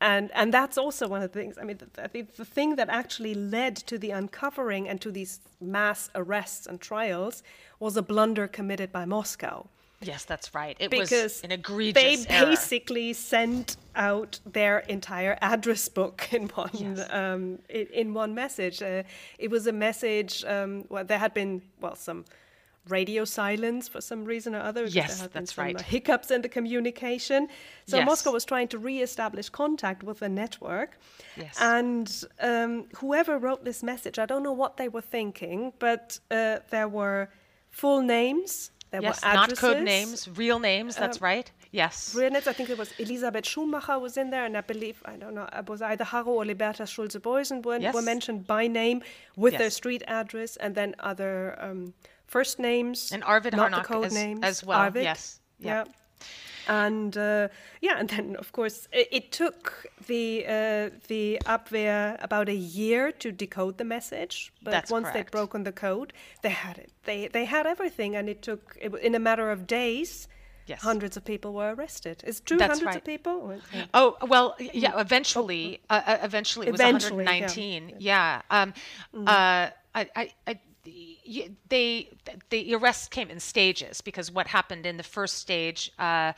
And, 0.00 0.30
and 0.34 0.54
that's 0.54 0.78
also 0.78 1.08
one 1.08 1.22
of 1.22 1.32
the 1.32 1.38
things, 1.40 1.58
I 1.58 1.64
mean, 1.64 1.78
the, 1.78 2.04
I 2.04 2.06
think 2.06 2.36
the 2.36 2.44
thing 2.44 2.76
that 2.76 2.88
actually 2.88 3.34
led 3.34 3.76
to 3.76 3.98
the 3.98 4.10
uncovering 4.10 4.88
and 4.88 5.00
to 5.00 5.10
these 5.10 5.40
mass 5.60 6.10
arrests 6.14 6.66
and 6.66 6.80
trials 6.80 7.42
was 7.80 7.96
a 7.96 8.02
blunder 8.02 8.46
committed 8.46 8.92
by 8.92 9.04
Moscow 9.04 9.68
yes. 10.00 10.24
That's 10.24 10.54
right. 10.54 10.76
It 10.78 10.90
because 10.90 11.10
was 11.10 11.40
an 11.42 11.52
egregious 11.52 12.24
they 12.26 12.34
error. 12.34 12.46
basically 12.46 13.12
sent 13.12 13.76
out 13.94 14.40
their 14.44 14.80
entire 14.80 15.36
address 15.40 15.88
book 15.88 16.28
in 16.32 16.48
one 16.48 16.70
Yes. 16.74 17.06
um, 17.10 17.58
in, 17.68 17.86
in 17.92 18.14
one 18.14 18.34
message. 18.34 18.82
Uh, 18.82 19.02
it 19.38 19.50
was 19.50 19.66
a 19.66 19.72
message. 19.72 20.44
Um, 20.44 20.84
well, 20.88 21.04
there 21.04 21.18
had 21.18 21.32
been 21.34 21.62
well 21.80 21.94
some 21.94 22.24
radio 22.88 23.24
silence 23.24 23.88
for 23.88 24.00
some 24.00 24.24
reason 24.24 24.54
or 24.54 24.60
other. 24.60 24.84
Yes, 24.84 25.14
there 25.16 25.22
had 25.24 25.32
been 25.32 25.42
that's 25.42 25.54
some, 25.54 25.64
uh, 25.64 25.66
right. 25.72 25.80
hiccups 25.80 26.30
in 26.30 26.42
the 26.42 26.48
communication. 26.48 27.48
So 27.88 27.96
Yes. 27.96 28.06
Moscow 28.06 28.30
was 28.30 28.44
trying 28.44 28.68
to 28.68 28.78
re-establish 28.78 29.48
contact 29.48 30.04
with 30.04 30.20
the 30.20 30.28
network. 30.28 30.96
Yes. 31.36 31.56
And 31.60 32.24
um, 32.40 32.84
whoever 32.96 33.38
wrote 33.38 33.64
this 33.64 33.82
message, 33.82 34.20
I 34.20 34.26
don't 34.26 34.44
know 34.44 34.52
what 34.52 34.76
they 34.76 34.88
were 34.88 35.00
thinking, 35.00 35.72
but 35.80 36.20
uh, 36.30 36.58
there 36.70 36.86
were 36.86 37.28
full 37.70 38.02
names. 38.02 38.70
There 38.92 39.02
Yes, 39.02 39.22
were 39.22 39.34
not 39.34 39.56
code 39.56 39.82
names, 39.82 40.28
real 40.36 40.58
names. 40.58 40.94
That's 40.96 41.20
right. 41.20 41.50
Yes. 41.72 42.12
Brilliant. 42.12 42.46
I 42.46 42.52
think 42.52 42.70
it 42.70 42.78
was 42.78 42.92
Elisabeth 42.98 43.44
Schumacher 43.44 43.98
was 43.98 44.16
in 44.16 44.30
there, 44.30 44.44
and 44.44 44.56
I 44.56 44.60
believe 44.60 45.02
I 45.04 45.16
don't 45.16 45.34
know 45.34 45.48
it 45.52 45.68
was 45.68 45.82
either 45.82 46.04
Harro 46.04 46.28
or 46.28 46.44
Libertas 46.44 46.88
Schulze 46.90 47.16
Boysen 47.16 47.64
were, 47.64 47.78
Yes. 47.78 47.94
were 47.94 48.02
mentioned 48.02 48.46
by 48.46 48.66
name 48.68 49.02
with 49.36 49.58
their 49.58 49.70
street 49.70 50.02
address, 50.06 50.56
and 50.56 50.74
then 50.74 50.94
other 51.00 51.56
um, 51.60 51.94
first 52.26 52.58
names 52.58 53.10
And 53.12 53.22
Arvid 53.24 53.56
not 53.56 53.72
the 53.72 53.82
code 53.82 54.06
as- 54.06 54.14
names 54.14 54.40
as 54.42 54.64
well, 54.64 54.78
Arvid, 54.78 55.02
yes. 55.02 55.40
Yeah. 55.58 55.78
Yep. 55.78 55.88
And 56.68 57.16
uh, 57.16 57.48
yeah, 57.80 57.98
and 57.98 58.08
then 58.08 58.36
of 58.36 58.52
course 58.52 58.88
it, 58.92 59.08
it 59.10 59.32
took 59.32 59.86
the 60.06 60.44
uh, 60.46 60.90
the 61.08 61.40
Abwehr 61.44 62.16
about 62.22 62.48
a 62.48 62.54
year 62.54 63.12
to 63.12 63.32
decode 63.32 63.78
the 63.78 63.84
message. 63.84 64.52
But 64.62 64.72
That's 64.72 64.90
once 64.90 65.04
correct. 65.04 65.16
they'd 65.16 65.30
broken 65.30 65.64
the 65.64 65.72
code, 65.72 66.12
they 66.42 66.50
had 66.50 66.78
it. 66.78 66.92
They 67.04 67.28
they 67.28 67.44
had 67.44 67.66
everything, 67.66 68.16
and 68.16 68.28
it 68.28 68.42
took 68.42 68.76
it, 68.80 68.94
in 68.94 69.14
a 69.14 69.20
matter 69.20 69.50
of 69.50 69.66
days. 69.66 70.28
Yes. 70.66 70.82
Hundreds 70.82 71.16
of 71.16 71.24
people 71.24 71.52
were 71.54 71.74
arrested. 71.74 72.24
Is 72.26 72.40
it 72.40 72.46
true? 72.46 72.58
Hundreds 72.58 72.82
right. 72.82 72.96
of 72.96 73.04
people? 73.04 73.60
Oh 73.94 74.16
well, 74.26 74.56
yeah. 74.58 75.00
Eventually, 75.00 75.80
uh, 75.88 76.02
uh, 76.04 76.18
eventually 76.22 76.66
it 76.66 76.72
was 76.72 76.80
Eventually, 76.80 77.24
119. 77.24 77.94
Yeah. 78.00 78.42
Um, 78.50 78.74
uh, 79.14 79.70
I, 79.94 80.30
I, 80.48 80.58
they, 81.68 82.08
the 82.50 82.74
arrests 82.74 83.08
came 83.08 83.30
in 83.30 83.40
stages 83.40 84.00
because 84.00 84.30
what 84.30 84.46
happened 84.46 84.86
in 84.86 84.96
the 84.96 85.02
first 85.02 85.38
stage, 85.38 85.92
uh, 85.98 86.32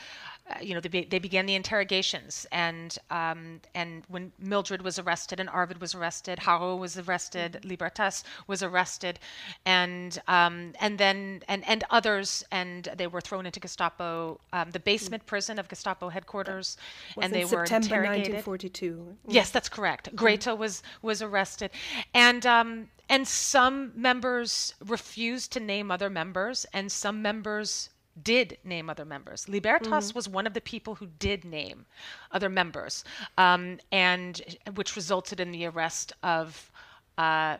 you 0.60 0.74
know, 0.74 0.80
they, 0.80 0.88
be, 0.88 1.04
they 1.04 1.18
began 1.18 1.46
the 1.46 1.54
interrogations, 1.54 2.46
and 2.52 2.96
um, 3.10 3.60
and 3.74 4.02
when 4.08 4.32
Mildred 4.38 4.82
was 4.82 4.98
arrested 4.98 5.40
and 5.40 5.48
Arvid 5.48 5.80
was 5.80 5.94
arrested, 5.94 6.38
Harro 6.38 6.78
was 6.78 6.96
arrested, 6.98 7.64
Libertas 7.64 8.24
was 8.46 8.62
arrested, 8.62 9.18
and 9.66 10.20
um, 10.26 10.72
and 10.80 10.98
then 10.98 11.42
and 11.48 11.66
and 11.68 11.84
others, 11.90 12.44
and 12.50 12.88
they 12.96 13.06
were 13.06 13.20
thrown 13.20 13.46
into 13.46 13.60
Gestapo, 13.60 14.40
um, 14.52 14.70
the 14.70 14.80
basement 14.80 15.26
prison 15.26 15.58
of 15.58 15.68
Gestapo 15.68 16.08
headquarters, 16.08 16.76
Was 17.16 17.24
and 17.24 17.34
they 17.34 17.44
were 17.44 17.66
September 17.66 18.04
interrogated. 18.04 18.34
1942. 18.34 19.16
Yes, 19.28 19.50
that's 19.50 19.68
correct. 19.68 20.14
Greta 20.16 20.54
was 20.54 20.82
was 21.02 21.22
arrested, 21.22 21.70
and 22.14 22.46
um, 22.46 22.88
and 23.08 23.26
some 23.28 23.92
members 23.94 24.74
refused 24.84 25.52
to 25.52 25.60
name 25.60 25.90
other 25.90 26.10
members, 26.10 26.66
and 26.72 26.90
some 26.90 27.22
members 27.22 27.90
did 28.22 28.58
name 28.64 28.88
other 28.90 29.04
members. 29.04 29.48
Libertas 29.48 30.14
was 30.14 30.28
one 30.28 30.46
of 30.46 30.54
the 30.54 30.60
people 30.60 30.94
who 30.96 31.06
did 31.18 31.44
name 31.44 31.86
other 32.32 32.48
members, 32.48 33.04
um, 33.36 33.78
and 33.92 34.40
which 34.74 34.96
resulted 34.96 35.40
in 35.40 35.50
the 35.52 35.66
arrest 35.66 36.12
of. 36.22 36.70
Uh, 37.16 37.56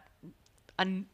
un, 0.78 1.05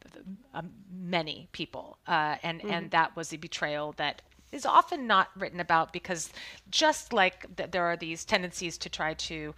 um, 0.53 0.69
many 0.91 1.47
people, 1.51 1.97
uh, 2.07 2.35
and 2.43 2.63
and 2.65 2.91
that 2.91 3.15
was 3.15 3.33
a 3.33 3.37
betrayal 3.37 3.93
that 3.97 4.21
is 4.51 4.65
often 4.65 5.07
not 5.07 5.29
written 5.35 5.59
about 5.59 5.91
because 5.91 6.31
just 6.69 7.11
like 7.11 7.45
th- 7.57 7.71
there 7.71 7.83
are 7.83 7.97
these 7.97 8.23
tendencies 8.23 8.77
to 8.77 8.89
try 8.89 9.13
to 9.15 9.53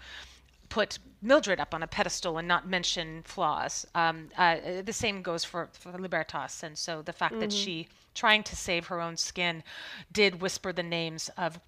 put 0.69 0.99
Mildred 1.22 1.60
up 1.60 1.73
on 1.73 1.81
a 1.81 1.88
pedestal 1.88 2.38
and 2.38 2.48
not 2.48 2.68
mention 2.68 3.23
flaws. 3.23 3.88
Um, 3.95 4.30
uh, 4.38 4.81
the 4.84 4.94
same 4.94 5.23
goes 5.23 5.44
for, 5.44 5.69
for 5.73 5.91
Libertas, 5.91 6.61
and 6.61 6.77
so 6.77 7.02
the 7.02 7.11
fact 7.11 7.39
that 7.39 7.52
she, 7.52 7.88
trying 8.14 8.44
to 8.44 8.56
save 8.56 8.85
her 8.88 9.02
own 9.02 9.18
skin, 9.18 9.64
did 10.11 10.41
whisper 10.41 10.72
the 10.72 10.84
names 10.84 11.30
of 11.35 11.60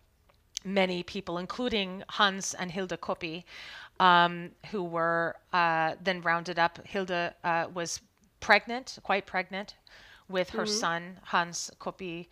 many 0.63 1.01
people, 1.01 1.39
including 1.39 2.03
Hans 2.09 2.53
and 2.53 2.71
Hilda 2.71 2.97
Coppi, 2.97 3.43
um, 3.99 4.51
who 4.71 4.83
were 4.83 5.35
uh, 5.51 5.95
then 6.01 6.21
rounded 6.21 6.59
up. 6.59 6.79
Hilda 6.85 7.33
uh, 7.43 7.65
was 7.73 8.01
pregnant, 8.39 8.99
quite 9.03 9.25
pregnant, 9.25 9.75
with 10.27 10.51
her 10.51 10.65
son 10.67 11.19
Hans 11.23 11.71
Coppi, 11.79 12.29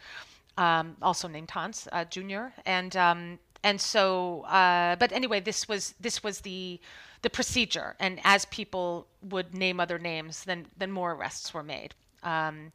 um, 0.57 0.95
also 1.01 1.27
named 1.27 1.49
Hans 1.49 1.87
uh, 1.91 2.05
Jr. 2.05 2.47
And 2.65 2.95
um, 2.95 3.39
and 3.63 3.79
so, 3.79 4.41
uh, 4.41 4.95
but 4.97 5.11
anyway, 5.11 5.39
this 5.39 5.67
was 5.67 5.93
this 5.99 6.23
was 6.23 6.41
the 6.41 6.79
the 7.21 7.29
procedure. 7.29 7.95
And 7.99 8.19
as 8.23 8.45
people 8.45 9.07
would 9.23 9.53
name 9.53 9.79
other 9.79 9.99
names, 9.99 10.43
then 10.43 10.67
then 10.77 10.91
more 10.91 11.13
arrests 11.13 11.53
were 11.53 11.63
made. 11.63 11.93
Um, 12.23 12.71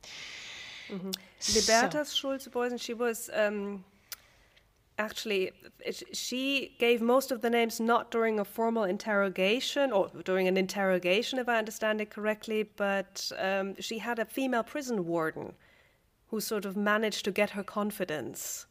so- 1.39 1.59
Libertas 1.59 2.13
Schulze 2.13 2.49
Boysen, 2.49 2.81
she 2.81 2.95
was 2.95 3.31
um, 3.33 3.85
actually, 4.99 5.53
she 6.13 6.75
gave 6.79 7.01
most 7.01 7.31
of 7.31 7.41
the 7.41 7.51
names 7.51 7.81
not 7.81 8.11
during 8.11 8.39
a 8.39 8.45
formal 8.45 8.85
interrogation 8.85 9.93
or 9.93 10.11
during 10.25 10.49
an 10.49 10.57
interrogation, 10.57 11.39
if 11.39 11.49
I 11.49 11.59
understand 11.59 12.01
it 12.01 12.11
correctly, 12.11 12.65
but 12.77 13.31
um, 13.39 13.75
she 13.81 13.99
had 13.99 14.19
a 14.19 14.25
female 14.25 14.63
prison 14.63 15.07
warden 15.07 15.55
who 16.29 16.41
sort 16.41 16.65
of 16.65 16.77
managed 16.77 17.25
to 17.25 17.31
get 17.31 17.51
her 17.51 17.65
confidence. 17.65 18.67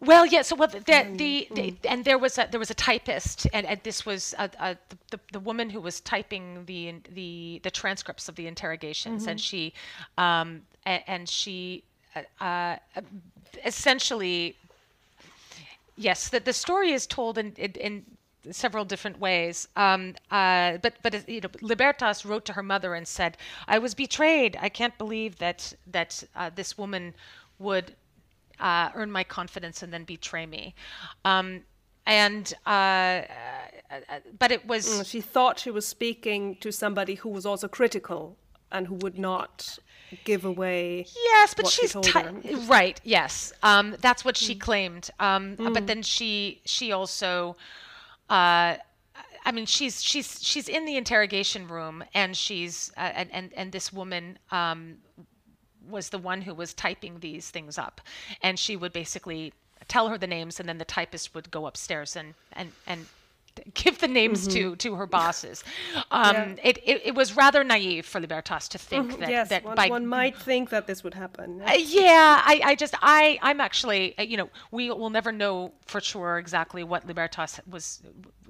Well, 0.00 0.26
yeah. 0.26 0.42
So, 0.42 0.56
well, 0.56 0.68
the, 0.68 1.06
the, 1.14 1.48
the 1.54 1.74
and 1.88 2.04
there 2.04 2.18
was 2.18 2.38
a 2.38 2.48
there 2.50 2.60
was 2.60 2.70
a 2.70 2.74
typist, 2.74 3.46
and, 3.52 3.66
and 3.66 3.80
this 3.82 4.04
was 4.04 4.34
a, 4.38 4.50
a, 4.58 4.76
the, 5.10 5.20
the 5.32 5.40
woman 5.40 5.70
who 5.70 5.80
was 5.80 6.00
typing 6.00 6.64
the 6.66 6.94
the 7.14 7.60
the 7.62 7.70
transcripts 7.70 8.28
of 8.28 8.34
the 8.36 8.46
interrogations, 8.46 9.26
and 9.26 9.40
she, 9.40 9.72
um, 10.18 10.62
and, 10.84 11.02
and 11.06 11.28
she, 11.28 11.84
uh, 12.16 12.22
uh, 12.44 12.76
essentially 13.64 14.56
yes, 15.96 16.28
that 16.28 16.44
the 16.44 16.52
story 16.52 16.92
is 16.92 17.06
told 17.06 17.38
in, 17.38 17.52
in, 17.56 17.72
in 17.72 18.04
several 18.50 18.84
different 18.84 19.18
ways. 19.18 19.68
Um, 19.76 20.14
uh, 20.30 20.78
but 20.78 20.94
but 21.02 21.28
you 21.28 21.40
know, 21.40 21.50
Libertas 21.60 22.24
wrote 22.24 22.44
to 22.46 22.52
her 22.54 22.62
mother 22.62 22.94
and 22.94 23.06
said, 23.06 23.36
"I 23.68 23.78
was 23.78 23.94
betrayed. 23.94 24.58
I 24.60 24.68
can't 24.68 24.96
believe 24.98 25.38
that 25.38 25.72
that 25.86 26.24
uh, 26.34 26.50
this 26.54 26.76
woman 26.76 27.14
would 27.58 27.94
uh, 28.68 28.88
earn 28.94 29.10
my 29.10 29.24
confidence 29.24 29.82
and 29.84 29.92
then 29.92 30.04
betray 30.04 30.46
me." 30.46 30.74
Um, 31.24 31.62
and 32.06 32.44
uh, 32.66 32.70
uh, 32.70 34.20
but 34.38 34.50
it 34.50 34.66
was 34.66 34.86
Mm, 34.86 35.06
She 35.06 35.20
thought 35.20 35.58
she 35.64 35.70
was 35.70 35.86
speaking 35.86 36.56
to 36.64 36.72
somebody 36.72 37.14
who 37.22 37.28
was 37.28 37.44
also 37.46 37.68
critical 37.68 38.36
and 38.70 38.86
who 38.88 38.94
would 39.04 39.18
not 39.18 39.78
give 40.24 40.44
away. 40.44 41.06
Yes, 41.32 41.54
but 41.54 41.68
she's 41.68 41.92
her. 41.92 42.32
right. 42.66 43.00
Yes, 43.04 43.52
um, 43.62 43.86
that's 44.00 44.24
what 44.24 44.34
Mm. 44.36 44.46
she 44.46 44.54
claimed. 44.54 45.10
Um, 45.20 45.56
But 45.76 45.86
then 45.86 46.02
she 46.02 46.60
she 46.64 46.86
also, 46.92 47.56
uh, 48.30 48.76
I 49.48 49.52
mean, 49.52 49.66
she's 49.66 50.02
she's 50.02 50.38
she's 50.42 50.68
in 50.68 50.84
the 50.86 50.96
interrogation 50.96 51.68
room, 51.68 52.04
and 52.14 52.36
she's 52.36 52.90
uh, 52.96 53.00
and 53.20 53.28
and 53.32 53.52
and 53.54 53.72
this 53.72 53.92
woman. 53.92 54.38
Um, 54.50 54.98
was 55.88 56.10
the 56.10 56.18
one 56.18 56.42
who 56.42 56.54
was 56.54 56.72
typing 56.74 57.20
these 57.20 57.50
things 57.50 57.78
up 57.78 58.00
and 58.42 58.58
she 58.58 58.76
would 58.76 58.92
basically 58.92 59.52
tell 59.88 60.08
her 60.08 60.18
the 60.18 60.26
names 60.26 60.60
and 60.60 60.68
then 60.68 60.78
the 60.78 60.84
typist 60.84 61.34
would 61.34 61.50
go 61.50 61.66
upstairs 61.66 62.16
and 62.16 62.34
and 62.52 62.72
and 62.86 63.06
give 63.74 63.98
the 63.98 64.08
names 64.08 64.46
to 64.48 64.76
to 64.76 64.94
her 64.94 65.06
bosses 65.06 65.62
um 66.10 66.34
Mm-hmm. 66.34 66.56
Yeah. 66.56 66.62
it, 66.70 66.78
it 66.84 67.02
it 67.06 67.14
was 67.14 67.36
rather 67.36 67.62
naive 67.64 68.06
for 68.06 68.18
libertas 68.20 68.68
to 68.68 68.78
think 68.78 69.18
that 69.18 69.28
yes, 69.28 69.48
that 69.50 69.64
one, 69.64 69.76
by 69.76 69.88
one 69.88 70.06
might 70.06 70.36
think 70.38 70.70
that 70.70 70.86
this 70.86 71.04
would 71.04 71.14
happen. 71.14 71.60
uh, 71.60 71.72
yeah, 71.76 72.40
I, 72.44 72.60
I 72.64 72.74
just 72.74 72.94
I 73.02 73.38
I'm 73.42 73.60
actually 73.60 74.16
uh, 74.18 74.22
you 74.22 74.36
know 74.38 74.48
we 74.70 74.90
will 74.90 75.10
never 75.10 75.32
know 75.32 75.72
for 75.84 76.00
sure 76.00 76.38
exactly 76.38 76.82
what 76.84 77.06
Libertas 77.06 77.60
was 77.68 78.00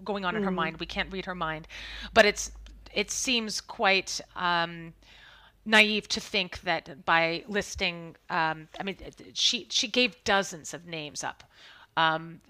going 0.05 0.25
on 0.25 0.37
in 0.37 0.43
her 0.45 0.51
mind. 0.53 0.79
We 0.79 0.87
can't 0.87 1.13
read 1.13 1.25
her 1.27 1.35
mind, 1.35 1.67
but 2.15 2.25
it's 2.25 2.53
it 2.95 3.11
seems 3.11 3.61
quite 3.61 4.21
um, 4.37 4.93
naive 5.65 6.09
to 6.09 6.21
think 6.21 6.61
that 6.63 7.05
by 7.05 7.45
listing 7.49 8.17
um, 8.31 8.69
I 8.79 8.83
mean 8.83 8.97
she 9.35 9.67
she 9.71 9.89
gave 9.89 10.23
dozens 10.25 10.75
of 10.75 10.87
names 10.87 11.23
up. 11.25 11.45
Um, 11.97 12.41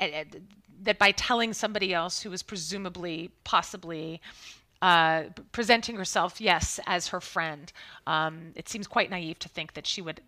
and- 0.00 0.12
and 0.14 0.48
that 0.82 0.98
by 0.98 1.10
telling 1.12 1.52
somebody 1.54 1.92
else 1.94 2.20
who 2.22 2.30
was 2.30 2.42
presumably 2.42 3.30
possibly 3.44 4.20
uh, 4.82 5.24
presenting 5.52 5.96
herself, 5.96 6.40
yes, 6.40 6.78
as 6.86 7.08
her 7.08 7.20
friend. 7.20 7.72
Um, 8.06 8.52
it 8.54 8.68
seems 8.68 8.86
quite 8.86 9.10
naive 9.10 9.38
to 9.40 9.48
think 9.48 9.72
that 9.72 9.86
she 9.86 10.02
would, 10.02 10.20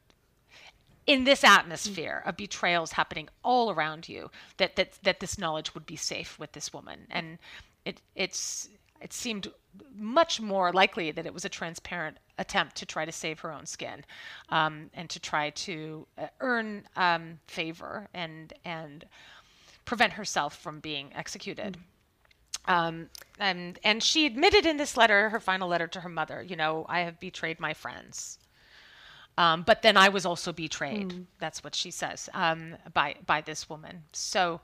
in 1.06 1.24
this 1.24 1.44
atmosphere 1.44 2.22
of 2.24 2.36
betrayals 2.36 2.92
happening 2.92 3.28
all 3.44 3.70
around 3.70 4.08
you, 4.08 4.30
that 4.56 4.76
that 4.76 4.98
that 5.02 5.20
this 5.20 5.38
knowledge 5.38 5.74
would 5.74 5.86
be 5.86 5.96
safe 5.96 6.38
with 6.38 6.52
this 6.52 6.72
woman. 6.72 7.06
And 7.10 7.38
it 7.84 8.00
it's 8.14 8.68
it 9.00 9.12
seemed 9.12 9.48
much 9.94 10.40
more 10.40 10.72
likely 10.72 11.10
that 11.12 11.26
it 11.26 11.34
was 11.34 11.44
a 11.44 11.48
transparent 11.48 12.16
attempt 12.38 12.76
to 12.76 12.86
try 12.86 13.04
to 13.04 13.12
save 13.12 13.40
her 13.40 13.52
own 13.52 13.66
skin, 13.66 14.04
um, 14.48 14.90
and 14.94 15.08
to 15.10 15.20
try 15.20 15.50
to 15.50 16.06
uh, 16.16 16.26
earn 16.40 16.84
um, 16.96 17.38
favor 17.46 18.08
and 18.14 18.52
and 18.64 19.04
prevent 19.84 20.12
herself 20.12 20.56
from 20.56 20.80
being 20.80 21.10
executed. 21.14 21.76
Um, 22.66 23.08
and 23.38 23.78
and 23.84 24.02
she 24.02 24.26
admitted 24.26 24.66
in 24.66 24.76
this 24.76 24.96
letter, 24.96 25.30
her 25.30 25.40
final 25.40 25.68
letter 25.68 25.86
to 25.88 26.00
her 26.00 26.08
mother, 26.08 26.42
you 26.42 26.56
know, 26.56 26.84
I 26.88 27.00
have 27.00 27.18
betrayed 27.18 27.60
my 27.60 27.74
friends. 27.74 28.38
Um, 29.38 29.62
but 29.62 29.82
then 29.82 29.96
I 29.96 30.08
was 30.08 30.26
also 30.26 30.52
betrayed. 30.52 31.26
That's 31.38 31.62
what 31.62 31.74
she 31.74 31.92
says 31.92 32.28
um, 32.34 32.76
by 32.92 33.14
by 33.24 33.40
this 33.40 33.70
woman. 33.70 34.02
So, 34.12 34.60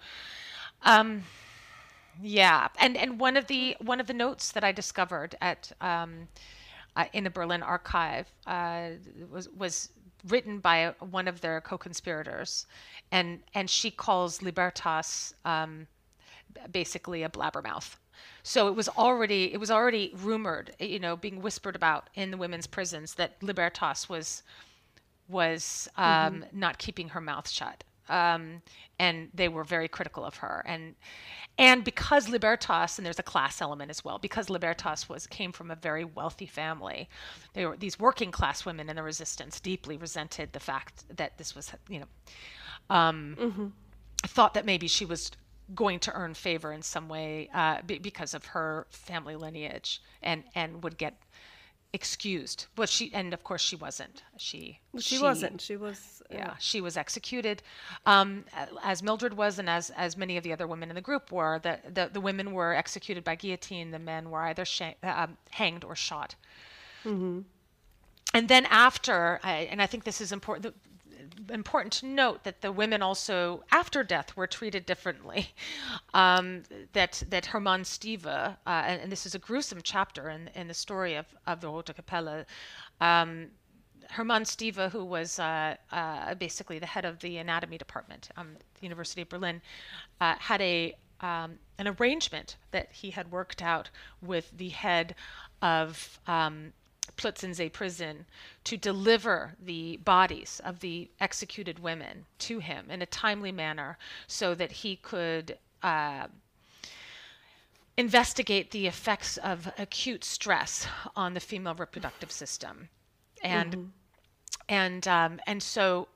um, 0.83 1.23
yeah, 2.23 2.69
and 2.79 2.97
and 2.97 3.19
one 3.21 3.37
of 3.37 3.47
the 3.47 3.77
one 3.81 4.01
of 4.01 4.07
the 4.07 4.15
notes 4.15 4.53
that 4.53 4.65
I 4.65 4.73
discovered 4.73 5.37
at 5.41 5.73
um, 5.81 6.29
uh, 6.97 7.07
in 7.13 7.25
the 7.25 7.31
Berlin 7.31 7.63
archive 7.63 8.27
uh, 8.47 8.91
was 9.31 9.49
was 9.51 9.91
written 10.29 10.59
by 10.59 10.95
one 11.11 11.29
of 11.29 11.41
their 11.41 11.61
co-conspirators, 11.61 12.67
and 13.13 13.41
and 13.55 13.69
she 13.69 13.91
calls 13.91 14.43
Libertas 14.43 15.35
um, 15.45 15.87
basically 16.71 17.23
a 17.23 17.29
blabbermouth. 17.29 17.97
So 18.43 18.69
it 18.69 18.75
was 18.75 18.89
already 18.89 19.53
it 19.53 19.59
was 19.59 19.71
already 19.71 20.13
rumored, 20.15 20.75
you 20.79 20.99
know, 20.99 21.17
being 21.17 21.43
whispered 21.43 21.77
about 21.77 22.11
in 22.15 22.31
the 22.31 22.37
women's 22.37 22.67
prisons 22.67 23.15
that 23.15 23.43
Libertas 23.43 24.09
was 24.09 24.43
was 25.29 25.89
um, 25.97 26.45
not 26.53 26.79
keeping 26.79 27.09
her 27.11 27.21
mouth 27.21 27.49
shut, 27.49 27.83
um, 28.09 28.63
and 28.99 29.29
they 29.35 29.49
were 29.49 29.65
very 29.65 29.89
critical 29.89 30.25
of 30.25 30.37
her. 30.37 30.63
And 30.67 30.95
and 31.57 31.85
because 31.85 32.29
Libertas, 32.29 32.99
and 32.99 33.07
there's 33.07 33.19
a 33.19 33.25
class 33.25 33.63
element 33.63 33.91
as 33.91 34.05
well, 34.05 34.19
because 34.19 34.51
Libertas 34.51 35.09
was 35.09 35.27
came 35.27 35.53
from 35.53 35.71
a 35.71 35.77
very 35.77 36.05
wealthy 36.05 36.47
family, 36.47 37.09
they 37.53 37.65
were 37.65 37.77
these 37.77 37.99
working 37.99 38.33
class 38.33 38.65
women 38.65 38.91
in 38.91 38.97
the 38.97 39.03
resistance 39.03 39.61
deeply 39.61 39.97
resented 39.97 40.53
the 40.53 40.61
fact 40.61 41.05
that 41.17 41.39
this 41.39 41.55
was, 41.55 41.73
you 41.89 42.01
know, 42.01 42.07
um, 42.91 43.73
thought 44.27 44.55
that 44.55 44.65
maybe 44.65 44.89
she 44.89 45.05
was 45.05 45.31
going 45.75 45.99
to 45.99 46.13
earn 46.13 46.35
favor 46.35 46.73
in 46.73 46.83
some 46.83 47.09
way 47.09 47.49
uh, 47.55 47.81
be- 47.87 47.99
because 47.99 48.35
of 48.35 48.45
her 48.47 48.87
family 48.91 49.37
lineage, 49.37 50.03
and 50.23 50.45
and 50.55 50.83
would 50.83 50.99
get 50.99 51.15
excused. 51.95 52.67
But 52.75 52.89
she, 52.91 53.11
and 53.15 53.33
of 53.33 53.43
course, 53.45 53.63
she 53.63 53.77
wasn't. 53.77 54.23
She 54.37 54.81
She, 54.99 55.19
wasn't. 55.19 55.61
She 55.63 55.77
was. 55.77 56.23
uh, 56.31 56.35
yeah, 56.39 56.55
she 56.59 56.81
was 56.83 56.97
executed, 56.97 57.63
um, 58.07 58.45
as 58.83 59.03
Mildred 59.03 59.35
was, 59.35 59.59
and 59.59 59.71
as 59.71 59.91
as 59.91 60.17
many 60.17 60.37
of 60.37 60.45
the 60.45 60.53
other 60.53 60.67
women 60.67 60.91
in 60.91 60.97
the 60.97 61.01
group 61.03 61.33
were. 61.33 61.59
The 61.61 61.81
the, 61.89 62.11
the 62.13 62.21
women 62.21 62.53
were 62.53 62.75
executed 62.75 63.25
by 63.25 63.37
guillotine. 63.37 63.91
The 63.93 63.99
men 63.99 64.31
were 64.31 64.43
either 64.43 64.65
sha- 64.67 64.95
um, 65.03 65.39
hanged 65.51 65.85
or 65.85 65.97
shot. 65.97 66.37
And 68.35 68.49
then 68.49 68.67
after, 68.67 69.41
I, 69.45 69.69
and 69.71 69.81
I 69.81 69.87
think 69.87 70.05
this 70.05 70.21
is 70.21 70.33
important. 70.33 70.75
Important 71.51 71.93
to 71.95 72.07
note 72.07 72.45
that 72.45 72.61
the 72.61 72.73
women 72.73 73.03
also, 73.03 73.65
after 73.71 74.03
death, 74.03 74.37
were 74.37 74.47
treated 74.47 74.87
differently. 74.87 75.49
Um, 76.13 76.63
that 76.93 77.25
that 77.29 77.47
Hermann 77.47 77.85
Stieve, 77.85 78.25
uh, 78.25 78.55
and, 78.65 79.03
and 79.03 79.11
this 79.11 79.27
is 79.27 79.35
a 79.35 79.39
gruesome 79.41 79.81
chapter 79.83 80.31
in 80.31 80.49
in 80.55 80.69
the 80.69 80.75
story 80.75 81.17
of 81.17 81.27
of 81.45 81.61
the 81.61 81.69
Rote 81.69 81.87
Kapelle. 81.87 82.45
Um, 83.01 83.51
Hermann 84.11 84.45
Stieve, 84.45 84.93
who 84.93 85.05
was 85.05 85.41
uh, 85.41 85.77
uh, 85.91 86.35
basically 86.35 86.79
the 86.79 86.87
head 86.87 87.05
of 87.05 87.19
the 87.19 87.39
anatomy 87.39 87.79
department 87.79 88.29
um, 88.37 88.53
at 88.55 88.75
the 88.75 88.83
University 88.83 89.23
of 89.23 89.29
Berlin, 89.29 89.61
uh, 90.21 90.37
had 90.39 90.61
a 90.61 90.95
um, 91.21 91.59
an 91.79 91.89
arrangement 91.89 92.57
that 92.71 92.93
he 92.93 93.11
had 93.11 93.31
worked 93.31 93.63
out 93.63 93.91
with 94.21 94.51
the 94.57 94.69
head 94.69 95.15
of 95.63 96.21
um, 96.27 96.73
Plötzensee 97.17 97.73
prison 97.73 98.27
to 98.65 98.77
deliver 98.77 99.55
the 99.63 99.99
bodies 99.99 100.61
of 100.65 100.81
the 100.81 101.11
executed 101.21 101.79
women 101.79 102.27
to 102.39 102.59
him 102.59 102.91
in 102.91 103.03
a 103.03 103.07
timely 103.07 103.53
manner 103.53 103.99
so 104.27 104.55
that 104.55 104.73
he 104.73 104.97
could 104.97 105.59
uh, 105.83 106.27
investigate 107.97 108.71
the 108.71 108.87
effects 108.87 109.37
of 109.39 109.73
acute 109.79 110.25
stress 110.25 110.87
on 111.15 111.35
the 111.35 111.41
female 111.41 111.75
reproductive 111.75 112.33
system. 112.33 112.89
And 113.43 113.93
and 114.69 115.07
um, 115.07 115.41
and 115.47 115.63
so 115.63 116.09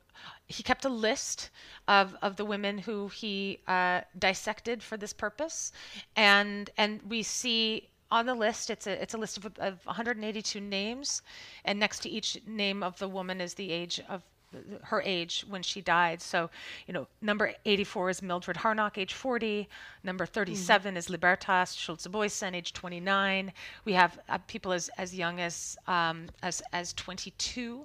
he 0.46 0.62
kept 0.62 0.84
a 0.84 0.88
list 0.88 1.50
of, 1.86 2.16
of 2.22 2.36
the 2.36 2.44
women 2.44 2.78
who 2.78 3.08
he 3.08 3.60
uh, 3.68 4.00
dissected 4.18 4.82
for 4.82 4.96
this 4.96 5.12
purpose. 5.12 5.72
And 6.16 6.70
and 6.76 7.02
we 7.02 7.22
see 7.22 7.90
on 8.10 8.26
the 8.26 8.34
list 8.34 8.70
it's 8.70 8.86
a 8.86 9.02
it's 9.02 9.14
a 9.14 9.18
list 9.18 9.36
of, 9.36 9.46
of 9.58 9.84
182 9.84 10.60
names 10.60 11.22
and 11.64 11.78
next 11.78 12.00
to 12.00 12.08
each 12.08 12.38
name 12.46 12.82
of 12.82 12.98
the 12.98 13.08
woman 13.08 13.40
is 13.40 13.54
the 13.54 13.70
age 13.70 14.00
of 14.08 14.22
her 14.82 15.02
age 15.02 15.44
when 15.48 15.62
she 15.62 15.80
died. 15.80 16.22
So, 16.22 16.50
you 16.86 16.94
know, 16.94 17.06
number 17.20 17.52
84 17.64 18.10
is 18.10 18.22
Mildred 18.22 18.56
Harnack, 18.56 18.96
age 18.98 19.14
40. 19.14 19.68
Number 20.04 20.26
37 20.26 20.96
is 20.96 21.10
Libertas 21.10 21.74
Schulze 21.74 22.06
Boysen, 22.06 22.54
age 22.54 22.72
29. 22.72 23.52
We 23.84 23.92
have 23.92 24.18
uh, 24.28 24.38
people 24.46 24.72
as, 24.72 24.88
as 24.98 25.14
young 25.14 25.40
as 25.40 25.76
um, 25.86 26.26
as 26.42 26.62
as 26.72 26.92
22. 26.94 27.84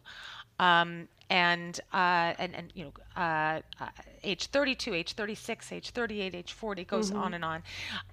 Um, 0.59 1.07
and 1.29 1.79
uh, 1.93 2.33
and 2.37 2.55
and 2.55 2.71
you 2.75 2.85
know, 2.85 2.93
uh, 3.21 3.61
uh, 3.81 3.87
age 4.23 4.47
32, 4.47 4.93
age 4.93 5.13
36, 5.13 5.71
age 5.71 5.89
38, 5.89 6.35
age 6.35 6.53
40 6.53 6.83
goes 6.85 7.11
on 7.11 7.33
and 7.33 7.43
on, 7.43 7.63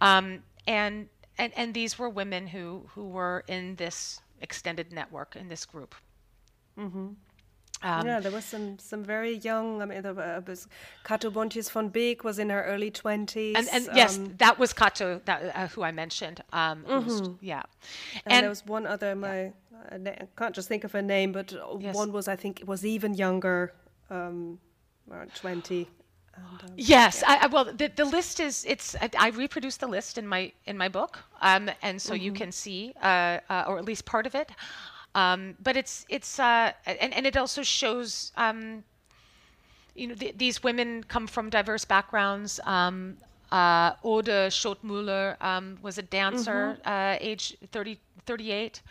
um, 0.01 0.43
and 0.67 1.09
and 1.41 1.53
and 1.57 1.75
these 1.75 1.99
were 1.99 2.09
women 2.09 2.47
who 2.55 2.65
who 2.95 3.05
were 3.09 3.43
in 3.49 3.77
this 3.77 4.21
extended 4.41 4.93
network 4.93 5.37
in 5.37 5.49
this 5.49 5.65
group. 5.67 5.95
Um, 7.83 8.07
yeah, 8.07 8.21
there 8.21 8.33
was 8.33 8.45
some 8.45 8.79
some 8.79 9.03
very 9.05 9.37
young. 9.39 9.81
I 9.83 9.87
mean, 9.87 10.03
there 10.03 10.43
was 10.47 10.69
Kato 11.05 11.31
Bontjes 11.31 11.71
von 11.71 11.89
Beek 11.89 12.25
was 12.25 12.39
in 12.39 12.51
her 12.51 12.63
early 12.65 12.91
twenties, 12.91 13.57
and 13.57 13.69
and 13.73 13.89
yes, 13.97 14.19
that 14.39 14.59
was 14.59 14.73
Kato, 14.75 15.21
that 15.25 15.57
uh, 15.57 15.67
who 15.69 15.83
I 15.83 15.93
mentioned. 15.93 16.43
Um, 16.53 16.85
who 16.87 17.01
was- 17.01 17.31
yeah, 17.41 17.63
and, 18.27 18.43
there 18.45 18.51
was 18.51 18.67
one 18.67 18.87
other. 18.87 19.15
My 19.15 19.53
I 19.91 19.97
I 19.97 20.27
can't 20.37 20.55
just 20.55 20.69
think 20.69 20.85
of 20.85 20.93
her 20.93 21.03
name, 21.03 21.33
but 21.33 21.53
uh, 21.55 21.79
Yes. 21.81 21.95
one 21.95 22.13
was 22.13 22.29
I 22.29 22.37
think 22.37 22.63
was 22.67 22.85
even 22.85 23.15
younger, 23.15 23.73
um, 24.11 24.59
around 25.11 25.31
twenty. 25.35 25.89
And, 26.37 26.63
um, 26.65 26.73
Yes, 26.77 27.23
I, 27.27 27.39
I, 27.43 27.47
well, 27.47 27.65
the, 27.65 27.89
the 27.89 28.05
list 28.05 28.41
is 28.41 28.65
it's 28.69 28.95
I, 28.97 29.11
I 29.19 29.29
reproduce 29.31 29.77
the 29.77 29.87
list 29.87 30.19
in 30.19 30.27
my 30.27 30.53
in 30.67 30.77
my 30.77 30.89
book, 30.89 31.19
um, 31.41 31.71
and 31.83 32.01
so 32.01 32.15
you 32.15 32.33
can 32.33 32.53
see, 32.53 32.95
uh, 33.03 33.39
uh, 33.49 33.65
or 33.67 33.79
at 33.79 33.85
least 33.85 34.05
part 34.05 34.27
of 34.27 34.35
it. 34.35 34.51
Um, 35.15 35.57
but 35.63 35.77
it's 35.77 36.07
it's 36.09 36.39
uh, 36.39 36.73
and 36.87 37.13
and 37.13 37.27
it 37.27 37.37
also 37.37 37.63
shows, 37.63 38.33
um, 38.37 38.85
you 39.95 40.09
know, 40.09 40.15
th- 40.15 40.37
these 40.37 40.63
women 40.63 41.05
come 41.05 41.27
from 41.27 41.51
diverse 41.51 41.85
backgrounds. 41.85 42.61
Um, 42.65 43.19
uh, 43.51 43.93
Oda 44.05 44.49
Schottmüller 44.49 45.37
um, 45.43 45.79
was 45.83 45.99
a 45.99 46.03
dancer, 46.03 46.79
uh, 46.85 47.17
age 47.21 47.57
30, 47.73 47.99
38. 48.27 48.83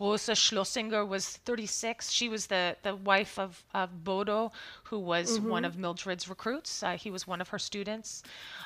Rosa 0.00 0.32
Schlösinger 0.32 1.06
was 1.06 1.28
36. 1.28 2.10
She 2.10 2.28
was 2.28 2.46
the, 2.46 2.76
the 2.82 2.94
wife 2.94 3.38
of, 3.38 3.64
of 3.74 4.04
Bodo, 4.04 4.52
who 4.84 4.98
was 4.98 5.38
one 5.40 5.64
of 5.64 5.76
Mildred's 5.76 6.28
recruits. 6.28 6.82
Uh, 6.82 6.92
he 6.96 7.10
was 7.10 7.26
one 7.26 7.40
of 7.40 7.48
her 7.48 7.58
students. 7.58 8.22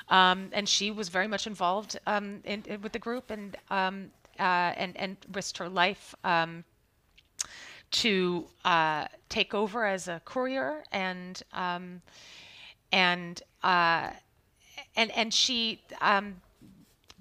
Um, 0.09 0.49
and 0.53 0.69
she 0.69 0.91
was 0.91 1.09
very 1.09 1.27
much 1.27 1.47
involved 1.47 1.99
um, 2.05 2.41
in, 2.43 2.63
in- 2.67 2.81
with 2.81 2.91
the 2.91 2.99
group 2.99 3.31
and, 3.31 3.55
um, 3.71 4.11
uh, 4.39 4.43
and, 4.77 4.95
and 4.97 5.17
risked 5.31 5.57
her 5.57 5.69
life 5.69 6.13
um, 6.23 6.63
to 7.91 8.45
uh, 8.65 9.05
take 9.29 9.53
over 9.53 9.85
as 9.85 10.07
a 10.07 10.21
courier 10.25 10.83
and 10.91 11.43
um, 11.53 12.01
and 12.91 13.41
uh, 13.63 14.09
and 14.95 15.11
and 15.11 15.33
she 15.33 15.81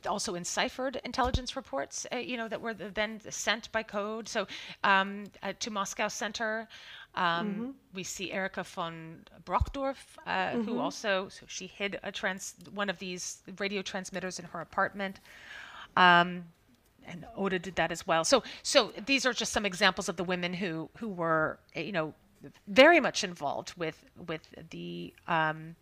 also 0.06 0.34
enciphered 0.34 1.00
intelligence 1.04 1.56
reports, 1.56 2.06
uh, 2.12 2.16
you 2.16 2.36
know, 2.36 2.48
that 2.48 2.60
were 2.60 2.74
then 2.74 3.20
sent 3.30 3.70
by 3.72 3.82
code. 3.82 4.28
So 4.28 4.46
um, 4.84 5.24
uh, 5.42 5.52
to 5.60 5.70
Moscow 5.70 6.08
Center, 6.08 6.68
um, 7.14 7.74
we 7.94 8.02
see 8.02 8.32
Erika 8.32 8.64
von 8.64 9.20
Brockdorff, 9.44 10.16
uh, 10.26 10.52
who 10.52 10.78
also 10.78 11.28
so 11.28 11.44
she 11.46 11.66
hid 11.66 11.98
a 12.02 12.10
trans 12.10 12.54
one 12.74 12.88
of 12.88 12.98
these 12.98 13.42
radio 13.58 13.82
transmitters 13.82 14.38
in 14.38 14.46
her 14.46 14.60
apartment. 14.60 15.20
Um, 15.96 16.44
and 17.06 17.26
Oda 17.36 17.58
did 17.58 17.74
that 17.76 17.90
as 17.90 18.06
well. 18.06 18.24
So, 18.24 18.42
so 18.62 18.92
these 19.06 19.26
are 19.26 19.32
just 19.32 19.52
some 19.52 19.66
examples 19.66 20.08
of 20.08 20.16
the 20.16 20.24
women 20.24 20.54
who 20.54 20.88
who 20.98 21.08
were, 21.08 21.58
you 21.74 21.92
know, 21.92 22.14
very 22.68 23.00
much 23.00 23.24
involved 23.24 23.74
with 23.76 24.04
with 24.26 24.48
the 24.70 25.12
um, 25.28 25.76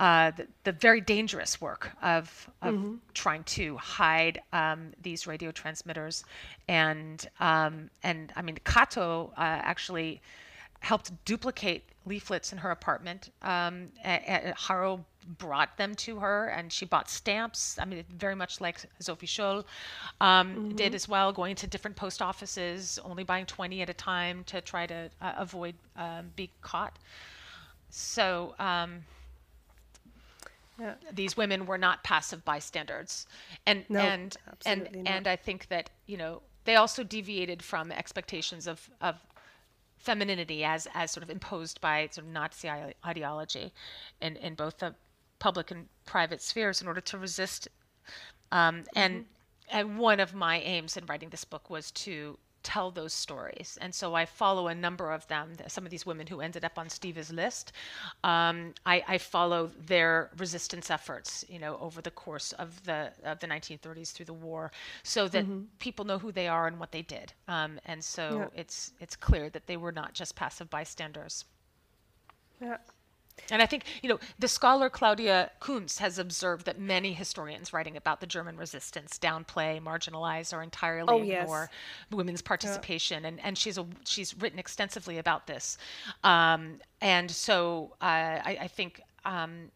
uh, 0.00 0.30
the, 0.32 0.46
the 0.64 0.72
very 0.72 1.00
dangerous 1.00 1.60
work 1.60 1.90
of, 2.02 2.48
of 2.62 2.74
trying 3.14 3.42
to 3.44 3.76
hide 3.78 4.40
um, 4.52 4.92
these 5.02 5.26
radio 5.26 5.50
transmitters, 5.50 6.24
and 6.68 7.28
um, 7.40 7.90
and 8.02 8.32
I 8.36 8.42
mean 8.42 8.58
Kato 8.64 9.32
uh, 9.36 9.40
actually 9.40 10.20
helped 10.80 11.10
duplicate 11.24 11.82
leaflets 12.06 12.52
in 12.52 12.58
her 12.58 12.70
apartment. 12.70 13.30
Um, 13.42 13.88
a- 14.04 14.50
a- 14.50 14.54
Harro 14.54 15.04
brought 15.38 15.76
them 15.76 15.94
to 15.96 16.20
her, 16.20 16.46
and 16.46 16.72
she 16.72 16.86
bought 16.86 17.10
stamps. 17.10 17.76
I 17.80 17.84
mean, 17.84 18.04
very 18.16 18.36
much 18.36 18.60
like 18.60 18.78
Sophie 19.00 19.26
Scholl 19.26 19.64
um, 20.20 20.74
did 20.76 20.94
as 20.94 21.08
well, 21.08 21.32
going 21.32 21.56
to 21.56 21.66
different 21.66 21.96
post 21.96 22.22
offices, 22.22 22.98
only 23.04 23.24
buying 23.24 23.44
20 23.46 23.82
at 23.82 23.90
a 23.90 23.94
time 23.94 24.44
to 24.44 24.60
try 24.60 24.86
to 24.86 25.10
uh, 25.20 25.32
avoid 25.36 25.74
um, 25.96 26.30
being 26.36 26.50
caught. 26.62 26.98
So. 27.90 28.54
Yeah. 30.80 30.94
these 31.12 31.36
women 31.36 31.66
were 31.66 31.78
not 31.78 32.04
passive 32.04 32.44
bystanders 32.44 33.26
and 33.66 33.84
No, 33.88 34.00
and 34.00 34.36
and 34.64 34.82
not. 34.92 35.06
and 35.06 35.26
i 35.26 35.34
think 35.36 35.68
that 35.68 35.90
you 36.06 36.16
know 36.16 36.42
they 36.64 36.76
also 36.76 37.02
deviated 37.02 37.62
from 37.62 37.90
expectations 37.90 38.66
of 38.66 38.88
of 39.00 39.16
femininity 39.98 40.64
as 40.64 40.86
as 40.94 41.10
sort 41.10 41.24
of 41.24 41.30
imposed 41.30 41.80
by 41.80 42.08
sort 42.12 42.26
of 42.26 42.32
nazi 42.32 42.68
ideology 43.04 43.72
in 44.20 44.36
in 44.36 44.54
both 44.54 44.78
the 44.78 44.94
public 45.40 45.70
and 45.70 45.88
private 46.06 46.40
spheres 46.40 46.80
in 46.80 46.86
order 46.88 47.00
to 47.00 47.18
resist 47.18 47.68
um, 48.52 48.84
and 48.94 49.24
Mm-hmm. 49.70 49.78
and 49.78 49.98
one 49.98 50.20
of 50.20 50.34
my 50.34 50.60
aims 50.60 50.96
in 50.96 51.04
writing 51.06 51.28
this 51.30 51.44
book 51.44 51.68
was 51.70 51.90
to 51.92 52.38
tell 52.72 52.90
those 52.90 53.14
stories. 53.26 53.70
And 53.82 53.92
so 54.00 54.06
i 54.22 54.24
follow 54.26 54.64
a 54.68 54.74
number 54.86 55.06
of 55.18 55.22
them 55.32 55.46
some 55.76 55.84
of 55.86 55.90
these 55.94 56.06
women 56.10 56.26
who 56.30 56.38
ended 56.46 56.64
up 56.68 56.76
on 56.78 56.86
Stieve's 56.88 57.32
list. 57.42 57.66
Um, 58.32 58.56
I, 58.94 58.96
I 59.14 59.18
follow 59.18 59.70
their 59.92 60.12
resistance 60.44 60.88
efforts 60.98 61.30
you 61.54 61.58
know 61.64 61.74
over 61.86 62.00
the 62.08 62.10
course 62.24 62.48
of 62.64 62.68
the 62.88 63.00
of 63.32 63.36
the 63.42 63.46
1930s 63.46 64.12
through 64.12 64.26
the 64.32 64.40
war 64.48 64.70
so 65.02 65.28
that 65.34 65.46
people 65.86 66.04
know 66.10 66.18
who 66.24 66.32
they 66.32 66.48
are 66.56 66.66
and 66.70 66.78
what 66.80 66.92
they 66.92 67.02
did. 67.16 67.28
Um, 67.56 67.72
and 67.90 68.00
so 68.14 68.24
Yeah. 68.28 68.62
it's 68.62 68.78
it's 69.04 69.16
clear 69.28 69.46
that 69.50 69.66
they 69.66 69.76
were 69.84 69.92
not 70.00 70.10
just 70.20 70.32
passive 70.36 70.68
bystanders. 70.70 71.44
Yeah. 72.60 72.78
And 73.50 73.62
I 73.62 73.66
think, 73.66 73.84
you 74.02 74.08
know, 74.08 74.18
the 74.38 74.48
scholar 74.48 74.90
Claudia 74.90 75.50
Koonz 75.60 75.98
has 75.98 76.18
observed 76.18 76.66
that 76.66 76.78
many 76.78 77.12
historians 77.12 77.72
writing 77.72 77.96
about 77.96 78.20
the 78.20 78.26
German 78.26 78.56
resistance 78.56 79.18
downplay, 79.18 79.80
marginalize, 79.82 80.52
or 80.52 80.62
entirely 80.62 81.08
Oh, 81.08 81.22
yes. 81.22 81.42
ignore 81.42 81.70
women's 82.10 82.42
participation. 82.42 83.24
And, 83.24 83.40
and 83.42 83.56
she's, 83.56 83.78
a, 83.78 83.86
she's 84.04 84.36
written 84.38 84.58
extensively 84.58 85.18
about 85.18 85.46
this. 85.46 85.78
Um, 86.24 86.80
and 87.00 87.30
so 87.30 87.94
uh, 88.00 88.04
I, 88.04 88.58
I 88.62 88.68
think, 88.68 89.00
um, 89.24 89.70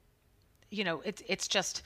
you 0.70 0.84
know, 0.84 1.02
it's 1.05 1.22
it's 1.28 1.48
just, 1.48 1.82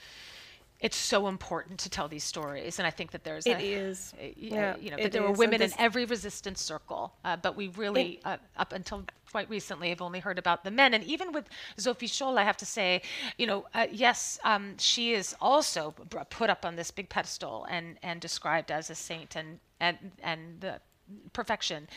it's 0.79 0.95
so 0.97 1.27
important 1.27 1.79
to 1.79 1.89
tell 1.89 2.07
these 2.07 2.23
stories. 2.23 2.77
And 2.79 2.87
I 2.87 2.91
think 2.91 3.11
that 3.11 3.23
there's 3.23 3.47
It 3.47 3.57
a, 3.59 3.63
is. 3.63 4.13
y- 4.19 4.33
Yeah, 4.37 4.75
you 4.77 4.91
know, 4.91 4.97
that 4.97 5.11
there 5.11 5.21
were 5.23 5.29
is. 5.29 5.31
And 5.31 5.39
women 5.39 5.61
in 5.61 5.71
every 5.79 6.05
resistance 6.05 6.61
circle, 6.61 7.13
uh, 7.25 7.35
but 7.37 7.55
we 7.55 7.69
really, 7.69 8.19
uh, 8.25 8.37
up 8.57 8.73
until 8.73 9.03
quite 9.31 9.49
recently, 9.49 9.89
have 9.89 10.01
only 10.01 10.19
heard 10.19 10.37
about 10.39 10.63
the 10.63 10.71
men. 10.71 10.93
And 10.93 11.03
even 11.03 11.31
with 11.31 11.49
Sophie 11.77 12.07
Scholl, 12.07 12.37
I 12.37 12.43
have 12.43 12.57
to 12.57 12.65
say, 12.65 13.01
you 13.37 13.47
know, 13.47 13.65
uh, 13.73 13.87
yes, 13.91 14.39
um, 14.43 14.77
she 14.77 15.13
is 15.13 15.35
also 15.41 15.91
put 16.29 16.49
up 16.49 16.63
on 16.65 16.75
this 16.75 16.91
big 16.91 17.09
pedestal 17.09 17.65
and 17.69 17.97
and 18.03 18.21
described 18.21 18.71
as 18.71 18.89
a 18.89 18.95
saint 18.95 19.35
and 19.35 19.59
and 19.79 19.97
and 20.21 20.61
the 20.61 20.79
perfection 21.33 21.87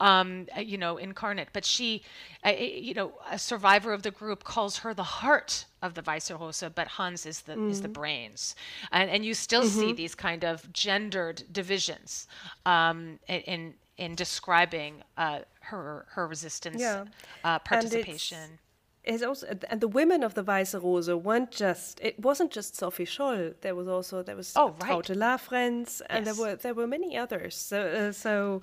um 0.00 0.46
uh, 0.56 0.60
you 0.60 0.76
know 0.78 0.96
incarnate 0.96 1.48
but 1.52 1.64
she 1.64 2.02
uh, 2.46 2.50
you 2.50 2.94
know 2.94 3.12
a 3.30 3.38
survivor 3.38 3.92
of 3.92 4.02
the 4.02 4.10
group 4.10 4.44
calls 4.44 4.78
her 4.78 4.94
the 4.94 5.02
heart 5.02 5.64
of 5.82 5.94
the 5.94 6.02
Weiße 6.02 6.38
Rose, 6.38 6.62
but 6.74 6.86
Hans 6.88 7.24
is 7.24 7.40
the 7.42 7.58
is 7.66 7.80
the 7.80 7.88
brains, 7.88 8.54
and 8.92 9.10
and 9.10 9.24
you 9.24 9.32
still 9.34 9.64
see 9.64 9.92
these 9.92 10.14
kind 10.14 10.44
of 10.44 10.70
gendered 10.72 11.44
divisions 11.52 12.26
um, 12.66 13.18
in- 13.28 13.40
in 13.42 13.74
in 13.96 14.14
describing 14.14 15.02
uh, 15.16 15.40
her 15.60 16.06
her 16.10 16.26
resistance 16.26 16.80
Yeah. 16.80 17.04
uh, 17.44 17.58
And 17.70 17.90
participation. 17.90 18.58
It's 19.02 19.22
also 19.22 19.46
and 19.70 19.80
the 19.80 19.88
women 19.88 20.22
of 20.22 20.34
the 20.34 20.44
Weiße 20.44 20.82
Rose 20.82 21.08
weren't 21.10 21.50
just 21.50 21.98
it 22.02 22.18
wasn't 22.20 22.50
just 22.50 22.76
Sophie 22.76 23.06
Scholl. 23.06 23.54
There 23.62 23.74
was 23.74 23.88
also 23.88 24.22
there 24.22 24.36
was 24.36 24.52
Oh, 24.56 24.74
right. 24.82 24.90
Traute 24.90 25.16
Lafrenz, 25.16 26.02
and 26.10 26.26
there 26.26 26.34
were 26.34 26.54
there 26.56 26.74
were 26.74 26.86
many 26.86 27.16
others. 27.16 27.56
So 27.56 27.80
uh, 27.80 28.12
so, 28.12 28.60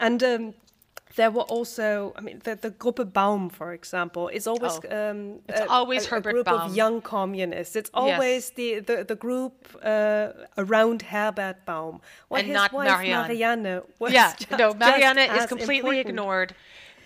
and 0.00 0.22
um, 0.22 0.54
there 1.16 1.30
were 1.30 1.42
also 1.42 2.14
I 2.16 2.22
mean 2.22 2.40
the 2.44 2.56
the 2.56 2.70
Gruppe 2.70 3.12
Baum, 3.12 3.50
for 3.50 3.74
example, 3.74 4.28
is 4.28 4.46
always 4.46 4.80
Oh, 4.90 5.10
um, 5.10 5.40
it's 5.46 5.60
a- 5.60 5.68
always 5.68 6.06
a, 6.06 6.08
Herbert 6.08 6.30
a 6.30 6.32
group 6.32 6.46
Baum. 6.46 6.70
of 6.70 6.74
young 6.76 7.02
communists. 7.02 7.76
It's 7.76 7.90
always 7.92 8.50
the, 8.50 8.80
the 8.80 9.04
the 9.04 9.14
group 9.16 9.54
uh, 9.82 10.28
around 10.56 11.02
Herbert 11.02 11.66
Baum. 11.66 12.00
Well, 12.30 12.38
And 12.38 12.46
his 12.48 12.54
not 12.54 12.72
wife 12.72 12.88
Marianne. 12.88 13.26
Marianne 13.28 13.82
was 13.98 14.12
yeah, 14.14 14.32
just, 14.38 14.50
no, 14.58 14.72
Marianne 14.72 15.18
is 15.18 15.44
completely 15.46 15.98
important. 16.00 16.08
ignored. 16.08 16.54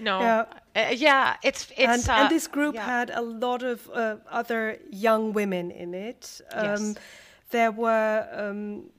No, 0.00 0.20
Yeah. 0.20 0.44
Uh, 0.76 0.94
yeah, 0.94 1.36
it's 1.42 1.70
it's 1.76 1.80
and, 1.80 2.08
uh, 2.08 2.12
and 2.22 2.30
this 2.30 2.46
group 2.48 2.74
yeah. 2.74 2.86
had 2.86 3.10
a 3.10 3.20
lot 3.20 3.62
of 3.62 3.88
uh, 3.92 4.16
other 4.30 4.78
young 4.90 5.32
women 5.34 5.70
in 5.70 5.94
it. 5.94 6.40
Um, 6.52 6.64
Yes. 6.64 6.94
There 7.50 7.72
were 7.72 8.28
um, 8.32 8.90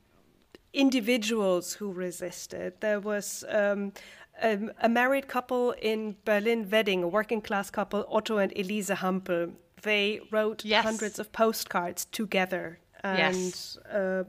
individuals 0.74 1.74
who 1.74 1.92
resisted. 1.92 2.74
There 2.82 3.00
was 3.00 3.44
um, 3.50 3.94
um, 4.42 4.72
a 4.82 4.90
married 4.90 5.28
couple 5.28 5.72
in 5.82 6.16
Berlin 6.26 6.70
Wedding, 6.70 7.04
a 7.04 7.08
working 7.08 7.42
class 7.42 7.70
couple, 7.70 8.06
Otto 8.10 8.38
and 8.38 8.52
Elise 8.58 8.90
Hampel. 8.90 9.54
They 9.82 10.20
wrote 10.32 10.64
Yes. 10.66 10.84
hundreds 10.86 11.20
of 11.20 11.32
postcards 11.32 12.06
together 12.06 12.80
and 13.04 13.36
Yes. 13.36 13.78
uh, 13.92 14.24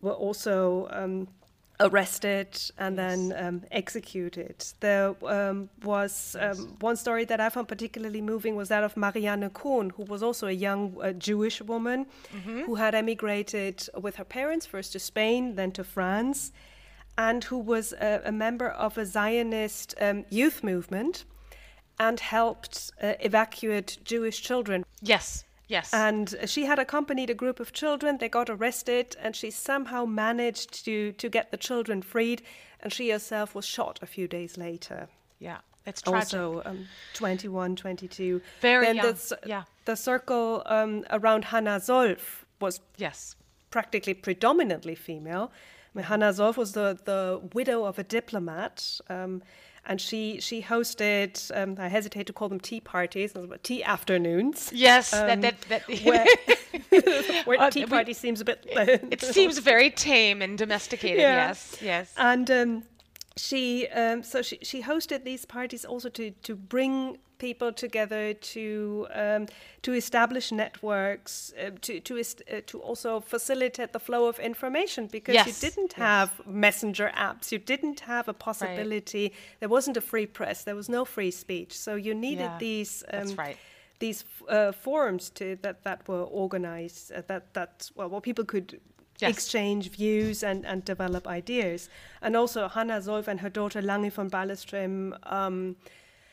were 0.00 0.12
also 0.12 0.88
um, 0.90 1.28
arrested 1.80 2.48
and 2.78 2.98
then 2.98 3.32
um, 3.36 3.62
executed. 3.70 4.64
There 4.80 5.14
um, 5.26 5.68
was 5.82 6.36
um, 6.40 6.76
one 6.80 6.96
story 6.96 7.24
that 7.26 7.40
I 7.40 7.48
found 7.50 7.68
particularly 7.68 8.20
moving 8.20 8.56
was 8.56 8.68
that 8.68 8.82
of 8.82 8.96
Marianne 8.96 9.48
Cohn, 9.50 9.90
who 9.90 10.04
was 10.04 10.22
also 10.22 10.46
a 10.46 10.52
young 10.52 10.96
uh, 11.00 11.12
Jewish 11.12 11.62
woman 11.62 12.06
who 12.66 12.74
had 12.74 12.94
emigrated 12.94 13.88
with 14.00 14.16
her 14.16 14.24
parents 14.24 14.66
first 14.66 14.92
to 14.92 14.98
Spain, 14.98 15.54
then 15.54 15.72
to 15.72 15.84
France, 15.84 16.52
and 17.16 17.44
who 17.44 17.58
was 17.58 17.92
a, 17.92 18.22
a 18.24 18.32
member 18.32 18.68
of 18.68 18.98
a 18.98 19.04
Zionist 19.04 19.94
um, 20.00 20.24
youth 20.30 20.62
movement 20.62 21.24
and 21.98 22.20
helped 22.20 22.92
uh, 23.02 23.14
evacuate 23.20 23.98
Jewish 24.04 24.40
children. 24.40 24.84
Yes, 25.02 25.44
yes, 25.68 25.92
and 25.94 26.34
she 26.46 26.64
had 26.64 26.78
accompanied 26.78 27.30
a 27.30 27.34
group 27.34 27.60
of 27.60 27.72
children. 27.72 28.18
They 28.18 28.28
got 28.28 28.50
arrested, 28.50 29.16
and 29.22 29.36
she 29.36 29.50
somehow 29.50 30.04
managed 30.04 30.84
to, 30.84 31.12
to 31.12 31.28
get 31.28 31.50
the 31.50 31.56
children 31.56 32.02
freed. 32.02 32.42
And 32.80 32.92
she 32.92 33.10
herself 33.10 33.54
was 33.54 33.64
shot 33.64 33.98
a 34.02 34.06
few 34.06 34.28
days 34.28 34.56
later. 34.56 35.08
yeah, 35.40 35.58
it's 35.86 36.00
tragic. 36.02 36.38
Also, 36.40 36.62
um, 36.64 36.86
21, 37.14 37.74
22. 37.76 38.40
Very 38.60 38.86
then 38.86 38.96
young, 38.96 39.04
There's, 39.06 39.32
yeah. 39.46 39.64
the 39.84 39.96
circle 39.96 40.62
um, 40.66 41.04
around 41.10 41.44
Hannah 41.46 41.80
Solf 41.80 42.44
was 42.60 42.80
Yes. 42.96 43.34
practically 43.70 44.14
predominantly 44.14 44.94
female. 44.94 45.50
I 45.94 45.98
mean, 45.98 46.04
Hannah 46.04 46.32
Solf 46.32 46.56
was 46.56 46.72
the, 46.72 46.98
the 47.04 47.40
widow 47.52 47.84
of 47.84 47.98
a 47.98 48.04
diplomat, 48.04 49.00
um, 49.08 49.42
and 49.88 50.00
she 50.00 50.40
she 50.40 50.62
hosted. 50.62 51.50
Um, 51.60 51.76
I 51.78 51.88
hesitate 51.88 52.26
to 52.28 52.32
call 52.32 52.48
them 52.48 52.60
tea 52.60 52.80
parties, 52.80 53.32
tea 53.62 53.82
afternoons. 53.82 54.70
Yes, 54.72 55.10
that 55.10 55.40
that, 55.42 55.60
that 55.68 55.82
where, 56.04 56.26
where 57.46 57.60
Uh, 57.60 57.70
tea 57.70 57.84
we- 57.84 57.90
party 57.90 58.12
seems 58.12 58.40
a 58.40 58.44
bit. 58.44 58.64
it 59.10 59.20
seems 59.22 59.58
very 59.58 59.90
tame 59.90 60.42
and 60.42 60.56
domesticated. 60.58 61.18
Yeah. 61.20 61.48
Yes, 61.48 61.76
yes. 61.82 62.14
And 62.16 62.50
um, 62.50 62.82
she, 63.38 63.88
um, 63.88 64.22
so 64.22 64.42
she, 64.42 64.58
she 64.62 64.82
hosted 64.82 65.24
these 65.24 65.44
parties 65.44 65.84
also 65.84 66.08
to, 66.10 66.30
to 66.42 66.54
bring 66.54 67.18
people 67.38 67.72
together 67.72 68.34
to 68.34 69.06
um, 69.14 69.46
to 69.82 69.92
establish 69.94 70.50
networks 70.52 71.52
uh, 71.64 71.70
to 71.80 72.00
to 72.00 72.18
uh, 72.18 72.60
to 72.66 72.80
also 72.80 73.20
facilitate 73.20 73.92
the 73.92 74.00
flow 74.00 74.26
of 74.28 74.38
information 74.40 75.06
because 75.06 75.34
Yes, 75.34 75.46
you 75.46 75.70
didn't 75.70 75.94
yes. 75.96 75.98
have 75.98 76.46
messenger 76.46 77.12
apps. 77.16 77.52
You 77.52 77.58
didn't 77.60 78.00
have 78.00 78.28
a 78.28 78.32
possibility. 78.34 79.32
There 79.60 79.68
wasn't 79.68 79.96
a 79.96 80.00
free 80.00 80.26
press. 80.26 80.64
There 80.64 80.74
was 80.76 80.88
no 80.88 81.04
free 81.04 81.30
speech. 81.30 81.72
So 81.78 81.94
you 81.94 82.14
needed 82.14 82.40
Yeah, 82.50 82.58
these 82.58 83.04
um, 83.12 83.34
right. 83.36 83.56
these 84.00 84.24
uh, 84.48 84.72
forums 84.72 85.30
to 85.30 85.56
that 85.62 85.84
that 85.84 86.08
were 86.08 86.24
organized 86.24 87.12
uh, 87.12 87.22
that 87.28 87.54
that 87.54 87.90
well 87.94 88.08
where 88.10 88.20
people 88.20 88.44
could 88.44 88.80
Yes. 89.20 89.30
exchange 89.30 89.90
views 89.90 90.44
and, 90.44 90.64
and 90.64 90.84
develop 90.84 91.26
ideas. 91.26 91.88
And 92.22 92.36
also 92.36 92.68
Hannah 92.68 93.00
Solf 93.00 93.26
and 93.28 93.40
her 93.40 93.50
daughter 93.50 93.82
Lagi 93.82 94.12
von 94.12 94.30
Ballestrem 94.30 95.16
um, 95.24 95.76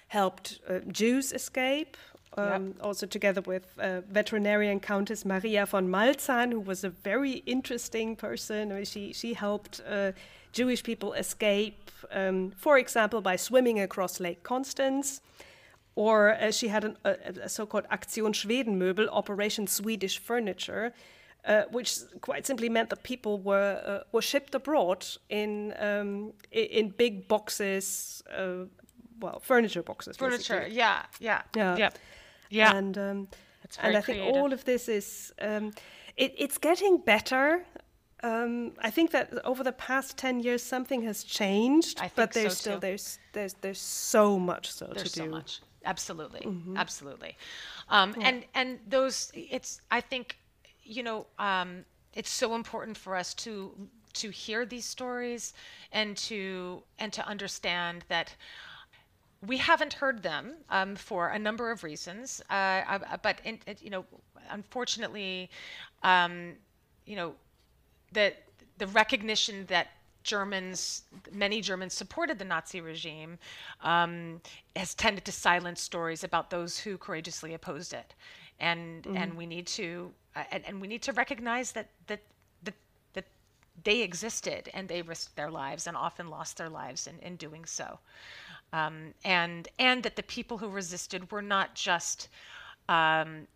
helped 0.08 0.60
uh, 0.70 0.80
Jews 0.92 1.34
escape. 1.34 1.98
Um, 2.38 2.76
Also 2.82 3.08
together 3.08 3.42
with 3.42 3.64
uh, 3.80 4.02
veterinarian 4.12 4.80
Countess 4.80 5.24
Maria 5.24 5.66
von 5.66 5.88
Maltzan, 5.88 6.52
who 6.52 6.60
was 6.60 6.84
a 6.84 6.90
very 6.90 7.42
interesting 7.46 8.16
person. 8.16 8.72
I 8.72 8.76
mean, 8.76 8.86
she 8.86 9.14
she 9.14 9.34
helped 9.34 9.82
uh, 9.90 10.12
Jewish 10.52 10.84
people 10.84 11.14
escape, 11.14 11.92
um, 12.12 12.52
for 12.58 12.78
example, 12.78 13.22
by 13.22 13.38
swimming 13.38 13.80
across 13.80 14.20
Lake 14.20 14.44
Constance. 14.44 15.22
Or 15.96 16.36
uh, 16.36 16.52
she 16.52 16.68
had 16.68 16.84
an, 16.84 16.98
a, 17.06 17.16
a 17.44 17.50
so-called 17.50 17.88
Aktion 17.90 18.34
Schwedenmöbel, 18.34 19.08
Operation 19.08 19.66
Swedish 19.68 20.18
Furniture, 20.20 20.92
uh, 21.48 21.64
which 21.72 22.00
quite 22.22 22.46
simply 22.46 22.70
meant 22.70 22.90
that 22.90 23.04
people 23.04 23.40
were 23.40 23.82
uh, 23.86 24.04
were 24.12 24.22
shipped 24.22 24.56
abroad 24.56 25.06
in 25.30 25.74
um, 25.80 26.34
in 26.52 26.90
big 26.98 27.28
boxes, 27.28 28.22
uh, 28.38 28.66
well, 29.20 29.40
furniture 29.40 29.84
boxes. 29.84 30.18
Furniture. 30.18 30.60
basically. 30.60 30.78
Yeah, 30.78 31.06
yeah, 31.20 31.42
Yeah. 31.56 31.78
yeah, 31.78 31.90
yeah. 32.50 32.76
And 32.78 32.98
um, 32.98 33.28
It's 33.64 33.78
and 33.78 33.92
very 33.94 33.96
I 33.98 34.02
think 34.02 34.18
creative. 34.20 34.42
all 34.42 34.54
of 34.54 34.64
this 34.64 34.88
is 34.90 35.34
um, 35.42 35.72
it, 36.18 36.34
it's 36.38 36.58
getting 36.60 36.98
better. 37.06 37.66
Um, 38.24 38.72
I 38.88 38.92
think 38.92 39.12
that 39.12 39.30
over 39.44 39.64
the 39.64 39.72
past 39.88 40.18
ten 40.18 40.40
years, 40.40 40.64
something 40.64 41.04
has 41.06 41.24
changed, 41.24 42.00
I 42.00 42.08
think 42.08 42.16
but 42.16 42.32
there's 42.32 42.54
so, 42.54 42.62
still 42.62 42.74
too. 42.76 42.80
there's 42.88 43.20
there's 43.34 43.54
there's 43.62 43.82
so 43.82 44.40
much 44.40 44.72
still 44.72 44.88
There's 44.94 45.12
to 45.14 45.20
so 45.20 45.26
do. 45.26 45.30
much. 45.32 45.62
Absolutely, 45.84 46.40
Mm-hmm. 46.42 46.78
absolutely. 46.78 47.36
Um, 47.90 48.16
And 48.22 48.46
and 48.56 48.80
those, 48.90 49.32
it's. 49.36 49.82
I 49.92 50.02
think, 50.02 50.38
you 50.86 51.04
know, 51.04 51.28
um, 51.40 51.86
it's 52.14 52.30
so 52.32 52.56
important 52.56 52.98
for 52.98 53.16
us 53.16 53.34
to 53.36 53.72
to 54.14 54.30
hear 54.30 54.66
these 54.66 54.86
stories 54.86 55.54
and 55.92 56.16
to 56.18 56.84
and 57.00 57.12
to 57.14 57.28
understand 57.28 58.06
that 58.10 58.36
we 59.46 59.58
haven't 59.58 59.94
heard 59.94 60.24
them 60.24 60.54
um, 60.70 60.96
for 60.96 61.30
a 61.30 61.40
number 61.40 61.72
of 61.72 61.84
reasons. 61.84 62.42
Uh, 62.50 62.54
I- 62.88 63.20
but 63.22 63.42
in, 63.44 63.60
you 63.82 63.90
know, 63.90 64.06
unfortunately, 64.50 65.50
um, 66.04 66.54
you 67.06 67.16
know, 67.16 67.36
the 68.14 68.34
the 68.78 68.88
recognition 68.88 69.66
that 69.68 69.88
Germans, 70.24 71.04
many 71.32 71.62
Germans 71.62 71.94
supported 71.94 72.40
the 72.40 72.46
Nazi 72.46 72.82
regime, 72.82 73.38
um, 73.82 74.42
has 74.76 74.94
tended 74.96 75.26
to 75.26 75.32
silence 75.32 75.82
stories 75.82 76.24
about 76.24 76.50
those 76.50 76.80
who 76.80 76.98
courageously 76.98 77.54
opposed 77.54 77.94
it, 77.94 78.16
and 78.60 79.08
and 79.14 79.36
we 79.36 79.46
need 79.46 79.68
to 79.68 80.12
uh, 80.36 80.44
and, 80.52 80.64
and 80.68 80.82
we 80.82 80.88
need 80.88 81.02
to 81.04 81.14
recognize 81.14 81.72
that 81.74 81.90
that 82.08 82.22
that 82.64 82.74
that 83.14 83.26
they 83.84 84.02
existed 84.02 84.70
and 84.74 84.88
they 84.88 85.02
risked 85.02 85.36
their 85.36 85.52
lives 85.52 85.88
and 85.88 85.98
often 85.98 86.30
lost 86.30 86.58
their 86.58 86.70
lives 86.70 87.08
in, 87.08 87.20
in 87.20 87.36
doing 87.36 87.66
so, 87.66 88.00
um, 88.74 89.14
and 89.24 89.68
and 89.80 90.04
that 90.04 90.16
the 90.16 90.24
people 90.24 90.58
who 90.58 90.70
resisted 90.70 91.32
were 91.32 91.42
not 91.42 91.76
just 91.76 92.30
um, 92.90 93.48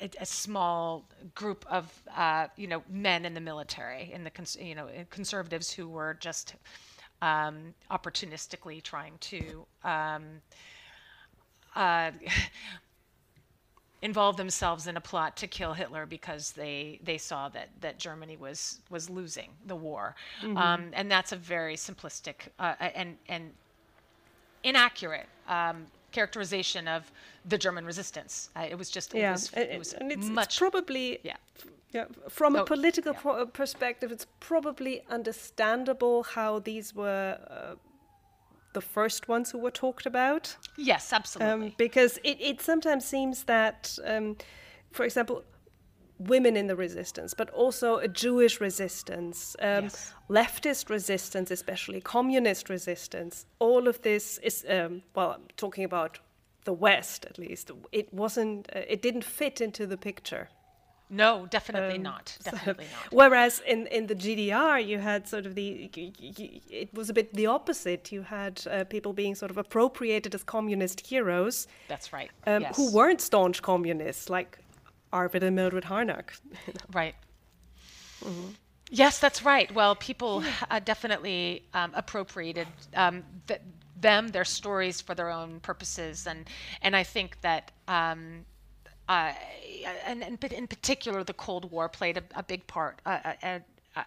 a, 0.00 0.10
a 0.20 0.26
small 0.26 1.04
group 1.34 1.64
of 1.70 2.02
uh, 2.16 2.46
you 2.56 2.66
know 2.66 2.82
men 2.88 3.24
in 3.24 3.34
the 3.34 3.40
military 3.40 4.10
in 4.12 4.24
the 4.24 4.30
cons- 4.30 4.56
you 4.60 4.74
know 4.74 4.88
conservatives 5.10 5.72
who 5.72 5.88
were 5.88 6.16
just 6.20 6.54
um, 7.22 7.74
opportunistically 7.90 8.82
trying 8.82 9.14
to 9.20 9.66
um, 9.84 10.22
uh, 11.74 12.10
involve 14.06 14.34
themselves 14.36 14.82
in 14.90 14.94
a 14.96 15.00
plot 15.10 15.30
to 15.42 15.46
kill 15.58 15.72
Hitler 15.80 16.04
because 16.18 16.44
they 16.62 17.00
they 17.08 17.18
saw 17.18 17.42
that 17.56 17.68
that 17.84 17.94
Germany 18.06 18.36
was 18.46 18.60
was 18.96 19.04
losing 19.18 19.50
the 19.72 19.78
war, 19.88 20.14
um, 20.64 20.82
and 20.98 21.06
that's 21.14 21.32
a 21.38 21.40
very 21.54 21.76
simplistic 21.76 22.36
uh, 22.64 22.74
and 23.00 23.10
and 23.34 23.44
inaccurate 24.62 25.28
um, 25.48 25.86
characterization 26.12 26.88
of 26.96 27.02
the 27.52 27.58
German 27.58 27.84
resistance. 27.92 28.50
Uh, 28.56 28.66
it 28.72 28.76
was 28.78 28.88
just 28.90 29.14
it 29.14 29.18
Yeah, 29.18 29.32
was, 29.32 29.50
and, 29.52 29.70
it 29.74 29.78
was 29.78 29.92
and 30.00 30.12
it's, 30.12 30.28
much 30.40 30.46
it's 30.48 30.58
probably 30.58 31.18
yeah. 31.22 31.36
yeah, 31.96 32.04
from 32.28 32.56
a 32.56 32.60
Oh, 32.60 32.64
political 32.64 33.12
yeah. 33.12 33.20
pro- 33.24 33.46
perspective, 33.46 34.08
it's 34.12 34.26
probably 34.40 34.94
understandable 35.18 36.22
how 36.36 36.60
these 36.60 36.94
were 36.94 37.38
uh, 37.50 37.74
the 38.76 38.88
first 38.98 39.26
ones 39.26 39.50
who 39.50 39.58
were 39.58 39.76
talked 39.86 40.06
about. 40.06 40.44
Yes, 40.76 41.12
absolutely. 41.12 41.68
Um, 41.68 41.72
because 41.78 42.18
it, 42.30 42.36
it 42.50 42.60
sometimes 42.60 43.04
seems 43.04 43.44
that, 43.44 43.98
um, 44.04 44.36
for 44.92 45.04
example, 45.08 45.42
women 46.18 46.56
in 46.56 46.66
the 46.66 46.76
resistance, 46.76 47.32
but 47.34 47.48
also 47.50 47.96
a 47.96 48.08
Jewish 48.08 48.60
resistance, 48.60 49.56
um, 49.60 49.84
Yes. 49.84 50.12
leftist 50.28 50.90
resistance, 50.90 51.50
especially 51.50 52.00
communist 52.02 52.68
resistance, 52.68 53.46
all 53.58 53.88
of 53.88 54.02
this 54.02 54.38
is, 54.42 54.64
um, 54.68 55.02
well, 55.14 55.30
I'm 55.36 55.46
talking 55.56 55.84
about 55.84 56.20
the 56.64 56.74
West 56.74 57.24
at 57.30 57.38
least, 57.38 57.70
it 57.92 58.12
wasn't, 58.12 58.68
uh, 58.76 58.80
it 58.94 59.00
didn't 59.00 59.24
fit 59.24 59.60
into 59.60 59.86
the 59.86 59.96
picture. 59.96 60.48
No, 61.08 61.46
definitely 61.46 61.96
Um, 61.96 62.02
not. 62.02 62.36
Definitely 62.42 62.86
not. 62.92 63.12
Whereas 63.12 63.62
in, 63.66 63.86
in 63.88 64.06
the 64.06 64.14
GDR, 64.14 64.84
you 64.84 64.98
had 64.98 65.28
sort 65.28 65.46
of 65.46 65.54
the, 65.54 65.90
it 66.70 66.92
was 66.92 67.08
a 67.10 67.12
bit 67.12 67.32
the 67.34 67.46
opposite. 67.46 68.10
You 68.10 68.22
had 68.22 68.62
uh, 68.70 68.84
people 68.84 69.12
being 69.12 69.34
sort 69.34 69.50
of 69.50 69.58
appropriated 69.58 70.34
as 70.34 70.42
communist 70.42 71.06
heroes 71.06 71.68
That's 71.88 72.12
right. 72.12 72.30
um, 72.46 72.62
yes. 72.62 72.76
who 72.76 72.92
weren't 72.92 73.20
staunch 73.20 73.62
communists, 73.62 74.28
like 74.28 74.58
Arvid 75.12 75.42
and 75.42 75.54
Mildred 75.56 75.84
Harnack. 75.84 76.30
Right. 76.92 77.14
Mm-hmm. 78.24 78.48
Yes, 78.90 79.18
that's 79.18 79.44
right. 79.44 79.72
Well, 79.72 79.94
people 79.96 80.44
uh, 80.70 80.78
definitely 80.84 81.64
um, 81.74 81.92
appropriated 81.94 82.68
um, 82.94 83.24
th- 83.46 83.60
them, 84.00 84.28
their 84.28 84.44
stories 84.44 85.00
for 85.00 85.14
their 85.14 85.30
own 85.30 85.60
purposes, 85.60 86.26
and 86.26 86.48
and 86.82 86.96
I 86.96 87.02
think 87.02 87.40
that. 87.42 87.72
And, 89.08 90.40
but 90.40 90.52
in 90.52 90.66
particular, 90.66 91.22
the 91.24 91.34
Cold 91.34 91.70
War 91.70 91.88
played 91.88 92.16
a, 92.16 92.22
a 92.34 92.42
big 92.42 92.66
part, 92.66 93.00
uh, 93.06 93.34
uh, 93.42 93.58
uh, 93.94 94.04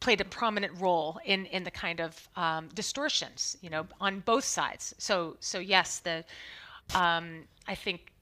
played 0.00 0.20
a 0.20 0.24
prominent 0.24 0.78
role 0.80 1.18
in 1.24 1.46
in 1.46 1.64
the 1.64 1.70
kind 1.70 2.00
of 2.00 2.28
um, 2.36 2.68
distortions, 2.74 3.56
you 3.62 3.70
know, 3.70 3.86
on 4.00 4.20
both 4.20 4.44
sides. 4.44 4.94
So 4.98 5.36
so 5.40 5.58
yes, 5.58 5.98
the 6.00 6.24
um, 6.94 7.44
I 7.66 7.74
think 7.74 8.12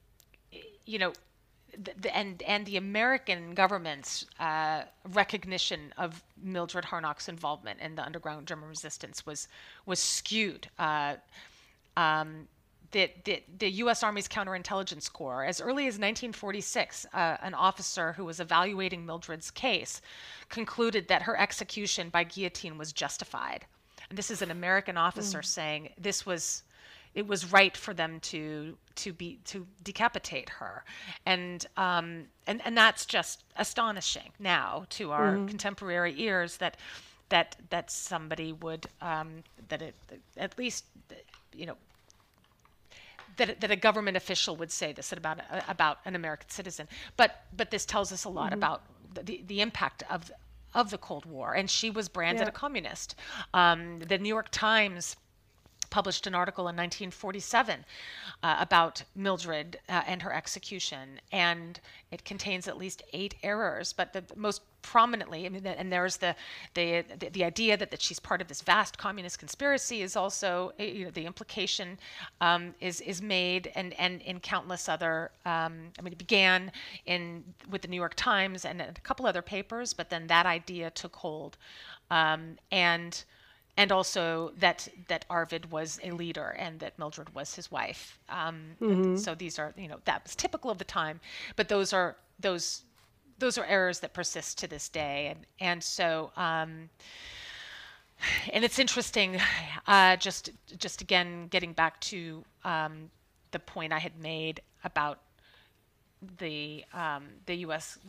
you 0.85 0.99
know, 0.99 1.13
the, 1.77 1.91
the, 1.99 2.15
and 2.15 2.41
and 2.43 2.65
the 2.65 2.77
American 2.77 3.53
government's 3.53 4.25
uh, 4.39 4.83
recognition 5.13 5.93
of 5.97 6.23
Mildred 6.41 6.85
Harnack's 6.85 7.27
involvement 7.29 7.79
in 7.81 7.95
the 7.95 8.03
underground 8.03 8.47
German 8.47 8.69
resistance 8.69 9.25
was 9.25 9.47
was 9.85 9.99
skewed. 9.99 10.69
Uh, 10.79 11.15
um, 11.97 12.47
the, 12.91 13.11
the, 13.25 13.43
the 13.59 13.69
U.S. 13.71 14.03
Army's 14.03 14.27
counterintelligence 14.27 15.11
corps, 15.11 15.43
as 15.43 15.59
early 15.59 15.83
as 15.83 15.95
1946, 15.95 17.05
uh, 17.13 17.37
an 17.41 17.53
officer 17.53 18.13
who 18.13 18.25
was 18.25 18.39
evaluating 18.39 19.05
Mildred's 19.05 19.51
case 19.51 20.01
concluded 20.49 21.07
that 21.07 21.23
her 21.23 21.37
execution 21.37 22.09
by 22.09 22.23
guillotine 22.23 22.77
was 22.77 22.93
justified. 22.93 23.65
And 24.09 24.17
this 24.17 24.31
is 24.31 24.41
an 24.41 24.51
American 24.51 24.97
officer 24.97 25.41
saying 25.41 25.89
this 25.97 26.25
was 26.25 26.63
it 27.13 27.27
was 27.27 27.51
right 27.51 27.75
for 27.75 27.93
them 27.95 28.19
to 28.19 28.77
to 28.95 29.11
be 29.11 29.39
to 29.45 29.65
decapitate 29.83 30.49
her 30.49 30.83
and 31.25 31.65
um 31.75 32.25
and 32.45 32.61
and 32.63 32.77
that's 32.77 33.05
just 33.05 33.43
astonishing 33.55 34.31
now 34.39 34.85
to 34.89 35.11
our 35.11 35.37
contemporary 35.47 36.13
ears 36.21 36.57
that 36.57 36.77
that 37.29 37.55
that 37.69 37.89
somebody 37.89 38.53
would 38.53 38.85
um 39.01 39.43
that 39.67 39.81
it 39.81 39.95
at 40.37 40.57
least 40.57 40.85
you 41.55 41.65
know 41.65 41.75
that, 43.37 43.61
that 43.61 43.71
a 43.71 43.75
government 43.75 44.17
official 44.17 44.55
would 44.57 44.71
say 44.71 44.93
this 44.93 45.11
about 45.11 45.39
about 45.67 45.99
an 46.05 46.15
American 46.15 46.49
citizen. 46.49 46.87
But 47.15 47.43
but 47.55 47.71
this 47.71 47.85
tells 47.85 48.11
us 48.11 48.25
a 48.25 48.29
lot 48.29 48.47
mm-hmm. 48.47 48.59
about 48.59 48.83
the, 49.25 49.43
the 49.47 49.61
impact 49.61 50.03
of 50.09 50.31
of 50.73 50.91
the 50.91 50.97
Cold 50.97 51.25
War. 51.25 51.53
And 51.53 51.69
she 51.69 51.89
was 51.89 52.07
branded 52.09 52.43
yeah. 52.43 52.49
a 52.49 52.51
communist. 52.51 53.15
Um, 53.53 53.99
the 53.99 54.17
New 54.17 54.29
York 54.29 54.49
Times 54.51 55.15
published 55.97 56.27
an 56.27 56.35
article 56.35 56.65
in 56.65 56.75
1947 56.75 57.83
uh, 58.43 58.57
about 58.59 59.01
Mildred 59.15 59.79
uh, 59.89 60.03
and 60.05 60.21
her 60.21 60.31
execution, 60.31 61.19
and 61.31 61.79
it 62.11 62.23
contains 62.23 62.67
at 62.67 62.77
least 62.77 63.01
eight 63.13 63.33
errors. 63.41 63.93
But 63.93 64.13
the 64.13 64.23
most 64.35 64.61
prominently, 64.83 65.47
I 65.47 65.49
mean, 65.49 65.65
and 65.65 65.91
there's 65.91 66.17
the 66.17 66.35
the 66.75 67.03
the, 67.17 67.29
the 67.29 67.43
idea 67.43 67.77
that, 67.77 67.89
that 67.89 67.99
she's 67.99 68.19
part 68.19 68.41
of 68.43 68.47
this 68.47 68.61
vast 68.61 68.99
communist 68.99 69.39
conspiracy 69.39 70.03
is 70.03 70.15
also 70.15 70.71
eh, 70.77 70.85
you 70.97 71.05
know, 71.05 71.09
the 71.09 71.25
implication 71.25 71.97
um, 72.41 72.75
is 72.79 73.01
is 73.01 73.19
made, 73.19 73.71
and 73.73 73.99
and 73.99 74.21
in 74.21 74.39
countless 74.39 74.87
other. 74.87 75.31
Um, 75.47 75.73
I 75.97 76.03
mean, 76.03 76.13
it 76.13 76.19
began 76.19 76.71
in 77.07 77.43
with 77.71 77.81
the 77.81 77.87
New 77.87 78.01
York 78.05 78.13
Times 78.15 78.65
and 78.65 78.81
a 78.81 78.93
couple 79.01 79.25
other 79.25 79.41
papers, 79.41 79.95
but 79.95 80.11
then 80.11 80.27
that 80.27 80.45
idea 80.45 80.91
took 80.91 81.15
hold, 81.15 81.57
um, 82.11 82.59
and 82.71 83.23
and 83.77 83.91
also 83.91 84.51
that 84.57 84.87
that 85.07 85.23
Arvid 85.29 85.71
was 85.71 85.99
a 86.03 86.11
leader 86.11 86.55
and 86.59 86.79
that 86.79 86.97
Mildred 86.97 87.33
was 87.33 87.55
his 87.55 87.71
wife. 87.71 88.19
Um, 88.27 88.75
mm-hmm. 88.81 89.15
So 89.15 89.35
these 89.35 89.59
are 89.59 89.73
you 89.77 89.87
know 89.87 89.99
that 90.05 90.23
was 90.23 90.35
typical 90.35 90.71
of 90.71 90.79
the 90.79 90.83
time, 90.83 91.19
but 91.55 91.69
those 91.69 91.93
are 91.93 92.17
those 92.39 92.81
those 93.37 93.57
are 93.57 93.65
errors 93.65 93.99
that 93.99 94.13
persist 94.13 94.57
to 94.59 94.67
this 94.67 94.89
day, 94.89 95.27
and 95.27 95.45
and 95.59 95.83
so. 95.83 96.31
Um, 96.35 96.89
and 98.51 98.65
it's 98.65 98.79
interesting, 98.79 99.39
uh, 99.87 100.15
just 100.15 100.49
just 100.79 101.01
again 101.01 101.47
getting 101.49 101.71
back 101.71 102.01
to 102.01 102.43
um, 102.63 103.11
the 103.51 103.59
point 103.59 103.93
I 103.93 103.99
had 103.99 104.19
made 104.19 104.59
about 104.83 105.19
the 106.39 106.83
um, 106.95 107.25
the 107.45 107.57
U.S 107.57 107.99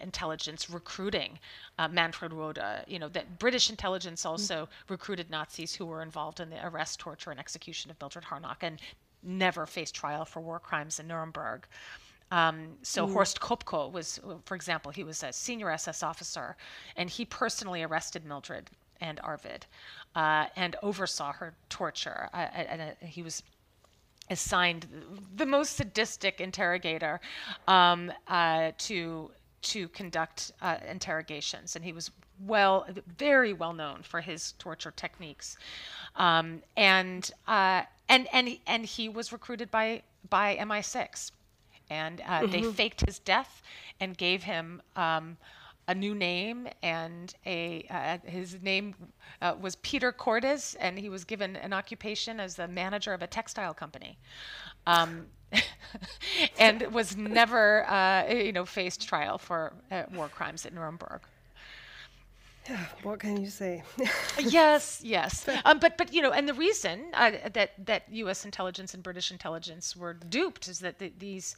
intelligence 0.00 0.70
recruiting 0.70 1.38
uh, 1.78 1.88
Manfred 1.88 2.32
Roeder. 2.32 2.84
You 2.86 2.98
know 2.98 3.08
that 3.08 3.38
British 3.38 3.70
intelligence 3.70 4.22
mm. 4.22 4.30
also 4.30 4.64
mm-hmm. 4.64 4.92
recruited 4.92 5.30
Nazis 5.30 5.74
who 5.74 5.86
were 5.86 6.02
involved 6.02 6.40
in 6.40 6.50
the 6.50 6.66
arrest, 6.66 7.00
torture, 7.00 7.30
and 7.30 7.40
execution 7.40 7.90
of 7.90 8.00
Mildred 8.00 8.24
Harnack, 8.24 8.62
and 8.62 8.80
never 9.22 9.66
faced 9.66 9.94
trial 9.94 10.24
for 10.24 10.40
war 10.40 10.58
crimes 10.58 10.98
in 11.00 11.08
Nuremberg. 11.08 11.66
Um, 12.30 12.76
so 12.82 13.06
mm. 13.06 13.12
Horst 13.12 13.40
Kopkow 13.40 13.90
was, 13.90 14.20
for 14.44 14.54
example, 14.54 14.92
he 14.92 15.02
was 15.02 15.22
a 15.22 15.32
senior 15.32 15.70
SS 15.70 16.02
officer, 16.02 16.56
and 16.96 17.08
he 17.08 17.24
personally 17.24 17.82
arrested 17.82 18.24
Mildred 18.24 18.70
and 19.00 19.18
Arvid, 19.22 19.64
uh, 20.14 20.46
and 20.56 20.76
oversaw 20.82 21.32
her 21.32 21.54
torture. 21.68 22.28
Uh, 22.34 22.36
and 22.36 22.82
uh, 22.82 22.84
he 23.00 23.22
was 23.22 23.42
assigned 24.30 24.86
the 25.36 25.46
most 25.46 25.76
sadistic 25.76 26.40
interrogator 26.40 27.20
um, 27.66 28.12
uh, 28.26 28.72
to 28.76 29.30
to 29.62 29.88
conduct 29.88 30.52
uh, 30.60 30.76
interrogations, 30.88 31.76
and 31.76 31.84
he 31.84 31.92
was 31.92 32.10
well, 32.46 32.86
very 33.18 33.52
well 33.52 33.72
known 33.72 34.02
for 34.02 34.20
his 34.20 34.52
torture 34.58 34.92
techniques, 34.92 35.56
um, 36.16 36.62
and 36.76 37.30
uh, 37.46 37.82
and 38.08 38.28
and 38.32 38.58
and 38.66 38.86
he 38.86 39.08
was 39.08 39.32
recruited 39.32 39.70
by 39.70 40.02
by 40.30 40.56
MI6, 40.56 41.32
and 41.90 42.20
uh, 42.20 42.24
mm-hmm. 42.24 42.50
they 42.52 42.62
faked 42.62 43.04
his 43.06 43.18
death 43.18 43.62
and 44.00 44.16
gave 44.16 44.42
him. 44.42 44.82
Um, 44.96 45.36
a 45.90 45.94
new 45.94 46.14
name 46.14 46.68
and 46.82 47.34
a 47.46 47.82
uh, 47.88 48.18
his 48.28 48.60
name 48.62 48.94
uh, 49.40 49.54
was 49.58 49.76
Peter 49.76 50.12
Cordes 50.12 50.76
and 50.80 50.98
he 50.98 51.08
was 51.08 51.24
given 51.24 51.56
an 51.56 51.72
occupation 51.72 52.38
as 52.38 52.56
the 52.56 52.68
manager 52.68 53.14
of 53.14 53.22
a 53.22 53.26
textile 53.26 53.72
company. 53.72 54.18
Um, 54.86 55.28
and 56.58 56.82
was 56.92 57.16
never, 57.16 57.88
uh, 57.88 58.32
you 58.32 58.52
know, 58.52 58.64
faced 58.64 59.08
trial 59.08 59.38
for 59.38 59.72
uh, 59.90 60.04
war 60.14 60.28
crimes 60.28 60.66
at 60.66 60.72
Nuremberg. 60.72 61.20
What 63.02 63.20
can 63.20 63.40
you 63.40 63.48
say? 63.48 63.82
yes, 64.38 65.00
yes, 65.02 65.48
um, 65.64 65.78
but 65.78 65.96
but 65.96 66.12
you 66.12 66.22
know, 66.22 66.32
and 66.32 66.48
the 66.48 66.54
reason 66.54 67.06
uh, 67.14 67.32
that 67.52 67.86
that 67.86 68.02
U.S. 68.10 68.44
intelligence 68.44 68.94
and 68.94 69.02
British 69.02 69.30
intelligence 69.30 69.96
were 69.96 70.14
duped 70.14 70.68
is 70.68 70.80
that 70.80 70.98
the, 70.98 71.12
these 71.18 71.56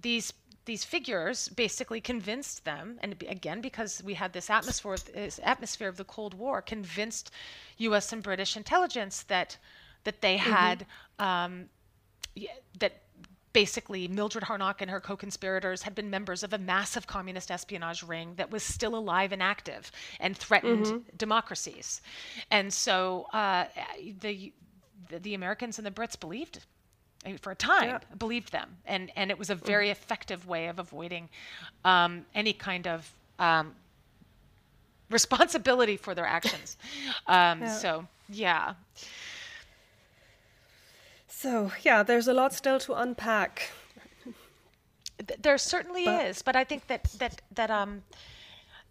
these 0.00 0.32
these 0.64 0.84
figures 0.84 1.48
basically 1.48 2.00
convinced 2.00 2.64
them, 2.64 2.98
and 3.02 3.14
again 3.28 3.60
because 3.60 4.02
we 4.04 4.14
had 4.14 4.32
this 4.32 4.50
atmosphere 4.50 4.96
this 5.14 5.40
atmosphere 5.42 5.88
of 5.88 5.96
the 5.96 6.04
Cold 6.04 6.34
War, 6.34 6.62
convinced 6.62 7.30
U.S. 7.78 8.12
and 8.12 8.22
British 8.22 8.56
intelligence 8.56 9.22
that 9.24 9.56
that 10.04 10.20
they 10.20 10.36
mm-hmm. 10.36 10.52
had 10.52 10.86
um, 11.18 11.68
that 12.78 13.00
basically 13.56 14.06
Mildred 14.06 14.44
Harnack 14.44 14.82
and 14.82 14.90
her 14.90 15.00
co-conspirators 15.00 15.80
had 15.80 15.94
been 15.94 16.10
members 16.10 16.42
of 16.42 16.52
a 16.52 16.58
massive 16.58 17.06
communist 17.06 17.50
espionage 17.50 18.02
ring 18.02 18.34
that 18.36 18.50
was 18.50 18.62
still 18.62 18.94
alive 18.94 19.32
and 19.32 19.42
active 19.42 19.90
and 20.20 20.36
threatened 20.36 20.84
mm-hmm. 20.84 21.16
democracies. 21.16 22.02
And 22.50 22.70
so 22.70 23.28
uh, 23.32 23.64
the, 24.20 24.52
the, 25.08 25.18
the 25.20 25.32
Americans 25.32 25.78
and 25.78 25.86
the 25.86 25.90
Brits 25.90 26.20
believed 26.20 26.66
for 27.40 27.50
a 27.50 27.56
time 27.56 27.88
yeah. 27.88 27.98
believed 28.18 28.52
them 28.52 28.76
and 28.84 29.10
and 29.16 29.32
it 29.32 29.38
was 29.38 29.50
a 29.50 29.54
very 29.56 29.88
mm. 29.88 29.90
effective 29.90 30.46
way 30.46 30.68
of 30.68 30.78
avoiding 30.78 31.28
um, 31.84 32.24
any 32.36 32.52
kind 32.52 32.86
of 32.86 33.10
um, 33.40 33.74
responsibility 35.10 35.96
for 35.96 36.14
their 36.14 36.26
actions 36.26 36.76
um, 37.26 37.62
yeah. 37.62 37.68
so 37.68 38.06
yeah 38.28 38.74
so, 41.46 41.70
yeah, 41.82 42.02
there's 42.02 42.26
a 42.26 42.34
lot 42.34 42.52
still 42.52 42.80
to 42.80 42.94
unpack. 42.94 43.70
There 45.38 45.56
certainly 45.58 46.04
but, 46.04 46.26
is, 46.26 46.42
but 46.42 46.56
I 46.56 46.64
think 46.64 46.88
that 46.88 47.04
that 47.18 47.40
that 47.54 47.70
um 47.70 48.02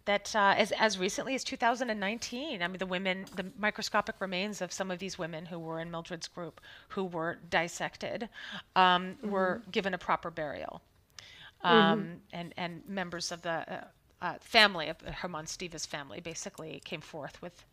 that 0.06 0.34
uh, 0.34 0.54
as 0.56 0.72
as 0.72 0.98
recently 0.98 1.34
as 1.34 1.44
2019, 1.44 2.62
I 2.62 2.68
mean, 2.68 2.78
the 2.78 2.86
women, 2.86 3.26
the 3.36 3.46
microscopic 3.58 4.16
remains 4.20 4.62
of 4.62 4.72
some 4.72 4.90
of 4.90 4.98
these 4.98 5.18
women 5.18 5.46
who 5.46 5.58
were 5.58 5.78
in 5.80 5.90
Mildred's 5.90 6.28
group, 6.28 6.60
who 6.88 7.04
were 7.04 7.38
dissected, 7.50 8.28
um, 8.74 8.82
mm-hmm. 8.82 9.30
were 9.30 9.62
given 9.70 9.92
a 9.92 9.98
proper 9.98 10.30
burial, 10.30 10.80
um, 11.62 11.74
mm-hmm. 11.74 12.12
and 12.32 12.54
and 12.56 12.88
members 12.88 13.30
of 13.30 13.42
the 13.42 13.50
uh, 13.50 13.84
uh, 14.22 14.34
family 14.40 14.88
of 14.88 15.00
Hermann 15.02 15.46
Stieve's 15.46 15.84
family 15.84 16.20
basically 16.20 16.80
came 16.84 17.02
forth 17.02 17.42
with 17.42 17.64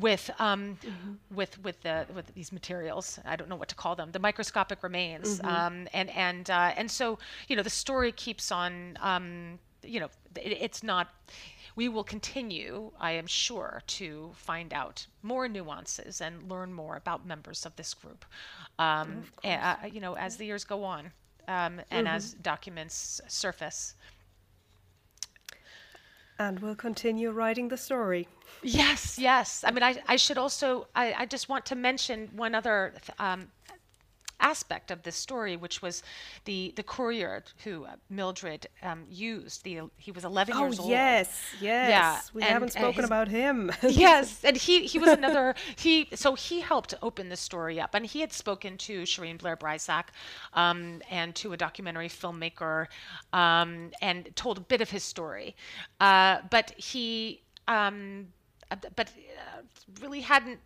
with 0.00 0.30
um, 0.38 0.78
mm-hmm. 0.82 1.34
with 1.34 1.62
with 1.62 1.80
the 1.82 2.06
with 2.14 2.32
these 2.34 2.52
materials. 2.52 3.18
I 3.24 3.36
don't 3.36 3.48
know 3.48 3.56
what 3.56 3.68
to 3.68 3.74
call 3.74 3.96
them. 3.96 4.10
The 4.12 4.18
microscopic 4.18 4.82
remains, 4.82 5.38
mm-hmm. 5.38 5.48
um, 5.48 5.88
and 5.92 6.10
and 6.10 6.50
uh, 6.50 6.72
and 6.76 6.90
so 6.90 7.18
you 7.48 7.56
know 7.56 7.62
the 7.62 7.70
story 7.70 8.12
keeps 8.12 8.50
on. 8.52 8.98
Um, 9.00 9.58
you 9.82 10.00
know, 10.00 10.08
it, 10.36 10.58
it's 10.60 10.82
not. 10.82 11.08
We 11.76 11.88
will 11.88 12.02
continue, 12.02 12.90
I 12.98 13.12
am 13.12 13.28
sure, 13.28 13.82
to 13.86 14.30
find 14.34 14.74
out 14.74 15.06
more 15.22 15.46
nuances 15.46 16.20
and 16.20 16.50
learn 16.50 16.72
more 16.72 16.96
about 16.96 17.24
members 17.24 17.64
of 17.64 17.76
this 17.76 17.94
group. 17.94 18.24
Um, 18.80 19.22
uh, 19.44 19.76
you 19.92 20.00
know, 20.00 20.14
as 20.14 20.36
the 20.36 20.44
years 20.44 20.64
go 20.64 20.82
on, 20.82 21.12
um, 21.46 21.80
and 21.90 22.06
mm-hmm. 22.06 22.16
as 22.16 22.34
documents 22.34 23.20
surface. 23.28 23.94
And 26.38 26.60
we'll 26.60 26.76
continue 26.76 27.30
writing 27.30 27.68
the 27.68 27.76
story. 27.76 28.28
Yes, 28.62 29.18
yes. 29.18 29.64
I 29.66 29.72
mean, 29.72 29.82
I, 29.82 30.00
I 30.06 30.16
should 30.16 30.38
also, 30.38 30.86
I, 30.94 31.12
I 31.12 31.26
just 31.26 31.48
want 31.48 31.66
to 31.66 31.74
mention 31.74 32.28
one 32.34 32.54
other 32.54 32.94
um, 33.18 33.48
aspect 34.40 34.90
of 34.90 35.02
this 35.02 35.16
story, 35.16 35.56
which 35.56 35.82
was 35.82 36.02
the 36.44 36.72
the 36.76 36.82
courier 36.82 37.42
who 37.64 37.84
uh, 37.84 37.96
Mildred 38.10 38.66
um, 38.82 39.04
used. 39.10 39.64
The 39.64 39.82
he 39.96 40.10
was 40.10 40.24
11 40.24 40.54
oh, 40.54 40.60
years 40.60 40.78
old. 40.78 40.90
yes, 40.90 41.40
yes. 41.60 41.90
Yeah, 41.90 42.20
we 42.32 42.42
and, 42.42 42.50
haven't 42.50 42.72
spoken 42.72 43.02
his, 43.02 43.04
about 43.04 43.28
him. 43.28 43.72
yes, 43.82 44.44
and 44.44 44.56
he 44.56 44.86
he 44.86 44.98
was 44.98 45.10
another 45.10 45.54
he. 45.76 46.08
So 46.14 46.34
he 46.34 46.60
helped 46.60 46.94
open 47.02 47.28
the 47.28 47.36
story 47.36 47.80
up, 47.80 47.94
and 47.94 48.06
he 48.06 48.20
had 48.20 48.32
spoken 48.32 48.76
to 48.78 49.02
Shareen 49.02 49.38
Blair 49.38 49.56
Brysac, 49.56 50.04
um, 50.54 51.02
and 51.10 51.34
to 51.36 51.52
a 51.52 51.56
documentary 51.56 52.08
filmmaker, 52.08 52.86
um, 53.32 53.90
and 54.00 54.34
told 54.36 54.58
a 54.58 54.62
bit 54.62 54.80
of 54.80 54.90
his 54.90 55.02
story, 55.02 55.56
uh, 56.00 56.38
but 56.50 56.70
he. 56.76 57.42
Um, 57.66 58.28
uh, 58.70 58.76
but 58.96 59.08
uh, 59.08 59.60
really 60.00 60.20
hadn't 60.20 60.58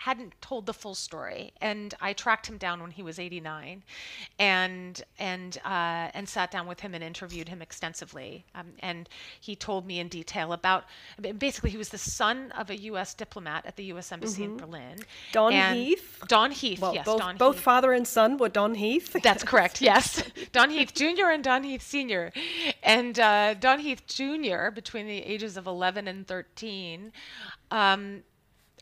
hadn't 0.00 0.32
told 0.40 0.64
the 0.64 0.72
full 0.72 0.94
story, 0.94 1.52
and 1.60 1.92
I 2.00 2.14
tracked 2.14 2.46
him 2.46 2.56
down 2.56 2.80
when 2.80 2.90
he 2.90 3.02
was 3.02 3.18
89, 3.18 3.82
and 4.38 5.02
and 5.18 5.58
uh, 5.62 6.08
and 6.14 6.26
sat 6.26 6.50
down 6.50 6.66
with 6.66 6.80
him 6.80 6.94
and 6.94 7.04
interviewed 7.04 7.50
him 7.50 7.60
extensively. 7.60 8.46
Um, 8.54 8.68
and 8.78 9.10
he 9.38 9.54
told 9.54 9.86
me 9.86 10.00
in 10.00 10.08
detail 10.08 10.54
about 10.54 10.84
basically 11.36 11.68
he 11.68 11.76
was 11.76 11.90
the 11.90 11.98
son 11.98 12.50
of 12.52 12.70
a 12.70 12.80
U.S. 12.80 13.12
diplomat 13.12 13.66
at 13.66 13.76
the 13.76 13.84
U.S. 13.84 14.10
Embassy 14.10 14.44
mm-hmm. 14.44 14.52
in 14.52 14.56
Berlin. 14.56 14.98
Don 15.32 15.52
Heath. 15.52 16.22
Don 16.28 16.50
Heath. 16.50 16.80
Well, 16.80 16.94
yes, 16.94 17.04
both, 17.04 17.18
Don 17.18 17.36
both 17.36 17.56
Heath. 17.56 17.64
father 17.64 17.92
and 17.92 18.08
son 18.08 18.38
were 18.38 18.48
Don 18.48 18.74
Heath. 18.74 19.14
That's 19.22 19.44
correct. 19.44 19.82
Yes, 19.90 20.22
Don 20.52 20.70
Heath 20.70 20.94
Jr. 20.94 21.30
and 21.32 21.42
Don 21.42 21.64
Heath 21.64 21.82
Sr. 21.82 22.32
And 22.82 23.18
uh, 23.18 23.54
Don 23.54 23.80
Heath 23.80 24.06
Jr. 24.06 24.70
between 24.72 25.06
the 25.06 25.18
ages 25.18 25.56
of 25.56 25.66
11 25.66 26.06
and 26.06 26.26
13. 26.26 27.12
Um, 27.70 28.22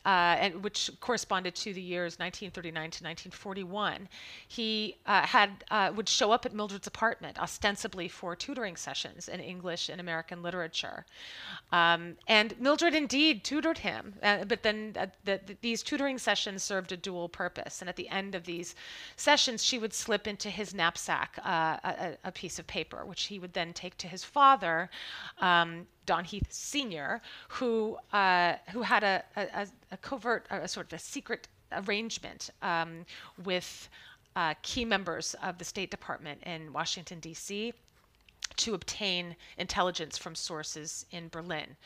and 0.09 0.63
which 0.65 0.91
corresponded 1.01 1.55
to 1.55 1.73
the 1.75 1.81
years 1.81 2.19
1939 2.19 2.75
to 2.91 3.05
1941, 3.05 4.09
he 4.47 4.97
uh, 5.07 5.27
had 5.27 5.65
uh, 5.71 5.93
would 5.95 6.09
show 6.09 6.33
up 6.33 6.47
at 6.47 6.55
Mildred's 6.55 6.87
apartment 6.87 7.39
ostensibly 7.39 8.09
for 8.09 8.35
tutoring 8.35 8.77
sessions 8.77 9.29
in 9.29 9.41
English 9.41 9.89
and 9.89 10.01
American 10.01 10.43
literature, 10.43 11.05
um, 11.73 12.17
and 12.27 12.59
Mildred 12.61 12.95
indeed 12.95 13.45
tutored 13.45 13.79
him. 13.79 14.15
Uh, 14.23 14.45
but 14.45 14.63
then 14.63 14.95
uh, 14.99 15.07
the, 15.25 15.41
the, 15.47 15.57
these 15.61 15.83
tutoring 15.83 16.19
sessions 16.19 16.63
served 16.63 16.93
a 16.93 16.97
dual 16.97 17.29
purpose, 17.29 17.81
and 17.83 17.89
at 17.89 17.97
the 17.97 18.09
end 18.09 18.35
of 18.35 18.45
these 18.45 18.75
sessions, 19.17 19.63
she 19.63 19.79
would 19.79 19.93
slip 19.93 20.27
into 20.27 20.51
his 20.51 20.75
knapsack 20.75 21.39
uh, 21.45 21.77
a, 21.85 22.17
a, 22.25 22.33
piece 22.33 22.59
of 22.59 22.67
paper, 22.67 23.05
which 23.05 23.25
he 23.25 23.39
would 23.39 23.53
then 23.53 23.73
take 23.73 23.97
to 23.99 24.09
his 24.09 24.25
father. 24.25 24.89
Um, 25.39 25.87
Don 26.09 26.25
Heath 26.25 26.47
Sr., 26.49 27.21
who 27.49 27.99
uh, 28.15 28.55
who 28.73 28.81
had 28.81 29.05
a, 29.05 29.23
a, 29.37 29.67
a 29.93 29.97
covert, 29.99 30.47
a 30.51 30.67
sort 30.67 30.87
of 30.87 30.95
a 30.95 30.99
secret 30.99 31.49
arrangement 31.71 32.49
um, 32.63 33.05
with 33.45 33.91
uh, 34.35 34.55
key 34.63 34.87
members 34.87 35.35
of 35.43 35.59
the 35.59 35.67
State 35.67 35.91
Department 35.91 36.43
in 36.45 36.73
Washington 36.73 37.21
D.C. 37.21 37.75
to 38.57 38.73
obtain 38.73 39.37
intelligence 39.59 40.17
from 40.17 40.35
sources 40.35 41.05
in 41.11 41.29
Berlin, 41.29 41.77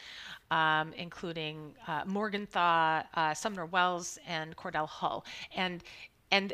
um, 0.52 0.92
including 0.96 1.74
uh, 1.88 2.02
Morgenthau, 2.06 3.02
uh, 3.14 3.34
Sumner 3.34 3.66
Welles, 3.66 4.20
and 4.28 4.54
Cordell 4.56 4.88
Hull, 4.88 5.24
and 5.56 5.82
and 6.30 6.52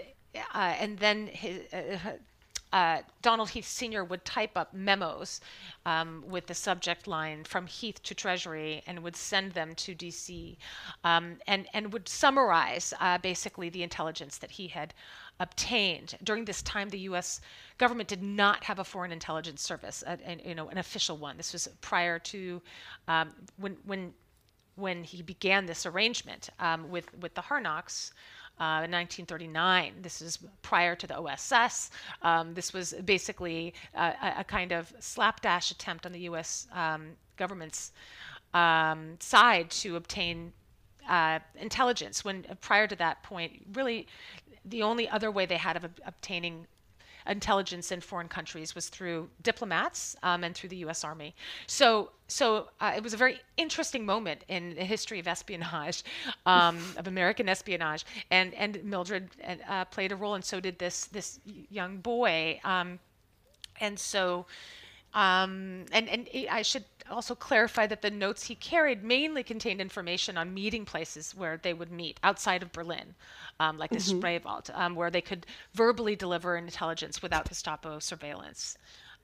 uh, 0.54 0.74
and 0.80 0.98
then 0.98 1.26
his, 1.26 1.60
uh, 2.72 2.98
Donald 3.22 3.50
Heath 3.50 3.66
Sr. 3.66 4.04
would 4.04 4.24
type 4.24 4.56
up 4.56 4.74
memos 4.74 5.40
um, 5.86 6.24
with 6.26 6.46
the 6.46 6.54
subject 6.54 7.06
line 7.06 7.44
from 7.44 7.66
Heath 7.66 8.02
to 8.02 8.14
Treasury 8.14 8.82
and 8.86 9.02
would 9.02 9.16
send 9.16 9.52
them 9.52 9.74
to 9.76 9.94
DC 9.94 10.56
um, 11.04 11.36
and, 11.46 11.66
and 11.72 11.92
would 11.92 12.08
summarize 12.08 12.92
uh, 13.00 13.18
basically 13.18 13.68
the 13.70 13.82
intelligence 13.82 14.38
that 14.38 14.50
he 14.50 14.68
had 14.68 14.92
obtained. 15.40 16.16
During 16.22 16.44
this 16.44 16.62
time, 16.62 16.88
the 16.88 16.98
U.S. 17.00 17.40
government 17.78 18.08
did 18.08 18.22
not 18.22 18.64
have 18.64 18.78
a 18.78 18.84
foreign 18.84 19.12
intelligence 19.12 19.62
service, 19.62 20.02
uh, 20.06 20.16
and, 20.24 20.42
you 20.44 20.54
know, 20.54 20.68
an 20.68 20.78
official 20.78 21.16
one. 21.16 21.36
This 21.36 21.52
was 21.52 21.68
prior 21.80 22.18
to 22.18 22.60
um, 23.06 23.32
when, 23.56 23.76
when, 23.84 24.12
when 24.76 25.04
he 25.04 25.22
began 25.22 25.66
this 25.66 25.86
arrangement 25.86 26.50
um, 26.58 26.90
with, 26.90 27.06
with 27.20 27.34
the 27.34 27.42
Harnacks 27.42 28.12
uh, 28.60 28.82
in 28.84 28.90
1939. 28.90 29.94
This 30.02 30.20
is 30.20 30.38
prior 30.62 30.94
to 30.96 31.06
the 31.06 31.16
OSS. 31.16 31.90
Um, 32.22 32.54
this 32.54 32.72
was 32.72 32.94
basically 33.04 33.74
a, 33.94 34.34
a, 34.38 34.44
kind 34.44 34.72
of 34.72 34.92
slapdash 34.98 35.70
attempt 35.70 36.06
on 36.06 36.12
the 36.12 36.20
U.S. 36.20 36.66
Um, 36.72 37.10
government's 37.36 37.92
um, 38.54 39.16
side 39.20 39.70
to 39.70 39.96
obtain 39.96 40.52
uh, 41.08 41.38
intelligence. 41.56 42.24
When 42.24 42.44
prior 42.60 42.86
to 42.86 42.96
that 42.96 43.22
point, 43.22 43.64
really, 43.72 44.06
the 44.64 44.82
only 44.82 45.08
other 45.08 45.30
way 45.30 45.46
they 45.46 45.56
had 45.56 45.76
of 45.76 45.84
obtaining 46.04 46.66
intelligence 47.28 47.92
in 47.92 48.00
foreign 48.00 48.28
countries 48.28 48.74
was 48.74 48.88
through 48.88 49.28
diplomats 49.42 50.16
um, 50.22 50.44
and 50.44 50.54
through 50.54 50.68
the 50.70 50.76
U.S. 50.78 51.04
Army. 51.04 51.34
So, 51.66 52.10
so 52.26 52.68
uh, 52.80 52.92
it 52.96 53.02
was 53.02 53.14
a 53.14 53.16
very 53.16 53.40
interesting 53.56 54.04
moment 54.04 54.44
in 54.48 54.74
the 54.74 54.84
history 54.84 55.18
of 55.18 55.28
espionage, 55.28 56.04
um, 56.46 56.78
of 56.96 57.06
American 57.06 57.48
espionage, 57.48 58.04
and 58.30 58.54
and 58.54 58.82
Mildred 58.84 59.30
uh, 59.68 59.84
played 59.86 60.12
a 60.12 60.16
role, 60.16 60.34
and 60.34 60.44
so 60.44 60.60
did 60.60 60.78
this 60.78 61.06
this 61.06 61.40
young 61.70 61.98
boy, 61.98 62.60
um, 62.64 62.98
and 63.80 63.98
so. 63.98 64.46
Um, 65.14 65.86
and 65.90 66.08
and 66.08 66.28
I 66.50 66.62
should 66.62 66.84
also 67.10 67.34
clarify 67.34 67.86
that 67.86 68.02
the 68.02 68.10
notes 68.10 68.44
he 68.44 68.54
carried 68.54 69.02
mainly 69.02 69.42
contained 69.42 69.80
information 69.80 70.36
on 70.36 70.52
meeting 70.52 70.84
places 70.84 71.34
where 71.34 71.56
they 71.56 71.72
would 71.72 71.90
meet 71.90 72.20
outside 72.22 72.62
of 72.62 72.72
Berlin, 72.72 73.14
um, 73.58 73.78
like 73.78 73.90
the 73.90 73.96
mm-hmm. 73.96 74.18
Spreewald, 74.18 74.70
um, 74.74 74.94
where 74.94 75.10
they 75.10 75.22
could 75.22 75.46
verbally 75.72 76.14
deliver 76.14 76.56
intelligence 76.56 77.22
without 77.22 77.48
Gestapo 77.48 77.98
surveillance. 77.98 78.76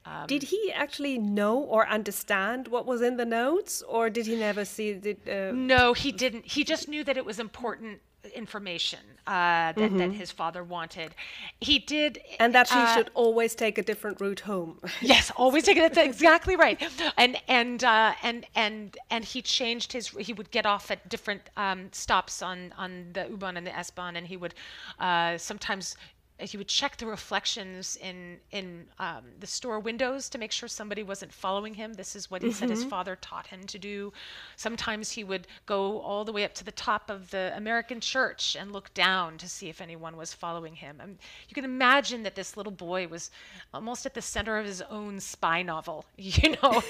Um, 0.06 0.26
did 0.26 0.44
he 0.44 0.72
actually 0.72 1.18
know 1.18 1.58
or 1.58 1.88
understand 1.88 2.68
what 2.68 2.86
was 2.86 3.00
in 3.02 3.16
the 3.16 3.24
notes, 3.24 3.82
or 3.82 4.10
did 4.10 4.26
he 4.26 4.36
never 4.36 4.64
see 4.64 4.92
the? 4.94 5.16
Uh, 5.26 5.52
no, 5.52 5.92
he 5.92 6.12
didn't. 6.12 6.46
He 6.46 6.64
just 6.64 6.88
knew 6.88 7.04
that 7.04 7.16
it 7.16 7.24
was 7.24 7.38
important 7.38 8.00
information 8.36 9.00
uh, 9.26 9.30
that, 9.30 9.76
mm-hmm. 9.76 9.96
that 9.98 10.12
his 10.12 10.30
father 10.30 10.62
wanted. 10.62 11.14
He 11.60 11.78
did, 11.78 12.20
and 12.38 12.54
that 12.54 12.68
he 12.68 12.78
uh, 12.78 12.94
should 12.94 13.10
always 13.14 13.54
take 13.54 13.78
a 13.78 13.82
different 13.82 14.20
route 14.20 14.40
home. 14.40 14.80
yes, 15.00 15.30
always 15.36 15.64
take 15.64 15.76
it. 15.76 15.94
That's 15.94 16.06
exactly 16.06 16.56
right. 16.56 16.82
And 17.16 17.36
and 17.48 17.82
uh, 17.82 18.14
and 18.22 18.46
and 18.54 18.96
and 19.10 19.24
he 19.24 19.42
changed 19.42 19.92
his. 19.92 20.08
He 20.08 20.32
would 20.32 20.50
get 20.50 20.66
off 20.66 20.90
at 20.90 21.08
different 21.08 21.42
um, 21.56 21.88
stops 21.92 22.42
on 22.42 22.72
on 22.76 23.10
the 23.12 23.26
U-Bahn 23.28 23.56
and 23.56 23.66
the 23.66 23.76
S-Bahn, 23.76 24.16
and 24.16 24.26
he 24.26 24.36
would 24.36 24.54
uh, 24.98 25.38
sometimes 25.38 25.96
he 26.44 26.56
would 26.56 26.68
check 26.68 26.96
the 26.96 27.06
reflections 27.06 27.96
in 28.00 28.38
in 28.50 28.86
um, 28.98 29.24
the 29.40 29.46
store 29.46 29.78
windows 29.78 30.28
to 30.28 30.38
make 30.38 30.52
sure 30.52 30.68
somebody 30.68 31.02
wasn't 31.02 31.32
following 31.32 31.74
him. 31.74 31.94
This 31.94 32.14
is 32.14 32.30
what 32.30 32.42
he 32.42 32.48
mm-hmm. 32.48 32.58
said 32.58 32.70
his 32.70 32.80
mm-hmm. 32.80 32.90
father 32.90 33.16
taught 33.16 33.46
him 33.46 33.64
to 33.64 33.78
do. 33.78 34.12
Sometimes 34.56 35.10
he 35.10 35.24
would 35.24 35.46
go 35.66 36.00
all 36.00 36.24
the 36.24 36.32
way 36.32 36.44
up 36.44 36.54
to 36.54 36.64
the 36.64 36.72
top 36.72 37.10
of 37.10 37.30
the 37.30 37.52
American 37.56 38.00
church 38.00 38.56
and 38.58 38.72
look 38.72 38.92
down 38.94 39.38
to 39.38 39.48
see 39.48 39.68
if 39.68 39.80
anyone 39.80 40.16
was 40.16 40.32
following 40.32 40.76
him. 40.76 40.98
Mean, 40.98 41.18
you 41.48 41.54
can 41.54 41.64
imagine 41.64 42.22
that 42.24 42.34
this 42.34 42.56
little 42.56 42.72
boy 42.72 43.08
was 43.08 43.30
almost 43.72 44.06
at 44.06 44.14
the 44.14 44.22
center 44.22 44.58
of 44.58 44.66
his 44.66 44.82
own 44.82 45.20
spy 45.20 45.62
novel. 45.62 46.04
You 46.34 46.56
know, 46.62 46.82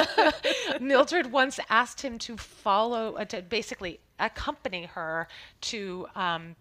Mildred 0.80 1.32
once 1.32 1.58
asked 1.70 2.02
him 2.02 2.18
to 2.18 2.36
follow, 2.36 3.14
uh, 3.14 3.24
to 3.26 3.40
basically 3.40 4.00
accompany 4.18 4.84
her 4.84 5.26
to. 5.62 6.06
Um, 6.14 6.56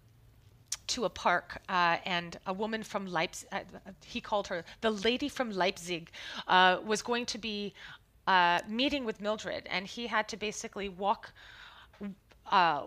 to 0.88 1.06
a 1.06 1.10
park, 1.10 1.62
uh, 1.70 1.98
and 2.06 2.40
a 2.46 2.54
woman 2.54 2.84
from 2.84 3.06
Leipzig, 3.08 3.48
uh, 3.52 3.60
he 4.06 4.22
called 4.22 4.48
her 4.48 4.64
the 4.82 4.92
lady 4.92 5.30
from 5.30 5.52
Leipzig, 5.52 6.10
uh, 6.48 6.78
was 6.86 7.02
going 7.02 7.26
to 7.26 7.38
be 7.38 7.74
uh, 8.26 8.60
meeting 8.68 9.06
with 9.06 9.22
Mildred, 9.22 9.68
and 9.70 9.86
he 9.86 10.08
had 10.08 10.28
to 10.30 10.38
basically 10.38 10.90
walk 10.90 11.32
uh, 12.52 12.84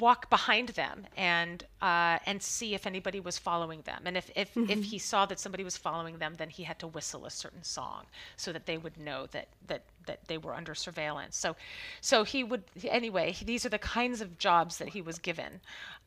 walk 0.00 0.28
behind 0.28 0.70
them 0.70 1.06
and 1.16 1.64
uh, 1.80 2.18
and 2.26 2.42
see 2.42 2.74
if 2.74 2.86
anybody 2.86 3.20
was 3.20 3.38
following 3.38 3.82
them. 3.82 4.02
And 4.04 4.16
if 4.16 4.30
if, 4.34 4.54
mm-hmm. 4.54 4.70
if 4.70 4.84
he 4.84 4.98
saw 4.98 5.26
that 5.26 5.40
somebody 5.40 5.64
was 5.64 5.76
following 5.76 6.18
them, 6.18 6.34
then 6.36 6.50
he 6.50 6.64
had 6.64 6.78
to 6.80 6.86
whistle 6.86 7.26
a 7.26 7.30
certain 7.30 7.62
song 7.62 8.06
so 8.36 8.52
that 8.52 8.66
they 8.66 8.78
would 8.78 8.96
know 8.98 9.26
that 9.32 9.48
that 9.66 9.82
that 10.06 10.26
they 10.28 10.38
were 10.38 10.54
under 10.54 10.74
surveillance. 10.74 11.36
So 11.36 11.56
so 12.00 12.24
he 12.24 12.44
would 12.44 12.64
anyway. 12.84 13.34
These 13.44 13.64
are 13.66 13.70
the 13.70 13.78
kinds 13.78 14.20
of 14.20 14.38
jobs 14.38 14.78
that 14.78 14.88
he 14.88 15.02
was 15.02 15.18
given, 15.18 15.60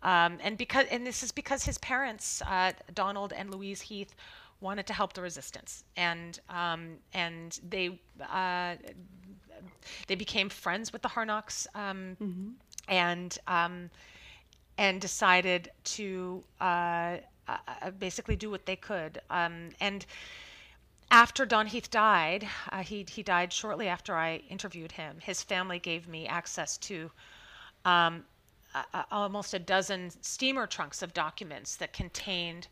um, 0.04 0.38
and 0.42 0.58
because 0.58 0.86
and 0.88 1.06
this 1.06 1.24
is 1.24 1.32
because 1.32 1.64
his 1.64 1.78
parents, 1.78 2.42
uh, 2.44 2.74
Donald 2.94 3.34
and 3.34 3.52
Louise 3.52 3.82
Heath. 3.82 4.14
Wanted 4.62 4.88
to 4.88 4.94
help 4.94 5.14
the 5.14 5.22
resistance, 5.22 5.86
and 5.96 6.38
um, 6.50 6.98
and 7.14 7.58
they 7.70 7.98
uh, 8.22 8.76
they 10.08 10.16
became 10.16 10.50
friends 10.50 10.92
with 10.92 11.02
the 11.02 11.08
Harnacks 11.08 11.66
um, 11.74 12.18
mm-hmm 12.22 12.50
and 12.90 13.38
um, 13.48 13.90
and 14.78 15.00
decided 15.00 15.72
to 15.84 16.44
uh, 16.60 17.18
uh, 17.48 17.92
basically 17.98 18.36
do 18.36 18.50
what 18.50 18.66
they 18.66 18.76
could. 18.76 19.22
Um, 19.30 19.70
and 19.80 20.06
after 21.12 21.46
Don 21.46 21.68
Heath 21.68 21.90
died, 21.90 22.48
uh, 22.72 22.84
he 22.84 23.06
he 23.10 23.24
died 23.24 23.54
shortly 23.54 23.88
after 23.88 24.16
I 24.16 24.42
interviewed 24.50 24.92
him. 24.92 25.18
His 25.22 25.42
family 25.44 25.80
gave 25.80 26.08
me 26.08 26.28
access 26.28 26.78
to. 26.80 27.12
Um, 27.86 28.26
almost 29.12 29.56
a 29.56 29.60
dozen 29.60 30.12
steamer 30.22 30.68
trunks 30.68 31.02
of 31.02 31.12
documents 31.12 31.76
that 31.78 31.92
contained 31.92 32.68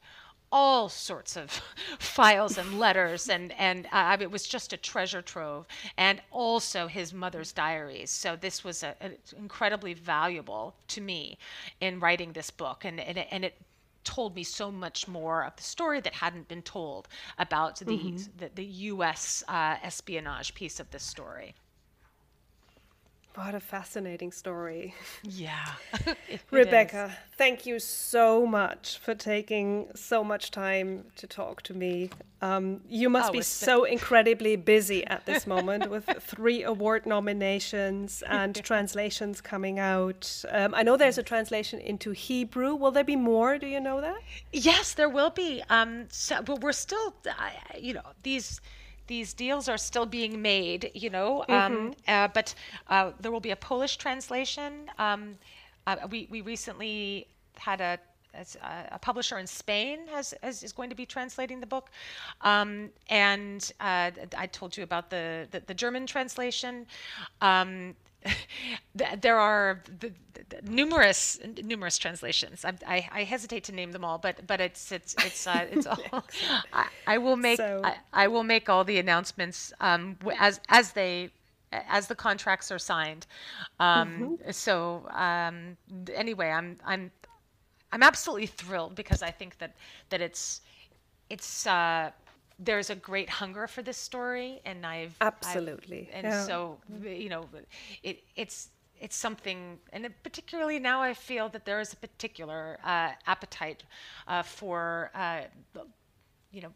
all 0.52 0.88
sorts 0.88 1.36
of 1.36 1.52
files 2.00 2.58
and 2.58 2.80
letters 2.80 3.30
and 3.30 3.52
and 3.60 3.88
uh, 3.92 4.18
it 4.20 4.32
was 4.32 4.48
just 4.48 4.74
a 4.74 4.78
treasure 4.78 5.22
trove 5.22 5.68
and 5.98 6.22
also 6.32 6.88
his 6.88 7.14
mother's 7.14 7.52
diaries 7.52 8.10
so 8.10 8.36
this 8.36 8.64
was 8.64 8.84
a, 8.84 8.96
a 9.02 9.12
incredibly 9.38 9.94
valuable 9.94 10.74
to 10.88 11.02
me 11.02 11.38
in 11.82 12.00
writing 12.00 12.32
this 12.34 12.50
book 12.50 12.86
and 12.86 13.00
and 13.00 13.18
it, 13.18 13.28
and 13.32 13.44
it 13.44 13.56
told 14.08 14.36
me 14.36 14.44
so 14.44 14.72
much 14.72 15.06
more 15.06 15.44
of 15.44 15.54
the 15.58 15.64
story 15.64 16.00
that 16.00 16.14
hadn't 16.14 16.48
been 16.48 16.62
told 16.62 17.10
about 17.40 17.78
the 17.80 17.86
mm-hmm. 17.86 18.16
the, 18.38 18.50
the, 18.56 18.64
U.S. 18.92 19.44
Uh, 19.50 19.76
espionage 19.84 20.54
piece 20.56 20.80
of 20.80 20.90
this 20.92 21.04
story. 21.04 21.54
What 23.38 23.54
a 23.54 23.60
fascinating 23.60 24.32
story. 24.32 24.96
Yeah. 25.22 25.74
Rebecca, 26.52 27.16
thank 27.38 27.68
you 27.68 27.78
so 27.78 28.48
much 28.48 28.98
for 28.98 29.14
taking 29.14 29.90
so 29.94 30.24
much 30.24 30.50
time 30.50 31.06
to 31.18 31.28
talk 31.28 31.62
to 31.64 31.76
me. 31.76 32.10
Um, 32.42 32.82
you 32.90 33.12
must 33.12 33.30
oh, 33.30 33.34
be 33.34 33.44
so 33.44 33.84
incredibly 33.84 34.56
busy 34.56 35.06
at 35.06 35.28
this 35.28 35.46
moment 35.56 35.92
with 35.92 36.10
three 36.20 36.64
award 36.64 37.06
nominations 37.06 38.24
and 38.28 38.56
translations 38.56 39.40
coming 39.40 39.78
out. 39.78 40.44
Um, 40.50 40.74
I 40.74 40.82
know 40.82 40.98
there's 40.98 41.20
a 41.20 41.24
translation 41.24 41.80
into 41.80 42.14
Hebrew. 42.14 42.74
Will 42.74 42.92
there 42.92 43.04
be 43.04 43.16
more? 43.16 43.60
Do 43.60 43.68
you 43.68 43.80
know 43.80 44.02
that? 44.02 44.18
Yes, 44.52 44.96
there 44.96 45.10
will 45.10 45.30
be. 45.30 45.62
Um, 45.70 46.06
so, 46.10 46.42
but 46.42 46.62
we're 46.62 46.72
still, 46.72 47.14
uh, 47.30 47.50
you 47.78 47.94
know, 47.94 48.02
these 48.24 48.62
these 49.08 49.34
deals 49.34 49.68
are 49.68 49.78
still 49.78 50.06
being 50.06 50.42
made, 50.42 50.92
you 50.94 51.10
know. 51.10 51.44
Um, 51.50 51.74
mm-hmm. 51.74 51.92
uh, 52.08 52.28
but 52.34 52.54
uh, 52.88 53.12
there 53.20 53.32
will 53.32 53.40
be 53.40 53.52
a 53.52 53.56
Polish 53.56 53.98
translation. 53.98 54.90
Um, 54.98 55.38
uh, 55.86 55.96
we 56.10 56.28
we 56.30 56.42
recently 56.42 57.28
had 57.58 57.82
a 57.82 58.00
a 58.92 59.00
publisher 59.00 59.40
in 59.40 59.48
Spain 59.48 60.00
has, 60.12 60.32
has, 60.44 60.62
is 60.62 60.72
going 60.72 60.92
to 60.92 60.96
be 60.96 61.08
translating 61.08 61.60
the 61.60 61.66
book, 61.66 61.90
um, 62.42 62.90
and 63.10 63.72
uh, 63.80 64.12
I 64.38 64.48
told 64.48 64.78
you 64.78 64.84
about 64.84 65.10
the 65.10 65.48
the, 65.52 65.62
the 65.62 65.74
German 65.74 66.06
translation. 66.06 66.86
There 68.96 69.38
are 69.38 69.84
the, 70.00 70.12
the 70.50 70.72
numerous 70.72 71.40
numerous 71.64 71.98
translations. 71.98 72.66
I, 72.66 72.74
I, 72.88 73.10
I, 73.12 73.24
hesitate 73.24 73.64
to 73.66 73.72
name 73.72 73.92
them 73.92 74.04
all, 74.04 74.18
but 74.18 74.48
but 74.48 74.60
it's 74.60 74.92
it's 74.92 75.16
it's 75.24 75.46
uh, 75.46 75.68
it's 75.72 75.86
all. 75.92 76.00
I, 76.74 76.88
I, 77.06 77.18
will 77.20 77.36
make 77.38 77.58
so. 77.58 77.82
I, 77.84 77.98
I, 78.14 78.28
will 78.28 78.44
make 78.44 78.70
all 78.70 78.84
the 78.84 78.98
announcements 78.98 79.72
um, 79.82 80.18
as 80.40 80.60
as 80.70 80.94
they 80.94 81.30
as 81.72 82.08
the 82.08 82.16
contracts 82.16 82.72
are 82.72 82.80
signed. 82.80 83.28
Um, 83.80 84.40
mm-hmm. 84.40 84.52
So 84.52 85.08
um, 85.12 85.78
anyway, 86.14 86.50
I'm 86.50 86.80
I'm 86.86 87.12
I'm 87.92 88.02
absolutely 88.02 88.48
thrilled 88.48 88.96
because 88.96 89.22
I 89.22 89.32
think 89.32 89.60
that 89.60 89.76
that 90.10 90.22
it's 90.22 90.62
it's. 91.30 91.68
Uh, 91.68 92.12
there's 92.60 92.90
a 92.90 92.96
great 92.96 93.30
hunger 93.30 93.68
for 93.68 93.82
this 93.82 93.98
story, 93.98 94.62
and 94.66 94.86
I've 94.86 95.16
absolutely, 95.22 96.10
I've, 96.10 96.26
and 96.26 96.34
yeah. 96.34 96.46
so 96.46 96.78
you 97.04 97.30
know, 97.30 97.46
it 98.04 98.24
it's 98.36 98.70
it's 99.00 99.16
something, 99.16 99.78
and 99.94 100.10
particularly 100.24 100.80
now 100.80 101.02
I 101.02 101.14
feel 101.14 101.50
that 101.50 101.66
there 101.66 101.80
is 101.80 101.94
a 101.94 101.98
particular 101.98 102.80
uh, 102.84 103.12
appetite 103.28 103.84
uh, 104.28 104.42
for 104.42 105.12
uh, 105.14 105.42
you 106.52 106.62
know 106.62 106.72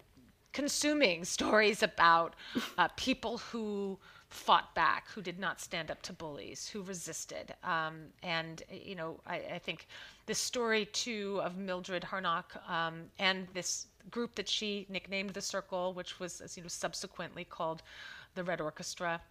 consuming 0.53 1.25
stories 1.37 1.81
about 1.81 2.35
uh, 2.77 2.87
people 2.95 3.39
who 3.39 3.97
fought 4.29 4.73
back, 4.75 5.09
who 5.09 5.21
did 5.21 5.39
not 5.39 5.59
stand 5.59 5.91
up 5.91 6.01
to 6.03 6.13
bullies, 6.13 6.67
who 6.67 6.83
resisted, 6.83 7.53
um, 7.63 8.03
and 8.21 8.63
you 8.71 8.95
know 8.95 9.19
I, 9.25 9.37
I 9.55 9.59
think 9.59 9.87
this 10.27 10.37
story 10.37 10.85
too 10.85 11.41
of 11.43 11.57
Mildred 11.57 12.03
Harnack 12.03 12.55
um, 12.69 13.05
and 13.17 13.47
this 13.53 13.87
group 14.09 14.35
that 14.35 14.49
she 14.49 14.85
nicknamed 14.89 15.31
the 15.31 15.41
Circle, 15.41 15.93
which 15.93 16.19
was 16.19 16.41
as 16.41 16.57
you 16.57 16.63
know 16.63 16.69
subsequently 16.69 17.43
called 17.45 17.83
the 18.35 18.43
Red 18.43 18.61
Orchestra 18.61 19.21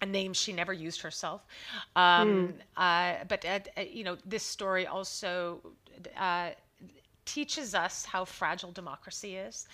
a 0.00 0.06
name 0.06 0.32
she 0.32 0.52
never 0.52 0.72
used 0.72 1.00
herself. 1.00 1.46
Um, 1.96 2.48
mm. 2.48 2.54
uh, 2.76 3.24
but 3.28 3.44
uh, 3.44 3.60
uh, 3.76 3.82
you 3.82 4.04
know, 4.04 4.16
this 4.26 4.42
story 4.42 4.86
also 4.86 5.60
uh, 6.18 6.50
teaches 7.24 7.74
us 7.74 8.04
how 8.04 8.24
fragile 8.24 8.72
democracy 8.72 9.36
is. 9.36 9.66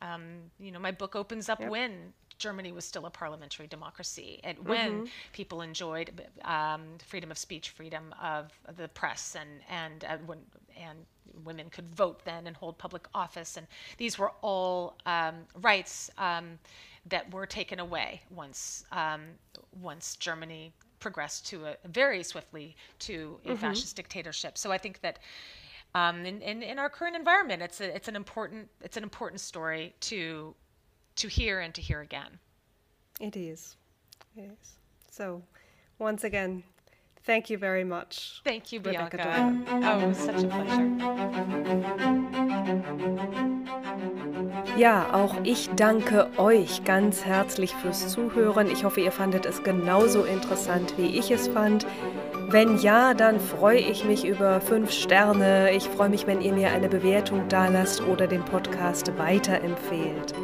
Um, 0.00 0.50
you 0.58 0.72
know, 0.72 0.78
my 0.78 0.90
book 0.90 1.14
opens 1.14 1.48
up 1.48 1.60
yep. 1.60 1.70
when 1.70 2.12
Germany 2.38 2.72
was 2.72 2.84
still 2.84 3.06
a 3.06 3.10
parliamentary 3.10 3.66
democracy, 3.66 4.40
and 4.42 4.58
when 4.66 4.92
mm-hmm. 4.92 5.04
people 5.32 5.60
enjoyed 5.60 6.22
um, 6.44 6.82
freedom 7.06 7.30
of 7.30 7.38
speech, 7.38 7.70
freedom 7.70 8.14
of 8.20 8.50
the 8.76 8.88
press, 8.88 9.36
and 9.38 9.50
and 9.68 10.04
uh, 10.04 10.16
when 10.26 10.38
and 10.80 10.98
women 11.44 11.70
could 11.70 11.88
vote 11.94 12.24
then 12.24 12.46
and 12.46 12.56
hold 12.56 12.78
public 12.78 13.06
office, 13.14 13.56
and 13.56 13.66
these 13.98 14.18
were 14.18 14.32
all 14.42 14.96
um, 15.06 15.34
rights 15.60 16.10
um, 16.18 16.58
that 17.06 17.32
were 17.32 17.46
taken 17.46 17.80
away 17.80 18.22
once 18.30 18.84
um, 18.92 19.22
once 19.80 20.16
Germany 20.16 20.72
progressed 21.00 21.46
to 21.48 21.66
a 21.66 21.76
very 21.88 22.22
swiftly 22.22 22.76
to 23.00 23.38
a 23.44 23.48
mm-hmm. 23.48 23.56
fascist 23.56 23.96
dictatorship. 23.96 24.58
So 24.58 24.72
I 24.72 24.78
think 24.78 25.00
that. 25.00 25.18
Um, 25.96 26.26
in, 26.26 26.42
in, 26.42 26.60
in, 26.60 26.80
our 26.80 26.90
current 26.90 27.14
environment, 27.14 27.62
it's 27.62 27.80
a, 27.80 27.94
it's 27.94 28.08
an 28.08 28.16
important 28.16 28.68
it's 28.80 28.96
an 28.96 29.04
important 29.04 29.40
story 29.40 29.94
to 30.00 30.52
to 31.14 31.28
hear 31.28 31.60
and 31.60 31.72
to 31.74 31.80
hear 31.80 32.00
again. 32.00 32.40
It 33.20 33.36
is. 33.36 33.76
It 34.36 34.50
is. 34.60 34.74
So, 35.10 35.42
once 35.98 36.24
again, 36.24 36.64
thank 37.24 37.50
you 37.50 37.58
very 37.58 37.84
much. 37.84 38.40
Thank 38.44 38.72
you, 38.72 38.80
Rebecca 38.80 39.16
Bianca. 39.16 39.64
Oh, 39.82 39.98
it 40.00 40.08
was 40.08 40.18
such 40.18 40.42
a 40.42 40.48
pleasure. 40.48 40.90
Ja, 44.76 45.06
auch 45.12 45.36
ich 45.44 45.70
danke 45.76 46.28
euch 46.36 46.84
ganz 46.84 47.24
herzlich 47.24 47.74
fürs 47.74 48.08
Zuhören. 48.08 48.68
Ich 48.70 48.84
hoffe, 48.84 49.00
ihr 49.00 49.12
fandet 49.12 49.46
es 49.46 49.62
genauso 49.62 50.24
interessant, 50.24 50.94
wie 50.96 51.16
ich 51.16 51.30
es 51.30 51.46
fand. 51.46 51.86
Wenn 52.48 52.78
ja, 52.78 53.14
dann 53.14 53.38
freue 53.40 53.78
ich 53.78 54.04
mich 54.04 54.24
über 54.24 54.60
fünf 54.60 54.90
Sterne. 54.90 55.70
Ich 55.72 55.84
freue 55.88 56.08
mich, 56.08 56.26
wenn 56.26 56.40
ihr 56.40 56.52
mir 56.52 56.70
eine 56.70 56.88
Bewertung 56.88 57.48
dalasst 57.48 58.02
oder 58.02 58.26
den 58.26 58.44
Podcast 58.44 59.16
weiterempfehlt. 59.16 60.34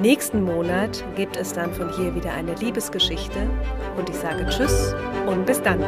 Nächsten 0.00 0.44
Monat 0.44 1.04
gibt 1.16 1.36
es 1.36 1.52
dann 1.52 1.72
von 1.74 1.92
hier 1.96 2.14
wieder 2.14 2.32
eine 2.32 2.54
Liebesgeschichte 2.54 3.50
und 3.96 4.08
ich 4.08 4.14
sage 4.14 4.46
Tschüss 4.48 4.94
und 5.26 5.44
bis 5.44 5.60
dann. 5.60 5.80